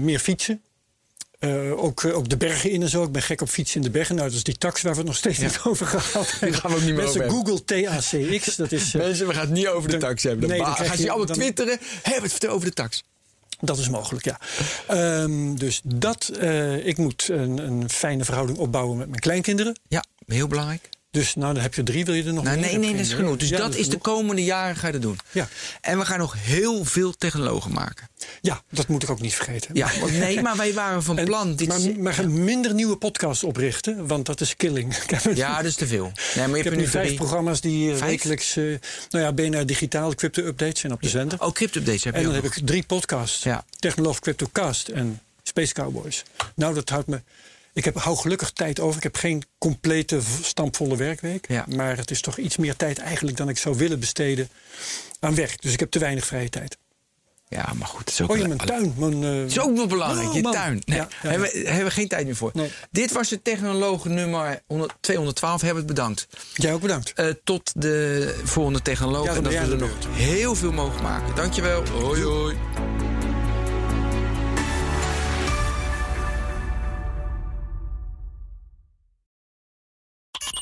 meer 0.00 0.18
fietsen. 0.18 0.62
Eh, 1.40 1.82
ook, 1.84 2.02
eh, 2.04 2.16
ook 2.16 2.28
de 2.28 2.36
bergen 2.36 2.70
in 2.70 2.82
en 2.82 2.88
zo. 2.88 3.02
Ik 3.02 3.12
ben 3.12 3.22
gek 3.22 3.40
op 3.40 3.48
fietsen 3.48 3.76
in 3.76 3.82
de 3.82 3.90
bergen. 3.90 4.14
Nou, 4.14 4.28
dat 4.28 4.36
is 4.36 4.44
die 4.44 4.58
tax 4.58 4.82
waar 4.82 4.92
we 4.92 4.98
het 4.98 5.06
nog 5.06 5.16
steeds 5.16 5.38
niet 5.38 5.60
over 5.64 5.86
gehad 5.86 6.30
hebben. 6.40 6.58
gaan 6.58 6.70
we 6.70 6.76
ook 6.76 6.82
niet 6.82 6.94
meer 6.94 7.02
Mensen, 7.04 7.24
over 7.24 7.36
Google 7.36 7.64
TACX. 7.64 8.56
Dat 8.56 8.72
is, 8.72 8.94
eh, 8.94 9.00
Mensen, 9.00 9.26
we 9.26 9.32
gaan 9.32 9.44
het 9.46 9.50
niet 9.50 9.68
over 9.68 9.90
de 9.90 9.96
tax 9.96 10.22
hebben. 10.22 10.48
nee, 10.48 10.58
Dan 10.58 10.74
krijg 10.74 10.88
gaan 10.88 10.96
je- 10.96 11.02
ze 11.02 11.08
allemaal 11.08 11.26
dan- 11.26 11.36
twitteren. 11.36 11.78
Hebben 12.02 12.22
het 12.22 12.30
vertel 12.30 12.50
over 12.50 12.66
de 12.68 12.74
tax. 12.74 13.02
Dat 13.60 13.78
is 13.78 13.88
mogelijk, 13.88 14.24
ja. 14.24 14.38
Ehm, 14.86 15.54
dus 15.54 15.80
dat, 15.84 16.30
ik 16.84 16.96
moet 16.96 17.28
een, 17.30 17.58
een 17.58 17.90
fijne 17.90 18.24
verhouding 18.24 18.58
opbouwen 18.58 18.96
met 18.98 19.08
mijn 19.08 19.20
kleinkinderen. 19.20 19.78
Ja, 19.88 20.04
heel 20.26 20.46
belangrijk. 20.46 20.88
Dus 21.10 21.34
nou, 21.34 21.54
dan 21.54 21.62
heb 21.62 21.74
je 21.74 21.82
drie, 21.82 22.04
wil 22.04 22.14
je 22.14 22.24
er 22.24 22.32
nog 22.32 22.44
Nou, 22.44 22.58
meer? 22.58 22.66
nee, 22.68 22.78
nee, 22.78 22.92
dat 22.92 23.00
is 23.00 23.12
genoeg. 23.12 23.36
Dus 23.36 23.48
Ja, 23.48 23.56
dat 23.58 23.74
is 23.74 23.88
de 23.88 23.96
komende 23.98 24.44
jaren 24.44 24.76
ga 24.76 24.86
je 24.86 24.92
dat 24.92 25.02
doen. 25.02 25.18
Ja. 25.32 25.48
En 25.80 25.98
we 25.98 26.04
gaan 26.04 26.18
nog 26.18 26.34
heel 26.38 26.84
veel 26.84 27.12
technologen 27.16 27.72
maken. 27.72 28.08
Ja, 28.40 28.62
dat 28.70 28.88
moet 28.88 29.02
ik 29.02 29.10
ook 29.10 29.20
niet 29.20 29.34
vergeten. 29.34 29.74
Ja, 29.74 29.90
nee, 30.10 30.42
maar 30.42 30.56
wij 30.56 30.72
waren 30.74 31.02
van 31.02 31.18
En- 31.18 31.24
plan. 31.24 31.56
Dit 31.56 31.68
maar, 31.68 31.80
maar 31.98 32.30
minder 32.30 32.74
nieuwe 32.74 32.96
podcasts 32.96 33.44
oprichten, 33.44 34.06
want 34.06 34.26
dat 34.26 34.40
is 34.40 34.56
killing. 34.56 34.96
Ja, 35.34 35.56
dat 35.56 35.64
is 35.64 35.74
te 35.74 35.86
veel. 35.86 36.12
Nee, 36.34 36.46
maar 36.46 36.50
je 36.50 36.56
ik 36.56 36.64
heb 36.64 36.72
hebt 36.72 36.76
nu 36.76 36.86
vijf 36.86 37.04
drie. 37.06 37.18
programma's 37.18 37.60
die 37.60 37.90
eh, 37.92 37.96
Vijf? 37.96 38.10
wekelijks... 38.10 38.56
eh, 38.56 38.64
nou 39.10 39.24
ja, 39.24 39.32
BNR 39.32 39.66
Digitaal, 39.66 40.14
crypto 40.14 40.42
updates 40.42 40.80
zijn 40.80 40.92
op 40.92 41.02
de 41.02 41.08
zender. 41.08 41.40
Oh, 41.42 41.52
crypto 41.52 41.78
updates 41.78 42.04
heb 42.04 42.12
je 42.12 42.18
En 42.18 42.24
dan 42.26 42.34
heb 42.34 42.42
nog. 42.44 42.56
ik 42.56 42.66
drie 42.66 42.82
podcasts. 42.82 43.42
Ja. 43.42 43.64
Technoloog 43.78 44.18
Cryptocast 44.18 44.88
en 44.88 45.20
Space 45.42 45.72
Cowboys. 45.74 46.22
Nou, 46.54 46.74
dat 46.74 46.88
houdt 46.88 47.06
me... 47.06 47.20
Ik 47.72 47.84
heb, 47.84 47.96
hou 47.96 48.16
gelukkig 48.16 48.50
tijd 48.50 48.80
over. 48.80 48.96
Ik 48.96 49.02
heb 49.02 49.16
geen 49.16 49.42
complete, 49.58 50.20
stampvolle 50.42 50.96
werkweek. 50.96 51.48
Ja. 51.48 51.64
Maar 51.68 51.96
het 51.96 52.10
is 52.10 52.20
toch 52.20 52.36
iets 52.38 52.56
meer 52.56 52.76
tijd 52.76 52.98
eigenlijk 52.98 53.36
dan 53.36 53.48
ik 53.48 53.58
zou 53.58 53.76
willen 53.76 54.00
besteden 54.00 54.48
aan 55.20 55.34
werk. 55.34 55.62
Dus 55.62 55.72
ik 55.72 55.80
heb 55.80 55.90
te 55.90 55.98
weinig 55.98 56.26
vrije 56.26 56.48
tijd. 56.48 56.76
Ja, 57.48 57.72
maar 57.78 57.86
goed. 57.88 57.98
Het 58.00 58.08
is 58.08 58.20
ook 58.20 58.30
Oh 58.30 58.36
ja, 58.36 58.46
wel- 58.46 58.56
mijn 58.56 58.68
tuin. 58.68 58.94
Mijn, 58.96 59.24
eh, 59.34 59.40
Het 59.40 59.50
is 59.50 59.58
ook 59.60 59.70
nog 59.76 59.88
belangrijk, 59.88 60.28
Oh, 60.28 60.34
je 60.34 60.42
man. 60.42 60.52
tuin. 60.52 60.82
Nee, 60.84 60.98
Ja, 60.98 61.08
ja, 61.10 61.16
ja. 61.22 61.28
Hebben, 61.30 61.50
we- 61.52 61.58
hebben 61.66 61.84
we 61.84 61.90
geen 61.90 62.08
tijd 62.08 62.24
meer 62.26 62.36
voor. 62.36 62.50
Nee. 62.54 62.70
Dit 62.90 63.12
was 63.12 63.28
de 63.28 63.42
technoloog 63.42 64.04
nummer 64.04 64.62
100 64.66 64.92
212. 65.00 65.60
Hebben 65.60 65.82
we 65.82 65.88
het 65.88 65.96
bedankt. 65.98 66.26
Jij 66.54 66.72
ook 66.72 66.80
bedankt. 66.80 67.12
Eh, 67.12 67.26
tot 67.44 67.72
de 67.76 68.40
volgende 68.44 68.82
technoloog. 68.82 69.26
En 69.26 69.42
dat 69.42 69.52
we 69.52 69.58
er 69.58 69.76
nog 69.76 69.90
heel 70.10 70.54
veel 70.54 70.72
mogen 70.72 71.02
maken. 71.02 71.34
Dankjewel. 71.34 71.86
Hoi 71.88 72.22
hoi. 72.22 72.56